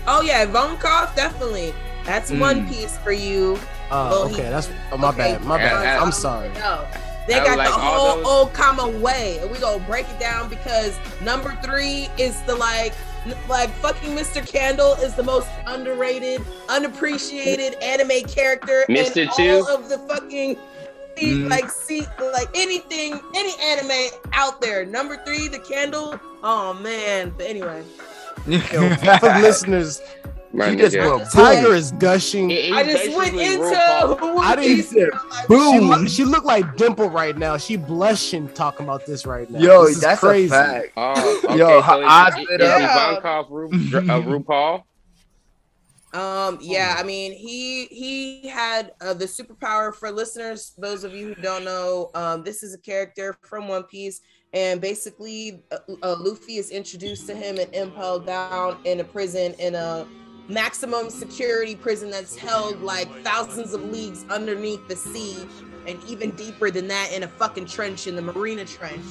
Oh 0.10 0.22
yeah, 0.22 0.46
Ivankov, 0.46 1.14
definitely. 1.16 1.74
That's 2.06 2.32
Mm. 2.32 2.40
One 2.40 2.68
Piece 2.70 2.98
for 3.00 3.12
you. 3.12 3.60
Oh, 3.92 4.10
Well, 4.10 4.28
he- 4.28 4.36
okay. 4.36 4.50
That's 4.50 4.70
oh, 4.92 4.98
my 4.98 5.10
Okay, 5.10 5.18
bad. 5.34 5.44
My 5.44 5.58
bad. 5.58 5.86
I- 5.86 6.02
I'm 6.02 6.12
sorry. 6.14 6.50
No. 6.50 6.86
They 7.28 7.34
I 7.34 7.44
got 7.44 7.58
like 7.58 7.68
the 7.68 7.74
whole 7.74 8.16
those- 8.18 8.26
old 8.26 8.54
comma 8.54 8.88
way. 8.88 9.40
And 9.42 9.52
we 9.52 9.58
gonna 9.58 9.80
break 9.84 10.08
it 10.10 10.18
down 10.18 10.48
because 10.48 10.98
number 11.22 11.58
three 11.62 12.08
is 12.18 12.42
the 12.44 12.56
like 12.56 12.94
like 13.50 13.70
fucking 13.82 14.16
Mr. 14.16 14.48
Candle 14.48 14.94
is 15.04 15.14
the 15.16 15.24
most 15.24 15.48
underrated, 15.66 16.42
unappreciated 16.70 17.74
anime 17.84 18.22
character 18.30 18.86
Mr. 18.88 19.24
in 19.24 19.30
Two? 19.36 19.66
all 19.68 19.68
of 19.76 19.90
the 19.90 19.98
fucking 20.08 20.56
Mm. 21.26 21.50
like 21.50 21.70
see 21.70 22.06
like 22.34 22.48
anything 22.56 23.20
any 23.36 23.54
anime 23.62 24.20
out 24.34 24.62
there. 24.62 24.86
Number 24.86 25.18
three, 25.26 25.48
the 25.48 25.60
candle. 25.60 26.20
Oh 26.44 26.74
man. 26.76 27.34
But 27.38 27.48
anyway. 27.48 27.84
Yo, 28.48 28.60
for 29.20 29.28
listeners, 29.40 30.02
my 30.54 30.70
You 30.70 30.78
just 30.78 30.96
nigga. 30.96 31.32
Tiger 31.34 31.74
is 31.74 31.92
gushing. 31.94 32.50
He- 32.50 32.62
he's 32.64 32.72
I 32.74 32.84
just 32.84 33.18
went 33.18 33.34
into 33.36 33.76
I 33.76 34.56
didn't 34.56 34.76
Piece, 34.76 34.90
say 34.92 35.02
and 35.02 35.12
like, 35.30 35.42
She, 35.42 35.48
Boom. 35.48 35.90
look, 35.90 36.08
she 36.08 36.24
look 36.24 36.46
like 36.46 36.78
Dimple 36.78 37.10
right 37.10 37.38
now. 37.38 37.58
She 37.58 37.76
blushing 37.76 38.48
talking 38.50 38.86
about 38.86 39.06
this 39.06 39.26
right 39.26 39.50
now. 39.50 39.60
Yo, 39.60 39.86
This 39.88 40.00
that's 40.00 40.20
crazy. 40.22 40.48
a 40.48 40.50
fact. 40.50 40.92
Oh, 40.98 41.42
okay, 41.46 41.58
Yo, 41.58 41.82
so 41.82 42.04
I 42.04 42.28
is, 42.30 42.34
said, 42.48 42.62
is 42.62 42.70
uh, 42.70 43.20
Ivankov 43.22 43.50
Ru, 43.50 43.68
uh, 43.68 43.70
RuPaul? 44.24 44.84
Um, 46.18 46.58
yeah, 46.62 46.96
I 46.98 47.04
mean, 47.04 47.32
he 47.34 47.86
he 47.86 48.48
had 48.48 48.94
uh, 49.02 49.14
the 49.14 49.26
superpower 49.26 49.94
for 49.94 50.10
listeners. 50.10 50.74
Those 50.78 51.04
of 51.04 51.14
you 51.14 51.28
who 51.28 51.36
don't 51.36 51.64
know, 51.64 52.10
um, 52.16 52.44
this 52.44 52.64
is 52.64 52.74
a 52.74 52.80
character 52.80 53.38
from 53.44 53.68
One 53.68 53.84
Piece, 53.84 54.22
and 54.52 54.82
basically, 54.82 55.62
uh, 55.72 55.78
uh, 56.02 56.16
Luffy 56.20 56.58
is 56.58 56.72
introduced 56.72 57.28
to 57.28 57.36
him 57.36 57.60
and 57.60 57.72
Impel 57.76 58.20
Down 58.20 58.80
in 58.86 59.00
a 59.00 59.04
prison 59.04 59.54
in 59.60 59.76
a 59.76 60.08
maximum 60.50 61.12
security 61.12 61.76
prison 61.76 62.10
that's 62.10 62.36
held 62.36 62.82
like 62.82 63.08
thousands 63.24 63.74
of 63.74 63.84
leagues 63.84 64.26
underneath 64.32 64.88
the 64.88 64.96
sea, 64.96 65.48
and 65.86 66.04
even 66.06 66.32
deeper 66.32 66.72
than 66.72 66.88
that 66.88 67.12
in 67.14 67.24
a 67.24 67.28
fucking 67.28 67.68
trench 67.68 68.08
in 68.08 68.16
the 68.16 68.22
Marina 68.24 68.66
Trench. 68.66 69.06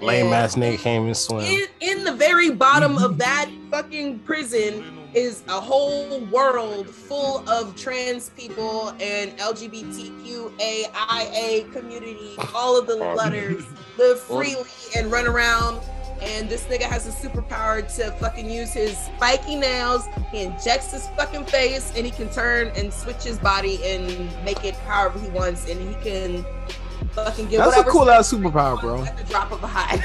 Lame 0.00 0.26
And- 0.26 0.34
ass 0.34 0.56
nigga 0.56 0.78
came 0.78 1.06
and 1.06 1.16
swim. 1.16 1.44
in, 1.44 1.66
in 1.80 2.04
the 2.04 2.12
very 2.12 2.50
bottom 2.50 2.98
of 2.98 3.18
that 3.26 3.48
fucking 3.70 4.20
prison 4.20 4.97
is 5.14 5.42
a 5.48 5.60
whole 5.60 6.20
world 6.26 6.88
full 6.88 7.48
of 7.48 7.74
trans 7.76 8.28
people 8.30 8.90
and 9.00 9.36
LGBTQAIA 9.38 11.72
community. 11.72 12.34
All 12.54 12.78
of 12.78 12.86
the 12.86 12.96
letters 12.96 13.64
live 13.96 14.20
freely 14.20 14.62
and 14.96 15.10
run 15.10 15.26
around. 15.26 15.80
And 16.20 16.48
this 16.48 16.64
nigga 16.64 16.82
has 16.82 17.06
a 17.06 17.12
superpower 17.12 17.80
to 17.96 18.10
fucking 18.18 18.50
use 18.50 18.72
his 18.72 18.98
spiky 18.98 19.54
nails. 19.54 20.06
He 20.32 20.42
injects 20.42 20.90
his 20.92 21.06
fucking 21.16 21.44
face 21.46 21.92
and 21.96 22.04
he 22.04 22.10
can 22.10 22.28
turn 22.30 22.72
and 22.76 22.92
switch 22.92 23.22
his 23.22 23.38
body 23.38 23.78
and 23.84 24.28
make 24.44 24.64
it 24.64 24.74
however 24.74 25.20
he 25.20 25.28
wants. 25.30 25.68
And 25.70 25.80
he 25.80 25.94
can 26.02 26.44
fucking 27.12 27.46
get 27.48 27.58
That's 27.58 27.76
a 27.76 27.84
cool 27.84 28.10
ass 28.10 28.32
superpower, 28.32 28.80
bro. 28.80 29.04
at 29.04 29.16
the 29.16 29.22
drop 29.24 29.52
of 29.52 29.62
a 29.62 29.68
hat. 29.68 30.00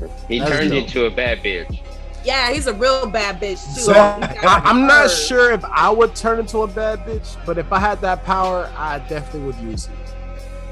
He 0.28 0.38
That's 0.38 0.50
turned 0.50 0.70
dope. 0.70 0.84
into 0.84 1.06
a 1.06 1.10
bad 1.10 1.42
bitch. 1.42 1.80
Yeah, 2.24 2.52
he's 2.52 2.66
a 2.66 2.74
real 2.74 3.06
bad 3.06 3.40
bitch 3.40 3.64
too. 3.74 3.80
So 3.80 3.92
I, 3.92 4.60
I'm 4.64 4.86
not 4.86 5.02
curves. 5.02 5.26
sure 5.26 5.52
if 5.52 5.64
I 5.64 5.90
would 5.90 6.14
turn 6.14 6.40
into 6.40 6.58
a 6.58 6.66
bad 6.66 7.00
bitch, 7.06 7.36
but 7.46 7.58
if 7.58 7.72
I 7.72 7.78
had 7.78 8.00
that 8.00 8.24
power, 8.24 8.70
I 8.76 8.98
definitely 9.00 9.42
would 9.42 9.56
use 9.56 9.86
it. 9.86 9.92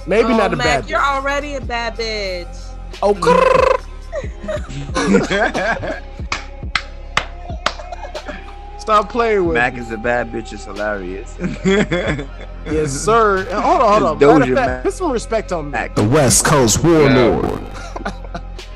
Maybe 0.06 0.32
oh, 0.32 0.36
not 0.36 0.52
a 0.52 0.56
Mac, 0.56 0.82
bad 0.82 0.90
You're 0.90 1.00
bitch. 1.00 1.16
already 1.16 1.54
a 1.54 1.60
bad 1.60 1.96
bitch. 1.96 2.62
Oh, 3.02 3.14
stop 8.78 9.10
playing 9.10 9.46
with 9.46 9.54
Mac 9.54 9.74
me. 9.74 9.80
is 9.80 9.90
a 9.90 9.98
bad 9.98 10.32
bitch. 10.32 10.52
It's 10.52 10.64
hilarious. 10.64 11.36
Yes, 12.66 12.90
sir. 12.90 13.44
Hold 13.44 13.80
on, 13.80 14.02
hold 14.02 14.04
on. 14.10 14.18
Doja 14.18 14.38
Matter 14.40 14.54
fact, 14.56 14.84
put 14.86 14.92
some 14.92 15.12
respect 15.12 15.52
on 15.52 15.66
me. 15.66 15.70
Mac. 15.70 15.94
The 15.94 16.08
West 16.08 16.44
Coast 16.44 16.82
Warlord. 16.82 17.62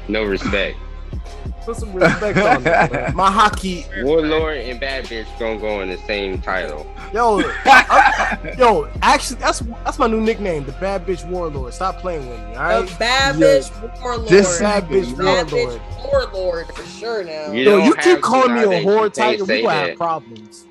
No 0.07 0.23
respect. 0.23 0.77
Put 1.65 1.77
some 1.77 1.93
respect 1.93 2.39
on 2.39 2.65
me. 2.65 2.71
bro. 2.89 3.11
My 3.15 3.31
hockey, 3.31 3.85
Warlord 4.03 4.57
and 4.59 4.81
bad 4.81 5.05
bitch 5.05 5.27
gonna 5.39 5.59
go 5.59 5.81
in 5.83 5.89
the 5.91 5.99
same 5.99 6.41
title. 6.41 6.87
yo, 7.13 7.43
I- 7.67 8.55
yo. 8.59 8.89
Actually, 9.03 9.41
that's 9.41 9.61
that's 9.85 9.99
my 9.99 10.07
new 10.07 10.21
nickname, 10.21 10.65
the 10.65 10.73
Bad 10.73 11.07
Bitch 11.07 11.27
Warlord. 11.29 11.75
Stop 11.75 11.99
playing 11.99 12.29
with 12.29 12.39
me, 12.49 12.55
all 12.55 12.63
right? 12.63 12.75
A 12.77 12.81
right? 12.83 12.99
bad 12.99 13.37
Yo, 13.39 13.47
bitch 13.47 14.03
warlord. 14.03 14.29
this 14.29 14.59
Bad 14.61 14.85
Bitch 14.89 15.17
bad 15.19 15.51
Warlord. 15.53 15.81
bitch 15.81 16.33
warlord 16.33 16.67
for 16.69 16.85
sure 16.87 17.25
now. 17.25 17.53
You 17.53 17.63
Yo, 17.63 17.77
you 17.85 17.95
keep 17.97 18.21
calling 18.21 18.55
me 18.55 18.63
a 18.63 18.67
whore, 18.85 19.13
Tiger. 19.13 19.45
We 19.45 19.47
say 19.47 19.63
gonna 19.63 19.75
have 19.75 19.97
problems. 19.97 20.67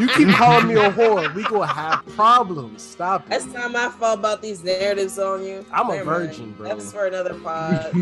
You 0.00 0.08
keep 0.08 0.28
calling 0.34 0.66
me 0.68 0.74
a 0.74 0.90
whore, 0.90 1.32
we 1.34 1.42
gonna 1.44 1.66
have 1.66 2.04
problems. 2.06 2.82
Stop 2.82 3.26
it. 3.26 3.30
That's 3.30 3.46
not 3.46 3.70
my 3.72 3.88
fault 3.90 4.18
about 4.18 4.42
these 4.42 4.64
narratives 4.64 5.18
on 5.18 5.44
you. 5.44 5.64
I'm 5.72 5.90
a 5.90 5.94
Never 5.96 6.10
mind. 6.10 6.28
virgin, 6.28 6.52
bro. 6.52 6.68
That's 6.68 6.90
for 6.92 7.06
another 7.06 7.34
pod. 7.44 7.92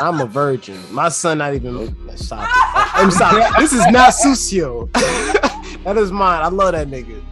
I'm 0.00 0.20
a 0.20 0.26
virgin. 0.26 0.78
My 0.92 1.08
son 1.08 1.38
not 1.38 1.54
even. 1.54 1.96
Stop 2.16 2.48
it. 2.48 2.94
I'm 2.94 3.10
sorry. 3.10 3.42
This 3.58 3.72
is 3.72 3.86
not 3.88 4.12
Sucio. 4.12 4.90
that 5.84 5.96
is 5.96 6.12
mine. 6.12 6.42
I 6.42 6.48
love 6.48 6.72
that 6.72 6.88
nigga. 6.88 7.22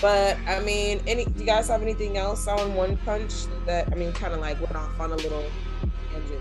but 0.00 0.36
I 0.46 0.60
mean, 0.60 1.00
any? 1.06 1.24
Do 1.24 1.40
you 1.40 1.46
guys 1.46 1.68
have 1.68 1.82
anything 1.82 2.16
else 2.16 2.46
on 2.46 2.74
One 2.74 2.96
Punch 2.98 3.46
that 3.66 3.90
I 3.92 3.94
mean, 3.94 4.12
kind 4.12 4.32
of 4.34 4.40
like 4.40 4.60
went 4.60 4.76
off 4.76 4.98
on 5.00 5.12
a 5.12 5.16
little 5.16 5.42
tangent? 5.42 5.69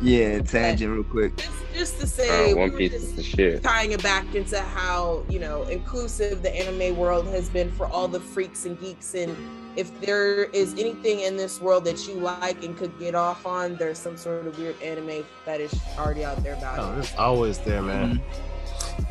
Yeah, 0.02 0.40
tangent 0.42 0.94
real 0.94 1.04
quick. 1.04 1.36
Just, 1.38 1.52
just 1.74 2.00
to 2.00 2.08
say, 2.08 2.52
Uh, 2.52 2.56
One 2.58 2.72
we 2.74 2.90
Piece 2.90 3.02
just 3.02 3.18
is 3.18 3.26
shit. 3.26 3.64
tying 3.64 3.92
it 3.92 4.02
back 4.04 4.34
into 4.36 4.60
how 4.60 5.24
you 5.30 5.40
know 5.40 5.64
inclusive 5.64 6.42
the 6.42 6.54
anime 6.56 6.98
world 6.98 7.28
has 7.28 7.50
been 7.50 7.72
for 7.72 7.88
all 7.88 8.08
the 8.08 8.20
freaks 8.20 8.66
and 8.66 8.80
geeks 8.80 9.14
and 9.16 9.36
if 9.76 10.00
there 10.02 10.46
is 10.46 10.74
anything 10.74 11.22
in 11.22 11.38
this 11.38 11.62
world 11.62 11.86
that 11.86 12.08
you 12.08 12.16
like 12.16 12.64
and 12.66 12.76
could 12.78 12.98
get 13.00 13.14
off 13.16 13.46
on 13.46 13.76
there's 13.78 13.98
some 14.00 14.18
sort 14.18 14.46
of 14.48 14.58
weird 14.58 14.76
anime 14.82 15.24
fetish 15.46 15.74
already 15.98 16.26
out 16.26 16.42
there 16.44 16.56
about 16.56 16.80
Oh, 16.80 16.94
it 16.96 17.00
it's 17.00 17.16
always 17.16 17.58
there, 17.60 17.82
man. 17.82 18.22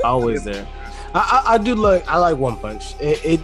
Always 0.05 0.45
there. 0.45 0.67
I, 1.15 1.43
I, 1.47 1.55
I 1.55 1.59
do 1.59 1.75
like. 1.75 2.07
I 2.09 2.19
like 2.19 2.37
One 2.37 2.57
Punch. 2.59 2.95
It, 3.01 3.25
it 3.25 3.41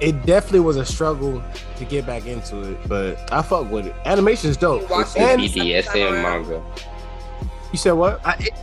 it 0.00 0.24
definitely 0.26 0.60
was 0.60 0.76
a 0.76 0.84
struggle 0.84 1.42
to 1.76 1.84
get 1.84 2.06
back 2.06 2.26
into 2.26 2.62
it, 2.72 2.78
but 2.88 3.32
I 3.32 3.42
fuck 3.42 3.70
with 3.70 3.86
it. 3.86 3.94
Animation's 4.04 4.56
dope. 4.56 4.82
You 4.82 4.88
watched 4.88 5.16
It's 5.16 5.52
the 5.54 5.60
the 5.60 5.72
BDSM 5.72 6.12
around? 6.12 6.48
manga. 6.48 6.62
You 7.72 7.78
said 7.78 7.92
what? 7.92 8.20
I, 8.26 8.34
it- 8.40 8.54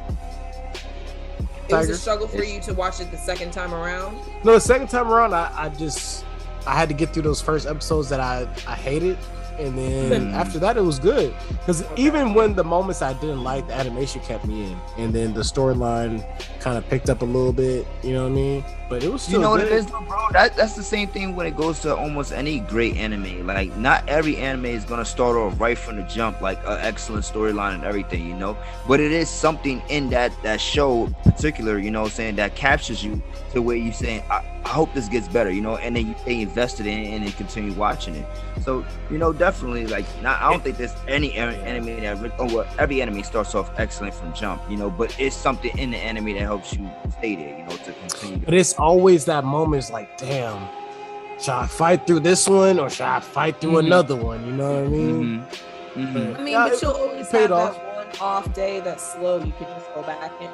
it 1.68 1.74
was 1.74 1.90
a 1.90 1.98
struggle 1.98 2.28
for 2.28 2.44
you 2.44 2.60
to 2.62 2.74
watch 2.76 3.00
it 3.02 3.10
the 3.10 3.18
second 3.18 3.52
time 3.52 3.74
around 3.74 4.16
No, 4.44 4.54
the 4.54 4.60
second 4.62 4.88
time 4.88 5.08
around, 5.12 5.34
I, 5.34 5.52
I 5.56 5.70
just 5.70 6.24
I 6.68 6.76
had 6.76 6.88
to 6.90 6.94
get 6.96 7.12
through 7.12 7.24
those 7.24 7.42
first 7.42 7.66
episodes 7.66 8.08
that 8.10 8.20
I 8.20 8.44
I 8.68 8.76
hated, 8.76 9.18
and 9.60 9.78
then 9.78 10.28
Hmm. 10.30 10.34
after 10.36 10.60
that, 10.60 10.78
it 10.78 10.82
was 10.82 10.99
good. 10.99 11.34
Because 11.60 11.84
even 11.95 12.34
when 12.34 12.56
the 12.56 12.64
moments 12.64 13.01
I 13.01 13.14
didn't 13.14 13.43
like, 13.43 13.68
the 13.68 13.74
animation 13.74 14.22
kept 14.22 14.45
me 14.45 14.72
in, 14.72 14.78
and 14.97 15.14
then 15.14 15.34
the 15.34 15.41
storyline 15.41 16.24
kind 16.60 16.78
of 16.78 16.88
picked 16.89 17.10
up 17.10 17.22
a 17.22 17.26
little 17.26 17.53
bit. 17.53 17.86
You 18.03 18.14
know 18.14 18.24
what 18.24 18.32
I 18.32 18.36
mean? 18.36 18.66
But 18.88 19.03
it 19.03 19.12
was 19.12 19.24
still 19.24 19.36
you 19.36 19.41
know 19.41 19.49
what 19.51 19.62
it 19.62 19.72
is, 19.72 19.88
though, 19.88 20.01
bro? 20.01 20.18
That, 20.32 20.56
that's 20.56 20.76
the 20.76 20.84
same 20.84 21.08
thing 21.08 21.36
when 21.36 21.47
it 21.47 21.58
goes 21.58 21.80
to 21.82 21.95
almost 21.95 22.32
any 22.32 22.60
great 22.60 22.95
anime. 22.97 23.47
Like, 23.47 23.76
not 23.78 24.08
every 24.08 24.38
anime 24.38 24.66
is 24.66 24.86
gonna 24.86 25.06
start 25.06 25.36
off 25.36 25.60
right 25.60 25.78
from 25.78 25.95
the 25.95 26.03
jump, 26.03 26.39
like 26.41 26.60
an 26.68 26.78
excellent 26.82 27.26
storyline 27.26 27.74
and 27.76 27.84
everything, 27.84 28.28
you 28.28 28.36
know. 28.36 28.56
But 28.88 28.99
it 28.99 29.12
is 29.12 29.28
something 29.30 29.82
in 29.89 30.10
that 30.12 30.32
that 30.43 30.62
show, 30.62 31.08
particular, 31.24 31.80
you 31.80 31.89
know, 31.89 32.08
saying 32.08 32.36
that 32.36 32.56
captures 32.56 33.03
you 33.03 33.22
to 33.53 33.62
where 33.62 33.76
you 33.78 33.91
saying, 33.91 34.22
I, 34.30 34.43
I 34.66 34.70
hope 34.70 34.91
this 34.95 35.07
gets 35.07 35.28
better, 35.28 35.51
you 35.51 35.61
know, 35.61 35.78
and 35.78 35.95
then 35.95 36.07
you 36.07 36.16
stay 36.22 36.41
invested 36.41 36.88
in 36.88 36.97
it 36.99 37.07
and 37.13 37.24
then 37.24 37.32
continue 37.34 37.72
watching 37.74 38.16
it. 38.16 38.26
So, 38.63 38.84
you 39.11 39.20
know, 39.20 39.32
definitely, 39.32 39.86
like, 39.86 40.05
not 40.24 40.41
I 40.41 40.49
don't 40.51 40.63
think 40.63 40.78
there's 40.78 40.95
any 41.07 41.34
enemy 41.36 41.61
anime 41.61 42.20
that 42.22 42.34
oh, 42.39 42.53
well, 42.55 42.68
every 42.80 42.99
anime 42.99 43.24
starts 43.24 43.53
off 43.53 43.70
excellent 43.80 44.16
from 44.16 44.34
jump, 44.34 44.63
you 44.68 44.76
know, 44.76 44.89
but 44.89 45.16
it's 45.20 45.36
something 45.36 45.78
in 45.78 45.91
the 45.91 45.97
anime 45.97 46.34
that 46.34 46.39
helps 46.41 46.74
you 46.74 46.89
stay 47.20 47.36
there, 47.36 47.57
you 47.59 47.63
know, 47.63 47.78
to 47.78 47.93
continue. 47.93 48.38
But 48.43 48.55
it's 48.55 48.74
always 48.74 49.26
that 49.26 49.43
moment. 49.43 49.84
It's 49.84 49.91
like, 49.91 50.18
damn, 50.18 50.68
should 51.39 51.49
I 51.53 51.68
fight 51.68 52.07
through 52.07 52.22
this 52.22 52.49
one 52.49 52.80
or 52.80 52.89
should 52.89 53.05
I 53.05 53.20
fight 53.20 53.61
through 53.61 53.74
Mhm. 53.74 53.86
another 53.86 54.16
one? 54.16 54.43
You 54.47 54.51
know 54.53 54.74
what 54.74 54.84
I 54.84 54.88
mean? 54.88 55.45
Mhm. 55.95 56.07
Mhm. 56.07 56.39
I 56.39 56.41
mean, 56.41 56.53
Yeah, 56.53 56.70
but 56.70 56.82
you'll 56.82 56.91
always 56.91 57.28
paid 57.30 57.41
have 57.41 57.51
off. 57.51 57.76
that 57.76 57.95
one 57.95 58.07
off 58.20 58.53
day 58.55 58.80
that's 58.80 59.13
slow. 59.13 59.38
You 59.43 59.53
could 59.59 59.68
just 59.68 59.93
go 59.93 60.01
back 60.01 60.32
and. 60.41 60.49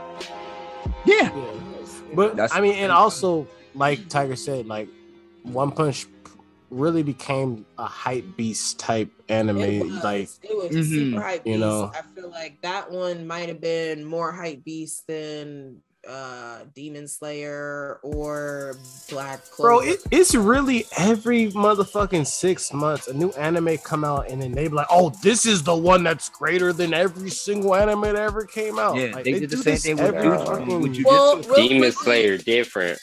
Yeah. 1.05 1.29
Yeah. 1.33 1.45
But 2.13 2.35
That's- 2.35 2.51
I 2.53 2.59
mean, 2.59 2.73
and 2.75 2.91
also 2.91 3.47
like 3.75 4.07
Tiger 4.09 4.35
said, 4.35 4.67
like 4.67 4.87
One 5.43 5.71
Punch 5.71 6.05
really 6.69 7.03
became 7.03 7.65
a 7.77 7.85
hype 7.85 8.23
beast 8.37 8.79
type 8.79 9.09
anime. 9.27 9.57
It 9.59 9.83
was, 9.85 10.03
Like 10.03 10.29
it 10.43 10.55
was 10.55 10.71
Mhm. 10.71 10.89
super 11.11 11.21
hype 11.21 11.45
You 11.45 11.57
know. 11.57 11.91
I 11.93 12.01
feel 12.15 12.29
like 12.29 12.61
that 12.61 12.89
one 12.91 13.27
might 13.27 13.49
have 13.49 13.59
been 13.59 14.05
more 14.05 14.31
hype 14.31 14.63
beast 14.63 15.05
than 15.07 15.81
uh 16.07 16.59
Demon 16.73 17.07
Slayer 17.07 17.99
or 18.01 18.75
Black 19.09 19.43
Clover. 19.51 19.69
Bro, 19.69 19.79
it, 19.91 19.99
it's 20.09 20.33
really 20.33 20.85
every 20.97 21.51
motherfucking 21.51 22.25
six 22.25 22.73
months 22.73 23.07
a 23.07 23.13
new 23.13 23.29
anime 23.33 23.77
come 23.77 24.03
out 24.03 24.27
and 24.31 24.41
then 24.41 24.51
they 24.53 24.67
be 24.67 24.73
like, 24.73 24.87
"Oh, 24.89 25.11
this 25.21 25.45
is 25.45 25.61
the 25.61 25.75
one 25.75 26.03
that's 26.03 26.27
greater 26.29 26.73
than 26.73 26.95
every 26.95 27.29
single 27.29 27.75
anime 27.75 28.01
that 28.01 28.15
ever 28.15 28.45
came 28.45 28.79
out." 28.79 28.95
Yeah, 28.95 29.11
Like, 29.13 29.25
they 29.25 29.33
did 29.41 29.51
the 29.51 29.57
same 29.57 29.77
thing 29.77 29.95
with, 29.97 30.15
every 30.15 30.37
fucking. 30.43 30.81
with 30.81 30.93
Jujutsu. 30.95 31.05
well, 31.05 31.35
real 31.37 31.53
Demon 31.55 31.91
quickly- 31.91 31.91
Slayer 32.03 32.37
different. 32.39 32.99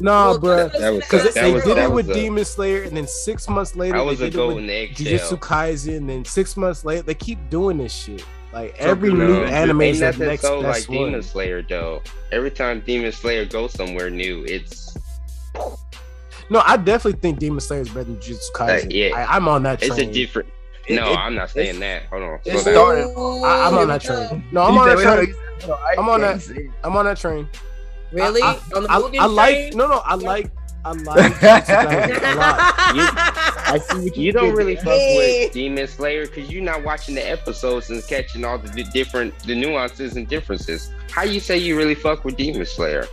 Nah, 0.00 0.30
well, 0.30 0.38
bro, 0.38 0.68
because 0.68 1.24
that 1.24 1.34
they 1.34 1.52
was- 1.52 1.64
did 1.64 1.76
it 1.78 1.90
with 1.90 2.08
a- 2.10 2.14
Demon 2.14 2.44
Slayer, 2.44 2.82
and 2.84 2.96
then 2.96 3.06
six 3.06 3.48
months 3.48 3.74
later 3.74 3.96
I 3.96 4.00
they 4.00 4.06
was 4.06 4.20
a 4.20 4.30
did 4.30 4.38
it 4.38 4.46
with 4.46 4.64
Jujutsu. 4.64 5.38
Kaisen, 5.40 5.96
and 5.96 6.08
then 6.10 6.24
six 6.24 6.56
months 6.56 6.84
later 6.84 7.02
they 7.02 7.14
keep 7.14 7.38
doing 7.50 7.78
this 7.78 7.92
shit. 7.92 8.24
Like 8.52 8.76
every 8.78 9.10
you 9.10 9.16
new 9.16 9.40
know, 9.40 9.44
anime 9.44 9.82
Ain't 9.82 9.94
is 9.94 10.00
the 10.00 10.06
nothing 10.06 10.26
next 10.26 10.42
so 10.42 10.60
like 10.60 10.72
best 10.74 10.88
Demon. 10.88 11.22
Slayer 11.22 11.62
though. 11.62 12.00
Every 12.32 12.50
time 12.50 12.80
Demon 12.86 13.12
Slayer 13.12 13.44
goes 13.44 13.72
somewhere 13.74 14.08
new, 14.08 14.44
it's 14.44 14.96
No, 16.50 16.62
I 16.64 16.76
definitely 16.78 17.20
think 17.20 17.40
Demon 17.40 17.60
Slayer 17.60 17.82
is 17.82 17.88
better 17.88 18.04
than 18.04 18.16
Jujutsu 18.16 18.52
Kaisen. 18.54 18.84
Uh, 18.84 18.88
yeah. 18.90 19.10
I, 19.16 19.36
I'm 19.36 19.48
on 19.48 19.62
that 19.64 19.80
Train. 19.80 19.90
it's 19.92 20.00
a 20.00 20.06
different. 20.10 20.48
No, 20.88 21.12
it- 21.12 21.16
I'm 21.18 21.34
not 21.34 21.50
saying 21.50 21.78
that. 21.80 22.04
Hold 22.06 22.22
on. 22.22 22.38
it's 22.46 22.62
Slow 22.62 22.72
down. 22.72 23.12
started- 23.12 23.44
I, 23.44 23.66
I'm 23.66 23.74
on 23.76 23.88
that 23.88 24.02
here 24.02 24.12
we 24.12 24.16
go. 24.22 24.28
train. 24.28 24.44
No, 24.52 24.62
I'm 24.62 24.78
on 24.78 24.86
that 24.88 24.96
train. 25.02 25.34
I'm 25.98 26.08
on 26.08 26.20
that- 26.22 26.40
that. 26.40 26.70
I'm 26.84 26.96
on 26.96 27.04
that 27.04 27.16
train. 27.18 27.48
Really? 28.12 28.42
I, 28.42 28.58
On 28.74 28.82
the 28.84 28.90
I, 28.90 28.98
Mugen 28.98 29.18
I 29.18 29.26
like 29.26 29.74
no 29.74 29.86
no 29.88 29.98
I 30.04 30.14
like 30.14 30.50
I 30.84 30.92
like 30.92 31.42
a 31.42 32.34
lot. 32.36 32.74
I 32.78 33.78
see 33.90 33.98
what 34.04 34.16
you 34.16 34.32
don't 34.32 34.54
really 34.54 34.76
fuck 34.76 34.86
Hey. 34.86 35.44
with 35.44 35.52
Demon 35.52 35.86
Slayer 35.88 36.26
because 36.26 36.50
you're 36.50 36.62
not 36.62 36.82
watching 36.84 37.14
the 37.14 37.28
episodes 37.28 37.90
and 37.90 38.02
catching 38.06 38.44
all 38.44 38.58
the 38.58 38.84
different 38.92 39.38
the 39.40 39.54
nuances 39.54 40.16
and 40.16 40.26
differences. 40.28 40.90
How 41.10 41.22
you 41.24 41.40
say 41.40 41.58
you 41.58 41.76
really 41.76 41.94
fuck 41.94 42.24
with 42.24 42.36
Demon 42.36 42.64
Slayer? 42.64 43.06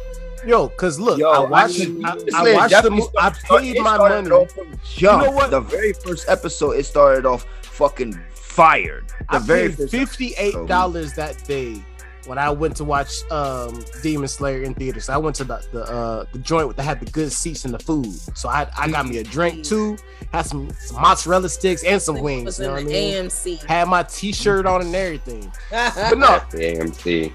Yo, 0.45 0.69
cause 0.69 0.99
look, 0.99 1.17
Yo, 1.17 1.27
I 1.29 1.39
watched 1.39 1.81
I 1.81 1.85
mean, 1.85 2.05
I, 2.05 2.09
I 2.35 2.53
watched 2.53 2.69
the 2.83 2.89
definitely 2.89 3.07
I 3.17 3.29
paid 3.31 3.79
my 3.81 3.97
money. 3.97 4.29
off 4.29 4.51
from 4.51 4.79
Jump. 4.85 5.21
You 5.23 5.27
know 5.27 5.31
what? 5.35 5.49
The 5.49 5.59
very 5.61 5.91
first 5.93 6.29
episode, 6.29 6.71
it 6.73 6.85
started 6.85 7.25
off 7.25 7.45
fucking 7.63 8.13
fired. 8.31 9.07
The 9.31 9.37
I 9.37 9.39
very 9.39 9.69
paid 9.73 9.89
fifty 9.89 10.35
eight 10.37 10.55
dollars 10.67 11.13
that 11.13 11.43
day 11.45 11.83
when 12.25 12.37
I 12.37 12.49
went 12.49 12.75
to 12.77 12.83
watch 12.83 13.23
um 13.31 13.83
Demon 14.01 14.27
Slayer 14.27 14.63
in 14.63 14.73
theaters. 14.73 15.09
I 15.09 15.17
went 15.17 15.35
to 15.37 15.43
the 15.43 15.65
the, 15.71 15.83
uh, 15.83 16.25
the 16.31 16.39
joint 16.39 16.75
that 16.77 16.83
had 16.83 16.99
the 16.99 17.09
good 17.11 17.31
seats 17.31 17.65
and 17.65 17.73
the 17.73 17.79
food. 17.79 18.07
So 18.37 18.49
I 18.49 18.69
I 18.77 18.89
got 18.89 19.07
me 19.07 19.17
a 19.17 19.23
drink 19.23 19.63
too, 19.63 19.97
had 20.31 20.43
some, 20.45 20.69
some 20.79 21.01
mozzarella 21.01 21.49
sticks 21.49 21.83
and 21.83 22.01
some 22.01 22.21
wings. 22.21 22.45
was 22.45 22.59
You 22.59 22.65
know 22.67 22.75
in 22.75 22.85
what 22.85 22.95
I 22.95 22.99
the 22.99 23.11
mean? 23.13 23.25
AMC. 23.25 23.63
Had 23.65 23.87
my 23.87 24.03
T-shirt 24.03 24.65
on 24.65 24.81
and 24.81 24.95
everything. 24.95 25.51
But 25.71 26.17
no, 26.17 26.41
The 26.51 26.57
AMC. 26.57 27.33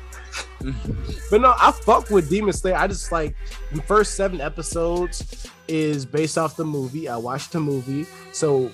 But 1.30 1.40
no, 1.40 1.54
I 1.58 1.72
fuck 1.72 2.10
with 2.10 2.28
Demon 2.28 2.52
Slayer. 2.52 2.76
I 2.76 2.86
just 2.86 3.10
like 3.12 3.34
the 3.72 3.82
first 3.82 4.14
seven 4.14 4.40
episodes 4.40 5.46
is 5.68 6.04
based 6.04 6.36
off 6.36 6.56
the 6.56 6.64
movie. 6.64 7.08
I 7.08 7.16
watched 7.16 7.52
the 7.52 7.60
movie, 7.60 8.06
so 8.32 8.70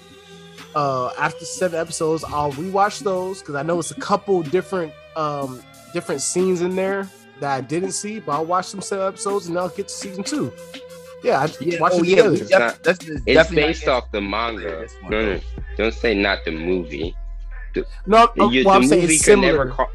uh 0.75 1.11
after 1.19 1.45
seven 1.45 1.79
episodes, 1.81 2.25
I'll 2.25 2.53
rewatch 2.53 3.01
those 3.01 3.41
because 3.41 3.55
I 3.55 3.63
know 3.63 3.79
it's 3.79 3.91
a 3.91 4.01
couple 4.01 4.43
different 4.43 4.93
um 5.17 5.63
different 5.97 6.21
scenes 6.21 6.61
in 6.61 6.77
there 6.77 7.09
that 7.41 7.51
I 7.57 7.61
didn't 7.63 7.93
see. 7.93 8.21
But 8.21 8.33
I'll 8.33 8.45
watch 8.45 8.67
some 8.67 8.83
seven 8.83 9.07
episodes 9.09 9.47
and 9.49 9.59
I'll 9.59 9.71
get 9.71 9.89
to 9.89 9.95
season 9.95 10.23
two. 10.23 10.53
Yeah, 11.25 11.41
I 11.41 11.49
Yeah, 11.61 11.81
watch 11.81 11.93
oh, 11.95 12.03
it 12.03 12.09
yeah, 12.09 12.17
together. 12.17 12.31
we 12.33 12.41
It's 12.43 12.51
not- 12.51 12.83
that's, 12.85 12.99
that's 13.05 13.05
It's 13.05 13.25
definitely 13.25 13.63
based 13.73 13.89
off 13.89 14.05
the 14.13 14.21
manga. 14.21 14.87
one, 15.01 15.11
No, 15.11 15.19
no, 15.35 15.41
don't 15.79 15.95
say 15.95 16.13
not 16.15 16.45
the 16.45 16.51
movie. 16.53 17.17
No, 18.07 18.29
I'm, 18.39 18.53
You- 18.53 18.65
well, 18.67 18.75
I'm 18.77 18.83
the 18.83 18.89
saying 18.89 19.03
movie 19.03 19.15
it's 19.15 19.25
similar. 19.25 19.69
call. 19.71 19.91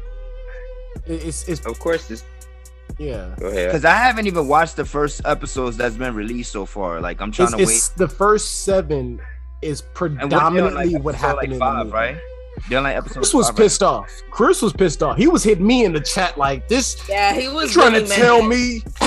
It's, 1.06 1.48
it's 1.48 1.64
Of 1.66 1.78
course, 1.78 2.06
this. 2.08 2.24
yeah. 2.98 3.34
Because 3.38 3.84
I 3.84 3.94
haven't 3.94 4.26
even 4.26 4.46
watched 4.48 4.76
the 4.76 4.84
first 4.84 5.22
episodes 5.24 5.76
that's 5.76 5.96
been 5.96 6.14
released 6.14 6.52
so 6.52 6.66
far. 6.66 7.00
Like 7.00 7.20
I'm 7.20 7.30
trying 7.32 7.48
It's, 7.48 7.56
to 7.56 7.62
it's 7.62 7.88
the 7.90 8.08
first 8.08 8.64
seven 8.64 9.20
is 9.62 9.82
wait. 10.00 10.10
And 10.10 10.18
what, 10.18 10.18
they're 10.18 10.28
predominantly 10.28 10.90
like, 10.94 11.02
what 11.04 11.14
happened 11.14 11.36
like 11.36 11.44
in 11.46 11.52
the 11.54 11.58
five, 11.58 11.86
movie. 11.86 11.94
right? 11.96 12.16
They're 12.68 12.80
like 12.80 12.96
episode. 12.96 13.14
Chris 13.20 13.34
was 13.34 13.46
five, 13.48 13.58
right? 13.58 13.64
pissed 13.64 13.82
off. 13.82 14.10
Chris 14.30 14.62
was 14.62 14.72
pissed 14.72 15.02
off. 15.02 15.16
He 15.18 15.26
was 15.26 15.42
hitting 15.42 15.66
me 15.66 15.84
in 15.84 15.92
the 15.92 16.00
chat 16.00 16.38
like 16.38 16.68
this. 16.68 17.02
yeah, 17.08 17.34
he 17.34 17.48
was 17.48 17.72
trying 17.72 17.92
really 17.94 18.06
to 18.06 18.12
tell 18.12 18.40
mad. 18.40 18.48
me 18.50 18.78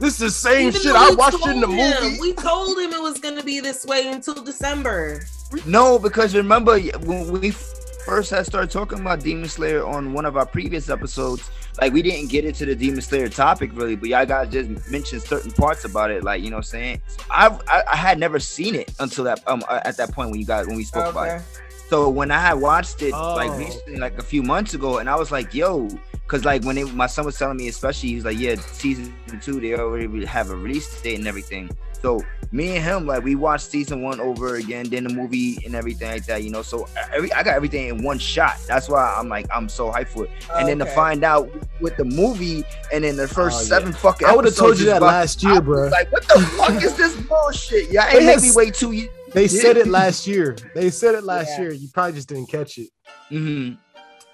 this 0.00 0.02
is 0.14 0.18
the 0.18 0.30
same 0.30 0.68
Even 0.68 0.80
shit 0.80 0.94
I 0.96 1.10
we 1.10 1.16
watched 1.16 1.46
in 1.46 1.60
the 1.60 1.66
told 1.66 1.78
him- 1.78 2.02
movie? 2.02 2.20
We 2.20 2.32
told 2.32 2.78
him 2.78 2.92
it 2.92 3.00
was 3.02 3.18
gonna 3.18 3.42
be 3.42 3.60
this 3.60 3.84
way 3.84 4.08
until 4.08 4.34
December. 4.42 5.22
No, 5.66 5.98
because 5.98 6.34
remember 6.34 6.78
when 6.80 7.30
we 7.40 7.50
first 7.50 8.30
had 8.30 8.44
started 8.46 8.70
talking 8.70 9.00
about 9.00 9.20
Demon 9.20 9.48
Slayer 9.48 9.84
on 9.86 10.12
one 10.12 10.26
of 10.26 10.36
our 10.36 10.44
previous 10.46 10.90
episodes, 10.90 11.50
like 11.80 11.92
we 11.92 12.02
didn't 12.02 12.28
get 12.30 12.44
into 12.44 12.64
the 12.66 12.74
Demon 12.74 13.00
Slayer 13.00 13.28
topic 13.28 13.70
really, 13.74 13.96
but 13.96 14.08
y'all 14.08 14.26
guys 14.26 14.48
just 14.50 14.90
mentioned 14.90 15.22
certain 15.22 15.50
parts 15.52 15.84
about 15.84 16.10
it, 16.10 16.24
like 16.24 16.42
you 16.42 16.50
know 16.50 16.56
what 16.56 16.66
I'm 16.66 16.70
saying. 16.70 17.00
I, 17.30 17.56
I 17.68 17.82
I 17.92 17.96
had 17.96 18.18
never 18.18 18.38
seen 18.40 18.74
it 18.74 18.92
until 18.98 19.24
that 19.24 19.42
um 19.46 19.62
at 19.68 19.96
that 19.98 20.12
point 20.12 20.30
when 20.30 20.40
you 20.40 20.46
guys 20.46 20.66
when 20.66 20.76
we 20.76 20.84
spoke 20.84 21.06
about 21.10 21.28
it. 21.28 21.42
So 21.88 22.08
when 22.08 22.30
I 22.30 22.38
had 22.40 22.54
watched 22.54 23.02
it 23.02 23.12
like 23.12 23.50
Oh. 23.50 23.58
recently, 23.58 23.96
like 23.96 24.18
a 24.18 24.22
few 24.22 24.42
months 24.42 24.74
ago, 24.74 24.98
and 24.98 25.08
I 25.08 25.16
was 25.16 25.30
like, 25.30 25.52
yo, 25.54 25.88
because 26.12 26.44
like 26.44 26.64
when 26.64 26.78
it, 26.78 26.92
my 26.94 27.06
son 27.06 27.24
was 27.26 27.38
telling 27.38 27.56
me, 27.58 27.68
especially 27.68 28.10
he's 28.10 28.24
like, 28.24 28.38
yeah, 28.38 28.54
season 28.56 29.14
two, 29.42 29.60
they 29.60 29.74
already 29.74 30.24
have 30.24 30.50
a 30.50 30.56
release 30.56 31.00
date 31.02 31.18
and 31.18 31.28
everything. 31.28 31.70
So 32.00 32.20
me 32.52 32.76
and 32.76 32.84
him, 32.84 33.06
like 33.06 33.22
we 33.24 33.34
watched 33.34 33.70
season 33.70 34.02
one 34.02 34.20
over 34.20 34.56
again, 34.56 34.88
then 34.90 35.04
the 35.04 35.14
movie 35.14 35.56
and 35.64 35.74
everything 35.74 36.10
like 36.10 36.26
that, 36.26 36.42
you 36.42 36.50
know. 36.50 36.60
So 36.62 36.86
every 37.12 37.32
I 37.32 37.42
got 37.42 37.54
everything 37.54 37.88
in 37.88 38.02
one 38.02 38.18
shot. 38.18 38.56
That's 38.68 38.88
why 38.90 39.14
I'm 39.18 39.28
like 39.30 39.46
I'm 39.54 39.68
so 39.70 39.90
hyped 39.90 40.08
for 40.08 40.24
it. 40.24 40.30
And 40.54 40.68
then 40.68 40.78
to 40.80 40.86
find 40.86 41.24
out 41.24 41.50
with 41.80 41.96
the 41.96 42.04
movie 42.04 42.62
and 42.92 43.04
then 43.04 43.16
the 43.16 43.26
first 43.28 43.56
Oh, 43.56 43.60
yeah. 43.60 43.66
seven 43.68 43.92
fucking 43.94 44.26
I 44.26 44.34
would 44.36 44.44
have 44.44 44.54
told 44.56 44.78
you 44.78 44.86
that 44.86 44.98
about- 44.98 45.06
last 45.06 45.42
year, 45.42 45.60
bro. 45.62 45.88
Like 45.88 46.12
what 46.12 46.26
the 46.28 46.40
fuck 46.40 46.82
is 46.82 46.94
this 46.96 47.14
bullshit? 47.22 47.90
Yeah, 47.90 48.10
They 48.10 48.18
ain't 48.18 48.26
make 48.26 48.42
me 48.42 48.50
wait 48.54 48.74
two 48.74 48.92
years. 48.92 49.08
They 49.34 49.48
said 49.62 49.76
it 49.76 49.88
last 49.88 50.26
year. 50.26 50.56
They 50.74 50.88
said 50.90 51.14
it 51.14 51.24
last 51.24 51.50
Yeah. 51.50 51.62
year. 51.62 51.72
You 51.72 51.88
probably 51.92 52.14
just 52.14 52.28
didn't 52.28 52.46
catch 52.46 52.78
it. 52.78 52.88
Mhm. 53.30 53.76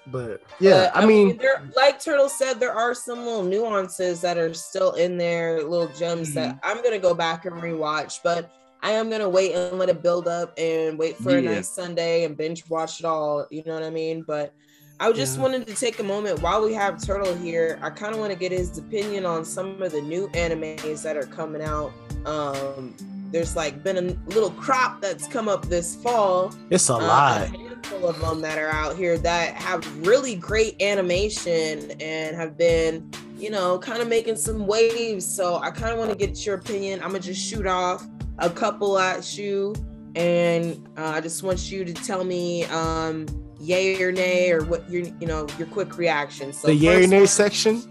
But 0.07 0.41
yeah, 0.59 0.89
But, 0.93 1.03
I 1.03 1.05
mean, 1.05 1.37
there, 1.37 1.69
like 1.75 1.99
Turtle 2.01 2.27
said, 2.29 2.59
there 2.59 2.73
are 2.73 2.95
some 2.95 3.19
little 3.23 3.43
nuances 3.43 4.19
that 4.21 4.37
are 4.37 4.53
still 4.53 4.93
in 4.93 5.17
there, 5.17 5.61
little 5.63 5.87
gems 5.95 6.33
that 6.33 6.55
Mm-hmm. 6.55 6.59
I'm 6.77 6.83
gonna 6.83 6.97
go 6.99 7.13
back 7.13 7.45
and 7.45 7.55
rewatch. 7.55 8.19
But 8.23 8.49
I 8.81 8.91
am 8.91 9.11
gonna 9.11 9.29
wait 9.29 9.53
and 9.53 9.77
let 9.77 9.89
it 9.89 10.01
build 10.01 10.27
up 10.27 10.53
and 10.57 10.97
wait 10.97 11.17
for 11.17 11.37
a 11.37 11.41
nice 11.41 11.69
Sunday 11.69 12.23
and 12.23 12.35
binge 12.35 12.67
watch 12.67 12.99
it 12.99 13.05
all. 13.05 13.45
You 13.51 13.61
know 13.65 13.75
what 13.75 13.83
I 13.83 13.91
mean? 13.91 14.23
But 14.25 14.53
I 15.01 15.11
just 15.13 15.37
Yeah. 15.37 15.41
wanted 15.41 15.65
to 15.65 15.73
take 15.73 15.99
a 15.99 16.03
moment 16.03 16.43
while 16.43 16.63
we 16.63 16.73
have 16.75 17.03
Turtle 17.03 17.33
here. 17.33 17.79
I 17.81 17.89
kind 17.89 18.13
of 18.13 18.19
want 18.19 18.31
to 18.31 18.37
get 18.37 18.51
his 18.51 18.77
opinion 18.77 19.25
on 19.25 19.43
some 19.43 19.81
of 19.81 19.91
the 19.91 20.01
new 20.01 20.27
animes 20.29 21.01
that 21.01 21.17
are 21.17 21.25
coming 21.25 21.63
out. 21.63 21.91
Um, 22.27 22.93
there's 23.31 23.55
like 23.55 23.83
been 23.83 23.97
a 23.97 24.31
little 24.31 24.51
crop 24.51 25.01
that's 25.01 25.25
come 25.25 25.47
up 25.49 25.67
this 25.69 25.95
fall 25.95 26.53
it's 26.69 26.89
a 26.89 26.93
uh, 26.93 26.99
lot. 26.99 27.41
a 27.41 27.45
handful 27.45 28.07
of 28.07 28.19
them 28.19 28.41
that 28.41 28.59
are 28.59 28.69
out 28.69 28.95
here 28.95 29.17
that 29.17 29.55
have 29.55 29.83
really 30.05 30.35
great 30.35 30.79
animation 30.79 31.91
and 31.99 32.35
have 32.35 32.55
been, 32.55 33.09
you 33.39 33.49
know, 33.49 33.79
kind 33.79 34.03
of 34.03 34.07
making 34.07 34.35
some 34.35 34.67
waves. 34.67 35.25
So 35.25 35.55
I 35.55 35.71
kind 35.71 35.93
of 35.93 35.97
want 35.97 36.11
to 36.11 36.17
get 36.17 36.45
your 36.45 36.55
opinion. 36.55 36.99
I'm 37.01 37.07
gonna 37.07 37.21
just 37.21 37.41
shoot 37.41 37.65
off 37.65 38.05
a 38.37 38.51
couple 38.51 38.99
at 38.99 39.35
you, 39.35 39.73
and 40.15 40.87
uh, 40.95 41.05
I 41.15 41.21
just 41.21 41.41
want 41.41 41.71
you 41.71 41.85
to 41.85 41.93
tell 41.93 42.23
me, 42.23 42.65
um, 42.65 43.25
yay 43.61 44.01
or 44.01 44.11
nay, 44.11 44.51
or 44.51 44.63
what 44.63 44.89
your, 44.89 45.03
you 45.19 45.27
know, 45.27 45.47
your 45.57 45.67
quick 45.67 45.97
reaction. 45.97 46.51
So 46.53 46.67
the 46.67 46.75
yay 46.75 47.03
or 47.03 47.07
nay 47.07 47.19
one- 47.19 47.27
section. 47.27 47.81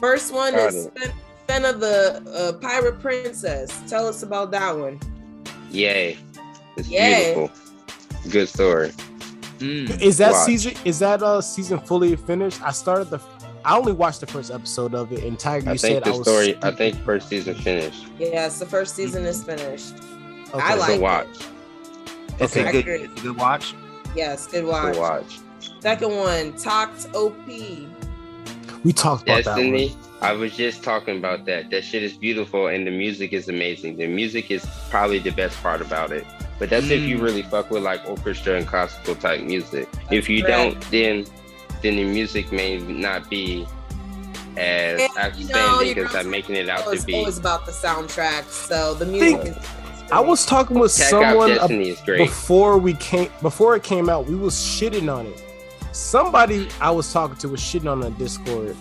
First 0.00 0.32
one 0.32 0.52
Got 0.54 0.68
is 0.74 0.86
it. 0.86 0.98
Fen- 0.98 1.62
Fena 1.62 1.78
the 1.80 2.22
uh, 2.30 2.52
Pirate 2.58 3.00
Princess. 3.00 3.82
Tell 3.88 4.06
us 4.06 4.22
about 4.22 4.50
that 4.50 4.76
one. 4.76 5.00
Yay! 5.70 6.18
It's 6.76 6.88
Yay. 6.88 7.34
beautiful. 7.34 8.30
Good 8.30 8.48
story. 8.48 8.90
Mm. 9.58 10.00
Is 10.02 10.18
that 10.18 10.32
Watch. 10.32 10.44
season? 10.46 10.74
Is 10.84 10.98
that 10.98 11.22
uh 11.22 11.40
season 11.40 11.78
fully 11.80 12.14
finished? 12.16 12.60
I 12.62 12.72
started 12.72 13.08
the. 13.10 13.20
I 13.64 13.76
only 13.76 13.92
watched 13.92 14.20
the 14.20 14.26
first 14.26 14.50
episode 14.52 14.94
of 14.94 15.10
it, 15.12 15.24
and 15.24 15.38
Tiger, 15.38 15.64
you 15.66 15.72
I 15.72 15.76
said 15.76 15.90
think 15.90 16.04
the 16.04 16.10
I 16.10 16.16
was. 16.18 16.26
story. 16.26 16.58
I 16.62 16.70
think 16.72 16.96
first 17.04 17.28
season 17.28 17.54
finished. 17.54 18.04
Yes, 18.18 18.58
the 18.58 18.66
first 18.66 18.94
season 18.94 19.24
is 19.24 19.42
finished. 19.42 19.94
Okay. 20.54 20.60
I 20.62 20.72
It's 20.74 20.80
like 20.80 20.90
a 20.90 20.94
it. 20.94 21.00
watch. 21.00 21.26
It's 22.38 22.56
Okay. 22.56 22.68
a 22.78 22.82
good, 22.82 23.00
it's 23.10 23.20
a 23.20 23.24
good 23.24 23.36
watch. 23.38 23.74
Yes, 24.14 24.46
good 24.46 24.64
watch. 24.64 24.96
a 24.96 25.00
watch. 25.00 25.38
Second 25.80 26.16
one, 26.16 26.52
Takt 26.54 27.08
Op. 27.14 27.34
We 28.84 28.92
talked 28.92 29.22
about 29.24 29.44
Destiny. 29.44 29.88
that. 29.88 29.96
I 30.22 30.32
was 30.32 30.56
just 30.56 30.82
talking 30.82 31.18
about 31.18 31.44
that. 31.46 31.70
That 31.70 31.84
shit 31.84 32.02
is 32.02 32.14
beautiful 32.14 32.68
and 32.68 32.86
the 32.86 32.90
music 32.90 33.32
is 33.32 33.48
amazing. 33.48 33.96
The 33.96 34.06
music 34.06 34.50
is 34.50 34.64
probably 34.90 35.18
the 35.18 35.30
best 35.30 35.60
part 35.62 35.80
about 35.80 36.12
it. 36.12 36.24
But 36.58 36.70
that's 36.70 36.88
if 36.88 37.02
you 37.02 37.18
Mm. 37.18 37.22
really 37.22 37.42
fuck 37.42 37.70
with 37.70 37.82
like 37.82 38.00
orchestra 38.08 38.56
and 38.56 38.66
classical 38.66 39.14
type 39.14 39.42
music. 39.42 39.88
if 40.10 40.28
you 40.28 40.42
correct. 40.42 40.80
don't, 40.80 40.90
then 40.90 41.26
then 41.82 41.96
the 41.96 42.04
music 42.04 42.50
may 42.52 42.78
not 42.78 43.28
be 43.28 43.66
as 44.56 45.00
And, 45.18 45.36
you 45.36 45.48
know, 45.48 45.56
outstanding 45.58 45.98
as 46.06 46.14
I'm 46.14 46.30
making 46.30 46.56
it 46.56 46.68
out 46.70 46.84
to 46.84 46.90
it's 46.92 47.04
be. 47.04 47.14
always 47.14 47.36
about 47.38 47.66
the 47.66 47.72
soundtrack. 47.72 48.48
So 48.50 48.94
the 48.94 49.04
music 49.04 49.42
Think- 49.42 49.56
is. 49.58 49.66
I 50.12 50.20
was 50.20 50.46
talking 50.46 50.78
with 50.78 50.94
Tech 50.96 51.08
someone 51.08 51.50
ab- 51.50 51.58
Destiny 51.58 51.88
is 51.90 52.00
great. 52.00 52.18
before 52.18 52.78
we 52.78 52.94
came 52.94 53.28
before 53.42 53.74
it 53.76 53.82
came 53.82 54.08
out. 54.08 54.26
We 54.26 54.36
was 54.36 54.54
shitting 54.54 55.12
on 55.14 55.26
it. 55.26 55.42
Somebody 55.92 56.68
I 56.80 56.90
was 56.90 57.12
talking 57.12 57.36
to 57.38 57.48
was 57.48 57.60
shitting 57.60 57.90
on 57.90 58.00
the 58.00 58.10
Discord 58.10 58.76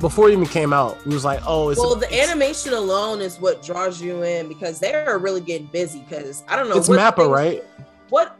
before 0.00 0.28
it 0.28 0.32
even 0.32 0.46
came 0.46 0.72
out. 0.72 1.04
We 1.06 1.14
was 1.14 1.24
like, 1.24 1.40
"Oh, 1.46 1.70
it's 1.70 1.80
Well, 1.80 1.94
a, 1.94 1.98
the 2.00 2.06
it's, 2.14 2.30
animation 2.30 2.72
alone 2.74 3.20
is 3.20 3.38
what 3.40 3.62
draws 3.62 4.02
you 4.02 4.22
in 4.22 4.48
because 4.48 4.80
they 4.80 4.92
are 4.94 5.18
really 5.18 5.40
getting 5.40 5.66
busy. 5.68 6.00
Because 6.00 6.44
I 6.48 6.56
don't 6.56 6.68
know. 6.68 6.76
it's 6.76 6.88
what 6.88 6.98
Mappa, 6.98 7.16
things- 7.16 7.28
right? 7.30 7.64
What? 8.10 8.36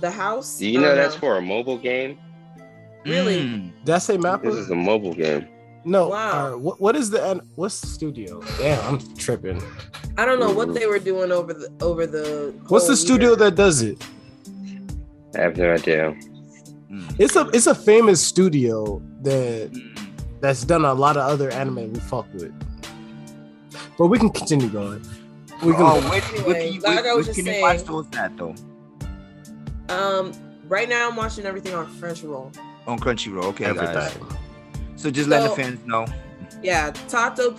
The 0.00 0.10
house? 0.10 0.58
Do 0.58 0.66
you 0.68 0.78
I 0.78 0.82
know 0.82 0.88
don't 0.88 0.96
that's 0.96 1.14
for 1.14 1.36
a 1.36 1.42
mobile 1.42 1.76
game? 1.78 2.18
Really? 3.04 3.42
Mm. 3.42 3.72
Did 3.84 3.94
I 3.94 3.98
say 3.98 4.16
Mappa? 4.16 4.42
This 4.42 4.54
is 4.56 4.70
a 4.70 4.74
mobile 4.74 5.14
game. 5.14 5.46
No. 5.84 6.08
Wow. 6.08 6.32
all 6.44 6.50
right, 6.50 6.60
what, 6.60 6.80
what 6.80 6.96
is 6.96 7.10
the 7.10 7.30
an- 7.30 7.48
what's 7.56 7.80
the 7.80 7.86
studio? 7.86 8.42
Damn, 8.58 8.94
I'm 8.94 9.14
tripping. 9.16 9.62
I 10.18 10.24
don't 10.24 10.40
know 10.40 10.50
what 10.52 10.74
they 10.74 10.86
were 10.86 10.98
doing 10.98 11.32
over 11.32 11.52
the 11.54 11.70
over 11.80 12.06
the. 12.06 12.54
What's 12.68 12.84
whole 12.84 12.90
the 12.92 12.96
studio 12.96 13.28
year. 13.30 13.36
that 13.36 13.54
does 13.54 13.82
it? 13.82 14.02
I 15.36 15.40
have 15.42 15.56
no 15.56 15.72
idea. 15.74 16.14
Mm. 16.90 17.14
It's 17.18 17.36
a 17.36 17.48
it's 17.52 17.66
a 17.66 17.74
famous 17.74 18.20
studio 18.20 19.00
that 19.22 19.70
that's 20.40 20.64
done 20.64 20.84
a 20.84 20.92
lot 20.92 21.16
of 21.16 21.22
other 21.22 21.50
anime 21.50 21.92
we 21.92 22.00
fuck 22.00 22.26
with. 22.34 22.52
But 23.96 24.06
we 24.06 24.18
can 24.18 24.30
continue 24.30 24.68
going. 24.68 25.02
We 25.62 25.72
can. 25.72 25.82
Oh, 25.82 25.94
what, 25.94 26.04
what, 26.04 26.32
Anyway, 26.56 26.64
can 26.66 26.74
you- 26.74 26.80
like 26.80 26.96
what- 26.96 27.06
I 27.06 27.14
was 27.14 27.26
what 27.28 27.34
just 27.34 27.46
can 27.46 27.54
you 27.54 27.60
watch 27.62 27.76
saying- 27.78 27.90
those 27.90 28.06
at 28.16 28.36
though? 28.36 28.54
Um, 29.88 30.32
right 30.68 30.88
now 30.88 31.08
I'm 31.08 31.16
watching 31.16 31.44
everything 31.46 31.74
on 31.74 31.86
Crunchyroll. 31.98 32.56
On 32.86 32.98
Crunchyroll. 32.98 33.44
Okay, 33.44 33.72
guys. 33.74 34.16
Everything. 35.00 35.02
So 35.02 35.10
just 35.10 35.28
let 35.28 35.48
the 35.48 35.54
fans 35.62 35.80
know. 35.86 36.06
Yeah, 36.62 36.90
Takt 37.08 37.38
Op, 37.40 37.58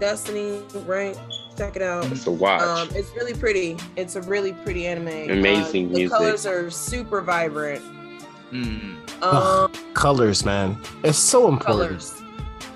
Destiny, 0.00 0.62
right? 0.86 1.18
Check 1.56 1.76
it 1.76 1.82
out. 1.82 2.04
It's 2.10 2.26
a 2.26 2.30
watch. 2.30 2.62
Um, 2.62 2.88
it's 2.94 3.10
really 3.14 3.34
pretty. 3.34 3.76
It's 3.96 4.16
a 4.16 4.22
really 4.22 4.52
pretty 4.52 4.86
anime. 4.86 5.30
Amazing 5.30 5.86
Uh, 5.86 5.88
the 5.90 5.94
music. 5.94 6.10
colors 6.16 6.46
are 6.46 6.70
super 6.70 7.20
vibrant. 7.20 7.82
Mm. 8.52 9.22
Um, 9.22 9.72
Colors, 9.94 10.44
man. 10.44 10.76
It's 11.04 11.18
so 11.18 11.48
important. 11.48 11.88
colors. 11.90 12.20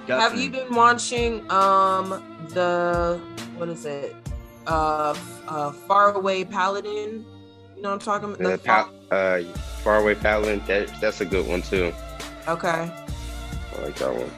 Have 0.09 0.39
you 0.39 0.49
been 0.51 0.74
watching 0.74 1.49
um 1.51 2.22
the 2.49 3.20
what 3.57 3.68
is 3.68 3.85
it? 3.85 4.16
Uh, 4.66 5.11
f- 5.16 5.43
uh 5.49 5.70
Faraway 5.72 6.45
Paladin. 6.45 7.24
You 7.76 7.83
know 7.83 7.91
what 7.91 7.95
I'm 7.95 7.99
talking 7.99 8.35
about? 8.35 8.47
Uh, 8.47 8.51
The 8.51 8.59
pa- 8.59 8.91
uh, 9.11 9.43
Faraway 9.83 10.14
Paladin, 10.14 10.62
that, 10.66 11.01
that's 11.01 11.20
a 11.20 11.24
good 11.24 11.47
one 11.47 11.62
too. 11.62 11.93
okay. 12.49 12.91
I 13.79 13.85
like 13.85 13.95
that 13.97 14.14
one. 14.14 14.31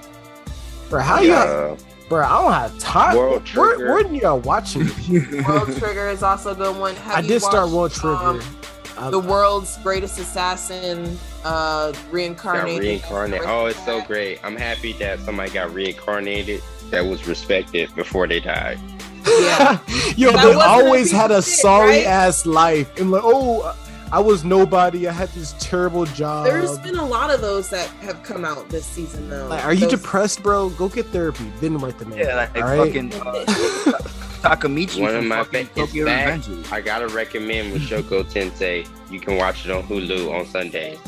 Bro, 0.88 1.00
how 1.02 1.20
you? 1.20 1.32
Uh, 1.34 1.76
Bro, 2.08 2.24
I 2.26 2.42
don't 2.42 2.52
have 2.52 2.78
time. 2.78 3.16
World 3.16 3.32
Where, 3.54 3.74
Trigger. 3.76 3.92
where 3.92 4.02
you 4.12 4.20
watching? 4.34 4.84
this? 4.84 5.46
World 5.46 5.76
Trigger 5.76 6.08
is 6.08 6.22
also 6.24 6.50
a 6.50 6.54
good 6.56 6.76
one. 6.76 6.96
Have 6.96 7.18
I 7.18 7.20
you 7.20 7.28
did 7.28 7.42
start 7.42 7.70
World 7.70 7.92
Trigger. 7.92 8.16
um, 8.16 9.10
the 9.12 9.18
world's 9.20 9.78
greatest 9.78 10.18
assassin, 10.18 11.16
uh, 11.44 11.92
got 11.92 11.96
reincarnated. 12.10 12.80
reincarnated. 12.82 13.46
Oh, 13.48 13.66
it's 13.66 13.82
so 13.84 14.02
great. 14.02 14.40
I'm 14.44 14.56
happy 14.56 14.92
that 14.94 15.20
somebody 15.20 15.50
got 15.52 15.72
reincarnated 15.72 16.60
that 16.90 17.00
was 17.06 17.26
respected 17.28 17.94
before 17.94 18.26
they 18.26 18.40
died. 18.40 18.78
Yeah. 19.26 19.78
Yo, 20.16 20.32
That 20.32 20.42
they 20.42 20.54
wasn't 20.56 20.56
a 20.56 20.66
always 20.66 21.12
had 21.12 21.30
of 21.30 21.38
a 21.38 21.42
shit, 21.42 21.60
sorry 21.60 21.88
right? 21.98 22.06
ass 22.06 22.44
life. 22.44 22.98
And 22.98 23.10
like, 23.12 23.22
oh, 23.24 23.74
I 24.12 24.18
was 24.18 24.44
nobody. 24.44 25.06
I 25.06 25.12
had 25.12 25.28
this 25.30 25.54
terrible 25.60 26.04
job. 26.06 26.46
There's 26.46 26.78
been 26.78 26.96
a 26.96 27.04
lot 27.06 27.30
of 27.30 27.40
those 27.40 27.70
that 27.70 27.88
have 28.02 28.22
come 28.24 28.44
out 28.44 28.68
this 28.68 28.84
season, 28.84 29.30
though. 29.30 29.46
like, 29.46 29.64
are 29.64 29.72
you 29.72 29.80
Those- 29.88 30.00
depressed, 30.00 30.42
bro? 30.42 30.70
Go 30.70 30.88
get 30.88 31.06
therapy. 31.06 31.50
Then 31.60 31.78
write 31.78 31.98
the 31.98 32.06
man. 32.06 32.18
Yeah, 32.18 32.34
like 32.36 32.56
all 32.56 32.62
right? 32.62 32.86
fucking 32.92 33.14
uh, 33.14 33.44
Takemichi 34.42 35.00
One 35.00 35.14
of 35.14 35.24
my 35.24 35.44
fucking 35.44 35.66
fa- 35.66 35.80
it's 35.82 35.90
Tokyo 35.90 36.06
back. 36.06 36.40
Revengers. 36.40 36.72
I 36.72 36.80
gotta 36.80 37.06
recommend 37.08 37.72
with 37.72 37.82
Shoko 37.82 38.24
Tensei. 38.32 38.88
You 39.10 39.20
can 39.20 39.36
watch 39.36 39.64
it 39.64 39.70
on 39.70 39.82
Hulu 39.84 40.32
on 40.32 40.46
Sundays. 40.46 40.98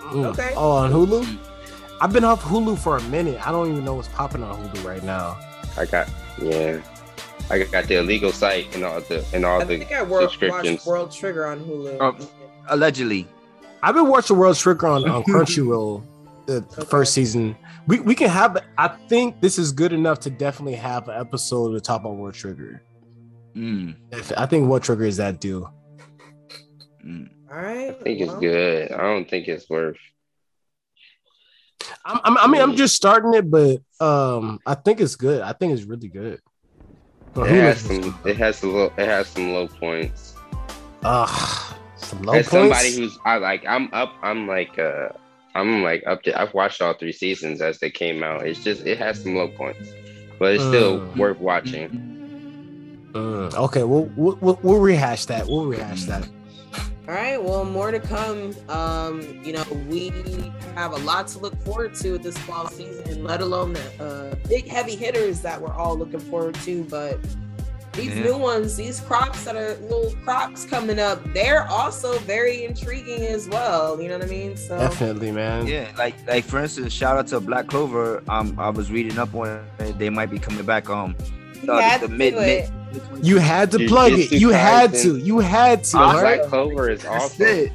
Mm. 0.00 0.24
Okay. 0.26 0.52
Oh, 0.56 0.72
on 0.72 0.90
Hulu. 0.90 1.38
I've 2.00 2.12
been 2.12 2.24
off 2.24 2.42
Hulu 2.42 2.76
for 2.78 2.96
a 2.96 3.02
minute. 3.04 3.46
I 3.46 3.52
don't 3.52 3.70
even 3.70 3.84
know 3.84 3.94
what's 3.94 4.08
popping 4.08 4.42
on 4.42 4.56
Hulu 4.68 4.84
right 4.84 5.02
now. 5.04 5.38
I 5.78 5.86
got 5.86 6.08
yeah. 6.40 6.80
I 7.52 7.64
got 7.64 7.84
the 7.84 7.96
illegal 7.98 8.32
site 8.32 8.74
and 8.74 8.82
all 8.84 9.00
the 9.02 9.24
and 9.34 9.44
all 9.44 9.60
I 9.60 9.64
the 9.64 9.78
think 9.78 9.92
I 9.92 10.02
wor- 10.02 10.22
subscriptions. 10.22 10.78
watched 10.78 10.86
World 10.86 11.12
Trigger 11.12 11.46
on 11.46 11.60
Hulu. 11.60 11.98
Oh. 12.00 12.30
Allegedly. 12.68 13.28
I've 13.82 13.94
been 13.94 14.08
watching 14.08 14.36
World 14.38 14.56
Trigger 14.56 14.86
on, 14.86 15.08
on 15.08 15.22
Crunchyroll 15.24 16.02
the 16.46 16.56
Okay. 16.56 16.84
first 16.86 17.12
season. 17.12 17.54
We 17.86 18.00
we 18.00 18.14
can 18.14 18.30
have. 18.30 18.56
I 18.78 18.88
think 19.08 19.40
this 19.40 19.58
is 19.58 19.70
good 19.72 19.92
enough 19.92 20.20
to 20.20 20.30
definitely 20.30 20.76
have 20.76 21.08
an 21.08 21.20
episode 21.20 21.72
to 21.74 21.80
talk 21.80 22.00
about 22.00 22.14
World 22.16 22.34
Trigger. 22.34 22.82
Mm. 23.54 23.96
I 24.36 24.46
think 24.46 24.68
World 24.68 24.82
Trigger 24.82 25.04
is 25.04 25.18
that 25.18 25.38
deal. 25.40 25.72
Mm. 27.04 27.28
All 27.50 27.58
right. 27.58 27.90
I 27.90 27.92
think 28.02 28.20
it's 28.20 28.30
well, 28.30 28.40
good. 28.40 28.92
I 28.92 28.96
don't 29.02 29.28
think 29.28 29.46
it's 29.48 29.68
worth. 29.68 29.98
I'm, 32.04 32.20
I'm, 32.24 32.38
I 32.38 32.46
mean, 32.46 32.62
I'm 32.62 32.76
just 32.76 32.94
starting 32.96 33.34
it, 33.34 33.50
but 33.50 33.78
um, 34.00 34.58
I 34.64 34.74
think 34.74 35.00
it's 35.00 35.16
good. 35.16 35.42
I 35.42 35.52
think 35.52 35.72
it's 35.74 35.82
really 35.82 36.08
good. 36.08 36.40
It 37.36 37.46
has 37.48 37.80
some. 37.80 38.18
It 38.24 38.36
has 38.36 38.62
a 38.62 38.66
low. 38.68 38.92
It 38.98 39.06
has 39.08 39.26
some 39.28 39.52
low 39.52 39.66
points. 39.68 40.34
Ugh, 41.04 41.74
some 41.96 42.22
low 42.22 42.34
As 42.34 42.48
points. 42.48 42.50
somebody 42.50 42.94
who's 42.96 43.18
I 43.24 43.38
like. 43.38 43.64
I'm 43.66 43.88
up. 43.92 44.12
I'm 44.22 44.46
like. 44.46 44.78
uh 44.78 45.08
I'm 45.54 45.82
like 45.82 46.02
up 46.06 46.22
to. 46.22 46.40
I've 46.40 46.54
watched 46.54 46.80
all 46.80 46.94
three 46.94 47.12
seasons 47.12 47.60
as 47.60 47.78
they 47.78 47.90
came 47.90 48.22
out. 48.22 48.46
It's 48.46 48.62
just 48.64 48.86
it 48.86 48.96
has 48.98 49.22
some 49.22 49.34
low 49.36 49.48
points, 49.48 49.90
but 50.38 50.54
it's 50.54 50.64
still 50.64 50.98
Mm. 51.00 51.16
worth 51.16 51.38
watching. 51.40 51.90
Mm, 53.12 53.54
okay, 53.54 53.82
we'll 53.84 54.10
we'll 54.16 54.58
we'll 54.62 54.78
rehash 54.80 55.26
that. 55.26 55.46
We'll 55.46 55.66
rehash 55.66 56.04
that. 56.04 56.26
All 57.08 57.14
right. 57.14 57.42
Well, 57.42 57.64
more 57.64 57.90
to 57.90 57.98
come. 57.98 58.54
Um, 58.68 59.40
you 59.44 59.52
know, 59.52 59.64
we 59.88 60.10
have 60.76 60.92
a 60.92 60.98
lot 60.98 61.26
to 61.28 61.38
look 61.40 61.56
forward 61.64 61.94
to 61.96 62.16
this 62.16 62.38
fall 62.38 62.68
season, 62.68 63.24
let 63.24 63.40
alone 63.40 63.72
the 63.72 64.04
uh, 64.04 64.34
big 64.48 64.68
heavy 64.68 64.94
hitters 64.94 65.40
that 65.40 65.60
we're 65.60 65.74
all 65.74 65.98
looking 65.98 66.20
forward 66.20 66.54
to. 66.56 66.84
But 66.84 67.18
these 67.94 68.14
Yeah. 68.16 68.22
new 68.22 68.38
ones, 68.38 68.76
these 68.76 69.00
crops 69.00 69.42
that 69.44 69.56
are 69.56 69.74
little 69.82 70.14
crops 70.24 70.64
coming 70.64 71.00
up, 71.00 71.20
they're 71.34 71.66
also 71.68 72.18
very 72.20 72.64
intriguing 72.64 73.22
as 73.26 73.48
well. 73.48 74.00
You 74.00 74.08
know 74.08 74.18
what 74.18 74.28
I 74.28 74.30
mean? 74.30 74.56
So 74.56 74.78
Definitely, 74.78 75.32
man. 75.32 75.66
Yeah, 75.66 75.88
like 75.98 76.14
like 76.28 76.44
for 76.44 76.60
instance, 76.60 76.92
shout 76.92 77.16
out 77.16 77.26
to 77.28 77.40
Black 77.40 77.66
Clover. 77.66 78.22
Um, 78.28 78.54
I 78.58 78.70
was 78.70 78.92
reading 78.92 79.18
up 79.18 79.34
on 79.34 79.60
it. 79.80 79.98
They 79.98 80.08
might 80.08 80.30
be 80.30 80.38
coming 80.38 80.64
back. 80.64 80.88
Um, 80.88 81.16
you 81.62 81.72
uh, 81.72 81.80
had 81.80 82.00
the 82.00 82.06
to 82.06 82.14
mid 82.14 82.34
do 82.34 82.40
mid. 82.40 82.70
It. 82.96 83.02
You 83.24 83.38
had 83.38 83.70
to 83.72 83.78
Jujutsu 83.78 83.88
plug 83.88 84.12
it. 84.12 84.32
You 84.32 84.48
had 84.50 84.94
to. 84.94 85.16
You 85.18 85.38
had 85.40 85.84
to. 85.84 85.96
Black 85.96 86.22
right? 86.22 86.42
Clover 86.42 86.90
is 86.90 87.02
That's 87.02 87.24
awesome. 87.24 87.46
it. 87.46 87.72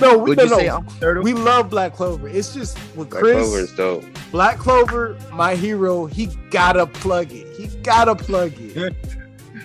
No, 0.00 0.18
we 0.18 0.30
Would 0.34 0.38
no, 0.50 0.84
no. 1.00 1.20
We 1.20 1.32
love 1.32 1.70
Black 1.70 1.94
Clover. 1.94 2.28
It's 2.28 2.52
just 2.52 2.76
with 2.96 3.10
Black 3.10 3.22
Chris, 3.22 3.36
Clover 3.46 3.58
is 3.60 3.72
dope. 3.74 4.04
Black 4.32 4.58
Clover, 4.58 5.16
my 5.32 5.54
hero. 5.54 6.06
He 6.06 6.26
gotta 6.50 6.86
plug 6.86 7.30
it. 7.30 7.46
He 7.56 7.68
gotta 7.82 8.14
plug 8.14 8.52
it. 8.58 8.94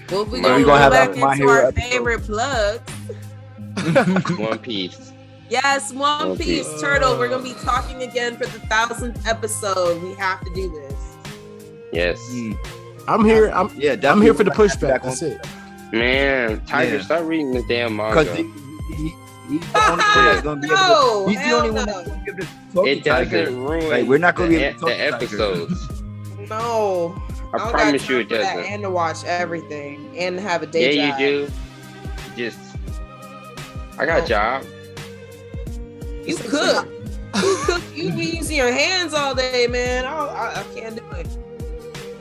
Well, 0.09 0.21
if 0.21 0.29
we 0.29 0.39
Well, 0.39 0.51
gonna 0.51 0.55
we 0.57 0.61
go 0.63 0.67
gonna 0.69 0.81
have 0.83 0.91
back 0.93 1.09
into 1.09 1.49
our 1.49 1.65
episode. 1.65 1.83
favorite 1.89 2.21
plugs. 2.21 2.91
One 4.39 4.57
Piece. 4.59 5.11
Yes, 5.49 5.91
One 5.91 6.29
One 6.29 6.37
Piece 6.37 6.65
Piece. 6.69 6.81
Turtle. 6.81 7.17
We're 7.17 7.27
gonna 7.27 7.43
be 7.43 7.55
talking 7.55 8.03
again 8.03 8.37
for 8.37 8.45
the 8.45 8.59
thousandth 8.67 9.27
episode. 9.27 10.01
We 10.01 10.13
have 10.15 10.39
to 10.45 10.53
do 10.53 10.69
this. 10.71 10.93
Yes. 11.91 12.17
Mm, 12.31 12.57
I'm 13.07 13.23
here. 13.25 13.49
I'm 13.49 13.69
yeah, 13.75 13.95
I'm 14.03 14.21
here 14.21 14.33
for 14.33 14.43
the 14.43 14.51
pushback. 14.51 15.03
That's 15.03 15.21
it. 15.21 15.45
Man, 15.91 16.61
Tiger, 16.65 16.97
Yeah. 16.97 17.01
start 17.01 17.25
reading 17.25 17.51
the 17.51 17.63
damn 17.69 17.95
Because 17.95 18.27
manga. 18.27 18.43
he, 18.89 18.95
he, 18.95 19.15
he's 19.49 19.61
the 19.71 19.89
only 19.89 20.03
one 20.03 20.25
that's 20.25 20.41
gonna 20.41 20.59
be 20.61 20.67
able 20.67 20.75
No, 20.75 21.23
to. 21.25 21.29
He's 21.31 21.39
the 21.39 21.43
hell 21.45 21.57
only 21.59 21.71
one 21.71 21.85
that's 21.85 22.07
gonna 22.09 22.23
be 22.23 22.31
able 22.31 22.39
to 22.41 22.47
talk 22.73 22.87
It 22.87 22.95
to 23.03 23.09
Tiger. 23.09 23.45
doesn't 23.45 23.63
ruin 23.63 23.89
Like, 23.89 24.05
we're 24.07 24.17
not 24.17 24.35
gonna 24.35 24.49
the, 24.49 24.57
be 24.57 24.63
able 24.63 24.79
to 24.79 24.85
talk 24.85 24.89
the 24.89 24.95
to 24.95 25.11
Tiger. 25.11 25.15
episodes. 25.15 25.87
No, 26.49 27.21
I 27.53 27.57
don't 27.57 27.71
promise 27.71 28.09
you 28.09 28.19
it 28.19 28.29
doesn't. 28.29 28.65
And 28.65 28.83
to 28.83 28.89
watch 28.89 29.23
everything 29.25 30.13
and 30.17 30.37
have 30.39 30.61
a 30.61 30.65
day 30.67 30.95
Yeah, 30.95 31.11
job. 31.11 31.19
you 31.21 31.27
do. 31.47 31.51
Just, 32.35 32.59
I 33.97 34.05
got 34.05 34.19
No. 34.19 34.25
a 34.25 34.27
job. 34.27 34.63
You 36.25 36.35
cook. 36.35 36.87
You 37.35 37.57
cook. 37.65 37.81
You 37.95 38.11
be 38.11 38.25
using 38.25 38.57
your 38.57 38.71
hands 38.73 39.13
all 39.13 39.33
day, 39.33 39.67
man. 39.67 40.03
I, 40.05 40.09
I, 40.09 40.59
I 40.59 40.63
can't 40.77 40.95
do 40.97 41.05
it. 41.11 41.27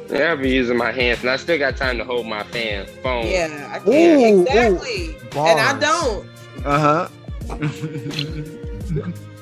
Yeah, 0.08 0.30
I'll 0.30 0.36
be 0.36 0.50
using 0.50 0.76
my 0.76 0.92
hands, 0.92 1.20
and 1.20 1.30
I 1.30 1.36
still 1.36 1.58
got 1.58 1.76
time 1.76 1.98
to 1.98 2.04
hold 2.04 2.26
my 2.26 2.42
fan 2.44 2.86
phone. 3.02 3.26
Yeah, 3.26 3.70
I 3.72 3.78
can't 3.78 3.88
ooh. 3.88 4.42
exactly. 4.42 5.16
And 5.36 5.60
I 5.60 5.78
don't. 5.78 6.28
Uh 6.64 6.78
huh. 6.78 7.08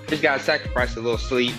Just 0.08 0.22
gotta 0.22 0.42
sacrifice 0.42 0.96
a 0.96 1.00
little 1.00 1.18
sleep. 1.18 1.54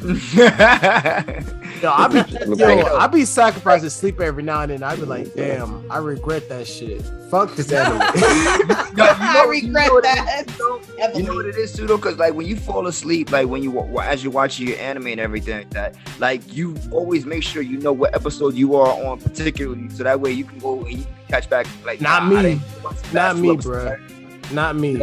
Yo, 1.82 1.90
I 1.92 2.08
be 2.08 2.56
yo, 2.56 2.96
I 2.96 3.06
be 3.06 3.24
sacrificing 3.24 3.90
sleep 3.90 4.20
every 4.20 4.42
now 4.42 4.62
and 4.62 4.70
then. 4.70 4.82
I 4.82 4.96
be 4.96 5.02
like, 5.02 5.32
damn, 5.34 5.88
I 5.90 5.98
regret 5.98 6.48
that 6.48 6.66
shit. 6.66 7.02
Fuck 7.30 7.54
this 7.54 7.70
anime. 7.72 8.00
I 8.14 9.46
regret 9.48 9.92
what 9.92 10.04
it 10.04 10.14
that. 10.14 10.48
is, 10.48 10.56
though? 10.56 10.80
You 11.14 11.22
know 11.22 11.34
what 11.34 11.46
it 11.46 11.56
is, 11.56 11.72
too, 11.72 11.86
though? 11.86 11.96
Because, 11.96 12.16
like, 12.16 12.34
when 12.34 12.46
you 12.46 12.56
fall 12.56 12.86
asleep, 12.86 13.30
like, 13.30 13.48
when 13.48 13.62
you, 13.62 13.98
as 14.00 14.24
you're 14.24 14.32
watching 14.32 14.66
your 14.66 14.78
anime 14.78 15.08
and 15.08 15.20
everything 15.20 15.58
like 15.58 15.70
that, 15.70 15.94
like, 16.18 16.52
you 16.52 16.76
always 16.90 17.26
make 17.26 17.42
sure 17.42 17.62
you 17.62 17.78
know 17.78 17.92
what 17.92 18.14
episode 18.14 18.54
you 18.54 18.74
are 18.76 19.04
on, 19.04 19.20
particularly, 19.20 19.88
so 19.90 20.02
that 20.04 20.20
way 20.20 20.32
you 20.32 20.44
can 20.44 20.58
go 20.58 20.80
and 20.80 20.98
you 20.98 21.04
can 21.04 21.14
catch 21.28 21.50
back, 21.50 21.66
like, 21.84 22.00
Not 22.00 22.24
nah, 22.24 22.28
me. 22.28 22.42
Didn't 22.42 22.82
watch 22.82 23.02
the 23.02 23.14
Not 23.14 23.36
me, 23.36 23.48
two 23.56 23.68
bruh. 23.68 23.92
episodes. 23.92 24.52
Not 24.52 24.76
me. 24.76 25.00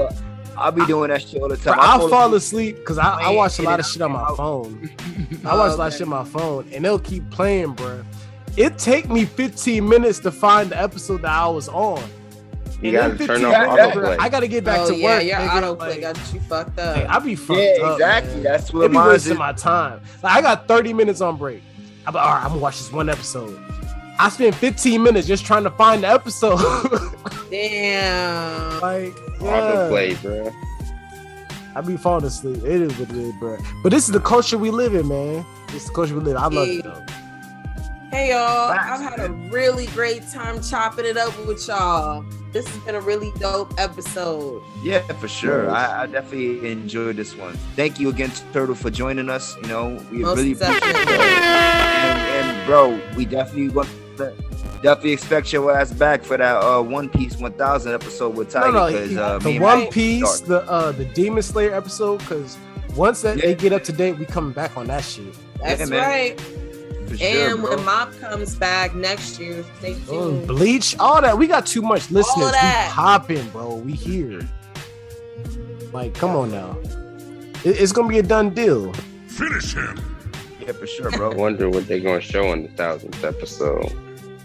I'll 0.57 0.71
be 0.71 0.85
doing 0.85 1.09
that 1.09 1.21
shit 1.21 1.41
all 1.41 1.49
the 1.49 1.57
Bro, 1.57 1.73
time. 1.73 1.81
I'll 1.83 2.07
fall 2.09 2.33
asleep 2.33 2.77
because 2.77 2.97
I, 2.97 3.21
I 3.23 3.29
watch 3.31 3.59
a 3.59 3.63
lot 3.63 3.79
of 3.79 3.85
shit 3.85 4.01
on 4.01 4.11
my 4.11 4.33
phone. 4.37 4.89
I 5.45 5.55
watch 5.55 5.73
a 5.73 5.75
lot 5.75 5.87
of 5.87 5.93
shit 5.93 6.01
on 6.03 6.09
my 6.09 6.23
phone, 6.23 6.67
and 6.73 6.83
they'll 6.85 6.99
keep 6.99 7.29
playing, 7.29 7.73
bro. 7.73 8.03
It 8.57 8.77
take 8.77 9.09
me 9.09 9.25
15 9.25 9.87
minutes 9.87 10.19
to 10.19 10.31
find 10.31 10.69
the 10.69 10.81
episode 10.81 11.23
that 11.23 11.31
I 11.31 11.47
was 11.47 11.67
on. 11.69 12.01
You 12.81 12.91
gotta 12.91 13.17
turn 13.17 13.27
15 13.27 13.45
off 13.45 13.51
minutes, 13.77 13.95
bro, 13.95 14.03
autoplay. 14.03 14.17
I 14.19 14.29
gotta 14.29 14.47
get 14.47 14.63
back 14.63 14.79
oh 14.81 14.87
to 14.89 14.95
yeah, 14.95 15.15
work. 15.17 15.23
your 15.23 15.35
nigga. 15.37 15.49
autoplay 15.77 15.77
Like, 15.89 16.01
got 16.01 16.33
you 16.33 16.39
fucked 16.41 16.79
up. 16.79 16.95
like, 16.97 17.07
I 17.07 17.19
be 17.19 17.35
fucked 17.35 17.59
Yeah, 17.59 17.83
up, 17.85 17.93
exactly. 17.93 18.33
man. 18.35 18.43
That's 18.43 18.73
what 18.73 18.85
It 18.85 18.91
be 18.91 18.97
wasting 18.97 19.33
is. 19.33 19.39
my 19.39 19.53
time. 19.53 20.01
Like, 20.23 20.33
I 20.37 20.41
got 20.41 20.67
30 20.67 20.93
minutes 20.93 21.21
on 21.21 21.37
break. 21.37 21.61
I'm 22.05 22.13
like, 22.13 22.23
all 22.23 22.33
right, 22.33 22.43
I'm 22.43 22.49
gonna 22.49 22.61
watch 22.61 22.77
this 22.77 22.91
one 22.91 23.09
episode. 23.09 23.59
I 24.19 24.29
spent 24.29 24.55
15 24.55 25.01
minutes 25.03 25.27
just 25.27 25.45
trying 25.45 25.63
to 25.63 25.71
find 25.71 26.03
the 26.03 26.09
episode. 26.09 26.59
Damn. 27.51 28.79
like, 28.81 29.13
yeah. 29.45 29.89
Autoplay, 29.89 30.21
bro. 30.21 30.53
I 31.75 31.81
be 31.81 31.97
falling 31.97 32.25
asleep. 32.25 32.57
It 32.63 32.81
is 32.81 32.97
what 32.97 33.09
it 33.09 33.15
is, 33.15 33.33
bro. 33.39 33.57
But 33.83 33.89
this 33.89 34.05
is 34.05 34.11
the 34.13 34.19
culture 34.19 34.57
we 34.57 34.71
live 34.71 34.95
in, 34.95 35.07
man. 35.07 35.45
This 35.67 35.83
is 35.83 35.87
the 35.89 35.93
culture 35.93 36.15
we 36.15 36.21
live. 36.21 36.37
in. 36.37 36.41
I 36.41 36.47
love 36.47 36.67
it 36.69 36.83
though. 36.83 37.05
Hey 38.11 38.29
y'all, 38.29 38.71
Facts, 38.71 39.01
I've 39.01 39.19
had 39.19 39.29
a 39.29 39.33
really 39.51 39.87
great 39.87 40.25
time 40.29 40.61
chopping 40.61 41.05
it 41.05 41.17
up 41.17 41.37
with 41.45 41.67
y'all. 41.67 42.23
This 42.53 42.65
has 42.65 42.77
been 42.85 42.95
a 42.95 43.01
really 43.01 43.33
dope 43.39 43.73
episode. 43.77 44.63
Yeah, 44.81 45.01
for 45.19 45.27
sure. 45.27 45.69
I, 45.69 46.03
I 46.03 46.05
definitely 46.05 46.71
enjoyed 46.71 47.17
this 47.17 47.35
one. 47.35 47.55
Thank 47.75 47.99
you 47.99 48.07
again, 48.07 48.31
Turtle, 48.53 48.73
for 48.75 48.89
joining 48.89 49.29
us. 49.29 49.57
You 49.57 49.67
know, 49.67 50.01
we 50.11 50.19
Most 50.19 50.37
really 50.37 50.53
definitely. 50.53 51.01
and, 51.13 52.47
and 52.47 52.65
bro, 52.65 52.97
we 53.17 53.25
definitely 53.25 53.67
want 53.69 53.89
to 54.17 54.33
definitely 54.85 55.11
expect 55.13 55.51
your 55.51 55.75
ass 55.75 55.91
back 55.91 56.23
for 56.23 56.37
that 56.37 56.57
uh 56.63 56.81
One 56.81 57.09
Piece 57.09 57.37
1000 57.37 57.93
episode 57.93 58.35
with 58.35 58.53
No, 58.53 58.61
Tiger. 58.61 58.71
no, 58.73 58.87
because 58.87 59.09
he- 59.09 59.17
uh, 59.17 59.37
the 59.39 59.49
and 59.49 59.61
One 59.61 59.87
Piece, 59.87 60.39
the 60.41 60.61
uh 60.69 60.91
the 60.91 61.05
Demon 61.05 61.41
Slayer 61.43 61.73
episode, 61.73 62.19
because 62.19 62.57
once 62.95 63.21
that 63.23 63.39
they 63.41 63.55
get 63.55 63.73
up 63.73 63.83
to 63.85 63.91
date, 63.91 64.17
we 64.19 64.25
coming 64.25 64.53
back 64.53 64.77
on 64.77 64.87
that 64.87 65.03
shit. 65.03 65.33
That's 65.59 65.79
Yeah, 65.81 65.85
man. 65.87 66.01
right. 66.01 66.39
sure, 67.17 67.51
and 67.51 67.61
bro. 67.61 67.75
when 67.75 67.85
Mob 67.85 68.13
comes 68.19 68.55
back 68.55 68.93
next 68.95 69.39
year, 69.39 69.63
stay 69.79 69.95
tuned. 70.07 70.47
Bleach, 70.47 70.95
all 70.99 71.21
that. 71.21 71.37
We 71.37 71.47
got 71.47 71.65
too 71.65 71.81
much 71.81 72.09
listeners. 72.11 72.45
We 72.45 72.51
that. 72.51 72.91
popping, 72.93 73.47
bro. 73.49 73.75
We 73.75 73.93
here. 73.93 74.47
Like, 75.93 76.13
come 76.13 76.35
on 76.35 76.51
now. 76.51 76.77
It- 77.63 77.79
it's 77.81 77.91
gonna 77.91 78.07
be 78.07 78.19
a 78.19 78.23
done 78.23 78.49
deal. 78.51 78.93
Finish 79.27 79.73
him. 79.73 79.99
yeah, 80.61 80.71
for 80.73 80.85
sure, 80.87 81.09
bro. 81.11 81.31
I 81.31 81.33
bro. 81.33 81.41
wonder 81.41 81.69
what 81.69 81.87
they're 81.87 81.99
gonna 81.99 82.21
show 82.21 82.51
in 82.53 82.63
the 82.63 82.69
thousandth 82.69 83.23
episode. 83.23 83.91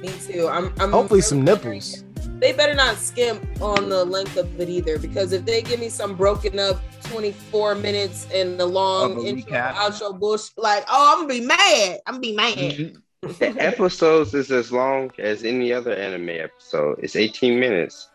Me 0.01 0.09
too. 0.27 0.49
I'm, 0.49 0.73
I'm 0.81 0.91
Hopefully, 0.93 1.21
some 1.21 1.45
nipples. 1.45 2.05
They 2.39 2.53
better 2.53 2.75
not 2.75 2.97
skimp 2.97 3.43
on 3.61 3.89
the 3.91 4.05
length 4.05 4.37
of 4.39 4.59
it 4.59 4.69
either, 4.69 4.99
because 4.99 5.33
if 5.33 5.45
they 5.45 5.61
give 5.63 5.79
me 5.81 5.89
some 5.91 6.15
broken 6.17 6.59
up 6.59 6.81
24 7.05 7.75
minutes 7.75 8.27
and 8.33 8.59
the 8.59 8.65
long 8.67 9.13
Of 9.19 9.25
a 9.25 9.29
intro 9.29 9.53
recap. 9.53 9.75
outro 9.75 10.19
bush, 10.19 10.49
like, 10.57 10.85
oh, 10.89 11.13
I'm 11.19 11.27
gonna 11.29 11.41
be 11.41 11.47
mad. 11.47 12.01
I'm 12.07 12.15
gonna 12.15 12.21
be 12.21 12.35
mad. 12.35 12.55
Mhm. 12.57 13.03
The 13.39 13.63
episodes 13.63 14.33
is 14.33 14.51
as 14.51 14.73
long 14.73 15.11
as 15.19 15.45
any 15.45 15.73
other 15.75 15.93
anime 15.93 16.31
episode. 16.31 16.99
It's 17.03 17.17
18 17.17 17.61
minutes. 17.61 18.09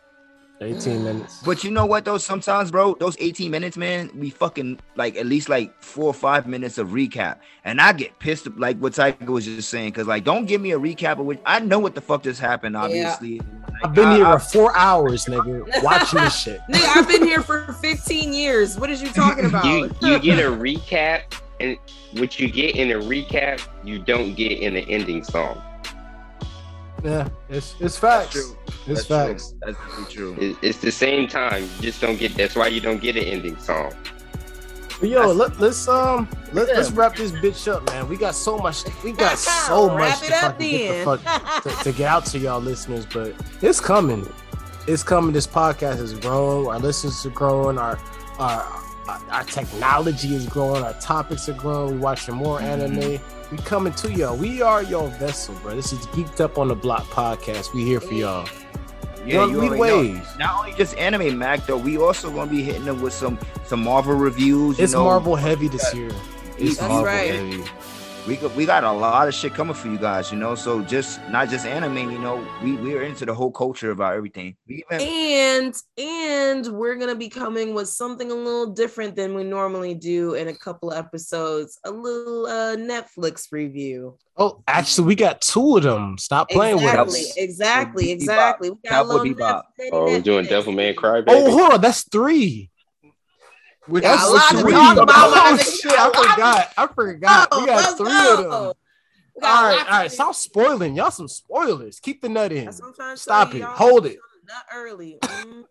18 0.60 1.04
minutes. 1.04 1.42
But 1.44 1.62
you 1.64 1.70
know 1.70 1.84
what 1.86 2.04
though? 2.04 2.18
Sometimes, 2.18 2.70
bro, 2.70 2.94
those 2.98 3.16
18 3.20 3.50
minutes, 3.50 3.76
man, 3.76 4.10
we 4.14 4.30
fucking 4.30 4.78
like 4.96 5.16
at 5.16 5.26
least 5.26 5.48
like 5.48 5.80
four 5.82 6.06
or 6.06 6.14
five 6.14 6.46
minutes 6.46 6.78
of 6.78 6.88
recap. 6.88 7.38
And 7.64 7.80
I 7.80 7.92
get 7.92 8.18
pissed 8.18 8.46
like 8.56 8.78
what 8.78 8.94
Tiger 8.94 9.30
was 9.32 9.44
just 9.44 9.68
saying, 9.68 9.90
because 9.90 10.06
like 10.06 10.24
don't 10.24 10.46
give 10.46 10.60
me 10.60 10.72
a 10.72 10.78
recap 10.78 11.18
of 11.20 11.26
which 11.26 11.40
I 11.44 11.60
know 11.60 11.78
what 11.78 11.94
the 11.94 12.00
fuck 12.00 12.22
just 12.22 12.40
happened, 12.40 12.76
obviously. 12.76 13.40
I've 13.84 13.94
been 13.94 14.06
I- 14.08 14.16
here 14.16 14.26
I- 14.26 14.38
for 14.38 14.44
four 14.44 14.76
hours, 14.76 15.26
nigga, 15.26 15.82
watching 15.82 16.20
this 16.20 16.38
shit. 16.40 16.60
Nigga, 16.70 16.96
I've 16.96 17.08
been 17.08 17.24
here 17.24 17.42
for 17.42 17.72
15 17.74 18.32
years. 18.32 18.78
What 18.78 18.88
is 18.90 19.02
you 19.02 19.08
talking 19.10 19.44
about? 19.44 19.64
You 19.66 19.90
you 20.00 20.18
get 20.20 20.38
a 20.38 20.48
recap, 20.50 21.22
and 21.60 21.76
what 22.14 22.40
you 22.40 22.50
get 22.50 22.76
in 22.76 22.92
a 22.92 22.94
recap, 23.04 23.60
you 23.84 23.98
don't 23.98 24.34
get 24.34 24.52
in 24.60 24.72
the 24.74 24.80
ending 24.88 25.22
song. 25.22 25.60
Yeah, 27.04 27.28
it's 27.48 27.72
it's 27.80 27.98
That's 27.98 27.98
facts. 27.98 28.32
true. 28.32 28.56
It's 28.86 29.06
That's 29.06 29.06
true. 29.06 29.16
facts. 29.16 29.54
That's 29.60 29.78
really 29.86 30.12
true. 30.12 30.36
It, 30.40 30.56
it's 30.62 30.78
the 30.78 30.90
same 30.90 31.28
time. 31.28 31.62
You 31.62 31.82
just 31.82 32.00
don't 32.00 32.18
get. 32.18 32.34
That's 32.34 32.56
why 32.56 32.68
you 32.68 32.80
don't 32.80 33.00
get 33.00 33.16
an 33.16 33.24
ending 33.24 33.56
song. 33.58 33.92
But 34.98 35.10
yo, 35.10 35.30
let, 35.30 35.60
let's 35.60 35.86
um 35.88 36.26
let, 36.52 36.68
Yeah. 36.68 36.74
let's 36.78 36.90
wrap 36.90 37.16
this 37.16 37.30
bitch 37.32 37.70
up, 37.70 37.84
man. 37.90 38.08
We 38.08 38.16
got 38.16 38.34
so 38.34 38.56
much. 38.56 38.82
We 39.04 39.12
got 39.12 39.36
so 39.66 39.94
Wrap 39.94 40.08
much 40.20 40.20
to 40.28 40.32
fucking 40.34 40.70
get 40.70 41.04
the 41.04 41.18
fuck 41.18 41.62
to, 41.64 41.84
to 41.84 41.92
get 41.92 42.08
out 42.08 42.24
to 42.26 42.38
y'all 42.38 42.60
listeners, 42.60 43.04
but 43.06 43.34
it's 43.60 43.78
coming. 43.80 44.26
It's 44.88 45.02
coming. 45.02 45.32
This 45.32 45.46
podcast 45.46 46.00
is 46.00 46.14
growing. 46.14 46.68
Our 46.68 46.78
listeners 46.78 47.26
are 47.26 47.30
growing. 47.30 47.76
Our 47.78 47.98
our 48.38 48.82
our 49.08 49.44
technology 49.44 50.34
is 50.34 50.46
growing. 50.46 50.82
Our 50.82 50.94
topics 50.94 51.48
are 51.48 51.54
growing. 51.54 51.94
We 51.94 51.98
watching 51.98 52.34
more 52.34 52.58
mm-hmm. 52.58 52.82
anime. 52.82 53.20
We 53.50 53.58
coming 53.58 53.92
to 53.94 54.12
y'all. 54.12 54.36
We 54.36 54.62
are 54.62 54.82
your 54.82 55.08
vessel, 55.08 55.54
bro. 55.62 55.76
This 55.76 55.92
is 55.92 56.06
Geeked 56.08 56.40
Up 56.40 56.58
on 56.58 56.68
the 56.68 56.74
Block 56.74 57.04
podcast. 57.04 57.74
We 57.74 57.84
here 57.84 58.00
for 58.00 58.14
y'all. 58.14 58.48
Yeah, 59.24 59.46
Young 59.46 59.50
you 59.50 59.76
know. 59.76 60.22
Not 60.38 60.58
only 60.58 60.72
just 60.76 60.96
anime 60.96 61.36
Mac 61.36 61.66
though, 61.66 61.76
we 61.76 61.98
also 61.98 62.30
gonna 62.30 62.50
be 62.50 62.62
hitting 62.62 62.84
them 62.84 63.00
with 63.00 63.12
some 63.12 63.38
some 63.64 63.82
Marvel 63.82 64.14
reviews. 64.14 64.78
It's 64.78 64.92
know. 64.92 65.04
Marvel 65.04 65.34
heavy 65.34 65.68
this 65.68 65.92
year. 65.94 66.10
It's 66.58 66.78
That's 66.78 66.88
Marvel 66.88 67.04
right. 67.04 67.34
heavy. 67.34 67.64
We 68.26 68.34
got, 68.36 68.54
we 68.56 68.66
got 68.66 68.82
a 68.82 68.90
lot 68.90 69.28
of 69.28 69.34
shit 69.34 69.54
coming 69.54 69.74
for 69.74 69.86
you 69.86 69.98
guys, 69.98 70.32
you 70.32 70.38
know. 70.38 70.56
So 70.56 70.82
just 70.82 71.20
not 71.28 71.48
just 71.48 71.64
anime, 71.64 72.10
you 72.10 72.18
know. 72.18 72.44
We 72.60 72.72
we 72.74 72.96
are 72.96 73.02
into 73.02 73.24
the 73.24 73.32
whole 73.32 73.52
culture 73.52 73.92
about 73.92 74.14
everything. 74.14 74.56
We 74.66 74.84
even 74.90 75.06
and 75.06 75.74
and 75.96 76.66
we're 76.76 76.96
gonna 76.96 77.14
be 77.14 77.28
coming 77.28 77.72
with 77.72 77.88
something 77.88 78.32
a 78.32 78.34
little 78.34 78.66
different 78.66 79.14
than 79.14 79.34
we 79.34 79.44
normally 79.44 79.94
do 79.94 80.34
in 80.34 80.48
a 80.48 80.54
couple 80.54 80.92
episodes 80.92 81.78
a 81.84 81.90
little 81.90 82.46
uh 82.46 82.76
netflix 82.76 83.52
review 83.52 84.16
Oh, 84.38 84.62
actually, 84.68 85.06
we 85.06 85.14
got 85.14 85.40
two 85.40 85.78
of 85.78 85.82
them. 85.84 86.18
Stop 86.18 86.50
playing 86.50 86.76
exactly 86.76 87.20
with 87.20 87.28
us. 87.30 87.36
exactly 87.38 88.04
Bebop. 88.08 88.12
exactly 88.12 88.70
we 88.70 88.76
got 88.84 88.90
a 88.90 88.90
Cowboy 88.90 89.08
little 89.14 89.34
Bebop. 89.34 89.62
Netflix- 89.80 89.88
Oh, 89.92 90.04
we're 90.04 90.20
doing 90.20 90.44
Devilman 90.46 90.94
Crybaby. 90.94 91.24
Oh, 91.28 91.50
hold 91.50 91.72
on, 91.74 91.80
that's 91.80 92.02
three. 92.02 92.70
We 93.88 94.00
got 94.00 94.14
a 94.14 94.32
That's 94.32 94.52
lot 94.54 94.64
to 94.64 94.70
talk 94.70 94.96
about, 94.98 95.16
Oh 95.16 95.52
my 95.52 95.62
shit, 95.62 95.92
I 95.92 96.06
forgot. 96.06 96.72
I 96.76 96.86
forgot. 96.86 97.48
Oh, 97.52 97.60
we 97.60 97.66
got 97.66 97.96
three 97.96 98.08
go. 98.08 98.34
of 98.34 98.38
them. 98.38 98.52
All 99.42 99.62
right, 99.64 99.78
all 99.78 99.98
right. 99.98 100.10
Stop 100.10 100.34
spoiling. 100.34 100.96
Y'all 100.96 101.10
some 101.10 101.28
spoilers. 101.28 102.00
Keep 102.00 102.22
the 102.22 102.28
nut 102.28 102.52
in. 102.52 102.64
That's 102.66 102.80
what 102.80 102.88
I'm 102.88 102.94
trying 102.94 103.16
to 103.16 103.20
Stop 103.20 103.54
it. 103.54 103.62
Hold 103.62 104.06
it. 104.06 104.18
Not 104.48 104.64
early. 104.74 105.18
Mm, 105.20 105.64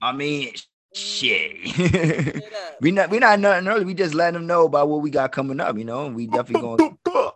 I 0.00 0.12
mean, 0.12 0.52
shit. 0.94 1.56
we 2.80 2.92
not 2.92 3.10
we 3.10 3.18
not 3.18 3.40
nothing 3.40 3.66
early. 3.68 3.84
We 3.84 3.94
just 3.94 4.14
letting 4.14 4.34
them 4.34 4.46
know 4.46 4.64
about 4.66 4.88
what 4.88 5.02
we 5.02 5.10
got 5.10 5.32
coming 5.32 5.60
up. 5.60 5.76
You 5.76 5.84
know, 5.84 6.06
we 6.08 6.26
definitely 6.26 6.76
going. 6.76 6.98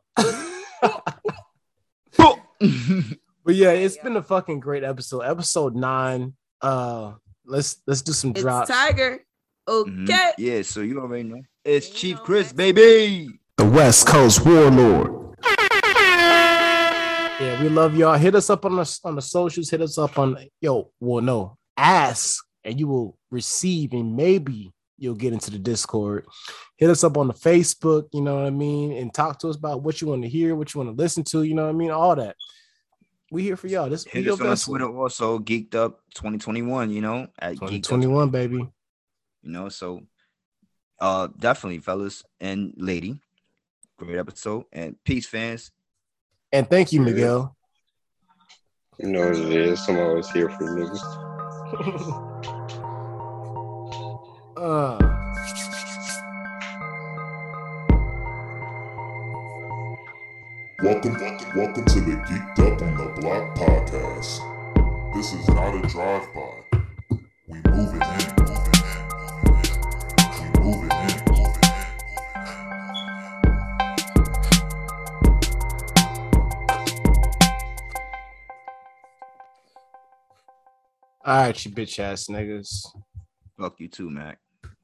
But 3.48 3.54
yeah, 3.56 3.70
it's 3.70 3.96
been 3.96 4.14
a 4.14 4.22
fucking 4.22 4.60
great 4.60 4.84
episode. 4.84 5.22
Episode 5.22 5.74
nine. 5.74 6.34
Uh, 6.60 7.14
let's 7.48 7.80
let's 7.86 8.02
do 8.02 8.12
some 8.12 8.30
It's 8.30 8.40
drops. 8.40 8.68
Tiger. 8.70 9.20
Okay. 9.66 9.90
Mhm. 9.90 10.32
Yeah, 10.38 10.62
so 10.62 10.80
you 10.80 11.00
already 11.00 11.24
know. 11.24 11.42
It's 11.64 11.88
You 11.88 11.94
Chief 11.94 12.16
know, 12.16 12.22
Chris, 12.22 12.54
man. 12.54 12.74
baby. 12.74 13.28
The 13.56 13.68
West 13.68 14.06
Coast 14.06 14.44
Warlord. 14.46 15.34
Yeah, 17.40 17.62
we 17.62 17.68
love 17.68 17.96
y'all. 17.96 18.16
Hit 18.18 18.34
us 18.34 18.50
up 18.50 18.64
on 18.64 18.76
the 18.76 19.00
on 19.04 19.14
the 19.14 19.22
socials. 19.22 19.70
Hit 19.70 19.80
us 19.80 19.96
up 19.98 20.18
on 20.18 20.36
yo. 20.60 20.90
Well, 21.00 21.22
no, 21.22 21.56
ask 21.76 22.44
and 22.64 22.78
you 22.78 22.88
will 22.88 23.16
receive, 23.30 23.92
and 23.92 24.16
maybe 24.16 24.72
you'll 24.98 25.14
get 25.14 25.32
into 25.32 25.50
the 25.50 25.58
Discord. 25.58 26.26
Hit 26.76 26.90
us 26.90 27.04
up 27.04 27.16
on 27.16 27.28
the 27.28 27.34
Facebook. 27.34 28.08
You 28.12 28.22
know 28.22 28.36
what 28.36 28.46
I 28.46 28.50
mean, 28.50 28.92
and 28.92 29.14
talk 29.14 29.38
to 29.40 29.48
us 29.48 29.56
about 29.56 29.82
what 29.82 30.00
you 30.00 30.08
want 30.08 30.22
to 30.22 30.28
hear, 30.28 30.56
what 30.56 30.74
you 30.74 30.80
want 30.80 30.96
to 30.96 31.00
listen 31.00 31.22
to. 31.24 31.44
You 31.44 31.54
know 31.54 31.64
what 31.64 31.70
I 31.74 31.78
mean, 31.78 31.90
all 31.92 32.16
that. 32.16 32.34
We 33.30 33.42
here 33.42 33.56
for 33.56 33.66
y'all. 33.66 33.90
This 33.90 34.04
we 34.06 34.10
Hit 34.12 34.24
your 34.24 34.34
us 34.34 34.40
on 34.40 34.46
vessel. 34.46 34.72
Twitter 34.72 34.96
also, 34.96 35.38
Geeked 35.38 35.74
Up 35.74 36.00
2021. 36.14 36.90
You 36.90 37.00
know, 37.02 37.26
at 37.38 37.54
Geeked 37.56 37.84
2021, 37.84 38.30
baby. 38.30 38.56
you 38.56 39.50
know 39.52 39.68
so 39.68 40.02
uh 41.00 41.28
definitely 41.38 41.78
fellas 41.78 42.24
and 42.40 42.72
lady 42.76 43.20
great 43.98 44.18
episode 44.18 44.64
and 44.72 44.96
peace 45.04 45.26
fans 45.26 45.70
And 46.52 46.68
thank 46.68 46.92
you, 46.92 47.00
Miguel. 47.00 47.54
You 48.98 49.10
know 49.10 49.28
what 49.28 49.36
it 49.38 49.52
is. 49.52 49.88
I'm 49.88 49.98
always 49.98 50.28
here 50.30 50.48
for 50.50 50.64
niggas. 50.64 51.04
Uh, 54.56 54.98
Welcome, 60.80 61.14
welcome, 61.14 61.58
welcome 61.58 61.84
to 61.86 62.00
the 62.00 62.12
Geeked 62.12 62.60
Up 62.60 62.80
on 62.82 62.94
the 62.96 63.06
Block 63.20 63.56
podcast. 63.56 64.38
This 65.12 65.32
is 65.32 65.48
not 65.48 65.74
a 65.74 65.80
drive-by. 65.88 66.62
We 67.48 67.56
move 67.68 67.96
it 67.96 68.02
in, 68.04 68.20
move 68.38 68.62
it 68.62 68.78
in, 68.78 68.94
move 69.42 69.58
it 69.58 69.70
in. 69.74 69.80
We 70.38 70.46
move 70.60 70.84
it 70.84 70.92
in, 70.94 71.10
move 71.34 71.50
it 71.50 71.66
in. 71.66 71.74
all 81.24 81.38
right, 81.42 81.64
you 81.64 81.72
bitch 81.72 81.98
ass 81.98 82.28
niggas. 82.28 82.86
Fuck 83.58 83.80
you 83.80 83.88
too, 83.88 84.10
Mac. 84.10 84.38